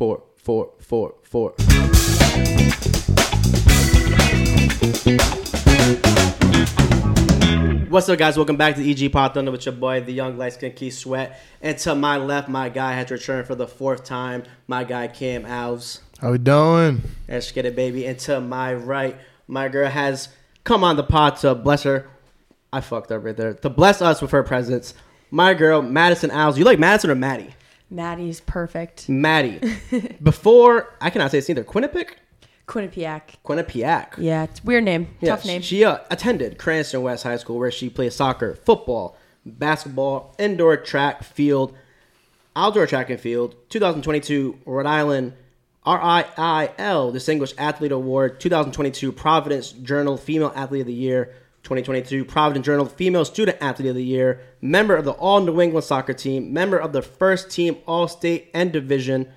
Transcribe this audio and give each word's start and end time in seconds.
four, 0.00 0.22
four, 0.34 0.70
four, 0.78 1.14
four. 1.22 1.50
What's 7.90 8.08
up, 8.08 8.18
guys? 8.18 8.38
Welcome 8.38 8.56
back 8.56 8.76
to 8.76 8.90
EG 8.90 9.12
Pod 9.12 9.34
Thunder 9.34 9.50
with 9.50 9.66
your 9.66 9.74
boy, 9.74 10.00
the 10.00 10.14
young 10.14 10.38
light 10.38 10.54
skin 10.54 10.72
Keith 10.72 10.94
Sweat. 10.94 11.38
And 11.60 11.76
to 11.76 11.94
my 11.94 12.16
left, 12.16 12.48
my 12.48 12.70
guy 12.70 12.94
has 12.94 13.10
returned 13.10 13.46
for 13.46 13.54
the 13.54 13.66
fourth 13.66 14.04
time. 14.04 14.44
My 14.66 14.84
guy 14.84 15.06
Cam 15.06 15.44
Alves. 15.44 16.00
How 16.18 16.32
we 16.32 16.38
doing? 16.38 17.02
Let's 17.28 17.52
get 17.52 17.66
it, 17.66 17.76
baby. 17.76 18.06
And 18.06 18.18
to 18.20 18.40
my 18.40 18.72
right, 18.72 19.18
my 19.48 19.68
girl 19.68 19.90
has 19.90 20.30
come 20.64 20.82
on 20.82 20.96
the 20.96 21.04
pod 21.04 21.36
to 21.40 21.54
bless 21.54 21.82
her. 21.82 22.08
I 22.72 22.80
fucked 22.80 23.12
up 23.12 23.22
right 23.22 23.36
there. 23.36 23.52
To 23.52 23.68
bless 23.68 24.00
us 24.00 24.22
with 24.22 24.30
her 24.30 24.44
presence. 24.44 24.94
My 25.30 25.52
girl, 25.52 25.82
Madison 25.82 26.30
Alves. 26.30 26.56
You 26.56 26.64
like 26.64 26.78
Madison 26.78 27.10
or 27.10 27.16
Maddie? 27.16 27.54
Maddie's 27.90 28.40
perfect. 28.40 29.08
Maddie. 29.08 29.60
Before, 30.22 30.94
I 31.00 31.10
cannot 31.10 31.32
say 31.32 31.38
it's 31.38 31.50
either 31.50 31.64
Quinnipiac? 31.64 32.10
Quinnipiac. 32.66 33.22
Quinnipiac. 33.44 34.16
Yeah, 34.16 34.44
it's 34.44 34.60
a 34.60 34.62
weird 34.62 34.84
name. 34.84 35.08
Yeah, 35.20 35.30
Tough 35.30 35.44
name. 35.44 35.60
She 35.60 35.84
uh, 35.84 35.98
attended 36.08 36.56
Cranston 36.56 37.02
West 37.02 37.24
High 37.24 37.36
School 37.36 37.58
where 37.58 37.72
she 37.72 37.90
played 37.90 38.12
soccer, 38.12 38.54
football, 38.54 39.16
basketball, 39.44 40.36
indoor 40.38 40.76
track, 40.76 41.24
field, 41.24 41.76
outdoor 42.54 42.86
track 42.86 43.10
and 43.10 43.20
field. 43.20 43.56
2022 43.70 44.60
Rhode 44.64 44.86
Island 44.86 45.32
RIIL 45.84 47.12
Distinguished 47.12 47.56
Athlete 47.58 47.90
Award. 47.92 48.38
2022 48.38 49.10
Providence 49.10 49.72
Journal 49.72 50.16
Female 50.16 50.52
Athlete 50.54 50.82
of 50.82 50.86
the 50.86 50.92
Year. 50.92 51.34
2022 51.70 52.24
Providence 52.24 52.66
Journal 52.66 52.84
Female 52.84 53.24
Student 53.24 53.58
Athlete 53.60 53.90
of 53.90 53.94
the 53.94 54.02
Year. 54.02 54.40
Member 54.60 54.96
of 54.96 55.04
the 55.04 55.12
All 55.12 55.40
New 55.40 55.60
England 55.60 55.84
Soccer 55.84 56.12
Team. 56.12 56.52
Member 56.52 56.76
of 56.76 56.92
the 56.92 57.00
First 57.00 57.48
Team 57.48 57.76
All 57.86 58.08
State 58.08 58.50
and 58.52 58.72
Division. 58.72 59.28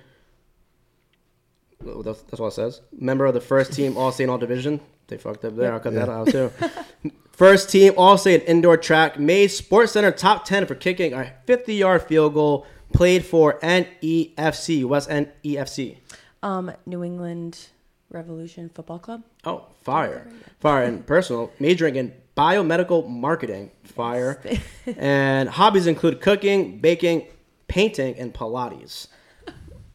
That's, 1.80 2.22
that's 2.22 2.40
what 2.40 2.48
it 2.48 2.54
says. 2.54 2.80
Member 2.98 3.26
of 3.26 3.34
the 3.34 3.40
first 3.40 3.72
team 3.72 3.96
All 3.96 4.10
State 4.10 4.28
All 4.28 4.38
Division. 4.38 4.80
They 5.06 5.16
fucked 5.16 5.44
up 5.44 5.54
there. 5.54 5.72
I'll 5.72 5.78
cut 5.78 5.94
that 5.94 6.08
out 6.08 6.26
too. 6.26 6.50
first 7.30 7.70
team 7.70 7.92
All 7.96 8.18
State 8.18 8.42
indoor 8.48 8.78
track. 8.78 9.16
Made 9.16 9.48
Sports 9.52 9.92
Center 9.92 10.10
top 10.10 10.44
ten 10.44 10.66
for 10.66 10.74
kicking 10.74 11.12
a 11.12 11.32
50 11.46 11.72
yard 11.72 12.02
field 12.02 12.34
goal. 12.34 12.66
Played 12.92 13.24
for 13.24 13.60
NEFC 13.60 14.84
West 14.84 15.08
End 15.08 15.30
EFC. 15.44 15.98
Um, 16.42 16.72
New 16.84 17.04
England 17.04 17.68
Revolution 18.10 18.70
Football 18.74 18.98
Club. 18.98 19.22
Oh, 19.44 19.66
fire, 19.82 20.28
fire, 20.58 20.84
and 20.84 21.06
personal 21.06 21.52
majoring 21.60 21.96
in 21.96 22.12
biomedical 22.36 23.08
marketing. 23.08 23.70
Fire, 23.84 24.40
and 24.96 25.48
hobbies 25.48 25.86
include 25.86 26.20
cooking, 26.20 26.78
baking, 26.78 27.26
painting, 27.68 28.16
and 28.18 28.34
Pilates. 28.34 29.06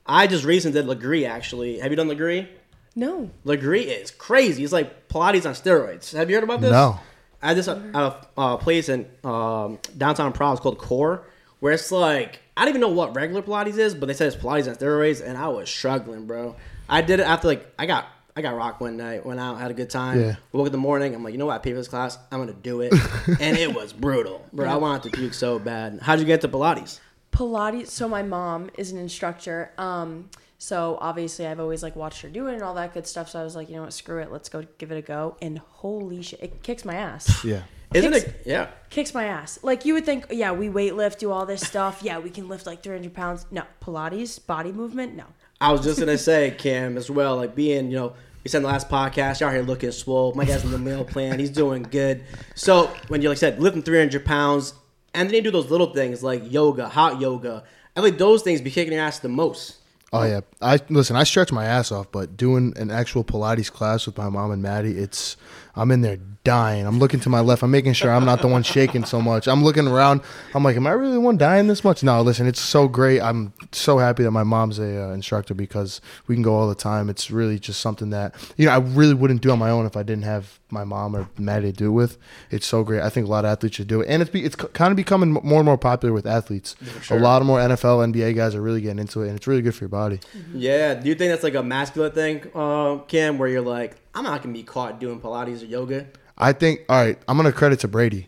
I 0.05 0.25
just 0.25 0.45
recently 0.45 0.81
did 0.81 0.89
Lagree. 0.89 1.27
Actually, 1.27 1.79
have 1.79 1.91
you 1.91 1.97
done 1.97 2.07
Lagree? 2.07 2.47
No. 2.95 3.29
Lagree 3.45 3.85
is 3.85 4.11
crazy. 4.11 4.63
It's 4.63 4.73
like 4.73 5.07
Pilates 5.07 5.45
on 5.45 5.53
steroids. 5.53 6.13
Have 6.13 6.29
you 6.29 6.35
heard 6.35 6.43
about 6.43 6.61
this? 6.61 6.71
No. 6.71 6.99
I 7.41 7.53
just 7.53 7.69
at 7.69 7.77
a 7.95 8.17
uh, 8.37 8.57
place 8.57 8.89
in 8.89 9.07
um, 9.23 9.79
downtown 9.97 10.33
Providence 10.33 10.61
called 10.61 10.77
Core, 10.77 11.23
where 11.59 11.73
it's 11.73 11.91
like 11.91 12.39
I 12.57 12.61
don't 12.61 12.69
even 12.69 12.81
know 12.81 12.89
what 12.89 13.15
regular 13.15 13.41
Pilates 13.41 13.77
is, 13.77 13.95
but 13.95 14.07
they 14.07 14.13
said 14.13 14.27
it's 14.27 14.35
Pilates 14.35 14.67
on 14.67 14.75
steroids, 14.75 15.25
and 15.25 15.37
I 15.37 15.47
was 15.47 15.69
struggling, 15.69 16.25
bro. 16.27 16.55
I 16.89 17.01
did 17.01 17.19
it 17.19 17.23
after 17.23 17.47
like 17.47 17.73
I 17.79 17.85
got 17.85 18.07
I 18.35 18.41
got 18.41 18.55
rocked 18.55 18.81
one 18.81 18.97
night, 18.97 19.25
went 19.25 19.39
out, 19.39 19.59
had 19.59 19.71
a 19.71 19.73
good 19.73 19.89
time. 19.89 20.19
Yeah. 20.19 20.35
Woke 20.51 20.61
up 20.61 20.67
in 20.67 20.71
the 20.71 20.77
morning, 20.77 21.13
I'm 21.15 21.23
like, 21.23 21.33
you 21.33 21.37
know 21.37 21.47
what? 21.47 21.55
I 21.55 21.57
paid 21.59 21.71
for 21.71 21.77
this 21.77 21.87
class. 21.87 22.17
I'm 22.31 22.39
gonna 22.39 22.53
do 22.53 22.81
it, 22.81 22.93
and 23.39 23.57
it 23.57 23.73
was 23.73 23.91
brutal, 23.93 24.45
bro. 24.53 24.67
I 24.69 24.75
wanted 24.75 25.11
to 25.11 25.17
puke 25.17 25.33
so 25.33 25.59
bad. 25.59 25.99
How'd 26.01 26.19
you 26.19 26.25
get 26.25 26.41
to 26.41 26.47
Pilates? 26.47 26.99
Pilates. 27.31 27.87
So 27.87 28.07
my 28.07 28.23
mom 28.23 28.69
is 28.77 28.91
an 28.91 28.97
instructor. 28.97 29.71
Um, 29.77 30.29
so 30.57 30.97
obviously 30.99 31.47
I've 31.47 31.59
always 31.59 31.81
like 31.81 31.95
watched 31.95 32.21
her 32.21 32.29
do 32.29 32.47
it 32.47 32.53
and 32.53 32.61
all 32.61 32.73
that 32.75 32.93
good 32.93 33.07
stuff. 33.07 33.29
So 33.29 33.39
I 33.39 33.43
was 33.43 33.55
like, 33.55 33.69
you 33.69 33.75
know 33.75 33.83
what, 33.83 33.93
screw 33.93 34.19
it, 34.21 34.31
let's 34.31 34.49
go 34.49 34.65
give 34.77 34.91
it 34.91 34.97
a 34.97 35.01
go. 35.01 35.37
And 35.41 35.57
holy 35.59 36.21
shit, 36.21 36.43
it 36.43 36.63
kicks 36.63 36.85
my 36.85 36.95
ass. 36.95 37.43
Yeah. 37.45 37.61
Isn't 37.91 38.13
it? 38.13 38.43
Yeah. 38.45 38.67
kicks 38.91 39.15
my 39.15 39.25
ass. 39.25 39.57
Like 39.63 39.83
you 39.83 39.95
would 39.95 40.05
think, 40.05 40.27
yeah, 40.29 40.51
we 40.51 40.69
weight 40.69 40.93
lift, 40.93 41.19
do 41.19 41.31
all 41.31 41.47
this 41.47 41.61
stuff. 41.61 42.01
Yeah, 42.03 42.19
we 42.19 42.29
can 42.29 42.47
lift 42.47 42.67
like 42.67 42.83
300 42.83 43.11
pounds. 43.15 43.47
No, 43.49 43.63
Pilates, 43.81 44.45
body 44.45 44.71
movement. 44.71 45.15
No. 45.15 45.23
I 45.59 45.71
was 45.71 45.81
just 45.81 45.99
gonna 45.99 46.17
say, 46.17 46.51
Cam, 46.51 46.97
as 46.97 47.09
well, 47.09 47.35
like 47.37 47.55
being, 47.55 47.89
you 47.89 47.97
know, 47.97 48.13
we 48.43 48.49
said 48.49 48.57
in 48.59 48.63
the 48.63 48.69
last 48.69 48.89
podcast, 48.89 49.41
y'all 49.41 49.51
here 49.51 49.61
looking 49.61 49.91
swole. 49.91 50.33
My 50.33 50.45
guy's 50.45 50.63
in 50.63 50.71
the 50.71 50.77
meal 50.77 51.03
plan, 51.03 51.39
he's 51.39 51.49
doing 51.49 51.83
good. 51.83 52.23
So 52.55 52.91
when 53.07 53.21
you 53.21 53.29
like 53.29 53.37
said, 53.37 53.59
lifting 53.59 53.83
three 53.83 53.99
hundred 53.99 54.25
pounds, 54.25 54.73
and 55.13 55.29
then 55.29 55.35
you 55.35 55.41
do 55.41 55.51
those 55.51 55.69
little 55.69 55.93
things 55.93 56.23
like 56.23 56.51
yoga, 56.51 56.87
hot 56.87 57.19
yoga, 57.19 57.63
I 57.95 58.01
think 58.01 58.17
those 58.17 58.41
things 58.41 58.61
be 58.61 58.71
kicking 58.71 58.93
your 58.93 59.01
ass 59.01 59.19
the 59.19 59.29
most. 59.29 59.77
Oh 60.11 60.23
yeah. 60.23 60.41
I 60.61 60.79
listen. 60.89 61.15
I 61.15 61.23
stretch 61.23 61.51
my 61.51 61.65
ass 61.65 61.91
off, 61.91 62.11
but 62.11 62.35
doing 62.35 62.73
an 62.77 62.89
actual 62.89 63.23
Pilates 63.23 63.71
class 63.71 64.05
with 64.05 64.17
my 64.17 64.29
mom 64.29 64.51
and 64.51 64.61
Maddie, 64.61 64.97
it's 64.97 65.37
I'm 65.79 65.91
in 65.91 66.01
there 66.01 66.19
dying. 66.43 66.85
I'm 66.85 66.99
looking 66.99 67.19
to 67.21 67.29
my 67.29 67.41
left. 67.41 67.63
I'm 67.63 67.71
making 67.71 67.93
sure 67.93 68.11
I'm 68.11 68.25
not 68.25 68.41
the 68.41 68.47
one 68.47 68.63
shaking 68.63 69.03
so 69.05 69.21
much. 69.21 69.47
I'm 69.47 69.63
looking 69.63 69.87
around. 69.87 70.21
I'm 70.55 70.63
like, 70.63 70.75
am 70.75 70.87
I 70.87 70.91
really 70.91 71.13
the 71.13 71.19
one 71.19 71.37
dying 71.37 71.67
this 71.67 71.83
much? 71.83 72.01
No, 72.03 72.21
listen. 72.21 72.47
It's 72.47 72.61
so 72.61 72.87
great. 72.87 73.21
I'm 73.21 73.53
so 73.71 73.97
happy 73.97 74.23
that 74.23 74.31
my 74.31 74.43
mom's 74.43 74.79
a 74.79 75.09
uh, 75.09 75.13
instructor 75.13 75.53
because 75.53 76.01
we 76.27 76.35
can 76.35 76.41
go 76.41 76.55
all 76.55 76.67
the 76.67 76.75
time. 76.75 77.09
It's 77.09 77.29
really 77.29 77.59
just 77.59 77.81
something 77.81 78.09
that 78.11 78.35
you 78.57 78.65
know 78.65 78.71
I 78.71 78.77
really 78.77 79.13
wouldn't 79.13 79.41
do 79.41 79.51
on 79.51 79.59
my 79.59 79.69
own 79.69 79.85
if 79.85 79.97
I 79.97 80.03
didn't 80.03 80.23
have 80.23 80.59
my 80.71 80.83
mom 80.83 81.15
or 81.15 81.29
Maddie 81.37 81.71
to 81.71 81.77
do 81.77 81.87
it 81.87 81.91
with. 81.91 82.17
It's 82.51 82.65
so 82.65 82.83
great. 82.83 83.01
I 83.01 83.09
think 83.09 83.27
a 83.27 83.29
lot 83.29 83.45
of 83.45 83.51
athletes 83.51 83.75
should 83.75 83.87
do 83.87 84.01
it, 84.01 84.07
and 84.09 84.21
it's 84.21 84.31
be, 84.31 84.45
it's 84.45 84.55
kind 84.55 84.91
of 84.91 84.95
becoming 84.95 85.33
more 85.33 85.59
and 85.59 85.65
more 85.65 85.77
popular 85.77 86.13
with 86.13 86.25
athletes. 86.25 86.75
sure. 87.01 87.17
A 87.17 87.21
lot 87.21 87.41
of 87.41 87.47
more 87.47 87.59
NFL, 87.59 88.11
NBA 88.11 88.35
guys 88.35 88.55
are 88.55 88.61
really 88.61 88.81
getting 88.81 88.99
into 88.99 89.23
it, 89.23 89.27
and 89.27 89.37
it's 89.37 89.47
really 89.47 89.61
good 89.61 89.75
for 89.75 89.83
your 89.83 89.89
body. 89.89 90.19
Yeah. 90.53 90.93
Do 90.93 91.09
you 91.09 91.15
think 91.15 91.31
that's 91.31 91.43
like 91.43 91.55
a 91.55 91.63
masculine 91.63 92.11
thing, 92.11 92.49
uh, 92.55 92.99
Cam, 93.07 93.37
where 93.37 93.49
you're 93.49 93.61
like, 93.61 93.97
I'm 94.19 94.25
not 94.25 94.41
gonna 94.41 94.53
be 94.53 94.63
caught 94.63 94.99
doing 94.99 95.21
Pilates 95.21 95.61
or 95.61 95.65
yoga? 95.65 96.07
I 96.37 96.51
think 96.51 96.81
all 96.89 97.01
right, 97.01 97.17
I'm 97.29 97.37
gonna 97.37 97.53
credit 97.53 97.79
to 97.79 97.87
Brady. 97.87 98.27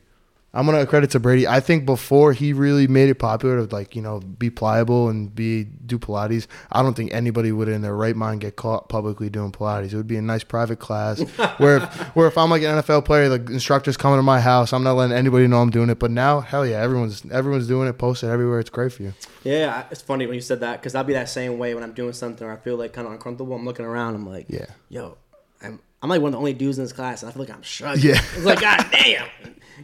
I'm 0.53 0.65
gonna 0.65 0.85
credit 0.85 1.09
to 1.11 1.19
Brady. 1.19 1.45
I 1.47 1.59
think 1.59 1.85
before 1.85 2.31
he 2.31 2.53
really 2.53 2.87
made 2.87 3.09
it 3.09 3.15
popular 3.15 3.65
to 3.65 3.75
like, 3.75 3.93
you 3.93 4.01
know, 4.01 4.19
be 4.21 4.49
pliable 4.49 5.09
and 5.09 5.33
be 5.35 5.65
do 5.65 5.99
Pilates, 5.99 6.47
I 6.71 6.81
don't 6.81 6.93
think 6.93 7.13
anybody 7.13 7.51
would 7.51 7.67
in 7.67 7.81
their 7.81 7.95
right 7.95 8.15
mind 8.15 8.39
get 8.39 8.55
caught 8.55 8.87
publicly 8.87 9.29
doing 9.29 9.51
Pilates. 9.51 9.91
It 9.91 9.97
would 9.97 10.07
be 10.07 10.15
a 10.15 10.21
nice 10.21 10.45
private 10.45 10.79
class 10.79 11.19
where 11.57 11.77
if 11.77 11.83
where 12.15 12.27
if 12.27 12.37
I'm 12.37 12.49
like 12.49 12.61
an 12.63 12.81
NFL 12.81 13.03
player, 13.03 13.27
the 13.27 13.51
instructor's 13.51 13.97
coming 13.97 14.17
to 14.19 14.23
my 14.23 14.39
house, 14.39 14.71
I'm 14.71 14.83
not 14.83 14.93
letting 14.93 15.15
anybody 15.15 15.45
know 15.47 15.61
I'm 15.61 15.71
doing 15.71 15.89
it. 15.89 15.99
But 15.99 16.11
now, 16.11 16.39
hell 16.39 16.65
yeah, 16.65 16.81
everyone's 16.81 17.23
everyone's 17.31 17.67
doing 17.67 17.89
it, 17.89 17.97
posted 17.97 18.29
everywhere. 18.29 18.59
It's 18.61 18.69
great 18.69 18.93
for 18.93 19.03
you. 19.03 19.13
Yeah, 19.43 19.83
it's 19.91 20.01
funny 20.01 20.25
when 20.25 20.35
you 20.35 20.41
said 20.41 20.61
that 20.61 20.79
because 20.79 20.95
I'll 20.95 21.03
be 21.03 21.13
that 21.13 21.27
same 21.27 21.57
way 21.57 21.73
when 21.75 21.83
I'm 21.83 21.93
doing 21.93 22.13
something 22.13 22.47
or 22.47 22.53
I 22.53 22.57
feel 22.57 22.77
like 22.77 22.93
kind 22.93 23.07
of 23.07 23.11
uncomfortable. 23.13 23.55
I'm 23.57 23.65
looking 23.65 23.85
around. 23.85 24.15
I'm 24.15 24.25
like, 24.25 24.45
Yeah. 24.49 24.67
yo, 24.89 25.17
I'm, 25.61 25.79
I'm 26.01 26.09
like 26.09 26.21
one 26.21 26.29
of 26.29 26.33
the 26.33 26.37
only 26.39 26.53
dudes 26.53 26.77
in 26.77 26.83
this 26.83 26.93
class, 26.93 27.21
and 27.21 27.29
I 27.29 27.33
feel 27.33 27.43
like 27.43 27.53
I'm 27.53 27.63
struggling. 27.63 28.15
Yeah. 28.15 28.21
it's 28.35 28.45
like, 28.45 28.61
god 28.61 28.85
damn, 28.91 29.27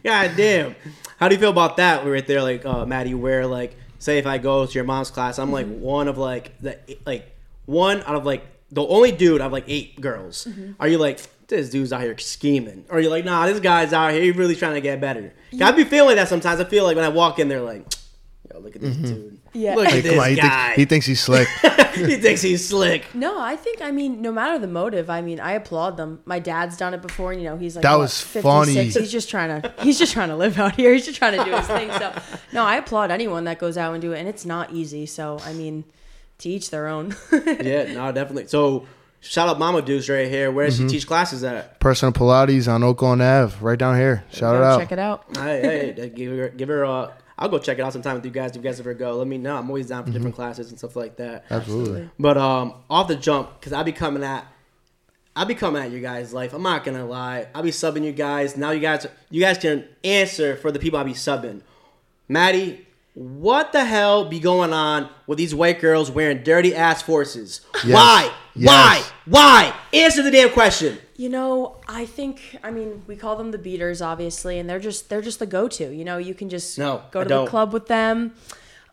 god 0.02 0.32
damn. 0.36 0.74
How 1.18 1.28
do 1.28 1.34
you 1.34 1.40
feel 1.40 1.50
about 1.50 1.76
that? 1.76 2.04
We're 2.04 2.12
right 2.12 2.26
there, 2.26 2.42
like 2.42 2.64
uh, 2.64 2.86
Maddie, 2.86 3.14
where 3.14 3.46
like, 3.46 3.76
say 3.98 4.18
if 4.18 4.26
I 4.26 4.38
go 4.38 4.66
to 4.66 4.72
your 4.72 4.84
mom's 4.84 5.10
class, 5.10 5.38
I'm 5.38 5.52
like 5.52 5.66
mm-hmm. 5.66 5.80
one 5.80 6.08
of 6.08 6.18
like 6.18 6.58
the 6.60 6.78
like 7.06 7.34
one 7.66 8.02
out 8.02 8.16
of 8.16 8.24
like 8.24 8.46
the 8.70 8.86
only 8.86 9.12
dude 9.12 9.40
out 9.40 9.46
of 9.46 9.52
like 9.52 9.64
eight 9.68 10.00
girls. 10.00 10.46
Mm-hmm. 10.48 10.72
Are 10.80 10.88
you 10.88 10.98
like? 10.98 11.20
This 11.48 11.70
dude's 11.70 11.94
out 11.94 12.02
here 12.02 12.18
scheming, 12.18 12.84
or 12.90 13.00
you're 13.00 13.10
like, 13.10 13.24
nah, 13.24 13.46
this 13.46 13.58
guy's 13.58 13.94
out 13.94 14.12
here. 14.12 14.20
He's 14.20 14.36
really 14.36 14.54
trying 14.54 14.74
to 14.74 14.82
get 14.82 15.00
better. 15.00 15.32
Mm-hmm. 15.50 15.62
I 15.62 15.72
be 15.72 15.84
feeling 15.84 16.16
that 16.16 16.28
sometimes. 16.28 16.60
I 16.60 16.64
feel 16.64 16.84
like 16.84 16.94
when 16.94 17.06
I 17.06 17.08
walk 17.08 17.38
in 17.38 17.48
there, 17.48 17.62
like, 17.62 17.86
yo, 18.52 18.60
look 18.60 18.76
at 18.76 18.82
this 18.82 18.96
dude. 18.96 19.37
Yeah. 19.58 19.74
look 19.74 19.88
at 19.88 20.04
Come 20.04 20.18
on, 20.18 20.18
this 20.18 20.26
he, 20.28 20.36
guy. 20.36 20.64
thinks, 20.66 20.76
he 20.76 20.84
thinks 20.84 21.06
he's 21.06 21.20
slick. 21.20 21.48
he 21.94 22.16
thinks 22.16 22.40
he's 22.42 22.68
slick. 22.68 23.14
No, 23.14 23.40
I 23.40 23.56
think 23.56 23.82
I 23.82 23.90
mean 23.90 24.22
no 24.22 24.30
matter 24.30 24.58
the 24.58 24.66
motive, 24.68 25.10
I 25.10 25.20
mean 25.20 25.40
I 25.40 25.52
applaud 25.52 25.96
them. 25.96 26.20
My 26.24 26.38
dad's 26.38 26.76
done 26.76 26.94
it 26.94 27.02
before, 27.02 27.32
and 27.32 27.42
you 27.42 27.48
know 27.48 27.56
he's 27.56 27.74
like 27.76 27.82
That 27.82 27.92
what, 27.94 28.00
was 28.02 28.20
56? 28.20 28.42
funny. 28.42 28.84
He's 28.84 29.10
just 29.12 29.28
trying 29.28 29.60
to 29.62 29.74
he's 29.82 29.98
just 29.98 30.12
trying 30.12 30.28
to 30.28 30.36
live 30.36 30.58
out 30.58 30.76
here. 30.76 30.92
He's 30.92 31.04
just 31.06 31.18
trying 31.18 31.36
to 31.38 31.44
do 31.44 31.50
his 31.56 31.66
thing. 31.66 31.90
So 31.92 32.12
no, 32.52 32.64
I 32.64 32.76
applaud 32.76 33.10
anyone 33.10 33.44
that 33.44 33.58
goes 33.58 33.76
out 33.76 33.92
and 33.94 34.00
do 34.02 34.12
it, 34.12 34.18
and 34.20 34.28
it's 34.28 34.44
not 34.46 34.72
easy. 34.72 35.06
So 35.06 35.38
I 35.44 35.52
mean, 35.52 35.84
to 36.38 36.48
each 36.48 36.70
their 36.70 36.86
own. 36.88 37.16
Yeah, 37.32 37.92
no, 37.94 38.12
definitely. 38.12 38.46
So 38.46 38.86
shout 39.20 39.48
out 39.48 39.58
Mama 39.58 39.82
Deuce 39.82 40.08
right 40.08 40.28
here. 40.28 40.52
Where 40.52 40.66
does 40.66 40.78
Mm-hmm. 40.78 40.88
she 40.88 40.94
teach 40.98 41.06
classes 41.08 41.42
at? 41.42 41.80
Personal 41.80 42.12
Pilates 42.12 42.72
on 42.72 42.84
Oakland 42.84 43.20
Ave, 43.22 43.56
right 43.60 43.78
down 43.78 43.96
here. 43.96 44.22
Shout 44.30 44.54
it 44.54 44.62
out. 44.62 44.78
Check 44.78 44.92
it 44.92 44.98
out. 45.00 45.24
Hey, 45.36 45.92
hey, 45.96 46.08
give 46.10 46.36
her, 46.38 46.48
give 46.50 46.68
her. 46.68 46.84
Uh, 46.84 47.10
I'll 47.38 47.48
go 47.48 47.58
check 47.58 47.78
it 47.78 47.82
out 47.82 47.92
sometime 47.92 48.16
with 48.16 48.24
you 48.24 48.30
guys. 48.32 48.50
If 48.50 48.56
you 48.56 48.62
guys 48.62 48.80
ever 48.80 48.94
go, 48.94 49.16
let 49.16 49.26
me 49.28 49.38
know. 49.38 49.56
I'm 49.56 49.68
always 49.70 49.86
down 49.86 50.02
for 50.02 50.08
Mm-hmm. 50.08 50.12
different 50.14 50.34
classes 50.34 50.70
and 50.70 50.78
stuff 50.78 50.96
like 50.96 51.16
that. 51.16 51.44
Absolutely. 51.50 52.10
But 52.18 52.36
um, 52.36 52.74
off 52.90 53.06
the 53.08 53.14
jump, 53.16 53.60
because 53.60 53.72
I 53.72 53.82
be 53.84 53.92
coming 53.92 54.24
at, 54.24 54.44
I 55.36 55.44
be 55.44 55.54
coming 55.54 55.80
at 55.80 55.92
you 55.92 56.00
guys' 56.00 56.34
life. 56.34 56.52
I'm 56.52 56.62
not 56.64 56.82
gonna 56.84 57.06
lie. 57.06 57.46
I 57.54 57.62
be 57.62 57.70
subbing 57.70 58.04
you 58.04 58.10
guys. 58.10 58.56
Now 58.56 58.72
you 58.72 58.80
guys, 58.80 59.06
you 59.30 59.40
guys 59.40 59.56
can 59.58 59.84
answer 60.02 60.56
for 60.56 60.72
the 60.72 60.80
people 60.80 60.98
I 60.98 61.04
be 61.04 61.12
subbing. 61.12 61.60
Maddie, 62.28 62.87
what 63.18 63.72
the 63.72 63.84
hell 63.84 64.24
be 64.26 64.38
going 64.38 64.72
on 64.72 65.08
with 65.26 65.38
these 65.38 65.52
white 65.52 65.80
girls 65.80 66.08
wearing 66.08 66.44
dirty 66.44 66.72
ass 66.72 67.02
forces? 67.02 67.62
Yes. 67.84 67.86
Why? 67.94 68.32
Yes. 68.54 68.68
Why? 68.68 69.02
Why? 69.26 69.74
Answer 69.92 70.22
the 70.22 70.30
damn 70.30 70.50
question. 70.50 70.98
You 71.16 71.28
know, 71.28 71.78
I 71.88 72.06
think 72.06 72.56
I 72.62 72.70
mean 72.70 73.02
we 73.08 73.16
call 73.16 73.34
them 73.34 73.50
the 73.50 73.58
beaters, 73.58 74.00
obviously, 74.00 74.60
and 74.60 74.70
they're 74.70 74.78
just 74.78 75.08
they're 75.08 75.20
just 75.20 75.40
the 75.40 75.46
go 75.46 75.66
to. 75.66 75.92
You 75.92 76.04
know, 76.04 76.18
you 76.18 76.32
can 76.32 76.48
just 76.48 76.78
No, 76.78 77.02
go 77.10 77.24
to 77.24 77.28
the 77.28 77.46
club 77.46 77.72
with 77.72 77.88
them 77.88 78.34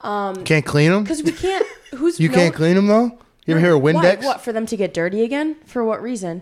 Can't 0.01 0.65
clean 0.65 0.89
them? 0.91 1.03
because 1.03 1.21
we 1.21 1.31
can't. 1.31 1.65
Who's 1.93 2.19
You 2.19 2.29
no- 2.29 2.35
can't 2.35 2.55
clean 2.55 2.75
them 2.75 2.87
though? 2.87 3.19
You 3.45 3.53
ever 3.53 3.59
hear 3.59 3.75
of 3.75 3.83
Why? 3.83 3.93
Windex? 3.93 4.23
What 4.23 4.41
for 4.41 4.51
them 4.51 4.65
to 4.65 4.75
get 4.75 4.91
dirty 4.91 5.21
again? 5.21 5.57
For 5.67 5.83
what 5.83 6.01
reason? 6.01 6.41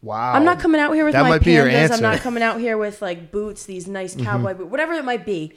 Wow. 0.00 0.32
I'm 0.34 0.44
not 0.44 0.60
coming 0.60 0.80
out 0.80 0.92
here 0.92 1.04
with 1.04 1.14
That 1.14 1.22
my 1.22 1.30
might 1.30 1.42
be 1.44 1.54
your 1.54 1.66
pandas. 1.66 1.84
I'm. 1.86 1.90
Mm-hmm. 1.90 2.02
not 2.02 2.18
coming 2.20 2.42
out 2.44 2.60
here 2.60 2.78
with 2.78 3.02
like 3.02 3.32
boots, 3.32 3.64
these 3.66 3.88
nice 3.88 4.14
cowboy 4.14 4.54
boots, 4.54 4.70
whatever 4.70 4.92
it 4.92 5.04
might 5.04 5.26
be. 5.26 5.54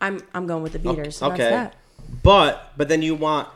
I'm 0.00 0.20
I'm 0.34 0.46
going 0.46 0.62
with 0.62 0.72
the 0.72 0.78
beaters. 0.78 1.20
and 1.22 1.32
Okay. 1.32 1.50
That's 1.50 1.74
that. 1.74 1.76
But 2.22 2.72
but 2.76 2.88
then 2.88 3.02
you 3.02 3.14
want 3.14 3.48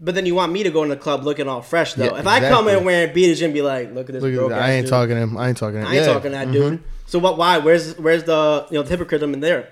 but 0.00 0.14
then 0.14 0.26
you 0.26 0.34
want 0.34 0.52
me 0.52 0.62
to 0.64 0.70
go 0.70 0.82
in 0.82 0.88
the 0.88 0.96
club 0.96 1.24
looking 1.24 1.48
all 1.48 1.62
fresh 1.62 1.94
though. 1.94 2.14
Yeah, 2.14 2.20
if 2.20 2.26
I 2.26 2.40
come 2.40 2.66
in 2.68 2.84
wearing 2.84 3.14
beaters, 3.14 3.40
you're 3.40 3.48
gonna 3.48 3.54
be 3.54 3.62
like, 3.62 3.92
look 3.94 4.08
at 4.08 4.14
this. 4.14 4.22
Look 4.22 4.32
at 4.32 4.36
broke 4.38 4.50
that. 4.50 4.62
I 4.62 4.70
ain't 4.72 4.86
dude. 4.86 4.90
talking 4.90 5.14
to 5.14 5.20
him. 5.22 5.36
I 5.36 5.48
ain't 5.48 5.56
talking 5.56 5.74
to 5.76 5.80
him. 5.82 5.86
I 5.86 5.94
ain't 5.96 6.06
Yeah. 6.06 6.12
talking 6.12 6.30
to 6.32 6.36
that 6.38 6.52
dude. 6.52 6.72
Mm-hmm. 6.80 6.84
So 7.06 7.18
what? 7.18 7.38
Why? 7.38 7.58
Where's 7.58 7.96
where's 7.98 8.24
the 8.24 8.66
you 8.70 8.76
know 8.78 8.82
the 8.82 8.90
hypocritism 8.90 9.32
in 9.34 9.40
there? 9.40 9.68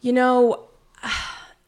You 0.00 0.12
know, 0.14 0.68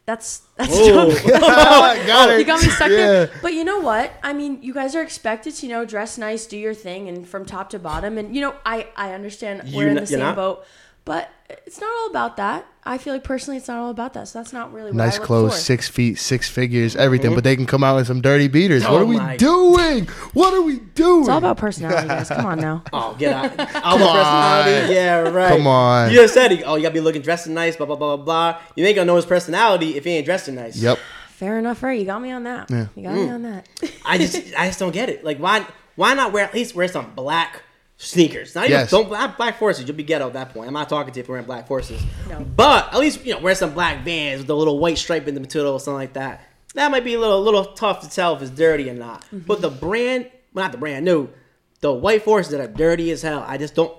that's 0.07 0.43
that's 0.57 0.71
Oh, 0.89 2.05
got 2.07 2.31
her. 2.31 2.39
you 2.39 2.45
got 2.45 2.63
me 2.63 2.69
stuck 2.69 2.91
Yeah. 2.91 2.97
there. 2.97 3.31
But 3.43 3.55
you 3.55 3.65
know 3.65 3.81
what? 3.81 4.13
I 4.23 4.33
mean, 4.33 4.63
you 4.63 4.73
guys 4.75 4.95
are 4.95 5.03
expected 5.03 5.55
to, 5.57 5.67
you 5.67 5.73
know, 5.73 5.85
dress 5.85 6.19
nice, 6.19 6.47
do 6.47 6.57
your 6.57 6.75
thing, 6.75 7.09
and 7.09 7.27
from 7.29 7.45
top 7.45 7.71
to 7.71 7.79
bottom. 7.79 8.19
And 8.19 8.35
you 8.35 8.41
know, 8.41 8.55
I 8.65 8.89
I 8.97 9.13
understand 9.13 9.73
we're 9.75 9.85
You 9.85 9.89
in 9.91 9.95
the 9.97 10.07
same 10.07 10.19
not? 10.21 10.37
boat, 10.37 10.65
but 11.05 11.31
it's 11.67 11.81
not 11.81 11.91
all 12.01 12.11
about 12.11 12.37
that. 12.37 12.67
I 12.87 12.99
feel 12.99 13.15
like 13.15 13.25
personally, 13.25 13.57
it's 13.57 13.69
not 13.69 13.79
all 13.79 13.91
about 13.91 14.13
that. 14.15 14.29
So 14.29 14.39
that's 14.39 14.53
not 14.53 14.73
really 14.73 14.91
what 14.91 14.97
Nice 14.97 15.17
I 15.17 15.19
look 15.19 15.27
clothes, 15.27 15.55
for. 15.55 15.59
six 15.59 15.89
feet, 15.89 16.19
six 16.19 16.49
figures, 16.49 16.97
everything. 16.97 17.31
Mm-hmm. 17.31 17.35
But 17.37 17.45
they 17.45 17.57
can 17.57 17.67
come 17.67 17.83
out 17.83 17.97
in 17.99 18.05
some 18.05 18.21
dirty 18.21 18.49
beaters. 18.49 18.83
what 18.83 18.93
Oh 18.93 18.99
are 18.99 19.05
we 19.05 19.37
doing? 19.37 20.07
What 20.35 20.53
are 20.55 20.63
we 20.63 20.81
doing? 20.81 21.21
It's 21.21 21.29
all 21.31 21.39
about 21.39 21.57
personality, 21.57 22.09
guys. 22.09 22.29
Come 22.29 22.47
on 22.47 22.61
now. 22.61 22.83
oh, 22.93 23.15
get 23.19 23.33
out! 23.33 23.45
All 23.85 23.99
the 23.99 24.05
personality. 24.05 24.95
Yeah, 24.95 25.19
right. 25.21 25.57
Come 25.57 25.67
on. 25.67 26.11
You 26.11 26.17
just 26.17 26.35
said, 26.35 26.51
he- 26.53 26.65
oh, 26.65 26.77
you 26.77 26.83
gotta 26.83 26.95
be 26.95 27.01
looking 27.01 27.23
dressed 27.23 27.47
nice. 27.49 27.77
Blah 27.77 27.87
blah 27.87 27.97
blah 27.97 28.17
blah 28.17 28.25
blah. 28.25 28.61
You 28.77 28.85
ain't 28.85 28.97
gonna 28.97 29.07
know 29.07 29.17
his 29.17 29.27
personality 29.27 29.97
if 29.97 30.05
he 30.05 30.11
ain't 30.11 30.27
dressing 30.27 30.55
nice. 30.55 30.77
Yep. 30.77 30.99
Fair 31.29 31.59
enough, 31.59 31.83
right? 31.83 31.99
You 31.99 32.07
got 32.07 32.23
me 32.23 32.31
on 32.31 32.45
that. 32.45 32.71
Yeah. 32.71 32.87
You 32.95 33.03
got 33.03 33.15
me 33.15 33.23
mm. 33.23 33.35
on 33.35 33.43
that. 33.43 33.69
I 34.05 34.19
just 34.19 34.37
I 34.57 34.67
just 34.67 34.79
don't 34.79 34.93
get 34.93 35.09
it. 35.09 35.25
Like 35.25 35.39
why 35.39 35.67
why 35.97 36.15
not 36.15 36.33
wear 36.33 36.45
at 36.45 36.55
least 36.55 36.75
wear 36.75 36.89
some 36.89 37.13
black 37.15 37.63
sneakers? 37.97 38.55
Not 38.55 38.65
even 38.67 38.79
Yes. 38.81 38.91
don't 38.91 39.09
black 39.09 39.37
black 39.37 39.59
forces. 39.59 39.87
You'll 39.87 39.97
be 39.97 40.03
ghetto 40.03 40.27
at 40.27 40.33
that 40.35 40.53
point. 40.53 40.69
I'm 40.69 40.75
not 40.75 40.89
talking 40.89 41.13
to 41.13 41.19
you 41.19 41.23
if 41.23 41.29
you're 41.29 41.35
wearing 41.35 41.47
black 41.47 41.67
forces. 41.67 42.01
No. 42.29 42.41
But 42.41 42.93
at 42.93 42.99
least 43.01 43.25
you 43.25 43.35
know 43.35 43.41
wear 43.41 43.55
some 43.55 43.75
black 43.75 44.05
Vans 44.05 44.41
with 44.43 44.51
a 44.51 44.55
little 44.55 44.79
white 44.79 44.99
stripe 44.99 45.27
in 45.29 45.35
the 45.35 45.41
middle 45.41 45.73
or 45.73 45.81
something 45.81 45.99
like 45.99 46.15
that. 46.15 46.47
That 46.75 46.91
might 46.91 47.05
be 47.05 47.15
a 47.15 47.21
little 47.21 47.41
little 47.43 47.65
tough 47.67 48.01
to 48.03 48.11
tell 48.11 48.35
if 48.37 48.43
it's 48.43 48.51
dirty 48.51 48.91
or 48.91 48.95
not. 48.95 49.23
Mm-hmm. 49.27 49.39
But 49.41 49.61
the 49.61 49.71
brand, 49.71 50.31
well, 50.53 50.65
not 50.65 50.73
the 50.73 50.79
brand, 50.79 51.05
no, 51.05 51.31
the 51.81 51.93
white 51.93 52.23
forces 52.23 52.51
that 52.53 52.61
are 52.61 52.73
dirty 52.73 53.11
as 53.11 53.23
hell. 53.23 53.45
I 53.47 53.59
just 53.59 53.75
don't 53.75 53.97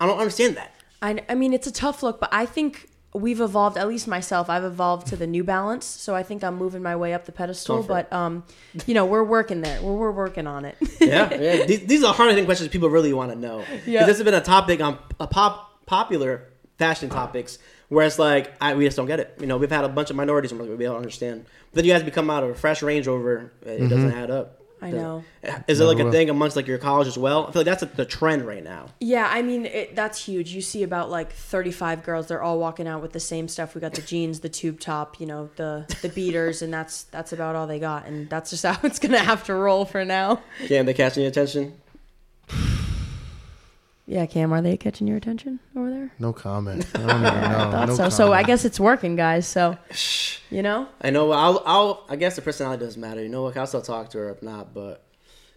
I 0.00 0.06
don't 0.06 0.18
understand 0.18 0.56
that. 0.56 0.74
I, 1.00 1.24
I 1.28 1.34
mean, 1.34 1.52
it's 1.52 1.66
a 1.66 1.72
tough 1.72 2.02
look, 2.04 2.20
but 2.20 2.28
I 2.32 2.46
think 2.46 2.88
we've 3.14 3.40
evolved. 3.40 3.76
At 3.76 3.88
least 3.88 4.08
myself, 4.08 4.48
I've 4.48 4.64
evolved 4.64 5.08
to 5.08 5.16
the 5.16 5.26
New 5.26 5.44
Balance, 5.44 5.84
so 5.84 6.14
I 6.14 6.22
think 6.22 6.42
I'm 6.42 6.56
moving 6.56 6.82
my 6.82 6.96
way 6.96 7.14
up 7.14 7.24
the 7.24 7.32
pedestal. 7.32 7.82
But 7.82 8.12
um, 8.12 8.44
you 8.86 8.94
know, 8.94 9.04
we're 9.04 9.24
working 9.24 9.60
there. 9.60 9.80
We're, 9.82 9.94
we're 9.94 10.12
working 10.12 10.46
on 10.46 10.64
it. 10.64 10.76
yeah, 11.00 11.32
yeah. 11.34 11.66
These, 11.66 11.86
these 11.86 12.04
are 12.04 12.14
hard 12.14 12.30
hitting 12.30 12.44
questions 12.44 12.68
people 12.70 12.88
really 12.88 13.12
want 13.12 13.32
to 13.32 13.38
know. 13.38 13.64
Yeah. 13.86 14.06
this 14.06 14.18
has 14.18 14.24
been 14.24 14.34
a 14.34 14.40
topic 14.40 14.80
on 14.80 14.98
a 15.20 15.26
pop 15.26 15.86
popular 15.86 16.48
fashion 16.78 17.10
topics 17.10 17.58
where 17.88 18.06
it's 18.06 18.18
like 18.18 18.52
I, 18.60 18.74
we 18.74 18.84
just 18.84 18.96
don't 18.96 19.06
get 19.06 19.20
it. 19.20 19.36
You 19.40 19.46
know, 19.46 19.58
we've 19.58 19.70
had 19.70 19.84
a 19.84 19.88
bunch 19.88 20.10
of 20.10 20.16
minorities 20.16 20.52
and 20.52 20.60
we're 20.60 20.68
like, 20.68 20.78
we 20.78 20.84
don't 20.84 20.96
understand. 20.96 21.44
But 21.70 21.76
then 21.76 21.84
you 21.84 21.92
guys 21.92 22.02
become 22.02 22.30
out 22.30 22.42
of 22.42 22.50
a 22.50 22.54
fresh 22.54 22.82
Range 22.82 23.06
Rover, 23.06 23.52
it 23.62 23.88
doesn't 23.88 24.12
add 24.12 24.30
up. 24.30 24.61
I 24.82 24.90
know. 24.90 25.24
Is 25.68 25.78
it 25.78 25.84
like 25.84 26.00
a 26.00 26.04
will. 26.04 26.10
thing 26.10 26.28
amongst 26.28 26.56
like 26.56 26.66
your 26.66 26.78
college 26.78 27.06
as 27.06 27.16
well? 27.16 27.46
I 27.46 27.52
feel 27.52 27.62
like 27.62 27.78
that's 27.78 27.94
the 27.94 28.04
trend 28.04 28.44
right 28.44 28.64
now. 28.64 28.88
Yeah, 28.98 29.28
I 29.30 29.40
mean 29.42 29.66
it, 29.66 29.94
that's 29.94 30.24
huge. 30.24 30.52
You 30.52 30.60
see 30.60 30.82
about 30.82 31.08
like 31.08 31.32
35 31.32 32.02
girls. 32.02 32.26
They're 32.26 32.42
all 32.42 32.58
walking 32.58 32.88
out 32.88 33.00
with 33.00 33.12
the 33.12 33.20
same 33.20 33.46
stuff. 33.46 33.76
We 33.76 33.80
got 33.80 33.94
the 33.94 34.02
jeans, 34.02 34.40
the 34.40 34.48
tube 34.48 34.80
top, 34.80 35.20
you 35.20 35.26
know, 35.26 35.50
the 35.54 35.86
the 36.02 36.08
beaters, 36.08 36.62
and 36.62 36.74
that's 36.74 37.04
that's 37.04 37.32
about 37.32 37.54
all 37.54 37.68
they 37.68 37.78
got. 37.78 38.06
And 38.06 38.28
that's 38.28 38.50
just 38.50 38.64
how 38.64 38.76
it's 38.82 38.98
gonna 38.98 39.18
have 39.18 39.44
to 39.44 39.54
roll 39.54 39.84
for 39.84 40.04
now. 40.04 40.42
Cam, 40.66 40.86
they 40.86 40.94
catching 40.94 41.22
your 41.22 41.30
attention? 41.30 41.80
Yeah, 44.06 44.26
Cam, 44.26 44.52
are 44.52 44.60
they 44.60 44.76
catching 44.76 45.06
your 45.06 45.16
attention 45.16 45.60
over 45.76 45.88
there? 45.88 46.12
No 46.18 46.32
comment. 46.32 46.86
I 46.94 46.98
don't 46.98 47.10
even 47.10 47.22
know. 47.22 47.70
Thought 47.70 47.88
no 47.88 47.94
so. 47.94 48.08
So 48.08 48.32
I 48.32 48.42
guess 48.42 48.64
it's 48.64 48.80
working, 48.80 49.14
guys. 49.14 49.46
So 49.46 49.78
you 50.50 50.62
know, 50.62 50.88
I 51.00 51.10
know. 51.10 51.30
I'll, 51.30 51.62
I'll. 51.64 52.04
I 52.08 52.16
guess 52.16 52.36
the 52.36 52.42
personality 52.42 52.84
doesn't 52.84 53.00
matter. 53.00 53.22
You 53.22 53.28
know 53.28 53.42
what? 53.42 53.56
I'll 53.56 53.66
still 53.66 53.82
talk 53.82 54.10
to 54.10 54.18
her 54.18 54.30
if 54.30 54.42
not. 54.42 54.74
But 54.74 55.04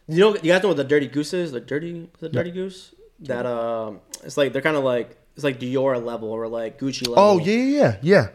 you 0.08 0.20
know, 0.20 0.36
you 0.36 0.52
guys 0.52 0.62
know 0.62 0.70
what 0.70 0.78
the 0.78 0.84
dirty 0.84 1.08
goose 1.08 1.34
is? 1.34 1.52
The 1.52 1.60
dirty, 1.60 2.10
the 2.20 2.30
dirty 2.30 2.52
goose. 2.52 2.94
That 3.22 3.46
um, 3.46 4.02
it's 4.24 4.38
like 4.38 4.54
they're 4.54 4.62
kind 4.62 4.78
of 4.78 4.84
like 4.84 5.18
it's 5.36 5.44
like 5.44 5.60
Dior 5.60 6.04
level 6.04 6.30
or 6.30 6.48
like 6.48 6.80
Gucci 6.80 7.08
level. 7.08 7.16
Oh 7.18 7.40
yeah, 7.40 7.54
yeah, 7.54 7.64
yeah, 7.64 7.98
yeah. 8.02 8.28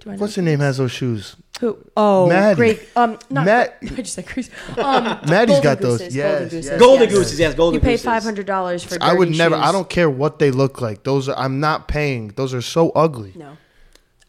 do 0.00 0.10
I 0.10 0.14
know 0.14 0.20
What's 0.20 0.34
her 0.34 0.42
name? 0.42 0.58
Has 0.60 0.78
those 0.78 0.90
shoes? 0.92 1.36
Who? 1.60 1.78
Oh, 1.96 2.28
Maddie. 2.28 2.56
great. 2.56 2.88
Um, 2.94 3.18
not. 3.30 3.44
Matt- 3.44 3.78
I 3.82 3.86
just 3.86 4.14
said 4.14 4.26
Grease. 4.26 4.48
Um, 4.76 5.04
Maddie's 5.28 5.56
Golden 5.56 5.62
got 5.62 5.80
those. 5.80 5.98
Gooses, 5.98 6.14
Yes, 6.16 6.30
Golden 6.38 6.42
yes. 6.42 6.50
Gooses. 6.52 6.78
Golden 6.80 7.02
yes. 7.08 7.12
gooses, 7.12 7.40
yes, 7.40 7.54
golden 7.54 7.74
You 7.74 7.80
pay 7.80 7.92
gooses. 7.92 8.04
five 8.04 8.22
hundred 8.22 8.46
dollars 8.46 8.84
for. 8.84 8.96
I 9.00 9.14
would 9.14 9.26
dirty 9.26 9.38
never. 9.38 9.54
I 9.56 9.64
shoes. 9.66 9.72
don't 9.72 9.88
care 9.90 10.08
what 10.10 10.38
they 10.38 10.50
look 10.50 10.80
like. 10.80 11.02
Those 11.02 11.28
are. 11.28 11.36
I'm 11.36 11.60
not 11.60 11.88
paying. 11.88 12.28
Those 12.28 12.54
are 12.54 12.62
so 12.62 12.90
ugly. 12.90 13.32
No, 13.34 13.56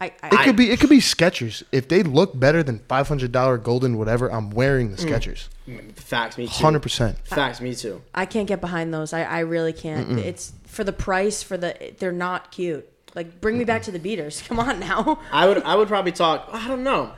I. 0.01 0.07
It 0.07 0.13
I, 0.23 0.43
could 0.45 0.55
be. 0.55 0.71
It 0.71 0.79
could 0.79 0.89
be 0.89 0.97
Skechers. 0.99 1.63
If 1.71 1.87
they 1.87 2.01
look 2.03 2.37
better 2.39 2.63
than 2.63 2.79
five 2.87 3.07
hundred 3.07 3.31
dollar 3.31 3.57
golden 3.57 3.97
whatever, 3.97 4.31
I'm 4.31 4.49
wearing 4.49 4.91
the 4.91 4.97
Skechers. 4.97 5.47
Facts, 5.95 6.35
me 6.37 6.47
too. 6.47 6.51
Hundred 6.53 6.81
percent. 6.81 7.19
Facts, 7.27 7.61
me 7.61 7.75
too. 7.75 8.01
I 8.15 8.25
can't 8.25 8.47
get 8.47 8.59
behind 8.59 8.91
those. 8.93 9.13
I, 9.13 9.21
I 9.23 9.39
really 9.41 9.73
can't. 9.73 10.17
It's 10.19 10.51
for 10.65 10.83
the 10.83 10.93
price. 10.93 11.43
For 11.43 11.57
the 11.57 11.93
they're 11.99 12.11
not 12.11 12.51
cute. 12.51 12.89
Like 13.15 13.41
bring 13.41 13.57
me 13.57 13.65
back 13.65 13.81
to 13.83 13.91
the 13.91 13.99
beaters. 13.99 14.41
Come 14.47 14.59
on 14.59 14.79
now. 14.79 15.19
I 15.31 15.47
would. 15.47 15.61
I 15.63 15.75
would 15.75 15.87
probably 15.87 16.11
talk. 16.11 16.49
I 16.51 16.67
don't 16.67 16.83
know. 16.83 17.11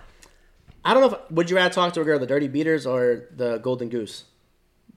I 0.84 0.94
don't 0.94 1.02
know. 1.12 1.18
if 1.18 1.32
Would 1.32 1.50
you 1.50 1.56
rather 1.56 1.74
talk 1.74 1.94
to 1.94 2.02
a 2.02 2.04
girl, 2.04 2.20
the 2.20 2.26
dirty 2.26 2.48
beaters 2.48 2.86
or 2.86 3.26
the 3.36 3.58
golden 3.58 3.90
goose? 3.90 4.26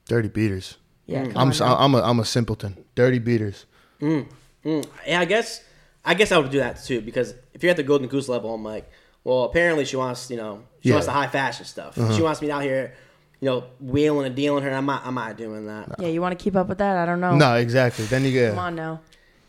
Dirty 0.06 0.28
beaters. 0.28 0.78
Yeah, 1.06 1.24
mm. 1.24 1.32
come 1.32 1.52
I'm. 1.52 1.62
on. 1.62 1.82
I'm 1.82 1.94
a. 1.94 2.02
I'm 2.02 2.20
a 2.20 2.24
simpleton. 2.24 2.84
Dirty 2.94 3.18
beaters. 3.18 3.66
Mm, 4.00 4.26
mm. 4.64 4.86
Yeah, 5.06 5.20
I 5.20 5.24
guess. 5.24 5.62
I 6.04 6.14
guess 6.14 6.32
I 6.32 6.38
would 6.38 6.50
do 6.50 6.58
that 6.58 6.82
too 6.84 7.00
because 7.00 7.34
if 7.54 7.62
you're 7.62 7.70
at 7.70 7.76
the 7.76 7.82
golden 7.82 8.08
goose 8.08 8.28
level, 8.28 8.52
I'm 8.52 8.62
like, 8.62 8.90
well, 9.24 9.44
apparently 9.44 9.86
she 9.86 9.96
wants, 9.96 10.30
you 10.30 10.36
know, 10.36 10.62
she 10.82 10.90
Yeah. 10.90 10.96
wants 10.96 11.06
the 11.06 11.12
high 11.12 11.28
fashion 11.28 11.64
stuff. 11.64 11.96
Uh-huh. 11.96 12.14
She 12.14 12.20
wants 12.22 12.42
me 12.42 12.50
out 12.50 12.62
here, 12.62 12.94
you 13.40 13.48
know, 13.48 13.64
wheeling 13.80 14.26
and 14.26 14.36
dealing 14.36 14.62
her. 14.64 14.70
I'm 14.70 14.86
not. 14.86 15.02
I'm 15.06 15.14
not 15.14 15.36
doing 15.38 15.66
that. 15.66 15.96
Yeah, 15.98 16.08
you 16.08 16.20
want 16.20 16.38
to 16.38 16.42
keep 16.42 16.56
up 16.56 16.68
with 16.68 16.78
that? 16.78 16.96
I 16.96 17.06
don't 17.06 17.20
know. 17.20 17.36
No, 17.36 17.54
exactly. 17.54 18.04
Then 18.04 18.24
you 18.24 18.32
get. 18.32 18.50
Come 18.50 18.58
on 18.58 18.74
now. 18.74 19.00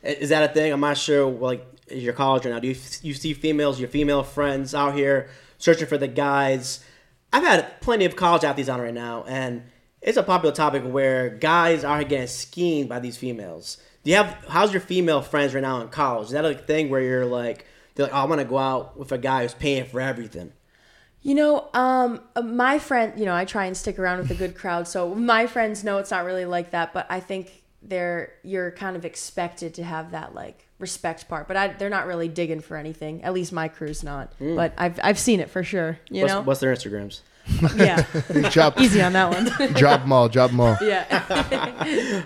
Is 0.03 0.29
that 0.29 0.49
a 0.49 0.53
thing? 0.53 0.71
I'm 0.71 0.79
not 0.79 0.97
sure. 0.97 1.29
Like, 1.29 1.65
is 1.87 2.03
your 2.03 2.13
college 2.13 2.45
right 2.45 2.51
now? 2.51 2.59
Do 2.59 2.67
you 2.67 2.75
you 3.01 3.13
see 3.13 3.33
females, 3.33 3.79
your 3.79 3.89
female 3.89 4.23
friends 4.23 4.73
out 4.73 4.95
here 4.95 5.29
searching 5.57 5.87
for 5.87 5.97
the 5.97 6.07
guys? 6.07 6.83
I've 7.33 7.43
had 7.43 7.81
plenty 7.81 8.05
of 8.05 8.15
college 8.15 8.43
athletes 8.43 8.69
on 8.69 8.79
right 8.79 8.93
now, 8.93 9.25
and 9.27 9.63
it's 10.01 10.17
a 10.17 10.23
popular 10.23 10.53
topic 10.55 10.83
where 10.83 11.29
guys 11.29 11.83
are 11.83 12.03
getting 12.03 12.27
schemed 12.27 12.89
by 12.89 12.99
these 12.99 13.17
females. 13.17 13.77
Do 14.03 14.11
you 14.11 14.17
have? 14.17 14.37
How's 14.47 14.71
your 14.71 14.81
female 14.81 15.21
friends 15.21 15.53
right 15.53 15.61
now 15.61 15.81
in 15.81 15.89
college? 15.89 16.27
Is 16.27 16.31
that 16.31 16.45
a 16.45 16.53
thing 16.53 16.89
where 16.89 17.01
you're 17.01 17.25
like, 17.25 17.65
they're 17.95 18.05
like, 18.05 18.13
oh, 18.13 18.19
I 18.19 18.25
want 18.25 18.39
to 18.39 18.45
go 18.45 18.57
out 18.57 18.97
with 18.97 19.11
a 19.11 19.17
guy 19.17 19.41
who's 19.41 19.53
paying 19.53 19.85
for 19.85 19.99
everything? 19.99 20.53
You 21.23 21.33
know, 21.33 21.69
um, 21.73 22.21
uh, 22.35 22.43
my 22.43 22.77
friend. 22.77 23.19
You 23.19 23.25
know, 23.25 23.35
I 23.35 23.45
try 23.45 23.65
and 23.65 23.75
stick 23.75 23.97
around 23.97 24.19
with 24.19 24.29
a 24.29 24.35
good 24.35 24.55
crowd, 24.55 24.87
so 24.87 25.15
my 25.15 25.47
friends 25.47 25.83
know 25.83 25.97
it's 25.97 26.11
not 26.11 26.23
really 26.23 26.45
like 26.45 26.71
that. 26.71 26.93
But 26.93 27.07
I 27.09 27.19
think 27.19 27.63
they're 27.87 28.33
you're 28.43 28.71
kind 28.71 28.95
of 28.95 29.05
expected 29.05 29.75
to 29.75 29.83
have 29.83 30.11
that 30.11 30.33
like 30.33 30.67
respect 30.79 31.27
part. 31.27 31.47
But 31.47 31.57
I, 31.57 31.67
they're 31.69 31.89
not 31.89 32.07
really 32.07 32.27
digging 32.27 32.59
for 32.61 32.77
anything. 32.77 33.23
At 33.23 33.33
least 33.33 33.51
my 33.53 33.67
crew's 33.67 34.03
not. 34.03 34.33
Hmm. 34.39 34.55
But 34.55 34.73
I've 34.77 34.99
I've 35.03 35.19
seen 35.19 35.39
it 35.39 35.49
for 35.49 35.63
sure. 35.63 35.99
You 36.09 36.23
What's, 36.23 36.33
know. 36.33 36.41
what's 36.41 36.59
their 36.59 36.73
Instagrams? 36.73 37.21
yeah. 37.75 38.03
drop. 38.51 38.79
Easy 38.79 39.01
on 39.01 39.13
that 39.13 39.29
one. 39.29 39.73
drop 39.73 40.01
them 40.01 40.11
all. 40.11 40.27
Drop 40.27 40.51
them 40.51 40.59
all. 40.59 40.77
yeah. 40.81 41.03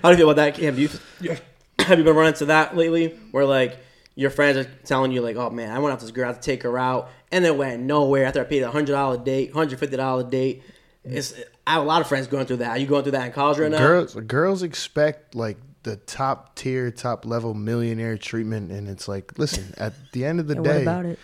How 0.01 0.10
do 0.10 0.12
you 0.12 0.18
feel 0.18 0.30
about 0.30 0.38
that? 0.38 0.58
Have 0.58 0.80
you 0.80 0.89
have 1.80 1.98
you 1.98 2.04
been 2.04 2.16
running 2.16 2.34
into 2.34 2.46
that 2.46 2.75
lately? 2.75 3.20
Where 3.32 3.46
like 3.46 3.78
your 4.16 4.30
friends 4.30 4.58
are 4.58 4.66
telling 4.86 5.12
you 5.12 5.22
like, 5.22 5.36
oh 5.36 5.50
man, 5.50 5.72
I 5.72 5.80
went 5.80 5.92
out 5.92 5.98
with 5.98 6.01
this 6.01 6.12
girl, 6.12 6.25
I 6.25 6.34
had 6.34 6.42
to 6.42 6.46
take 6.46 6.63
her 6.63 6.78
out, 6.78 7.10
and 7.32 7.44
then 7.44 7.58
went 7.58 7.82
nowhere 7.82 8.25
after 8.25 8.42
I 8.42 8.44
paid 8.44 8.63
a 8.63 8.72
hundred 8.72 8.94
dollar 8.94 9.18
date, 9.18 9.54
hundred 9.54 9.80
fifty 9.80 9.98
dollar 9.98 10.24
date. 10.24 10.63
It's 11.04 11.34
I 11.70 11.74
have 11.74 11.84
a 11.84 11.86
lot 11.86 12.02
of 12.02 12.08
friends 12.08 12.26
going 12.26 12.48
through 12.48 12.58
that. 12.58 12.72
Are 12.72 12.78
you 12.80 12.88
going 12.88 13.04
through 13.04 13.12
that 13.12 13.28
in 13.28 13.32
college 13.32 13.60
right 13.60 13.70
now? 13.70 13.78
Girls. 13.78 14.16
Girls 14.16 14.64
expect 14.64 15.36
like 15.36 15.58
the 15.84 15.98
top 15.98 16.56
tier, 16.56 16.90
top 16.90 17.28
level 17.28 17.54
millionaire 17.54 18.18
treatment, 18.18 18.72
and 18.72 18.88
it's 18.88 19.08
like, 19.08 19.38
listen. 19.38 19.72
At 19.78 19.94
the 20.12 20.26
end 20.26 20.40
of 20.40 20.48
the 20.48 20.56
day, 20.56 20.62
what 20.62 20.82
about 20.82 21.06
it? 21.06 21.20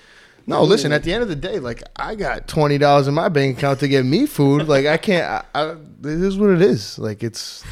No, 0.45 0.61
listen. 0.61 0.91
At 0.91 1.01
the 1.01 1.11
end 1.13 1.23
of 1.23 1.29
the 1.29 1.35
day, 1.35 1.57
like 1.57 1.81
I 1.95 2.13
got 2.13 2.47
twenty 2.47 2.77
dollars 2.77 3.07
in 3.07 3.15
my 3.15 3.27
bank 3.27 3.57
account 3.57 3.79
to 3.79 3.87
get 3.87 4.05
me 4.05 4.27
food. 4.27 4.67
Like 4.67 4.85
I 4.85 4.97
can't. 4.97 5.25
I, 5.55 5.59
I, 5.59 5.75
this 5.99 6.21
is 6.21 6.37
what 6.37 6.51
it 6.51 6.61
is. 6.61 6.99
Like 6.99 7.23
it's. 7.23 7.63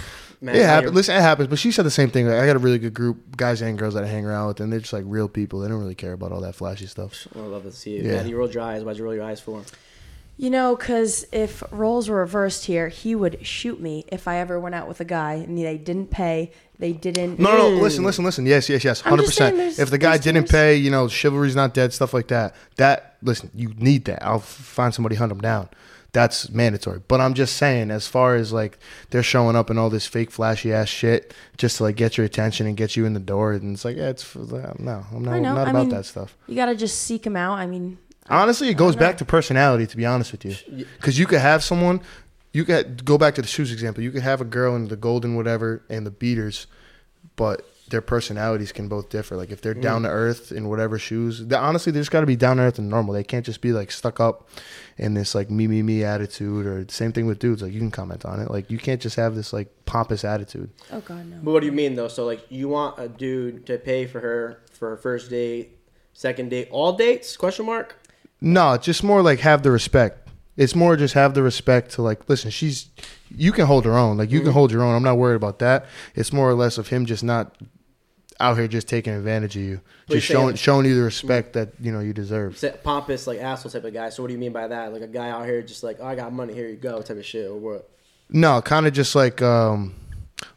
Man, 0.41 0.55
it 0.55 0.59
now 0.61 0.65
happens. 0.65 0.95
Listen, 0.95 1.15
it 1.15 1.21
happens. 1.21 1.49
But 1.49 1.59
she 1.59 1.71
said 1.71 1.85
the 1.85 1.91
same 1.91 2.09
thing. 2.09 2.27
Like, 2.27 2.39
I 2.39 2.47
got 2.47 2.55
a 2.55 2.59
really 2.59 2.79
good 2.79 2.95
group, 2.95 3.37
guys 3.37 3.61
and 3.61 3.77
girls 3.77 3.93
that 3.93 4.03
I 4.03 4.07
hang 4.07 4.25
around 4.25 4.47
with, 4.47 4.59
and 4.61 4.73
they're 4.73 4.79
just 4.79 4.93
like 4.93 5.03
real 5.05 5.29
people. 5.29 5.59
They 5.59 5.67
don't 5.67 5.79
really 5.79 5.93
care 5.93 6.13
about 6.13 6.31
all 6.31 6.41
that 6.41 6.55
flashy 6.55 6.87
stuff. 6.87 7.27
I 7.35 7.39
love 7.39 7.63
to 7.63 7.71
see 7.71 7.97
it. 7.97 8.05
Yeah. 8.05 8.13
Yeah. 8.13 8.23
you 8.23 8.35
roll 8.35 8.49
your 8.49 8.63
eyes. 8.63 8.83
Why'd 8.83 8.97
you 8.97 9.03
roll 9.03 9.13
your 9.13 9.23
eyes 9.23 9.39
for? 9.39 9.61
You 10.35 10.49
know, 10.49 10.75
because 10.75 11.25
if 11.31 11.61
roles 11.71 12.09
were 12.09 12.17
reversed 12.17 12.65
here, 12.65 12.89
he 12.89 13.13
would 13.13 13.45
shoot 13.45 13.79
me 13.79 14.03
if 14.11 14.27
I 14.27 14.37
ever 14.37 14.59
went 14.59 14.73
out 14.73 14.87
with 14.87 14.99
a 14.99 15.05
guy 15.05 15.33
and 15.33 15.57
they 15.57 15.77
didn't 15.77 16.09
pay. 16.09 16.51
They 16.79 16.91
didn't. 16.91 17.37
No, 17.39 17.51
no, 17.55 17.69
no. 17.75 17.81
Listen, 17.81 18.03
listen, 18.03 18.25
listen. 18.25 18.45
Yes, 18.47 18.67
yes, 18.67 18.83
yes. 18.83 19.03
I'm 19.05 19.11
Hundred 19.11 19.25
just 19.25 19.37
saying 19.37 19.51
percent. 19.51 19.57
there's- 19.75 19.79
If 19.79 19.91
the 19.91 19.99
guy 19.99 20.11
there's 20.17 20.23
didn't 20.23 20.43
tiers. 20.45 20.51
pay, 20.51 20.75
you 20.75 20.89
know, 20.89 21.07
chivalry's 21.07 21.55
not 21.55 21.73
dead. 21.75 21.93
Stuff 21.93 22.13
like 22.15 22.27
that. 22.29 22.55
That 22.77 23.17
listen, 23.21 23.51
you 23.53 23.73
need 23.77 24.05
that. 24.05 24.23
I'll 24.25 24.37
f- 24.37 24.43
find 24.45 24.91
somebody 24.93 25.15
hunt 25.15 25.29
them 25.29 25.39
down. 25.39 25.69
that's 26.13 26.49
mandatory. 26.51 27.01
But 27.07 27.21
I'm 27.21 27.33
just 27.33 27.57
saying, 27.57 27.89
as 27.89 28.07
far 28.07 28.35
as 28.35 28.53
like 28.53 28.77
they're 29.09 29.23
showing 29.23 29.55
up 29.55 29.71
in 29.71 29.79
all 29.79 29.89
this 29.89 30.05
fake 30.05 30.29
flashy 30.29 30.71
ass 30.71 30.87
shit 30.87 31.33
just 31.57 31.77
to 31.77 31.83
like 31.83 31.95
get 31.95 32.17
your 32.17 32.25
attention 32.25 32.67
and 32.67 32.77
get 32.77 32.95
you 32.95 33.05
in 33.05 33.13
the 33.13 33.19
door, 33.19 33.53
and 33.53 33.73
it's 33.73 33.83
like, 33.83 33.97
yeah, 33.97 34.09
it's 34.09 34.35
no, 34.35 34.57
I'm 35.11 35.23
not, 35.23 35.33
I 35.33 35.39
know, 35.39 35.55
not 35.55 35.67
I 35.67 35.69
about 35.71 35.79
mean- 35.87 35.89
that 35.89 36.05
stuff. 36.05 36.35
You 36.47 36.55
gotta 36.55 36.75
just 36.75 36.99
seek 37.01 37.23
them 37.23 37.35
out. 37.35 37.53
I 37.57 37.65
mean, 37.65 37.97
Honestly, 38.29 38.69
it 38.69 38.75
goes 38.77 38.95
back 38.95 39.17
to 39.17 39.25
personality. 39.25 39.85
To 39.87 39.97
be 39.97 40.05
honest 40.05 40.31
with 40.31 40.45
you, 40.45 40.85
because 40.95 41.19
you 41.19 41.25
could 41.25 41.39
have 41.39 41.63
someone, 41.63 42.01
you 42.51 42.63
could 42.63 43.03
go 43.03 43.17
back 43.17 43.35
to 43.35 43.41
the 43.41 43.47
shoes 43.47 43.71
example. 43.71 44.03
You 44.03 44.11
could 44.11 44.23
have 44.23 44.41
a 44.41 44.45
girl 44.45 44.75
in 44.75 44.87
the 44.87 44.95
golden 44.95 45.35
whatever 45.35 45.83
and 45.89 46.05
the 46.05 46.11
beaters, 46.11 46.67
but 47.35 47.65
their 47.89 48.01
personalities 48.01 48.71
can 48.71 48.87
both 48.87 49.09
differ. 49.09 49.35
Like 49.35 49.51
if 49.51 49.61
they're 49.61 49.73
down 49.73 50.01
mm. 50.01 50.05
to 50.05 50.09
earth 50.09 50.51
in 50.51 50.69
whatever 50.69 50.97
shoes, 50.97 51.45
they, 51.45 51.55
honestly, 51.55 51.91
they 51.91 51.99
just 51.99 52.11
got 52.11 52.21
to 52.21 52.25
be 52.25 52.35
down 52.35 52.57
to 52.57 52.63
earth 52.63 52.79
and 52.79 52.89
normal. 52.89 53.13
They 53.13 53.23
can't 53.23 53.45
just 53.45 53.61
be 53.61 53.73
like 53.73 53.91
stuck 53.91 54.19
up 54.19 54.49
in 54.97 55.13
this 55.13 55.35
like 55.35 55.49
me 55.49 55.67
me 55.67 55.81
me 55.81 56.03
attitude. 56.03 56.65
Or 56.65 56.85
same 56.89 57.11
thing 57.11 57.27
with 57.27 57.39
dudes. 57.39 57.61
Like 57.61 57.73
you 57.73 57.79
can 57.79 57.91
comment 57.91 58.25
on 58.25 58.39
it. 58.39 58.49
Like 58.49 58.71
you 58.71 58.77
can't 58.77 59.01
just 59.01 59.15
have 59.17 59.35
this 59.35 59.51
like 59.51 59.67
pompous 59.85 60.23
attitude. 60.23 60.71
oh 60.91 61.01
god 61.01 61.25
no. 61.27 61.37
But 61.43 61.51
what 61.51 61.59
do 61.59 61.65
you 61.65 61.71
mean 61.71 61.95
though? 61.95 62.07
So 62.07 62.25
like 62.25 62.45
you 62.49 62.69
want 62.69 62.97
a 62.97 63.09
dude 63.09 63.65
to 63.67 63.77
pay 63.77 64.05
for 64.05 64.19
her 64.21 64.61
for 64.71 64.89
her 64.91 64.97
first 64.97 65.29
date, 65.29 65.77
second 66.13 66.49
date, 66.49 66.69
all 66.71 66.93
dates? 66.93 67.35
Question 67.35 67.65
mark. 67.65 67.95
No, 68.41 68.77
just 68.77 69.03
more 69.03 69.21
like 69.21 69.39
have 69.39 69.63
the 69.63 69.71
respect. 69.71 70.29
It's 70.55 70.75
more 70.75 70.95
just 70.95 71.15
have 71.15 71.33
the 71.33 71.41
respect 71.41 71.91
to 71.93 72.01
like 72.01 72.29
listen. 72.29 72.51
She's 72.51 72.89
you 73.35 73.51
can 73.51 73.65
hold 73.65 73.85
her 73.85 73.97
own. 73.97 74.17
Like 74.17 74.31
you 74.31 74.41
can 74.41 74.51
hold 74.51 74.71
your 74.71 74.83
own. 74.83 74.95
I'm 74.95 75.03
not 75.03 75.17
worried 75.17 75.35
about 75.35 75.59
that. 75.59 75.85
It's 76.13 76.31
more 76.31 76.49
or 76.49 76.53
less 76.53 76.77
of 76.77 76.89
him 76.89 77.05
just 77.05 77.23
not 77.23 77.55
out 78.39 78.57
here 78.57 78.67
just 78.67 78.87
taking 78.87 79.13
advantage 79.13 79.55
of 79.55 79.63
you, 79.63 79.81
What 80.07 80.15
just 80.15 80.27
showing 80.27 80.55
showing 80.55 80.85
you 80.85 80.95
the 80.95 81.03
respect 81.03 81.53
that 81.53 81.69
you 81.79 81.91
know 81.91 81.99
you 81.99 82.13
deserve. 82.13 82.61
Pompous, 82.83 83.25
like 83.25 83.39
asshole 83.39 83.71
type 83.71 83.85
of 83.85 83.93
guy. 83.93 84.09
So 84.09 84.21
what 84.21 84.27
do 84.27 84.33
you 84.33 84.39
mean 84.39 84.51
by 84.51 84.67
that? 84.67 84.93
Like 84.93 85.01
a 85.01 85.07
guy 85.07 85.29
out 85.29 85.45
here 85.45 85.61
just 85.61 85.83
like, 85.83 85.97
oh, 85.99 86.05
I 86.05 86.15
got 86.15 86.33
money, 86.33 86.53
here 86.53 86.67
you 86.67 86.75
go, 86.75 87.01
type 87.01 87.17
of 87.17 87.25
shit, 87.25 87.49
or 87.49 87.55
what? 87.55 87.89
No, 88.29 88.61
kind 88.61 88.85
of 88.85 88.93
just 88.93 89.15
like 89.15 89.41
um, 89.41 89.95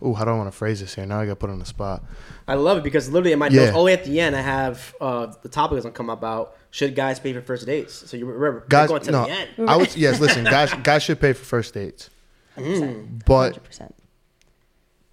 oh, 0.02 0.14
how 0.14 0.24
do 0.24 0.30
I 0.30 0.34
want 0.34 0.50
to 0.50 0.56
phrase 0.56 0.80
this 0.80 0.94
here? 0.94 1.06
Now 1.06 1.20
I 1.20 1.26
got 1.26 1.38
put 1.38 1.50
on 1.50 1.58
the 1.58 1.64
spot. 1.64 2.04
I 2.48 2.54
love 2.54 2.78
it 2.78 2.84
because 2.84 3.08
literally 3.10 3.32
in 3.32 3.38
my 3.38 3.48
Yeah. 3.48 3.62
notes, 3.64 3.72
all 3.74 3.82
the 3.82 3.86
way 3.86 3.92
at 3.94 4.04
the 4.04 4.20
end, 4.20 4.36
I 4.36 4.40
have 4.40 4.94
uh, 5.00 5.32
the 5.42 5.48
topic 5.48 5.78
is 5.78 5.84
gonna 5.84 5.94
come 5.94 6.10
up 6.10 6.18
about 6.18 6.56
should 6.70 6.94
guys 6.94 7.18
pay 7.18 7.32
for 7.32 7.40
first 7.40 7.66
dates. 7.66 7.94
So 8.08 8.16
you 8.16 8.26
remember, 8.26 8.64
Guys, 8.68 8.88
going 8.88 9.02
to 9.02 9.10
no, 9.10 9.24
the 9.24 9.30
end. 9.30 9.48
I 9.68 9.76
would 9.76 9.96
yes. 9.96 10.20
Listen, 10.20 10.44
guys, 10.44 10.72
guys 10.82 11.02
should 11.02 11.20
pay 11.20 11.32
for 11.32 11.44
first 11.44 11.74
dates, 11.74 12.10
Mm. 12.56 13.24
but 13.24 13.54
100%. 13.54 13.92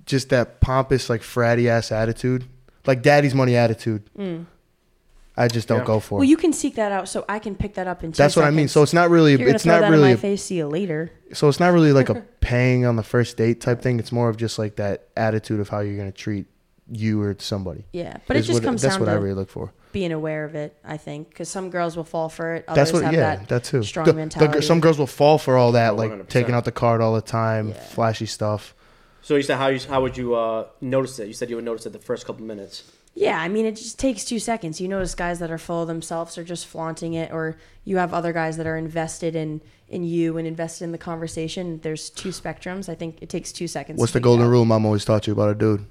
just 0.05 0.29
that 0.29 0.59
pompous 0.61 1.09
like 1.09 1.21
fratty 1.21 1.67
ass 1.67 1.91
attitude, 1.91 2.45
like 2.85 3.01
daddy's 3.01 3.33
money 3.35 3.55
attitude. 3.55 4.03
I 5.35 5.47
just 5.47 5.67
don't 5.67 5.79
Yeah. 5.79 5.85
go 5.85 5.99
for. 5.99 6.19
Well, 6.19 6.23
you 6.27 6.37
can 6.37 6.53
seek 6.53 6.75
that 6.75 6.91
out, 6.91 7.07
so 7.09 7.25
I 7.27 7.39
can 7.39 7.55
pick 7.55 7.73
that 7.75 7.87
up 7.87 8.03
in. 8.03 8.11
Two 8.11 8.17
That's 8.17 8.35
what 8.35 8.45
I 8.45 8.51
mean. 8.51 8.67
So 8.67 8.83
it's 8.83 8.93
not 8.93 9.09
really. 9.09 9.31
You're 9.31 9.39
gonna 9.39 9.51
It's 9.55 9.63
throw 9.63 9.73
not 9.73 9.81
that 9.81 9.89
really. 9.91 10.11
in 10.11 10.15
my 10.17 10.21
face. 10.21 10.43
See 10.43 10.55
you 10.57 10.67
later. 10.67 11.11
So 11.33 11.49
it's 11.49 11.59
not 11.59 11.73
really 11.73 11.91
like 11.91 12.09
a 12.09 12.15
paying 12.41 12.85
on 12.85 12.95
the 12.97 13.03
first 13.03 13.35
date 13.37 13.59
type 13.59 13.81
thing. 13.81 13.97
It's 13.99 14.11
more 14.11 14.29
of 14.29 14.37
just 14.37 14.59
like 14.59 14.75
that 14.75 15.07
attitude 15.17 15.59
of 15.59 15.69
how 15.69 15.79
you're 15.79 15.97
gonna 15.97 16.11
treat 16.11 16.45
you 16.91 17.21
or 17.21 17.35
somebody. 17.39 17.85
Yeah, 17.93 18.17
but 18.27 18.37
it 18.37 18.41
just 18.41 18.53
what- 18.59 18.63
comes 18.63 18.81
That's 18.83 18.95
down 18.95 18.99
what 19.01 19.05
to 19.07 19.11
I 19.13 19.15
really 19.15 19.33
look 19.33 19.49
for. 19.49 19.73
being 19.91 20.11
aware 20.11 20.43
of 20.43 20.53
it. 20.53 20.75
I 20.85 20.97
think 20.97 21.29
because 21.29 21.49
some 21.49 21.69
girls 21.71 21.95
will 21.97 22.03
fall 22.03 22.29
for 22.29 22.55
it. 22.55 22.65
That's 22.67 22.93
what. 22.93 23.03
have 23.03 23.13
Yeah, 23.13 23.37
that 23.37 23.47
that 23.47 23.63
too. 23.63 23.81
strong 23.83 24.05
The- 24.05 24.11
the 24.11 24.17
mentality. 24.17 24.61
some 24.61 24.79
girls 24.81 24.99
will 24.99 25.07
fall 25.07 25.37
for 25.39 25.57
all 25.57 25.71
that, 25.71 25.95
like 25.95 26.11
100%. 26.11 26.29
taking 26.29 26.53
out 26.53 26.65
the 26.65 26.71
card 26.71 27.01
all 27.01 27.15
the 27.15 27.21
time, 27.21 27.69
Yeah. 27.69 27.73
flashy 27.79 28.25
stuff. 28.27 28.75
So 29.23 29.35
you 29.35 29.41
said 29.41 29.57
how 29.57 29.67
you 29.67 29.79
how 29.89 30.01
would 30.01 30.15
you 30.17 30.35
uh, 30.35 30.65
notice 30.81 31.17
it? 31.17 31.27
You 31.27 31.33
said 31.33 31.49
you 31.49 31.55
would 31.55 31.65
notice 31.65 31.85
it 31.87 31.93
the 31.93 31.99
first 31.99 32.25
couple 32.27 32.45
minutes. 32.45 32.83
Yeah, 33.15 33.39
I 33.39 33.47
mean, 33.47 33.65
it 33.67 33.75
just 33.75 33.99
takes 33.99 34.25
two 34.25 34.39
seconds. 34.39 34.81
You 34.81 34.87
notice 34.87 35.13
guys 35.13 35.37
that 35.39 35.51
are 35.51 35.59
full 35.59 35.83
of 35.83 35.87
themselves 35.87 36.37
are 36.37 36.43
just 36.43 36.65
flaunting 36.65 37.13
it, 37.13 37.31
or 37.31 37.57
you 37.83 37.97
have 37.97 38.11
other 38.13 38.33
guys 38.33 38.57
that 38.57 38.65
are 38.65 38.77
invested 38.77 39.35
in 39.35 39.61
in 39.87 40.03
you 40.03 40.37
and 40.37 40.47
invested 40.47 40.85
in 40.85 40.91
the 40.91 40.97
conversation. 40.97 41.79
There's 41.83 42.09
two 42.09 42.29
spectrums. 42.29 42.89
I 42.89 42.95
think 42.95 43.21
it 43.21 43.29
takes 43.29 43.51
two 43.51 43.67
seconds. 43.67 43.99
What's 43.99 44.13
to 44.13 44.17
the 44.19 44.23
golden 44.23 44.47
out. 44.47 44.49
rule 44.49 44.65
mom 44.65 44.85
always 44.85 45.05
taught 45.05 45.27
you 45.27 45.33
about 45.33 45.49
a 45.51 45.55
dude? 45.55 45.85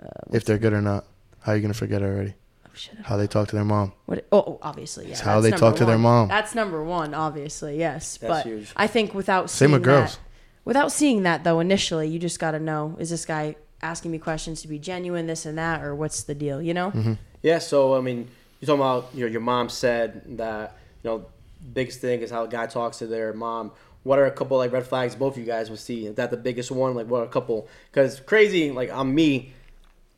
Uh, 0.00 0.06
if 0.32 0.44
they're 0.44 0.58
good 0.58 0.72
or 0.72 0.82
not. 0.82 1.04
How 1.40 1.52
are 1.52 1.56
you 1.56 1.62
gonna 1.62 1.74
forget 1.74 2.02
already? 2.02 2.34
Oh, 2.64 2.70
shit. 2.74 2.94
How 3.02 3.16
they 3.16 3.26
talk 3.26 3.48
to 3.48 3.56
their 3.56 3.64
mom. 3.64 3.92
What? 4.04 4.24
Oh, 4.30 4.58
obviously, 4.62 5.06
yeah. 5.06 5.12
It's 5.12 5.20
how 5.20 5.40
that's 5.40 5.44
they 5.44 5.50
number 5.50 5.66
talk 5.66 5.76
to 5.76 5.84
their 5.84 5.98
mom. 5.98 6.28
That's 6.28 6.54
number 6.54 6.82
one, 6.84 7.12
obviously, 7.12 7.76
yes. 7.78 8.18
That's 8.18 8.32
but 8.32 8.46
huge. 8.46 8.72
I 8.76 8.86
think 8.86 9.14
without 9.14 9.50
Same 9.50 9.70
seeing 9.70 9.72
with 9.72 9.82
girls. 9.82 10.18
without 10.64 10.92
seeing 10.92 11.24
that 11.24 11.42
though, 11.42 11.58
initially, 11.58 12.08
you 12.08 12.20
just 12.20 12.38
got 12.38 12.52
to 12.52 12.60
know: 12.60 12.96
is 13.00 13.10
this 13.10 13.24
guy 13.24 13.56
asking 13.82 14.10
me 14.10 14.18
questions 14.18 14.62
to 14.62 14.68
be 14.68 14.78
genuine, 14.78 15.26
this 15.26 15.46
and 15.46 15.56
that, 15.58 15.82
or 15.82 15.94
what's 15.94 16.22
the 16.22 16.34
deal? 16.34 16.60
You 16.60 16.74
know? 16.74 16.90
Mm-hmm. 16.90 17.14
Yeah. 17.42 17.58
So 17.58 17.96
I 17.96 18.00
mean, 18.00 18.28
you're 18.60 18.66
talking 18.66 18.80
about 18.80 19.14
you 19.14 19.24
know 19.24 19.30
your 19.30 19.40
mom 19.40 19.68
said 19.68 20.22
that 20.38 20.76
you 21.02 21.10
know 21.10 21.26
biggest 21.72 22.00
thing 22.00 22.20
is 22.20 22.30
how 22.30 22.44
a 22.44 22.48
guy 22.48 22.66
talks 22.66 22.98
to 22.98 23.06
their 23.06 23.32
mom. 23.32 23.72
What 24.02 24.18
are 24.18 24.26
a 24.26 24.30
couple 24.30 24.56
like 24.56 24.72
red 24.72 24.86
flags 24.86 25.16
both 25.16 25.34
of 25.34 25.38
you 25.38 25.46
guys 25.46 25.68
would 25.70 25.80
see? 25.80 26.06
Is 26.06 26.14
that 26.14 26.30
the 26.30 26.36
biggest 26.36 26.70
one? 26.70 26.94
Like 26.94 27.06
what 27.06 27.22
are 27.22 27.24
a 27.24 27.28
couple? 27.28 27.68
Because 27.90 28.20
crazy 28.20 28.70
like 28.70 28.90
I'm 28.90 29.14
me. 29.14 29.52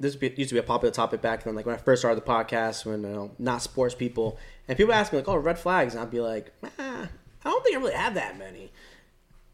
This 0.00 0.17
used 0.21 0.50
to 0.50 0.55
be 0.55 0.61
a 0.61 0.62
popular 0.62 0.93
topic 0.93 1.21
back 1.21 1.43
then. 1.43 1.57
Like 1.57 1.67
when 1.67 1.75
I 1.75 1.79
first 1.79 2.03
started 2.03 2.23
the 2.23 2.27
podcast, 2.27 2.87
when 2.87 3.03
you 3.03 3.09
know 3.09 3.31
not 3.38 3.62
sports 3.62 3.95
people, 3.95 4.38
and 4.69 4.77
people 4.77 4.95
ask 4.95 5.12
me 5.12 5.19
like, 5.19 5.29
"Oh, 5.29 5.37
red 5.37 5.59
flags," 5.59 5.95
and 5.95 6.03
I'd 6.03 6.11
be 6.11 6.21
like, 6.21 6.53
ah, 6.79 7.09
"I 7.45 7.50
don't 7.50 7.65
think 7.65 7.77
I 7.77 7.81
really 7.81 7.95
have 7.95 8.15
that 8.15 8.38
many." 8.38 8.71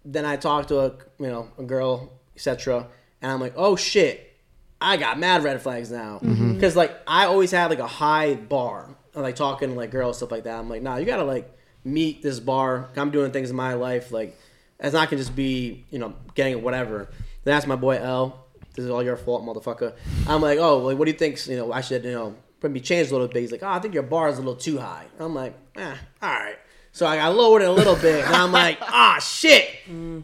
then 0.04 0.24
I 0.24 0.36
talk 0.36 0.66
to 0.68 0.80
a 0.80 0.92
you 1.18 1.28
know 1.28 1.48
a 1.58 1.62
girl, 1.62 2.12
etc. 2.36 2.86
And 3.24 3.32
I'm 3.32 3.40
like, 3.40 3.54
oh 3.56 3.74
shit, 3.74 4.36
I 4.82 4.98
got 4.98 5.18
mad 5.18 5.42
red 5.42 5.62
flags 5.62 5.90
now 5.90 6.18
because 6.20 6.76
like 6.76 6.94
I 7.06 7.24
always 7.24 7.50
had 7.50 7.70
like 7.70 7.78
a 7.78 7.86
high 7.86 8.34
bar, 8.34 8.94
like 9.14 9.34
talking 9.34 9.70
to 9.70 9.74
like 9.74 9.90
girls 9.90 10.18
stuff 10.18 10.30
like 10.30 10.44
that. 10.44 10.58
I'm 10.58 10.68
like, 10.68 10.82
nah, 10.82 10.96
you 10.96 11.06
gotta 11.06 11.24
like 11.24 11.50
meet 11.84 12.22
this 12.22 12.38
bar. 12.38 12.90
I'm 12.94 13.10
doing 13.10 13.32
things 13.32 13.48
in 13.48 13.56
my 13.56 13.74
life 13.74 14.12
like 14.12 14.38
it's 14.78 14.92
not 14.92 15.08
gonna 15.08 15.22
just 15.22 15.34
be 15.34 15.86
you 15.90 15.98
know 15.98 16.14
getting 16.34 16.62
whatever. 16.62 17.08
Then 17.44 17.54
that's 17.54 17.66
my 17.66 17.76
boy 17.76 17.96
L. 17.96 18.44
This 18.74 18.84
is 18.84 18.90
all 18.90 19.02
your 19.02 19.16
fault, 19.16 19.42
motherfucker. 19.42 19.94
I'm 20.28 20.42
like, 20.42 20.58
oh, 20.58 20.78
like, 20.78 20.98
what 20.98 21.06
do 21.06 21.12
you 21.12 21.16
think? 21.16 21.46
You 21.46 21.56
know, 21.56 21.72
I 21.72 21.80
should 21.80 22.04
you 22.04 22.12
know 22.12 22.36
maybe 22.62 22.80
change 22.80 23.08
a 23.08 23.12
little 23.12 23.28
bit. 23.28 23.40
He's 23.40 23.52
like, 23.52 23.62
oh, 23.62 23.68
I 23.68 23.78
think 23.78 23.94
your 23.94 24.02
bar 24.02 24.28
is 24.28 24.36
a 24.36 24.40
little 24.42 24.56
too 24.56 24.78
high. 24.78 25.06
I'm 25.18 25.34
like, 25.34 25.54
eh, 25.76 25.96
all 26.20 26.28
right. 26.28 26.56
So 26.94 27.06
I 27.08 27.16
got 27.16 27.34
lowered 27.34 27.62
it 27.62 27.68
a 27.68 27.72
little 27.72 27.96
bit, 27.96 28.24
and 28.24 28.32
I'm 28.36 28.52
like, 28.52 28.78
ah, 28.82 29.18
shit. 29.20 29.68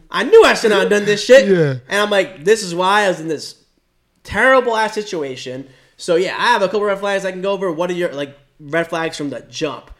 I 0.09 0.23
knew 0.23 0.43
I 0.45 0.53
should 0.53 0.69
not 0.71 0.79
have 0.79 0.89
done 0.89 1.03
this 1.03 1.21
shit. 1.23 1.45
Yeah. 1.49 1.75
And 1.89 2.01
I'm 2.01 2.09
like, 2.09 2.45
this 2.45 2.63
is 2.63 2.73
why 2.73 3.03
I 3.03 3.09
was 3.09 3.19
in 3.19 3.27
this 3.27 3.61
terrible 4.23 4.77
ass 4.77 4.93
situation. 4.93 5.67
So 5.97 6.15
yeah, 6.15 6.33
I 6.37 6.47
have 6.53 6.61
a 6.61 6.67
couple 6.67 6.83
red 6.83 6.99
flags 6.99 7.25
I 7.25 7.31
can 7.31 7.41
go 7.41 7.51
over. 7.51 7.69
What 7.69 7.89
are 7.89 7.93
your 7.93 8.13
like 8.13 8.37
red 8.57 8.87
flags 8.87 9.17
from 9.17 9.31
the 9.31 9.41
jump? 9.41 9.91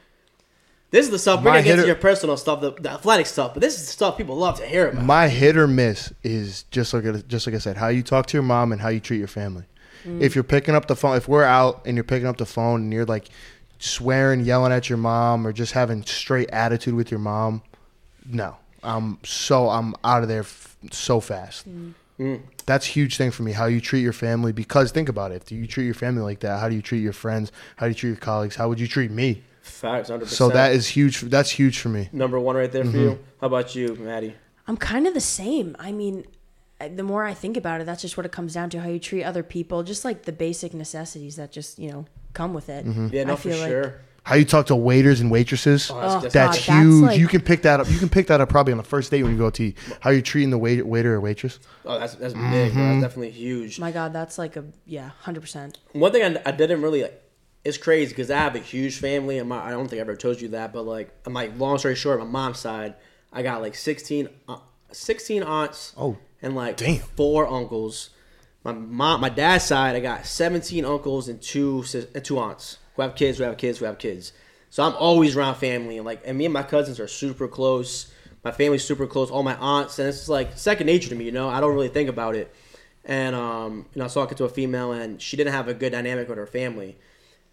This 0.92 1.06
is 1.06 1.12
the 1.12 1.20
stuff 1.20 1.40
we're 1.44 1.52
My 1.52 1.58
gonna 1.58 1.64
get 1.64 1.70
to 1.72 1.76
hitter- 1.78 1.88
your 1.88 1.96
personal 1.98 2.38
stuff, 2.38 2.62
the, 2.62 2.72
the 2.72 2.90
athletic 2.92 3.26
stuff, 3.26 3.54
but 3.54 3.60
this 3.60 3.76
is 3.76 3.86
the 3.88 3.92
stuff 3.92 4.18
people 4.18 4.38
love 4.38 4.58
to 4.60 4.66
hear 4.66 4.88
about. 4.90 5.04
My 5.04 5.28
hit 5.28 5.58
or 5.58 5.68
miss 5.68 6.14
is 6.24 6.64
just 6.72 6.94
like 6.94 7.28
just 7.28 7.48
like 7.48 7.56
I 7.56 7.60
said, 7.60 7.76
how 7.76 7.90
you 7.90 8.02
talk 8.02 8.28
to 8.28 8.38
your 8.38 8.44
mom 8.44 8.72
and 8.72 8.80
how 8.80 8.88
you 8.88 9.02
treat 9.02 9.20
your 9.20 9.28
family. 9.28 9.66
If 10.04 10.34
you're 10.36 10.44
picking 10.44 10.74
up 10.74 10.88
the 10.88 10.96
phone, 10.96 11.18
if 11.18 11.28
we're 11.28 11.44
out 11.44 11.84
and 11.86 11.96
you're 11.96 12.04
picking 12.04 12.28
up 12.28 12.38
the 12.38 12.46
phone 12.46 12.82
and 12.82 12.94
you're 12.94 13.06
like 13.06 13.30
swearing, 13.82 14.42
yelling 14.42 14.72
at 14.72 14.90
your 14.90 14.98
mom, 14.98 15.46
or 15.46 15.52
just 15.52 15.74
having 15.74 16.04
straight 16.04 16.50
attitude 16.52 16.94
with 16.94 17.10
your 17.10 17.20
mom, 17.20 17.64
no, 18.26 18.56
I'm 18.84 19.18
so 19.24 19.70
I'm 19.70 19.96
out 20.04 20.22
of 20.22 20.30
there 20.30 20.42
f- 20.42 20.78
so 20.92 21.20
fast. 21.20 21.68
Mm. 21.68 21.94
Mm. 22.20 22.42
That's 22.68 22.86
a 22.88 22.90
huge 22.92 23.18
thing 23.18 23.32
for 23.32 23.42
me. 23.42 23.52
How 23.52 23.66
you 23.66 23.82
treat 23.82 24.02
your 24.02 24.14
family, 24.14 24.52
because 24.52 24.92
think 24.92 25.10
about 25.10 25.32
it. 25.32 25.46
Do 25.46 25.56
you 25.56 25.66
treat 25.66 25.86
your 25.86 25.96
family 25.96 26.22
like 26.22 26.42
that, 26.42 26.60
how 26.60 26.70
do 26.70 26.76
you 26.76 26.82
treat 26.82 27.02
your 27.02 27.14
friends? 27.14 27.52
How 27.76 27.88
do 27.88 27.90
you 27.90 27.96
treat 27.96 28.12
your 28.12 28.20
colleagues? 28.20 28.56
How 28.56 28.70
would 28.70 28.80
you 28.80 28.88
treat 28.88 29.10
me? 29.10 29.44
Facts, 29.64 30.10
hundred 30.10 30.26
percent. 30.26 30.38
So 30.38 30.50
that 30.50 30.74
is 30.74 30.88
huge. 30.88 31.22
That's 31.22 31.50
huge 31.50 31.80
for 31.80 31.90
me. 31.90 32.10
number 32.12 32.40
one 32.40 32.56
right 32.56 32.72
there 32.72 32.84
for 32.84 32.90
mm-hmm. 32.92 33.00
you. 33.00 33.20
How 33.40 33.48
about 33.48 33.76
you, 33.76 33.96
Maddie? 33.96 34.36
I'm 34.68 34.78
kind 34.78 35.08
of 35.08 35.16
the 35.16 35.20
same. 35.20 35.76
I 35.80 35.92
mean, 35.92 36.26
uh, 36.80 36.90
the 36.96 37.04
more 37.04 37.26
I 37.26 37.34
think 37.34 37.58
about 37.58 37.82
it, 37.82 37.86
that's 37.86 38.02
just 38.02 38.16
what 38.16 38.26
it 38.26 38.32
comes 38.32 38.54
down 38.54 38.70
to: 38.72 38.82
how 38.82 38.90
you 38.90 39.00
treat 39.00 39.24
other 39.24 39.44
people, 39.44 39.82
just 39.82 40.06
like 40.06 40.24
the 40.24 40.32
basic 40.32 40.74
necessities 40.74 41.36
that 41.36 41.52
just 41.52 41.80
you 41.80 41.92
know 41.92 42.06
come 42.34 42.54
with 42.54 42.70
it. 42.70 42.86
Yeah, 42.86 43.24
no, 43.26 43.34
I 43.34 43.36
for 43.36 43.50
feel 43.50 43.60
like- 43.60 43.70
sure. 43.70 43.96
How 44.24 44.36
you 44.36 44.46
talk 44.46 44.68
to 44.68 44.76
waiters 44.76 45.20
and 45.20 45.32
waitresses. 45.32 45.90
Oh, 45.90 45.98
Oh, 45.98 46.02
that's- 46.22 46.32
That's 46.34 46.68
God, 46.68 46.84
huge. 46.84 47.02
like- 47.04 47.20
you 47.20 47.28
can 47.28 47.42
pick 47.42 47.64
that 47.64 47.80
up. 47.80 47.90
You 47.90 47.98
can 47.98 48.08
pick 48.08 48.28
that 48.28 48.40
up 48.40 48.50
probably 48.50 48.72
on 48.72 48.78
the 48.78 48.84
first 48.84 49.10
date 49.10 49.24
when 49.24 49.32
you 49.32 49.38
go 49.40 49.50
to 49.50 49.64
eat. 49.64 49.78
How 50.00 50.12
you 50.12 50.22
treating 50.22 50.52
the 50.52 50.60
wait, 50.60 50.86
waiter 50.86 51.16
or 51.16 51.20
waitress? 51.20 51.58
Oh, 51.86 51.98
that's 51.98 52.14
that's 52.14 52.36
big. 52.36 52.74
Bro. 52.74 52.84
That's 52.84 53.02
definitely 53.02 53.32
huge. 53.32 53.80
My 53.80 53.92
God, 53.92 54.14
that's 54.14 54.38
like 54.38 54.58
a 54.58 54.66
yeah, 54.86 55.10
hundred 55.22 55.42
percent. 55.42 55.80
One 55.94 56.12
thing 56.12 56.38
I, 56.38 56.40
I 56.50 56.52
didn't 56.52 56.84
really 56.84 57.02
like, 57.02 57.20
it's 57.66 57.80
crazy 57.80 58.10
because 58.12 58.30
I 58.30 58.38
have 58.38 58.56
a 58.56 58.60
huge 58.60 59.00
family, 59.00 59.40
and 59.40 59.50
my, 59.50 59.58
I 59.60 59.72
don't 59.72 59.88
think 59.88 59.98
I 59.98 60.02
ever 60.02 60.16
told 60.16 60.40
you 60.40 60.50
that, 60.50 60.72
but 60.72 60.84
like, 60.84 61.12
I'm 61.26 61.34
like, 61.34 61.58
long 61.60 61.80
story 61.80 61.96
short, 61.96 62.20
my 62.20 62.26
mom's 62.26 62.60
side, 62.60 62.94
I 63.34 63.42
got 63.42 63.62
like 63.62 63.74
16, 63.74 64.30
uh, 64.48 64.58
16 64.92 65.42
aunts, 65.42 65.94
Oh, 65.98 66.18
and 66.44 66.56
like 66.56 66.78
damn. 66.78 66.98
four 67.00 67.48
uncles. 67.48 68.12
My 68.64 68.74
mom, 68.74 69.22
my 69.22 69.30
dad's 69.30 69.64
side, 69.66 69.96
I 69.96 70.00
got 70.00 70.26
17 70.26 70.86
uncles 70.86 71.28
and 71.28 71.42
two 71.42 71.84
and 72.14 72.24
two 72.24 72.38
aunts 72.38 72.78
who 72.96 73.02
have 73.02 73.16
kids, 73.16 73.38
who 73.40 73.44
have 73.44 73.58
kids, 73.58 73.80
who 73.80 73.86
have 73.86 73.98
kids. 73.98 74.34
So 74.70 74.84
I'm 74.84 74.94
always 74.96 75.36
around 75.36 75.56
family, 75.56 75.98
and 75.98 76.06
like, 76.06 76.22
and 76.26 76.38
me 76.38 76.46
and 76.46 76.54
my 76.54 76.64
cousins 76.64 77.00
are 77.00 77.08
super 77.08 77.48
close. 77.48 78.12
My 78.44 78.52
family's 78.52 78.84
super 78.84 79.06
close. 79.08 79.30
All 79.32 79.44
my 79.44 79.56
aunts, 79.56 80.00
and 80.00 80.08
it's 80.08 80.30
like 80.30 80.58
second 80.58 80.88
nature 80.88 81.10
to 81.10 81.16
me. 81.16 81.26
You 81.26 81.32
know, 81.32 81.50
I 81.50 81.60
don't 81.60 81.74
really 81.74 81.90
think 81.90 82.10
about 82.10 82.36
it. 82.36 82.54
And 83.04 83.36
um, 83.36 83.88
you 83.94 84.00
know, 84.00 84.04
I 84.04 84.06
was 84.06 84.14
talking 84.14 84.38
to 84.38 84.46
a 84.46 84.50
female, 84.50 84.92
and 84.94 85.22
she 85.22 85.36
didn't 85.38 85.54
have 85.54 85.68
a 85.68 85.74
good 85.74 85.92
dynamic 85.92 86.30
with 86.30 86.38
her 86.38 86.48
family. 86.48 86.98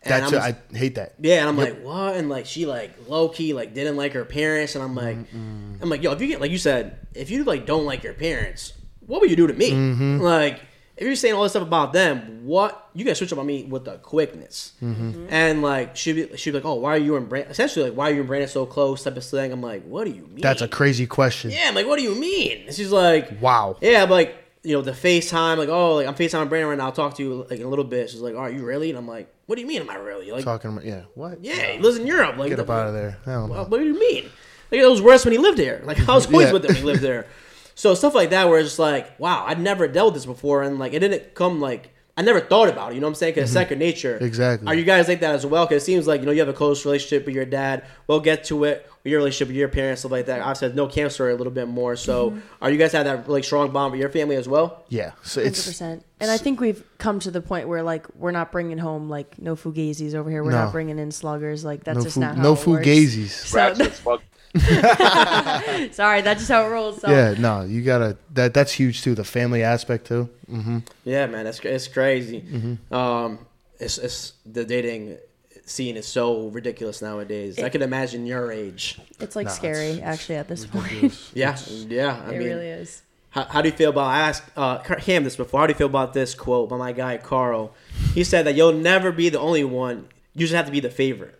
And 0.02 0.22
That's 0.22 0.32
I'm 0.32 0.54
I 0.72 0.76
hate 0.76 0.94
that. 0.94 1.14
Yeah, 1.18 1.40
and 1.40 1.48
I'm 1.48 1.58
Yep. 1.58 1.74
like, 1.74 1.82
what? 1.82 2.16
And 2.16 2.28
like 2.28 2.46
she 2.46 2.66
like 2.66 2.92
low 3.08 3.28
key 3.30 3.52
like 3.52 3.74
didn't 3.74 3.96
like 3.96 4.12
her 4.12 4.24
parents, 4.24 4.74
and 4.76 4.84
I'm 4.84 4.94
like, 4.94 5.16
I'm 5.34 5.88
like, 5.90 6.02
yo, 6.02 6.12
if 6.12 6.20
you 6.20 6.28
get 6.28 6.40
like 6.40 6.50
you 6.52 6.58
said, 6.58 6.98
if 7.14 7.30
you 7.30 7.42
like 7.44 7.66
don't 7.66 7.84
like 7.86 8.04
your 8.04 8.14
parents, 8.14 8.74
what 9.06 9.20
would 9.22 9.30
you 9.30 9.36
do 9.36 9.46
to 9.48 9.54
me? 9.54 9.70
Mm-hmm. 9.72 10.20
Like, 10.20 10.60
if 10.98 11.02
you're 11.06 11.16
saying 11.16 11.34
all 11.34 11.42
this 11.44 11.52
stuff 11.52 11.62
about 11.62 11.92
them, 11.92 12.44
what 12.44 12.90
you 12.94 13.04
guys 13.04 13.16
switch 13.18 13.32
up 13.32 13.38
on 13.38 13.46
me 13.46 13.64
with 13.64 13.84
the 13.86 13.96
quickness, 13.98 14.72
Mm-hmm. 14.82 15.26
and 15.30 15.62
like 15.62 15.96
she'd 15.96 16.12
be 16.14 16.36
she'd 16.36 16.50
be 16.50 16.58
like, 16.58 16.64
oh, 16.64 16.74
why 16.74 16.94
are 16.94 16.98
you 16.98 17.16
and 17.16 17.28
Brandon? 17.28 17.50
Essentially, 17.50 17.88
like, 17.88 17.96
why 17.96 18.10
are 18.10 18.14
you 18.14 18.20
and 18.20 18.28
Brandon 18.28 18.48
so 18.48 18.66
close? 18.66 19.02
Type 19.04 19.16
of 19.16 19.24
thing. 19.24 19.52
I'm 19.52 19.62
like, 19.62 19.84
what 19.84 20.04
do 20.04 20.10
you 20.10 20.22
mean? 20.26 20.40
That's 20.40 20.60
a 20.62 20.68
crazy 20.68 21.06
question. 21.06 21.50
yeah. 21.50 21.66
I'm 21.68 21.74
like, 21.74 21.86
what 21.86 21.96
do 21.98 22.02
you 22.02 22.14
mean? 22.14 22.64
And 22.66 22.74
she's 22.74 22.92
like, 22.92 23.40
Wow. 23.40 23.76
yeah, 23.80 24.02
I'm 24.02 24.10
like, 24.10 24.34
you 24.64 24.74
know, 24.74 24.82
the 24.82 24.90
FaceTime, 24.92 25.56
like, 25.56 25.68
oh, 25.68 25.94
like 25.94 26.06
I'm 26.08 26.14
FaceTime 26.14 26.48
Brandon 26.48 26.68
right 26.68 26.78
now. 26.78 26.86
I'll 26.86 26.92
talk 26.92 27.14
to 27.16 27.22
you 27.22 27.46
like 27.48 27.60
in 27.60 27.64
a 27.66 27.68
little 27.68 27.84
bit. 27.84 28.10
She's 28.10 28.20
like, 28.20 28.34
are 28.34 28.50
you 28.50 28.64
really? 28.64 28.90
And 28.90 28.98
I'm 28.98 29.06
like, 29.08 29.32
what 29.46 29.54
do 29.54 29.62
you 29.62 29.68
mean? 29.68 29.80
Am 29.82 29.88
I 29.90 29.94
really? 29.94 30.30
Like, 30.30 30.44
Talking 30.44 30.72
about 30.72 30.84
yeah. 30.84 31.02
What? 31.14 31.42
yeah, 31.44 31.72
he 31.72 31.78
lives 31.78 31.96
in 31.96 32.06
Europe. 32.06 32.36
Like, 32.36 32.50
Get 32.50 32.60
up 32.60 32.66
the- 32.66 32.72
out 32.72 32.88
of 32.88 32.94
there. 32.94 33.16
Well, 33.24 33.66
what 33.66 33.78
do 33.78 33.84
you 33.86 33.98
mean? 33.98 34.24
Like 34.70 34.80
it 34.82 34.86
was 34.86 35.00
worse 35.00 35.24
when 35.24 35.32
he 35.32 35.38
lived 35.38 35.56
here. 35.58 35.80
Like 35.84 36.06
I 36.08 36.14
was 36.14 36.26
always 36.32 36.48
Yeah. 36.48 36.52
with 36.54 36.64
him 36.64 36.68
when 36.68 36.76
he 36.76 36.82
lived 36.82 37.00
there. 37.02 37.26
So 37.78 37.94
stuff 37.94 38.12
like 38.12 38.30
that, 38.30 38.48
where 38.48 38.58
it's 38.58 38.70
just 38.70 38.80
like, 38.80 39.18
wow, 39.20 39.44
I'd 39.46 39.60
never 39.60 39.86
dealt 39.86 40.06
with 40.12 40.14
this 40.22 40.26
before, 40.26 40.64
and 40.64 40.80
like 40.80 40.94
it 40.94 40.98
didn't 40.98 41.34
come 41.36 41.60
like 41.60 41.94
I 42.16 42.22
never 42.22 42.40
thought 42.40 42.68
about 42.68 42.90
it. 42.90 42.96
You 42.96 43.00
know 43.00 43.06
what 43.06 43.10
I'm 43.12 43.14
saying? 43.14 43.34
Because 43.34 43.50
it's 43.50 43.52
second 43.52 43.78
nature. 43.78 44.16
Mm-hmm. 44.16 44.24
Exactly. 44.24 44.66
Are 44.66 44.74
you 44.74 44.82
guys 44.82 45.06
like 45.06 45.20
that 45.20 45.36
as 45.36 45.46
well? 45.46 45.64
Because 45.64 45.84
it 45.84 45.86
seems 45.86 46.08
like 46.08 46.18
you 46.20 46.26
know 46.26 46.32
you 46.32 46.40
have 46.40 46.48
a 46.48 46.52
close 46.52 46.84
relationship 46.84 47.24
with 47.26 47.36
your 47.36 47.44
dad. 47.44 47.84
We'll 48.08 48.18
get 48.18 48.42
to 48.46 48.64
it 48.64 48.90
with 49.04 49.12
your 49.12 49.18
relationship 49.20 49.46
with 49.46 49.56
your 49.56 49.68
parents, 49.68 50.00
stuff 50.00 50.10
like 50.10 50.26
that. 50.26 50.42
I've 50.42 50.56
said 50.58 50.74
no 50.74 50.88
camp 50.88 51.12
story 51.12 51.32
a 51.32 51.36
little 51.36 51.52
bit 51.52 51.68
more. 51.68 51.94
So 51.94 52.30
Mm-hmm. 52.30 52.40
are 52.60 52.70
you 52.72 52.78
guys 52.78 52.90
have 52.90 53.04
that 53.04 53.28
like 53.28 53.44
strong 53.44 53.70
bond 53.70 53.92
with 53.92 54.00
your 54.00 54.10
family 54.10 54.34
as 54.34 54.48
well? 54.48 54.84
Yeah. 54.88 55.12
So 55.22 55.40
Hundred 55.40 55.48
it's 55.50 55.64
percent. 55.64 56.04
And 56.18 56.32
I 56.32 56.36
think 56.38 56.58
we've 56.58 56.82
come 56.98 57.20
to 57.20 57.30
the 57.30 57.40
point 57.40 57.68
where 57.68 57.84
like 57.84 58.06
we're 58.16 58.32
not 58.32 58.50
bringing 58.50 58.78
home 58.78 59.08
like 59.08 59.38
no 59.38 59.54
fugazis 59.54 60.14
over 60.16 60.28
here. 60.28 60.42
We're 60.42 60.50
No. 60.50 60.64
not 60.64 60.72
bringing 60.72 60.98
in 60.98 61.12
sluggers. 61.12 61.64
Like 61.64 61.84
that's 61.84 61.98
no 61.98 62.02
just 62.02 62.14
fu- 62.14 62.20
not 62.22 62.34
how 62.34 62.42
no 62.42 62.52
it 62.54 62.66
works. 62.66 62.84
fugazis. 62.84 63.28
So, 63.28 63.56
Rats 63.56 63.78
and 63.78 63.92
slug- 63.92 64.22
sorry, 65.92 66.22
that's 66.22 66.40
just 66.40 66.50
how 66.50 66.64
it 66.66 66.70
rolls. 66.70 67.00
So. 67.00 67.10
Yeah, 67.10 67.34
no, 67.38 67.62
you 67.62 67.82
gotta. 67.82 68.16
That 68.34 68.54
that's 68.54 68.72
huge 68.72 69.02
too. 69.02 69.14
The 69.14 69.24
family 69.24 69.62
aspect 69.62 70.06
too. 70.06 70.28
Mm-hmm. 70.50 70.78
Yeah, 71.04 71.26
man, 71.26 71.44
that's 71.44 71.60
it's 71.60 71.88
crazy. 71.88 72.40
Mm-hmm. 72.40 72.94
Um, 72.94 73.38
it's, 73.78 73.98
it's 73.98 74.32
the 74.46 74.64
dating 74.64 75.18
scene 75.66 75.96
is 75.96 76.06
so 76.06 76.48
ridiculous 76.48 77.02
nowadays. 77.02 77.58
I 77.62 77.68
can 77.68 77.82
imagine 77.82 78.26
your 78.26 78.50
age. 78.50 78.98
It's 79.20 79.36
like 79.36 79.46
Nah, 79.46 79.52
scary 79.52 79.90
it's- 79.90 80.02
actually 80.02 80.36
at 80.36 80.48
this 80.48 80.64
point. 80.66 81.30
Yeah, 81.34 81.56
yeah. 81.88 82.22
I 82.26 82.30
it 82.32 82.38
mean, 82.38 82.48
really 82.48 82.68
is. 82.68 83.02
how, 83.30 83.44
how 83.44 83.62
do 83.62 83.68
you 83.68 83.74
feel 83.74 83.90
about? 83.90 84.06
I 84.06 84.20
asked 84.28 84.44
uh, 84.56 84.78
Cam 84.78 85.24
this 85.24 85.36
before. 85.36 85.60
How 85.60 85.66
do 85.66 85.72
you 85.72 85.76
feel 85.78 85.86
about 85.88 86.14
this 86.14 86.34
quote 86.34 86.68
by 86.70 86.76
my 86.78 86.92
guy 86.92 87.18
Carl? 87.18 87.74
He 88.14 88.24
said 88.24 88.46
that 88.46 88.54
you'll 88.54 88.72
never 88.72 89.12
be 89.12 89.28
the 89.28 89.38
only 89.40 89.64
one. 89.64 90.08
You 90.34 90.40
just 90.46 90.54
have 90.54 90.66
to 90.66 90.72
be 90.72 90.80
the 90.80 90.90
favorite. 90.90 91.37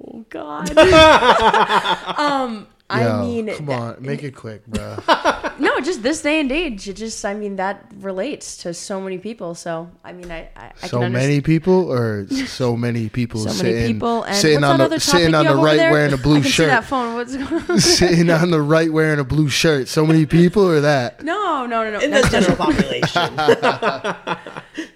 Oh 0.00 0.24
God. 0.28 0.76
um, 2.18 2.66
I 2.92 3.20
mean, 3.22 3.54
come 3.54 3.70
on, 3.70 3.96
make 4.00 4.22
it 4.22 4.32
quick, 4.32 4.66
bro. 4.66 4.98
no, 5.58 5.80
just 5.80 6.02
this 6.02 6.20
day 6.22 6.40
and 6.40 6.52
age. 6.52 6.88
It 6.88 6.94
just, 6.94 7.24
I 7.24 7.32
mean, 7.34 7.56
that 7.56 7.90
relates 7.96 8.58
to 8.58 8.74
so 8.74 9.00
many 9.00 9.18
people. 9.18 9.54
So, 9.54 9.90
I 10.04 10.12
mean, 10.12 10.30
I, 10.30 10.50
I, 10.54 10.72
I 10.82 10.86
so 10.88 11.00
can 11.00 11.12
many 11.12 11.40
people, 11.40 11.90
or 11.90 12.26
so 12.28 12.76
many 12.76 13.08
people 13.08 13.40
So 13.40 13.50
sitting, 13.50 13.74
many 13.74 13.92
people, 13.94 14.24
and 14.24 14.36
sitting 14.36 14.64
on 14.64 14.78
the 14.78 15.00
sitting 15.00 15.34
on 15.34 15.46
the 15.46 15.56
right 15.56 15.76
there? 15.76 15.90
wearing 15.90 16.12
a 16.12 16.18
blue 16.18 16.36
I 16.38 16.42
can 16.42 16.50
see 16.50 16.64
that 16.66 16.84
phone. 16.84 17.14
What's 17.14 17.34
going 17.34 17.70
on? 17.70 17.80
sitting 17.80 18.30
on 18.30 18.50
the 18.50 18.60
right 18.60 18.92
wearing 18.92 19.20
a 19.20 19.24
blue 19.24 19.48
shirt. 19.48 19.88
So 19.88 20.04
many 20.04 20.26
people, 20.26 20.68
or 20.68 20.80
that? 20.82 21.22
No, 21.24 21.64
no, 21.66 21.84
no, 21.84 21.98
no. 21.98 22.00
In 22.00 22.10
the 22.10 22.22
general 22.30 22.56
population. 22.56 23.38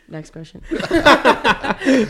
Next 0.09 0.31
question. 0.31 0.63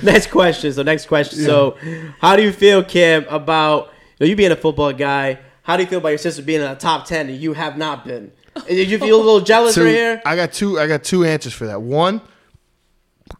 next 0.03 0.31
question. 0.31 0.73
So 0.73 0.83
next 0.83 1.07
question. 1.07 1.39
So, 1.39 1.79
how 2.21 2.37
do 2.37 2.43
you 2.43 2.53
feel, 2.53 2.85
Cam, 2.85 3.25
about 3.29 3.87
you, 4.19 4.27
know, 4.27 4.31
you 4.31 4.37
being 4.37 4.53
a 4.53 4.57
football 4.57 4.93
guy? 4.93 5.39
How 5.63 5.77
do 5.77 5.83
you 5.83 5.89
feel 5.89 5.99
about 5.99 6.11
your 6.11 6.19
sister 6.19 6.43
being 6.43 6.61
in 6.61 6.69
the 6.69 6.77
top 6.77 7.07
ten 7.07 7.29
and 7.29 7.39
you 7.39 7.55
have 7.55 7.77
not 7.77 8.05
been? 8.05 8.33
Did 8.67 8.91
you 8.91 8.99
feel 8.99 9.17
a 9.17 9.23
little 9.23 9.41
jealous 9.41 9.75
So 9.75 9.85
right 9.85 9.91
here? 9.91 10.23
I 10.25 10.37
got 10.37 10.53
two. 10.53 10.79
I 10.79 10.87
got 10.87 11.05
two 11.05 11.25
answers 11.25 11.53
for 11.53 11.67
that. 11.67 11.83
One, 11.83 12.21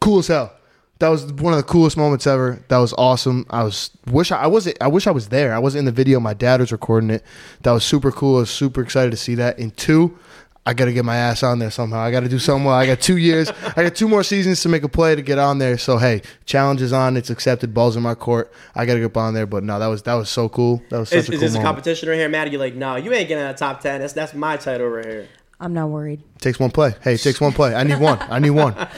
cool 0.01 0.19
as 0.19 0.29
hell. 0.29 0.53
That 0.99 1.09
was 1.09 1.31
one 1.31 1.53
of 1.53 1.59
the 1.59 1.63
coolest 1.63 1.99
moments 1.99 2.27
ever. 2.27 2.65
That 2.69 2.79
was 2.79 2.95
awesome. 2.95 3.45
I 3.51 3.63
was 3.63 3.91
wish 4.07 4.33
I, 4.33 4.43
I 4.43 4.47
was 4.47 4.73
I 4.81 4.89
wish 4.89 5.07
I 5.07 5.11
was 5.11 5.29
there. 5.29 5.55
I 5.55 5.59
wasn't 5.59 5.81
in 5.81 5.85
the 5.85 5.93
video. 5.93 6.21
My 6.21 6.35
dad 6.35 6.61
was 6.61 6.73
recording 6.73 7.11
it. 7.11 7.23
That 7.63 7.73
was 7.73 7.85
super 7.85 8.11
cool. 8.11 8.37
I 8.37 8.41
was 8.41 8.51
super 8.51 8.81
excited 8.81 9.11
to 9.11 9.17
see 9.17 9.35
that. 9.35 9.59
And 9.59 9.77
two, 9.77 10.19
I 10.67 10.75
got 10.75 10.87
to 10.87 10.93
get 10.93 11.05
my 11.05 11.17
ass 11.17 11.45
on 11.45 11.61
there 11.61 11.71
somehow. 11.71 12.01
I 12.01 12.11
got 12.11 12.21
to 12.21 12.29
do 12.29 12.41
something 12.41 12.65
well. 12.65 12.75
I 12.75 12.87
got 12.87 13.01
two 13.01 13.19
years. 13.19 13.49
I 13.77 13.85
got 13.85 13.95
two 13.95 14.09
more 14.09 14.25
seasons 14.25 14.61
to 14.63 14.69
make 14.69 14.83
a 14.83 14.89
play 14.89 15.15
to 15.15 15.23
get 15.23 15.39
on 15.39 15.59
there. 15.59 15.79
So 15.79 15.97
hey, 15.97 16.23
challenge 16.45 16.83
is 16.83 16.93
on. 16.93 17.17
It's 17.17 17.31
accepted. 17.31 17.73
Balls 17.73 17.97
in 17.97 18.03
my 18.03 18.17
court. 18.17 18.53
I 18.75 18.85
got 18.85 18.95
to 18.95 19.01
get 19.01 19.17
on 19.17 19.33
there. 19.33 19.47
But 19.47 19.63
no, 19.63 19.79
that 19.79 19.87
was 19.87 20.03
that 20.03 20.15
was 20.15 20.29
so 20.29 20.49
cool. 20.49 20.83
That 20.91 20.99
was 20.99 21.09
such 21.11 21.19
Is, 21.19 21.29
a 21.29 21.33
is 21.33 21.39
cool 21.41 21.49
this 21.49 21.55
a 21.57 21.63
competition 21.63 22.09
right 22.09 22.17
here, 22.17 22.29
Maddie? 22.29 22.51
You're 22.51 22.61
like, 22.61 22.75
no, 22.75 22.97
you 22.97 23.13
ain't 23.13 23.29
getting 23.29 23.45
in 23.45 23.51
the 23.51 23.57
top 23.57 23.81
ten. 23.81 24.01
That's 24.01 24.13
that's 24.13 24.35
my 24.35 24.57
title 24.57 24.89
right 24.89 25.07
here. 25.07 25.29
I'm 25.61 25.73
not 25.73 25.89
worried. 25.89 26.23
takes 26.41 26.59
one 26.59 26.71
play. 26.71 26.95
Hey, 27.01 27.15
it 27.15 27.23
takes 27.23 27.41
one 27.41 27.53
play. 27.53 27.75
I 27.75 27.85
need 27.85 28.01
one. 28.01 28.19
I 28.21 28.41
need 28.41 28.51
one. 28.51 28.75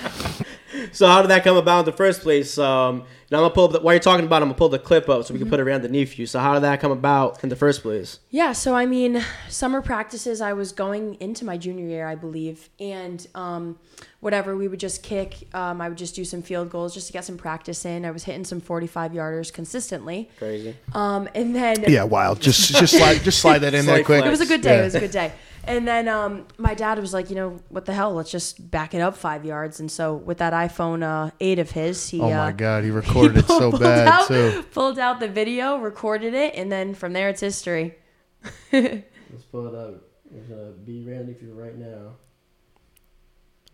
So 0.93 1.07
how 1.07 1.23
did 1.23 1.31
that 1.31 1.45
come 1.45 1.57
about 1.57 1.81
in 1.81 1.85
the 1.87 1.93
first 1.93 2.21
place? 2.23 2.57
Um, 2.59 3.05
know, 3.31 3.39
I'm 3.39 3.43
gonna 3.45 3.55
pull 3.55 3.65
up 3.65 3.73
the, 3.73 3.81
while 3.81 3.95
you're 3.95 4.01
talking 4.01 4.25
about, 4.25 4.43
it, 4.43 4.45
I'm 4.45 4.49
gonna 4.49 4.59
pull 4.59 4.69
the 4.69 4.79
clip 4.79 5.09
up 5.09 5.25
so 5.25 5.35
we 5.35 5.41
can 5.41 5.49
put 5.49 5.61
it 5.61 5.69
underneath 5.69 6.19
you. 6.19 6.27
So 6.27 6.39
how 6.39 6.55
did 6.55 6.63
that 6.63 6.81
come 6.81 6.93
about 6.93 7.43
in 7.43 7.51
the 7.51 7.57
first 7.57 7.83
place? 7.83 8.21
Yeah, 8.31 8.53
so 8.53 8.75
I 8.75 8.87
mean, 8.87 9.23
summer 9.49 9.83
practices, 9.83 10.41
I 10.41 10.53
was 10.55 10.73
going 10.73 11.17
into 11.17 11.45
my 11.45 11.59
junior 11.59 11.87
year, 11.87 12.07
I 12.07 12.15
believe, 12.15 12.71
and 12.81 13.27
um, 13.35 13.79
whatever, 14.21 14.57
we 14.57 14.69
would 14.69 14.81
just 14.81 15.03
kick. 15.03 15.35
Um, 15.55 15.81
I 15.81 15.89
would 15.89 15.99
just 15.99 16.15
do 16.15 16.25
some 16.25 16.43
field 16.43 16.71
goals 16.71 16.95
just 16.95 17.07
to 17.09 17.13
get 17.13 17.25
some 17.25 17.37
practice 17.37 17.85
in. 17.85 18.05
I 18.05 18.11
was 18.11 18.25
hitting 18.25 18.45
some 18.45 18.61
45 18.61 19.13
yarders 19.13 19.53
consistently. 19.53 20.31
Crazy. 20.39 20.77
Um, 20.93 21.29
and 21.35 21.55
then 21.55 21.85
Yeah, 21.87 22.05
wild. 22.05 22.41
Just 22.41 22.75
just 22.75 22.97
slide 22.97 23.23
just 23.23 23.41
slide 23.41 23.59
that 23.61 23.75
in 23.75 23.87
there 23.87 23.97
Slight 23.97 24.07
quick. 24.07 24.25
it 24.25 24.31
was 24.31 24.41
a 24.41 24.47
good 24.47 24.61
day. 24.63 24.77
Yeah. 24.77 24.81
It 24.83 24.85
was 24.85 24.95
a 24.95 25.01
good 25.01 25.11
day. 25.13 25.33
And 25.65 25.87
then 25.87 26.09
um, 26.09 26.47
my 26.57 26.73
dad 26.73 26.99
was 26.99 27.13
like, 27.13 27.29
you 27.29 27.37
know, 27.37 27.59
what 27.69 27.85
the 27.85 27.93
hell? 27.93 28.15
Let's 28.15 28.31
just 28.31 28.71
back 28.71 28.95
it 28.95 29.01
up 29.01 29.19
five 29.19 29.45
yards. 29.45 29.81
And 29.81 29.91
so 29.91 30.15
with 30.15 30.39
that 30.39 30.55
iPhone 30.55 31.03
uh, 31.03 31.31
8 31.41 31.59
of 31.59 31.71
his, 31.73 32.09
he 32.09 32.21
Oh 32.23 32.33
uh, 32.33 32.37
my 32.37 32.53
god, 32.53 32.85
he 32.85 32.91
recorded 32.91 33.37
it 33.37 33.47
so 33.47 33.71
pulled 33.71 33.83
bad 33.83 34.09
out, 34.09 34.29
too. 34.29 34.65
Pulled 34.73 34.99
out 34.99 35.21
the 35.21 35.29
video, 35.29 35.77
recorded 35.77 36.33
it, 36.33 36.55
and 36.55 36.73
then 36.73 36.95
from 36.95 37.13
there 37.13 37.29
it's 37.29 37.41
history. 37.43 37.97
Let's 38.73 39.45
pull 39.53 39.67
it 39.67 39.75
up. 39.75 40.03
It's 40.35 40.49
gonna 40.49 40.71
be 40.71 41.05
right 41.05 41.19
underneath 41.19 41.43
you 41.43 41.53
right 41.53 41.77
now. 41.77 42.13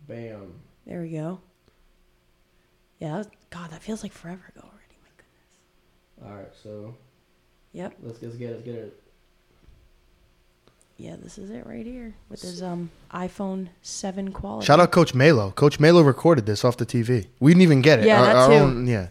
Bam. 0.07 0.53
There 0.85 1.01
we 1.01 1.09
go. 1.09 1.39
Yeah, 2.99 3.11
that 3.13 3.17
was- 3.17 3.27
God, 3.49 3.71
that 3.71 3.81
feels 3.81 4.03
like 4.03 4.11
forever 4.11 4.41
ago 4.55 4.61
already. 4.67 4.97
My 5.01 5.09
goodness. 5.17 6.29
All 6.31 6.37
right, 6.37 6.51
so 6.63 6.95
Yep. 7.73 7.95
let's, 8.03 8.21
let's 8.21 8.35
get 8.35 8.49
it. 8.51 8.53
Let's 8.53 8.65
get 8.65 8.75
it. 8.75 9.01
Yeah, 10.97 11.17
this 11.21 11.37
is 11.37 11.49
it 11.49 11.65
right 11.65 11.85
here 11.85 12.15
with 12.29 12.41
his 12.41 12.63
um 12.63 12.89
iPhone 13.11 13.67
7 13.81 14.31
quality. 14.31 14.65
Shout 14.65 14.79
out 14.79 14.91
Coach 14.91 15.13
Melo. 15.13 15.51
Coach 15.51 15.77
Melo 15.79 16.01
recorded 16.01 16.45
this 16.45 16.63
off 16.63 16.77
the 16.77 16.85
TV. 16.85 17.27
We 17.41 17.51
didn't 17.51 17.63
even 17.63 17.81
get 17.81 17.99
it. 17.99 18.05
Yeah, 18.05 18.19
our, 18.21 18.25
that 18.27 18.35
our 18.37 18.47
too. 18.47 18.53
own 18.55 18.87
yeah. 18.87 19.07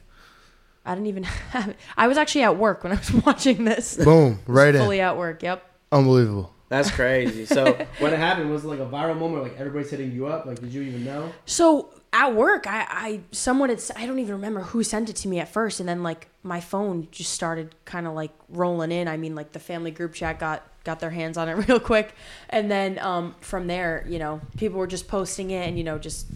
I 0.86 0.94
didn't 0.94 1.08
even 1.08 1.22
have 1.50 1.68
it. 1.68 1.76
I 1.96 2.08
was 2.08 2.16
actually 2.16 2.44
at 2.44 2.56
work 2.56 2.84
when 2.84 2.92
I 2.92 2.96
was 2.96 3.12
watching 3.26 3.64
this. 3.64 3.96
Boom. 3.96 4.40
Right 4.46 4.74
Fully 4.74 4.98
in. 5.00 5.04
at 5.04 5.18
work. 5.18 5.42
Yep. 5.42 5.62
Unbelievable. 5.92 6.53
That's 6.74 6.90
crazy. 6.90 7.46
so 7.46 7.64
when 8.00 8.12
it 8.12 8.18
happened, 8.18 8.50
was 8.50 8.64
it 8.64 8.68
like 8.68 8.80
a 8.80 8.86
viral 8.86 9.16
moment? 9.16 9.44
Like 9.44 9.56
everybody's 9.58 9.90
hitting 9.90 10.12
you 10.12 10.26
up? 10.26 10.44
Like 10.44 10.60
did 10.60 10.72
you 10.72 10.82
even 10.82 11.04
know? 11.04 11.32
So 11.46 11.90
at 12.12 12.34
work, 12.34 12.66
I, 12.66 12.86
I 12.88 13.20
someone 13.30 13.68
had 13.68 13.80
I 13.96 14.06
don't 14.06 14.18
even 14.18 14.34
remember 14.34 14.60
who 14.60 14.82
sent 14.82 15.08
it 15.08 15.16
to 15.16 15.28
me 15.28 15.38
at 15.38 15.52
first, 15.52 15.78
and 15.78 15.88
then 15.88 16.02
like 16.02 16.28
my 16.42 16.60
phone 16.60 17.06
just 17.10 17.32
started 17.32 17.74
kind 17.84 18.06
of 18.06 18.14
like 18.14 18.32
rolling 18.48 18.90
in. 18.90 19.06
I 19.06 19.16
mean, 19.16 19.34
like 19.34 19.52
the 19.52 19.60
family 19.60 19.92
group 19.92 20.14
chat 20.14 20.40
got 20.40 20.62
got 20.82 20.98
their 21.00 21.10
hands 21.10 21.38
on 21.38 21.48
it 21.48 21.54
real 21.68 21.78
quick, 21.78 22.14
and 22.50 22.70
then 22.70 22.98
um, 22.98 23.36
from 23.40 23.68
there, 23.68 24.04
you 24.08 24.18
know, 24.18 24.40
people 24.56 24.78
were 24.78 24.86
just 24.88 25.06
posting 25.06 25.50
it 25.50 25.68
and 25.68 25.78
you 25.78 25.84
know 25.84 25.98
just 25.98 26.26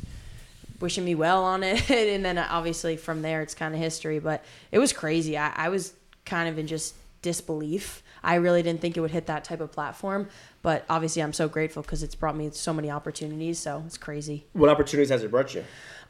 wishing 0.80 1.04
me 1.04 1.16
well 1.16 1.42
on 1.42 1.64
it, 1.64 1.90
and 1.90 2.24
then 2.24 2.38
obviously 2.38 2.96
from 2.96 3.22
there 3.22 3.42
it's 3.42 3.54
kind 3.54 3.74
of 3.74 3.80
history. 3.80 4.20
But 4.20 4.44
it 4.70 4.78
was 4.78 4.92
crazy. 4.92 5.36
I, 5.36 5.52
I 5.54 5.68
was 5.68 5.94
kind 6.24 6.48
of 6.48 6.58
in 6.58 6.68
just 6.68 6.94
disbelief. 7.22 8.02
I 8.22 8.36
really 8.36 8.62
didn't 8.62 8.80
think 8.80 8.96
it 8.96 9.00
would 9.00 9.10
hit 9.10 9.26
that 9.26 9.44
type 9.44 9.60
of 9.60 9.72
platform, 9.72 10.28
but 10.62 10.84
obviously 10.88 11.22
I'm 11.22 11.32
so 11.32 11.48
grateful 11.48 11.82
because 11.82 12.02
it's 12.02 12.14
brought 12.14 12.36
me 12.36 12.50
so 12.52 12.72
many 12.72 12.90
opportunities. 12.90 13.58
So 13.58 13.82
it's 13.86 13.98
crazy. 13.98 14.46
What 14.52 14.68
opportunities 14.68 15.10
has 15.10 15.22
it 15.22 15.30
brought 15.30 15.54
you? 15.54 15.64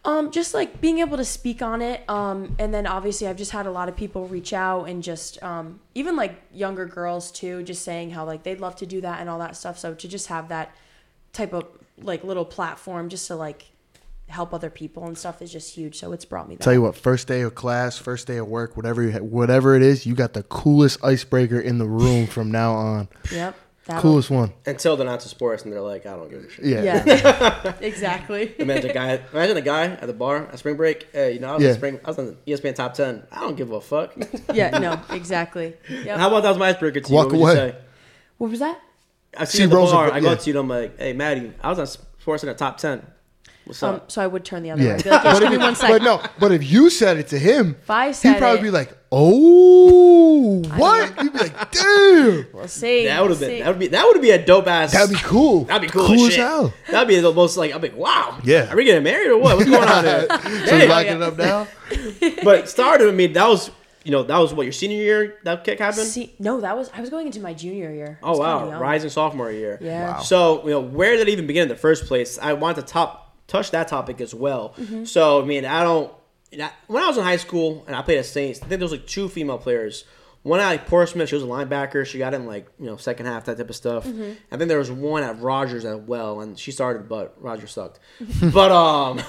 Um, 0.05 0.31
just 0.31 0.55
like 0.55 0.81
being 0.81 1.01
able 1.01 1.17
to 1.17 1.25
speak 1.25 1.61
on 1.61 1.83
it. 1.83 2.09
Um, 2.09 2.55
and 2.59 2.73
then 2.73 2.87
obviously 2.87 3.27
I've 3.27 3.37
just 3.37 3.51
had 3.51 3.67
a 3.67 3.71
lot 3.71 3.89
of 3.89 3.97
people 3.97 4.27
reach 4.29 4.53
out 4.53 4.85
and 4.85 5.03
just 5.03 5.43
um, 5.43 5.81
even 5.95 6.17
like 6.17 6.41
younger 6.53 6.87
girls 6.87 7.31
too, 7.31 7.63
just 7.63 7.83
saying 7.83 8.11
how 8.11 8.25
like 8.25 8.43
they'd 8.45 8.61
love 8.61 8.77
to 8.77 8.87
do 8.87 9.01
that 9.01 9.21
and 9.21 9.29
all 9.29 9.41
that 9.41 9.57
stuff. 9.57 9.79
So 9.79 9.95
to 9.95 10.09
just 10.09 10.29
have 10.29 10.49
that 10.49 10.75
type 11.33 11.53
of 11.53 11.67
like 12.01 12.25
little 12.25 12.45
platform 12.45 13.09
just 13.09 13.27
to 13.27 13.37
like 13.37 13.67
help 14.29 14.53
other 14.55 14.71
people 14.71 15.07
and 15.07 15.17
stuff 15.17 15.41
is 15.43 15.51
just 15.53 15.75
huge. 15.75 15.99
So 15.99 16.13
it's 16.13 16.25
brought 16.25 16.49
me 16.49 16.57
that. 16.57 16.63
Tell 16.65 16.73
you 16.73 16.83
what, 16.83 16.97
first 16.97 17.27
day 17.29 17.41
of 17.43 17.55
class, 17.55 17.99
first 17.99 18.27
day 18.27 18.37
of 18.37 18.47
work, 18.49 18.77
whatever 18.77 19.03
you 19.03 19.13
ha- 19.13 19.19
whatever 19.19 19.75
it 19.75 19.83
is, 19.83 20.07
you 20.07 20.15
got 20.15 20.33
the 20.35 20.43
coolest 20.45 21.03
icebreaker 21.05 21.59
in 21.61 21.79
the 21.79 21.87
room 21.89 22.27
from 22.37 22.51
now 22.51 22.73
on. 22.75 23.09
Yep. 23.33 23.57
That'll- 23.87 24.03
Coolest 24.03 24.29
one. 24.29 24.53
Until 24.67 24.99
they're 24.99 25.07
not 25.07 25.21
to 25.21 25.31
sports 25.31 25.63
and 25.65 25.73
they're 25.73 25.81
like, 25.81 26.05
I 26.05 26.11
don't 26.11 26.29
give 26.29 26.45
a 26.45 26.51
shit. 26.51 26.65
Yeah. 26.67 27.03
Yeah, 27.07 27.75
exactly. 27.81 28.55
Imagine 28.59 28.91
a 28.91 28.93
guy. 28.93 29.21
Imagine 29.33 29.57
a 29.57 29.61
guy 29.63 29.85
at 29.87 30.07
the 30.07 30.13
bar 30.13 30.47
at 30.53 30.59
spring 30.59 30.77
break. 30.77 31.09
Hey, 31.11 31.33
you 31.33 31.41
know, 31.41 31.53
I 31.53 31.55
was 31.55 31.63
Yeah. 31.63 31.71
in 31.71 31.75
spring. 31.77 32.01
I 32.05 32.09
was 32.09 32.19
on 32.19 32.27
the 32.45 32.53
ESPN 32.53 32.75
top 32.75 32.93
ten. 32.93 33.23
I 33.33 33.41
don't 33.41 33.57
give 33.57 33.71
a 33.73 33.81
fuck. 33.81 34.13
Yeah, 34.53 34.79
no, 34.79 35.01
exactly. 35.17 35.75
Yep. 35.89 36.19
How 36.19 36.29
about 36.29 36.43
that 36.43 36.51
was 36.51 36.59
my 36.59 36.69
icebreaker 36.69 37.01
to 37.01 37.09
you? 37.09 37.15
Walk 37.15 37.27
what 37.29 37.33
would 37.33 37.39
you 37.41 37.45
away. 37.47 37.55
say? 37.71 37.77
what 38.37 38.51
was 38.51 38.61
that? 38.61 38.79
I 39.39 39.45
see 39.45 39.57
See 39.57 39.63
you 39.63 39.69
at 39.69 39.71
the 39.71 39.77
Rosa- 39.77 39.93
bar. 39.95 40.13
I 40.13 40.21
go 40.21 40.35
to 40.35 40.51
you. 40.51 40.59
and 40.59 40.61
I'm 40.61 40.69
like, 40.69 40.99
hey, 40.99 41.13
Maddie, 41.15 41.53
I 41.63 41.71
was 41.71 41.79
on 41.79 41.87
sports 41.87 42.43
in 42.43 42.49
the 42.51 42.55
top 42.55 42.77
ten. 42.77 43.07
What's 43.69 43.83
Um, 43.83 43.95
up? 43.97 44.11
so 44.11 44.21
I 44.23 44.27
would 44.27 44.45
turn 44.45 44.63
the 44.63 44.71
other 44.71 44.83
Yeah. 44.83 44.97
way. 44.97 45.03
Be 45.03 45.11
like, 45.11 45.23
"Just 45.23 45.41
but, 45.41 45.53
if, 45.53 45.59
one 45.61 45.75
but 45.93 46.03
no, 46.03 46.21
but 46.41 46.53
if 46.53 46.69
you 46.69 46.91
said 46.91 47.19
it 47.19 47.29
to 47.29 47.39
him, 47.39 47.77
If 47.83 47.91
I 47.91 48.13
said 48.13 48.33
he'd 48.33 48.39
probably 48.39 48.61
it, 48.61 48.63
be 48.63 48.71
like, 48.71 48.97
"Oh, 49.13 50.63
what?" 50.77 51.21
He'd 51.21 51.33
be 51.33 51.39
like, 51.39 51.71
"Damn, 51.73 52.47
we'll 52.53 52.69
see. 52.69 53.05
that 53.07 53.21
would 53.21 53.31
we'll 53.31 53.39
have 53.39 53.41
been. 53.41 53.49
see. 53.51 53.59
That 53.63 53.69
would 53.69 53.79
be. 53.79 53.87
That 53.89 54.07
would 54.07 54.23
be 54.23 54.31
a 54.31 54.45
dope 54.45 54.67
ass. 54.67 54.93
that'd 54.93 55.11
be 55.11 55.21
cool. 55.23 55.65
That'd 55.65 55.83
be 55.83 55.89
cool. 55.89 56.07
Cool 56.07 56.27
as, 56.27 56.29
as 56.29 56.37
hell." 56.37 56.73
That'd 56.91 57.09
be 57.09 57.19
the 57.21 57.33
most 57.33 57.57
like. 57.57 57.75
I'm 57.75 57.83
like, 57.83 57.97
wow. 57.97 58.39
Yeah. 58.45 58.73
Are 58.73 58.77
we 58.77 58.85
getting 58.85 59.03
married 59.05 59.29
or 59.31 59.39
what? 59.39 59.57
What's 59.57 59.69
going 59.71 59.89
on 59.89 60.05
here? 60.05 60.27
So 60.69 60.77
Hey, 60.77 60.83
you 60.85 60.89
locking 60.89 61.13
it 61.17 61.23
up 61.23 61.37
now? 61.39 61.67
but 62.45 62.69
started 62.69 63.07
with 63.07 63.15
me. 63.15 63.27
That 63.29 63.49
was. 63.49 63.71
You 64.05 64.13
know, 64.13 64.23
that 64.23 64.39
was 64.39 64.55
what 64.55 64.63
your 64.63 64.73
senior 64.73 64.97
year 64.97 65.35
that 65.45 65.65
kick 65.65 65.81
happened. 65.81 66.07
See, 66.07 66.33
no, 66.39 66.63
that 66.63 66.75
was 66.75 66.89
I 66.95 67.01
was 67.03 67.11
going 67.11 67.27
into 67.27 67.41
my 67.41 67.53
junior 67.53 67.93
year. 67.93 68.19
Oh 68.23 68.39
wow, 68.39 68.79
rising 68.81 69.11
sophomore 69.11 69.51
year. 69.53 69.79
Yeah. 69.83 70.13
Wow. 70.13 70.21
So 70.21 70.65
you 70.65 70.71
know, 70.71 70.81
where 70.81 71.13
did 71.17 71.29
it 71.29 71.33
even 71.33 71.47
begin 71.47 71.65
in 71.65 71.69
the 71.69 71.77
first 71.77 72.07
place? 72.07 72.39
I 72.41 72.55
want 72.55 72.77
to 72.77 72.83
top 72.83 73.28
touch 73.49 73.73
that 73.73 73.89
topic 73.89 74.21
as 74.21 74.33
well. 74.33 74.75
Mm-hmm. 74.79 75.05
So 75.05 75.43
I 75.43 75.45
mean, 75.45 75.65
I 75.65 75.83
don't. 75.83 76.13
When 76.87 77.03
I 77.03 77.07
was 77.07 77.19
in 77.19 77.25
high 77.25 77.37
school 77.37 77.85
and 77.87 77.97
I 77.97 78.03
played 78.03 78.19
at 78.19 78.27
Saints, 78.27 78.61
I 78.63 78.67
think 78.67 78.79
there 78.79 78.87
was 78.87 78.93
like 78.93 79.07
two 79.07 79.29
female 79.29 79.59
players. 79.59 80.05
One 80.45 80.61
at 80.61 80.69
like 80.69 80.87
Portsmouth, 80.87 81.29
she 81.29 81.35
was 81.35 81.45
a 81.45 81.49
linebacker. 81.49 82.07
She 82.07 82.19
got 82.19 82.33
in 82.33 82.47
like 82.47 82.69
you 82.79 82.87
know 82.87 82.97
second 82.97 83.27
half 83.27 83.45
that 83.47 83.59
type 83.59 83.69
of 83.69 83.77
stuff. 83.77 84.07
Mm-hmm. 84.07 84.33
And 84.51 84.61
then 84.61 84.69
there 84.69 84.79
was 84.79 84.91
one 84.91 85.25
at 85.25 85.41
Rogers 85.41 85.85
as 85.85 85.99
well, 85.99 86.41
and 86.41 86.59
she 86.59 86.71
started, 86.71 87.09
but 87.09 87.35
Rogers 87.41 87.73
sucked. 87.73 87.99
but 88.53 88.71
um. 88.71 89.21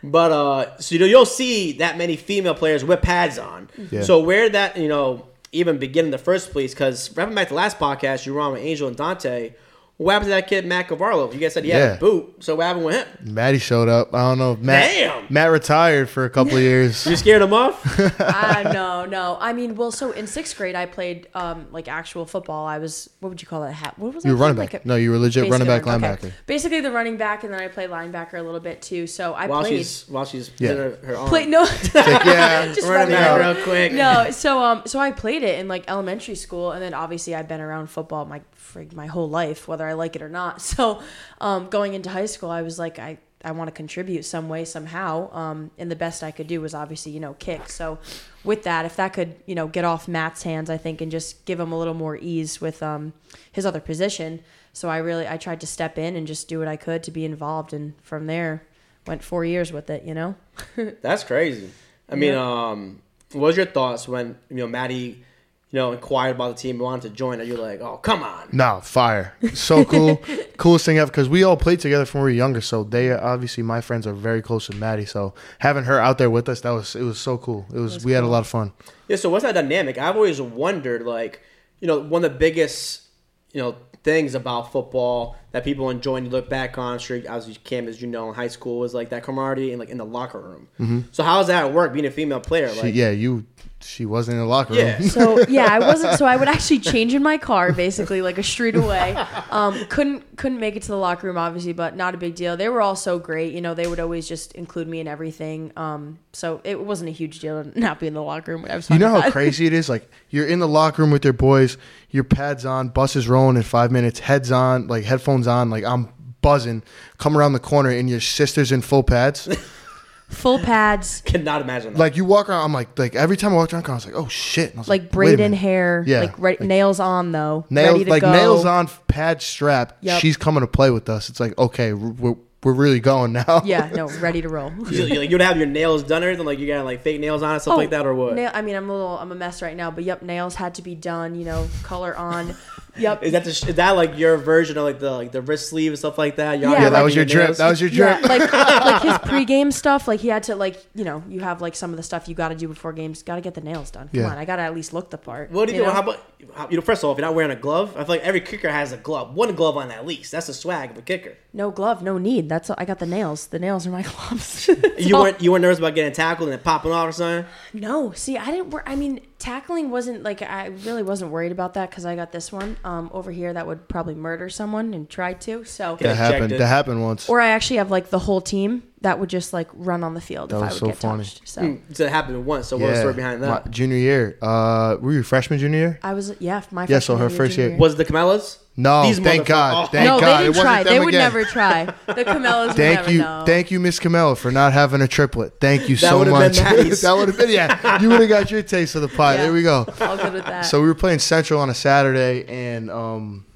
But 0.00 0.30
uh, 0.30 0.78
so 0.78 0.94
you 0.94 1.00
know, 1.00 1.06
you'll 1.06 1.26
see 1.26 1.72
that 1.78 1.98
many 1.98 2.14
female 2.14 2.54
players 2.54 2.84
with 2.84 3.02
pads 3.02 3.36
on. 3.36 3.68
Yeah. 3.90 4.02
So 4.02 4.20
where 4.20 4.48
that 4.48 4.76
you 4.76 4.86
know 4.86 5.26
even 5.50 5.78
begin 5.78 6.04
in 6.04 6.10
the 6.12 6.18
first 6.18 6.52
place? 6.52 6.72
Because 6.72 7.14
wrapping 7.16 7.34
back 7.34 7.48
to 7.48 7.54
the 7.54 7.56
last 7.56 7.80
podcast, 7.80 8.24
you 8.24 8.34
were 8.34 8.40
on 8.40 8.52
with 8.52 8.62
Angel 8.62 8.86
and 8.86 8.96
Dante. 8.96 9.54
What 9.98 10.12
happened 10.12 10.26
to 10.26 10.30
that 10.30 10.46
kid 10.46 10.64
Matt 10.64 10.86
Cavarlo? 10.86 11.32
You 11.34 11.40
guys 11.40 11.54
said 11.54 11.64
he 11.64 11.70
had 11.70 11.78
Yeah. 11.80 11.94
a 11.94 11.98
boot. 11.98 12.36
So 12.44 12.54
what 12.54 12.66
happened 12.66 12.84
with 12.84 12.94
him? 13.04 13.34
Maddie 13.34 13.58
showed 13.58 13.88
up. 13.88 14.14
I 14.14 14.20
don't 14.28 14.38
know. 14.38 14.52
if 14.52 14.60
Matt, 14.60 14.90
Damn. 14.92 15.26
Matt 15.28 15.50
retired 15.50 16.08
for 16.08 16.24
a 16.24 16.30
couple 16.30 16.56
of 16.56 16.62
years. 16.62 17.04
You 17.10 17.16
scared 17.16 17.42
him 17.42 17.52
off? 17.52 17.84
uh, 18.20 18.70
no, 18.72 19.04
no. 19.06 19.36
I 19.40 19.52
mean, 19.52 19.74
well, 19.74 19.90
so 19.90 20.12
in 20.12 20.28
sixth 20.28 20.56
grade, 20.56 20.76
I 20.76 20.86
played 20.86 21.26
um, 21.34 21.66
like 21.72 21.88
actual 21.88 22.26
football. 22.26 22.64
I 22.64 22.78
was 22.78 23.10
what 23.18 23.30
would 23.30 23.42
you 23.42 23.48
call 23.48 23.64
it? 23.64 23.72
Ha- 23.72 23.94
what 23.96 24.14
was 24.14 24.24
You 24.24 24.30
I 24.30 24.34
were 24.34 24.40
running 24.40 24.56
Like 24.56 24.70
back. 24.70 24.84
a- 24.84 24.88
No, 24.88 24.94
you 24.94 25.10
were 25.10 25.18
legit 25.18 25.50
running 25.50 25.66
back 25.66 25.82
Basically, 25.84 26.08
linebacker. 26.08 26.24
okay. 26.26 26.32
Basically, 26.46 26.80
the 26.80 26.92
running 26.92 27.16
back, 27.16 27.42
and 27.42 27.52
then 27.52 27.60
I 27.60 27.66
played 27.66 27.90
linebacker 27.90 28.34
a 28.34 28.42
little 28.42 28.60
bit 28.60 28.80
too. 28.80 29.08
So 29.08 29.32
I 29.34 29.48
while 29.48 29.62
played. 29.62 29.78
she's 29.78 30.04
while 30.08 30.24
she's 30.24 30.52
Yeah. 30.58 30.74
her, 30.74 30.96
her 31.02 31.16
arm. 31.16 31.28
Play, 31.28 31.46
no, 31.46 31.62
Like, 31.94 31.94
yeah, 31.94 32.66
just 32.72 32.82
running 32.86 33.12
running 33.12 33.14
back 33.16 33.56
real 33.56 33.64
quick. 33.64 33.92
no, 33.94 34.30
so 34.30 34.62
um, 34.62 34.82
so 34.86 35.00
I 35.00 35.10
played 35.10 35.42
it 35.42 35.58
in 35.58 35.66
like 35.66 35.90
elementary 35.90 36.36
school, 36.36 36.70
and 36.70 36.80
then 36.80 36.94
obviously 36.94 37.34
I've 37.34 37.48
been 37.48 37.60
around 37.60 37.88
football 37.88 38.24
my 38.26 38.42
frig, 38.56 38.92
my 38.94 39.06
whole 39.06 39.28
life, 39.28 39.66
whether 39.66 39.87
I 39.88 39.94
like 39.94 40.14
it 40.16 40.22
or 40.22 40.28
not. 40.28 40.60
So, 40.68 41.02
um, 41.40 41.68
going 41.70 41.94
into 41.94 42.10
high 42.10 42.26
school, 42.26 42.50
I 42.50 42.62
was 42.62 42.78
like, 42.78 42.98
I 42.98 43.18
I 43.44 43.52
want 43.52 43.68
to 43.68 43.72
contribute 43.72 44.24
some 44.24 44.48
way 44.48 44.64
somehow. 44.64 45.32
Um, 45.32 45.70
and 45.78 45.88
the 45.90 45.96
best 45.96 46.24
I 46.24 46.32
could 46.32 46.48
do 46.48 46.60
was 46.60 46.74
obviously 46.74 47.12
you 47.12 47.20
know 47.20 47.34
kick. 47.38 47.68
So, 47.70 47.98
with 48.44 48.64
that, 48.64 48.84
if 48.84 48.96
that 48.96 49.12
could 49.12 49.36
you 49.46 49.54
know 49.54 49.66
get 49.68 49.84
off 49.84 50.08
Matt's 50.08 50.42
hands, 50.42 50.68
I 50.70 50.76
think, 50.76 51.00
and 51.00 51.10
just 51.10 51.44
give 51.44 51.58
him 51.60 51.72
a 51.72 51.78
little 51.78 51.94
more 51.94 52.16
ease 52.16 52.60
with 52.60 52.82
um 52.82 53.12
his 53.52 53.64
other 53.66 53.80
position. 53.80 54.40
So 54.72 54.88
I 54.88 54.98
really 54.98 55.26
I 55.26 55.36
tried 55.38 55.60
to 55.62 55.66
step 55.66 55.98
in 55.98 56.14
and 56.16 56.26
just 56.26 56.46
do 56.48 56.58
what 56.60 56.68
I 56.68 56.76
could 56.76 57.02
to 57.04 57.10
be 57.10 57.24
involved, 57.24 57.72
and 57.72 57.94
from 58.02 58.26
there 58.26 58.62
went 59.06 59.22
four 59.24 59.44
years 59.44 59.72
with 59.72 59.88
it. 59.90 60.02
You 60.04 60.14
know. 60.14 60.34
That's 61.02 61.24
crazy. 61.24 61.70
I 62.08 62.14
mean, 62.16 62.32
Yeah. 62.34 62.70
um, 62.70 63.02
what 63.32 63.42
was 63.42 63.56
your 63.56 63.66
thoughts 63.66 64.06
when 64.08 64.36
you 64.50 64.56
know 64.56 64.66
Maddie, 64.66 65.24
you 65.70 65.78
know, 65.78 65.92
inquired 65.92 66.36
about 66.36 66.56
the 66.56 66.62
team 66.62 66.76
and 66.76 66.82
wanted 66.82 67.08
to 67.08 67.14
join? 67.14 67.40
Are 67.40 67.44
you 67.44 67.56
like, 67.56 67.80
oh 67.80 67.98
come 67.98 68.22
on? 68.22 68.48
No, 68.52 68.80
fire. 68.82 69.34
So 69.54 69.84
cool. 69.84 70.16
Coolest 70.56 70.86
thing 70.86 70.98
ever 70.98 71.10
because 71.10 71.28
we 71.28 71.42
all 71.42 71.56
played 71.56 71.80
together 71.80 72.04
from 72.04 72.20
when 72.20 72.26
we 72.26 72.32
were 72.32 72.36
younger. 72.36 72.60
So 72.60 72.84
they 72.84 73.12
obviously 73.12 73.62
my 73.62 73.80
friends 73.80 74.06
are 74.06 74.14
very 74.14 74.42
close 74.42 74.68
with 74.68 74.78
Maddie. 74.78 75.04
So 75.06 75.34
having 75.58 75.84
her 75.84 76.00
out 76.00 76.18
there 76.18 76.30
with 76.30 76.48
us, 76.48 76.62
that 76.62 76.70
was 76.70 76.96
it 76.96 77.02
was 77.02 77.18
so 77.18 77.38
cool. 77.38 77.66
It 77.72 77.78
was 77.78 78.04
we 78.04 78.12
had 78.12 78.24
a 78.24 78.28
lot 78.28 78.40
of 78.40 78.46
fun. 78.46 78.72
Yeah, 79.08 79.16
so 79.16 79.30
what's 79.30 79.44
that 79.44 79.54
dynamic? 79.54 79.96
I've 79.96 80.16
always 80.16 80.40
wondered, 80.40 81.02
like, 81.02 81.40
you 81.80 81.88
know, 81.88 81.98
one 81.98 82.22
of 82.24 82.32
the 82.32 82.38
biggest, 82.38 83.04
you 83.52 83.60
know, 83.60 83.76
things 84.04 84.34
about 84.34 84.70
football 84.70 85.36
that 85.58 85.64
people 85.64 85.90
enjoy 85.90 86.14
and 86.16 86.26
you 86.26 86.30
look 86.30 86.48
back 86.48 86.78
on, 86.78 87.00
sure, 87.00 87.20
as 87.28 87.48
you 87.48 87.56
Cam, 87.64 87.88
as 87.88 88.00
you 88.00 88.06
know, 88.06 88.28
in 88.28 88.34
high 88.34 88.46
school, 88.46 88.78
was 88.78 88.94
like 88.94 89.08
that 89.08 89.24
camaraderie 89.24 89.70
and 89.72 89.80
like 89.80 89.88
in 89.88 89.98
the 89.98 90.04
locker 90.04 90.40
room. 90.40 90.68
So 91.10 91.24
how 91.24 91.38
does 91.38 91.48
that 91.48 91.72
work 91.72 91.92
being 91.92 92.06
a 92.06 92.12
female 92.12 92.38
player? 92.38 92.72
She, 92.72 92.80
Like, 92.80 92.94
yeah, 92.94 93.10
you 93.10 93.44
she 93.80 94.06
wasn't 94.06 94.34
in 94.34 94.40
the 94.40 94.46
locker 94.46 94.74
room. 94.74 94.84
Yeah. 94.84 95.00
So 95.00 95.40
yeah, 95.48 95.66
I 95.70 95.78
wasn't. 95.78 96.18
So 96.18 96.26
I 96.26 96.36
would 96.36 96.48
actually 96.48 96.80
change 96.80 97.14
in 97.14 97.22
my 97.22 97.38
car, 97.38 97.72
basically 97.72 98.22
like 98.22 98.38
a 98.38 98.42
street 98.42 98.74
away. 98.74 99.14
Um, 99.50 99.84
couldn't 99.86 100.36
couldn't 100.36 100.60
make 100.60 100.76
it 100.76 100.82
to 100.82 100.88
the 100.88 100.96
locker 100.96 101.26
room, 101.26 101.38
obviously, 101.38 101.72
but 101.72 101.96
not 101.96 102.14
a 102.14 102.18
big 102.18 102.34
deal. 102.34 102.56
They 102.56 102.68
were 102.68 102.80
all 102.80 102.96
so 102.96 103.18
great. 103.18 103.52
You 103.54 103.60
know, 103.60 103.74
they 103.74 103.86
would 103.86 104.00
always 104.00 104.28
just 104.28 104.52
include 104.52 104.88
me 104.88 105.00
in 105.00 105.08
everything. 105.08 105.72
Um, 105.76 106.18
so 106.32 106.60
it 106.64 106.80
wasn't 106.80 107.08
a 107.08 107.12
huge 107.12 107.40
deal 107.40 107.64
to 107.64 107.80
not 107.80 108.00
be 108.00 108.06
in 108.06 108.14
the 108.14 108.22
locker 108.22 108.52
room. 108.52 108.66
I 108.68 108.76
was 108.76 108.90
You 108.90 108.98
know 108.98 109.14
with 109.14 109.24
how 109.24 109.30
crazy 109.32 109.66
it 109.66 109.72
is? 109.72 109.88
Like 109.88 110.08
you're 110.30 110.46
in 110.46 110.58
the 110.58 110.68
locker 110.68 111.02
room 111.02 111.10
with 111.10 111.24
your 111.24 111.32
boys, 111.32 111.78
your 112.10 112.24
pads 112.24 112.64
on, 112.64 112.88
buses 112.88 113.28
rolling 113.28 113.56
in 113.56 113.62
five 113.62 113.90
minutes, 113.90 114.20
heads 114.20 114.50
on, 114.50 114.86
like 114.86 115.04
headphones 115.04 115.46
on, 115.48 115.70
like 115.70 115.84
I'm 115.84 116.08
buzzing. 116.40 116.82
Come 117.18 117.36
around 117.36 117.52
the 117.52 117.58
corner 117.58 117.90
and 117.90 118.08
your 118.08 118.20
sister's 118.20 118.70
in 118.72 118.82
full 118.82 119.02
pads. 119.02 119.48
full 120.28 120.58
pads, 120.58 121.22
cannot 121.24 121.62
imagine 121.62 121.94
that. 121.94 121.98
like 121.98 122.16
you 122.16 122.24
walk 122.24 122.48
around, 122.48 122.64
I'm 122.64 122.72
like, 122.72 122.98
like 122.98 123.14
every 123.14 123.36
time 123.36 123.52
I 123.52 123.56
walked 123.56 123.72
around, 123.72 123.88
I 123.88 123.94
was 123.94 124.06
like, 124.06 124.14
oh 124.14 124.28
shit. 124.28 124.70
And 124.70 124.78
I 124.78 124.80
was 124.80 124.88
like 124.88 125.02
wait 125.02 125.08
a 125.08 125.12
braided 125.12 125.38
minute. 125.38 125.56
hair, 125.56 126.04
Yeah, 126.06 126.20
like, 126.20 126.38
right, 126.38 126.60
like- 126.60 126.68
nails 126.68 127.00
on 127.00 127.32
though, 127.32 127.66
nails, 127.70 127.92
ready 127.92 128.04
to 128.04 128.10
like 128.10 128.22
go. 128.22 128.32
nails 128.32 128.64
on, 128.64 128.88
pad 129.08 129.42
strap. 129.42 129.96
Yep. 130.02 130.20
She's 130.20 130.36
coming 130.36 130.60
to 130.60 130.66
play 130.66 130.90
with 130.90 131.08
us. 131.08 131.28
It's 131.28 131.40
like 131.40 131.56
okay, 131.58 131.92
we're 131.92 132.36
we're 132.64 132.72
really 132.72 133.00
going 133.00 133.32
now. 133.32 133.62
Yeah, 133.64 133.88
no, 133.94 134.08
ready 134.20 134.42
to 134.42 134.48
roll. 134.48 134.72
you, 134.90 135.04
you, 135.04 135.20
like, 135.20 135.30
you'd 135.30 135.40
have 135.40 135.56
your 135.56 135.66
nails 135.66 136.02
done 136.02 136.24
or 136.24 136.28
anything, 136.28 136.44
like 136.46 136.58
you 136.58 136.66
got 136.66 136.84
like 136.84 137.02
fake 137.02 137.20
nails 137.20 137.42
on 137.42 137.52
and 137.52 137.62
stuff 137.62 137.74
oh, 137.74 137.76
like 137.76 137.90
that, 137.90 138.04
or 138.06 138.14
what? 138.14 138.32
Oh, 138.32 138.34
Nail, 138.34 138.50
I 138.52 138.62
mean, 138.62 138.74
I'm 138.76 138.88
a 138.90 138.92
little, 138.92 139.18
I'm 139.18 139.30
a 139.30 139.34
mess 139.34 139.62
right 139.62 139.76
now, 139.76 139.90
but 139.90 140.04
yep, 140.04 140.22
nails 140.22 140.56
had 140.56 140.74
to 140.76 140.82
be 140.82 140.94
done. 140.94 141.34
You 141.34 141.44
know, 141.44 141.68
color 141.82 142.16
on. 142.16 142.54
Yep. 142.98 143.22
Is 143.22 143.32
that 143.32 143.44
the, 143.44 143.50
is 143.50 143.74
that 143.76 143.90
like 143.92 144.18
your 144.18 144.36
version 144.36 144.76
of 144.78 144.84
like 144.84 144.98
the 144.98 145.10
like 145.10 145.32
the 145.32 145.42
wrist 145.42 145.70
sleeve 145.70 145.92
and 145.92 145.98
stuff 145.98 146.18
like 146.18 146.36
that? 146.36 146.58
You're 146.58 146.70
Yeah, 146.70 146.82
Yeah, 146.82 146.88
that 146.90 147.02
was 147.02 147.14
your 147.14 147.24
drip. 147.24 147.56
That 147.56 147.68
was 147.68 147.80
your 147.80 147.90
Yeah, 147.90 148.18
drip. 148.18 148.28
like 148.28 148.52
like 148.52 149.02
his 149.02 149.12
pregame 149.30 149.72
stuff. 149.72 150.08
Like 150.08 150.20
he 150.20 150.28
had 150.28 150.42
to 150.44 150.56
like 150.56 150.84
you 150.94 151.04
know 151.04 151.22
you 151.28 151.40
have 151.40 151.60
like 151.60 151.74
some 151.76 151.90
of 151.90 151.96
the 151.96 152.02
stuff 152.02 152.28
you 152.28 152.34
got 152.34 152.48
to 152.48 152.54
do 152.54 152.68
before 152.68 152.92
games. 152.92 153.22
Got 153.22 153.36
to 153.36 153.40
get 153.40 153.54
the 153.54 153.60
nails 153.60 153.90
done. 153.90 154.08
Come 154.08 154.20
Yeah. 154.20 154.30
on, 154.30 154.38
I 154.38 154.44
got 154.44 154.56
to 154.56 154.62
at 154.62 154.74
least 154.74 154.92
look 154.92 155.10
the 155.10 155.18
part. 155.18 155.50
What 155.50 155.68
do 155.68 155.74
you, 155.74 155.80
do? 155.80 155.86
know? 155.86 155.92
How 155.92 156.00
about 156.02 156.20
how, 156.54 156.68
you 156.70 156.76
know? 156.76 156.82
First 156.82 157.02
of 157.02 157.06
all, 157.06 157.12
if 157.12 157.18
you're 157.18 157.26
not 157.26 157.34
wearing 157.34 157.50
a 157.50 157.56
glove, 157.56 157.90
I 157.96 158.00
feel 158.04 158.08
like 158.16 158.22
every 158.22 158.40
kicker 158.40 158.68
has 158.70 158.92
a 158.92 158.96
glove, 158.96 159.34
one 159.34 159.54
glove 159.54 159.76
on 159.76 159.90
at 159.90 160.06
least. 160.06 160.32
That's 160.32 160.46
the 160.46 160.54
swag 160.54 160.90
of 160.92 160.98
a 160.98 161.02
kicker. 161.02 161.36
no 161.52 161.70
glove, 161.70 162.02
no 162.02 162.18
need. 162.18 162.48
That's 162.48 162.70
all, 162.70 162.76
I 162.78 162.84
got 162.84 162.98
the 162.98 163.06
nails. 163.06 163.48
The 163.48 163.58
nails 163.58 163.86
are 163.86 163.90
my 163.90 164.02
gloves. 164.10 164.68
You 164.98 165.16
weren't 165.18 165.40
you 165.42 165.52
weren't 165.52 165.62
nervous 165.62 165.78
about 165.78 165.94
getting 165.94 166.12
tackled 166.12 166.48
and 166.48 166.58
it 166.58 166.64
popping 166.64 166.92
off 166.92 167.08
or 167.08 167.12
something. 167.12 167.46
No, 167.72 168.12
see, 168.12 168.36
I 168.36 168.46
didn't. 168.46 168.70
Wor- 168.70 168.88
I 168.88 168.96
mean, 168.96 169.20
tackling 169.38 169.90
wasn't 169.90 170.22
like 170.22 170.42
I 170.42 170.66
really 170.84 171.02
wasn't 171.02 171.30
worried 171.30 171.52
about 171.52 171.74
that 171.74 171.90
because 171.90 172.04
I 172.04 172.16
got 172.16 172.32
this 172.32 172.50
one 172.52 172.76
um, 172.84 173.10
over 173.12 173.30
here 173.30 173.52
that 173.52 173.66
would 173.66 173.88
probably 173.88 174.14
murder 174.14 174.48
someone 174.48 174.94
and 174.94 175.08
try 175.08 175.34
to. 175.34 175.64
So, 175.64 175.96
Yeah. 176.00 176.08
that 176.08 176.16
happened. 176.16 176.50
That 176.52 176.66
happened 176.66 177.02
once. 177.02 177.28
or 177.28 177.40
I 177.40 177.48
actually 177.50 177.76
have 177.76 177.90
like 177.90 178.10
the 178.10 178.18
whole 178.18 178.40
team 178.40 178.82
that 179.00 179.20
would 179.20 179.28
just 179.30 179.52
like 179.52 179.68
run 179.74 180.02
on 180.02 180.14
the 180.14 180.20
field 180.20 180.50
That 180.50 180.56
if 180.56 180.62
I 180.62 180.64
was 180.66 180.74
would 180.74 180.78
so 180.80 180.86
get 180.88 180.96
funny. 180.96 181.22
touched. 181.24 181.40
So 181.48 181.60
Hmm, 181.62 181.76
So 181.92 182.04
it 182.04 182.10
happened 182.10 182.44
once. 182.46 182.66
So 182.68 182.76
what 182.76 182.86
was 182.90 182.94
the 182.98 183.00
story 183.02 183.14
behind 183.14 183.42
that? 183.42 183.64
My 183.64 183.70
junior 183.70 183.96
year. 183.96 184.36
Uh, 184.42 184.96
were 185.00 185.12
you 185.12 185.22
freshman 185.22 185.58
junior 185.60 185.78
year? 185.78 186.00
I 186.02 186.14
was 186.14 186.34
yeah 186.40 186.62
my 186.72 186.86
Yeah, 186.88 186.98
so 186.98 187.16
her 187.16 187.28
year, 187.28 187.36
first 187.36 187.54
junior 187.56 187.70
year- 187.70 187.78
Was 187.78 187.94
it 187.94 187.96
the 187.98 188.04
Camellas? 188.04 188.58
No, 188.80 189.02
These 189.02 189.18
thank 189.18 189.44
God. 189.46 189.86
oh. 189.86 189.90
Thank 189.90 190.06
no, 190.06 190.20
God. 190.20 190.26
they 190.38 190.42
didn't 190.44 190.56
wasn't 190.56 190.64
try. 190.64 190.82
They 190.84 190.98
would 191.00 191.08
again. 191.08 191.20
never 191.20 191.44
try. 191.44 191.84
The 192.06 192.24
Camellas 192.24 192.66
would 192.68 192.76
Thank 192.76 192.96
never 193.00 193.10
you, 193.10 193.18
know. 193.18 193.42
thank 193.44 193.70
you, 193.72 193.80
Miss 193.80 193.98
Camilla, 193.98 194.36
for 194.36 194.52
not 194.52 194.72
having 194.72 195.00
a 195.00 195.08
triplet. 195.08 195.54
Thank 195.60 195.88
you 195.88 195.96
That 195.96 196.10
so 196.10 196.18
would've 196.20 196.32
been 196.32 196.42
much. 196.42 196.60
nice. 196.88 197.00
that 197.02 197.12
would 197.16 197.26
have 197.26 197.36
been 197.36 197.50
yeah. 197.50 198.00
You 198.00 198.08
would 198.10 198.20
have 198.20 198.28
got 198.28 198.50
your 198.52 198.62
taste 198.62 198.94
of 198.94 199.02
the 199.02 199.08
pie. 199.08 199.34
Yeah. 199.34 199.42
There 199.42 199.52
we 199.52 199.62
go. 199.64 199.84
All 200.00 200.16
good 200.16 200.32
with 200.32 200.44
that. 200.46 200.60
So 200.62 200.80
we 200.80 200.86
were 200.86 200.94
playing 200.94 201.18
Central 201.18 201.60
on 201.60 201.68
a 201.70 201.74
Saturday, 201.74 202.44
and 202.46 202.88
um, 202.88 203.46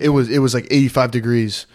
it 0.00 0.08
was 0.08 0.28
it 0.28 0.40
was 0.40 0.54
like 0.54 0.66
85 0.70 1.12
degrees, 1.12 1.66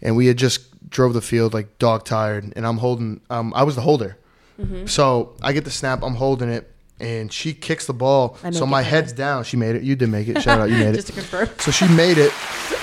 and 0.00 0.16
we 0.16 0.26
had 0.26 0.36
just 0.36 0.68
drove 0.88 1.14
the 1.14 1.20
field 1.22 1.52
like 1.52 1.78
dog 1.78 2.04
tired, 2.04 2.52
and 2.54 2.64
I'm 2.64 2.78
holding. 2.78 3.22
Um, 3.28 3.52
I 3.56 3.64
was 3.64 3.74
the 3.74 3.82
holder, 3.82 4.16
Mm-hmm. 4.60 4.86
so 4.86 5.34
I 5.42 5.52
get 5.52 5.64
the 5.64 5.70
snap. 5.72 6.04
I'm 6.04 6.14
holding 6.14 6.48
it, 6.48 6.70
and 7.00 7.32
she 7.32 7.52
kicks 7.54 7.86
the 7.86 7.92
ball. 7.94 8.36
So 8.52 8.66
my 8.66 8.80
better. 8.82 8.90
head's 8.90 9.12
down. 9.12 9.44
She 9.44 9.56
made 9.56 9.76
it. 9.76 9.82
You 9.82 9.96
did 9.96 10.08
make 10.10 10.28
it. 10.28 10.40
Shout 10.42 10.60
out, 10.60 10.70
you 10.70 10.76
made 10.76 10.94
Just 10.94 11.10
it. 11.10 11.14
Just 11.14 11.30
to 11.30 11.38
confirm. 11.38 11.58
So 11.58 11.70
she 11.70 11.88
made 11.94 12.18
it. 12.18 12.32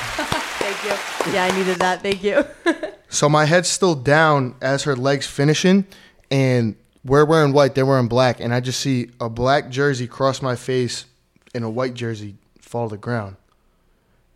Thank 0.10 0.84
you. 0.84 1.34
Yeah, 1.34 1.46
I 1.46 1.58
needed 1.58 1.78
that. 1.80 2.02
Thank 2.02 2.24
you. 2.24 2.46
So 3.14 3.28
my 3.28 3.44
head's 3.44 3.68
still 3.68 3.94
down 3.94 4.56
as 4.62 4.84
her 4.84 4.96
legs 4.96 5.28
finishing, 5.28 5.86
and 6.32 6.78
we're 7.04 7.26
wearing 7.26 7.52
white, 7.52 7.76
they're 7.76 7.86
wearing 7.86 8.08
black, 8.08 8.40
and 8.40 8.54
I 8.54 8.62
just 8.62 8.80
see 8.80 9.10
a 9.20 9.28
black 9.28 9.70
jersey 9.70 10.08
cross 10.08 10.42
my 10.42 10.56
face 10.56 11.04
and 11.54 11.66
a 11.66 11.70
white 11.70 11.94
jersey 11.94 12.36
fall 12.62 12.88
to 12.88 12.96
the 12.96 12.98
ground. 12.98 13.36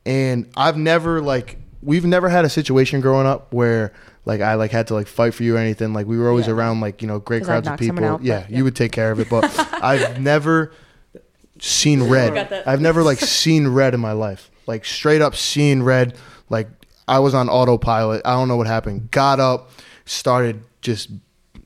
and 0.05 0.49
I've 0.57 0.75
never 0.77 1.21
like 1.21 1.57
we've 1.81 2.03
never 2.03 2.27
had 2.27 2.43
a 2.43 2.49
situation 2.49 2.99
growing 2.99 3.25
up 3.25 3.53
where 3.53 3.93
like 4.25 4.41
I 4.41 4.55
like 4.55 4.71
had 4.71 4.87
to 4.87 4.93
like 4.95 5.07
fight 5.07 5.33
for 5.33 5.43
you 5.43 5.55
or 5.55 5.59
anything. 5.59 5.93
Like 5.93 6.07
we 6.07 6.17
were 6.17 6.29
always 6.29 6.47
Yeah. 6.47 6.53
around 6.53 6.81
like 6.81 7.01
you 7.01 7.07
know 7.07 7.19
great 7.19 7.43
crowds 7.43 7.67
of 7.67 7.79
people. 7.79 8.03
out, 8.03 8.23
yeah, 8.23 8.45
yeah. 8.49 8.57
you 8.57 8.63
would 8.63 8.75
take 8.75 8.91
care 8.91 9.11
of 9.11 9.19
it, 9.19 9.29
but 9.29 9.43
I've 9.83 10.19
never 10.19 10.71
seen 11.59 12.03
red. 12.03 12.51
I've 12.67 12.81
never 12.81 13.03
like 13.03 13.19
seen 13.19 13.67
red 13.67 13.93
in 13.93 13.99
my 13.99 14.11
life. 14.11 14.49
Like 14.67 14.83
straight 14.85 15.21
up 15.21 15.35
seen 15.35 15.83
red. 15.83 16.17
Like 16.49 16.67
I 17.07 17.19
was 17.19 17.33
on 17.33 17.49
autopilot. 17.49 18.21
I 18.25 18.33
don't 18.33 18.47
know 18.47 18.57
what 18.57 18.67
happened. 18.67 19.11
Got 19.11 19.39
up, 19.39 19.69
started 20.05 20.63
just 20.81 21.09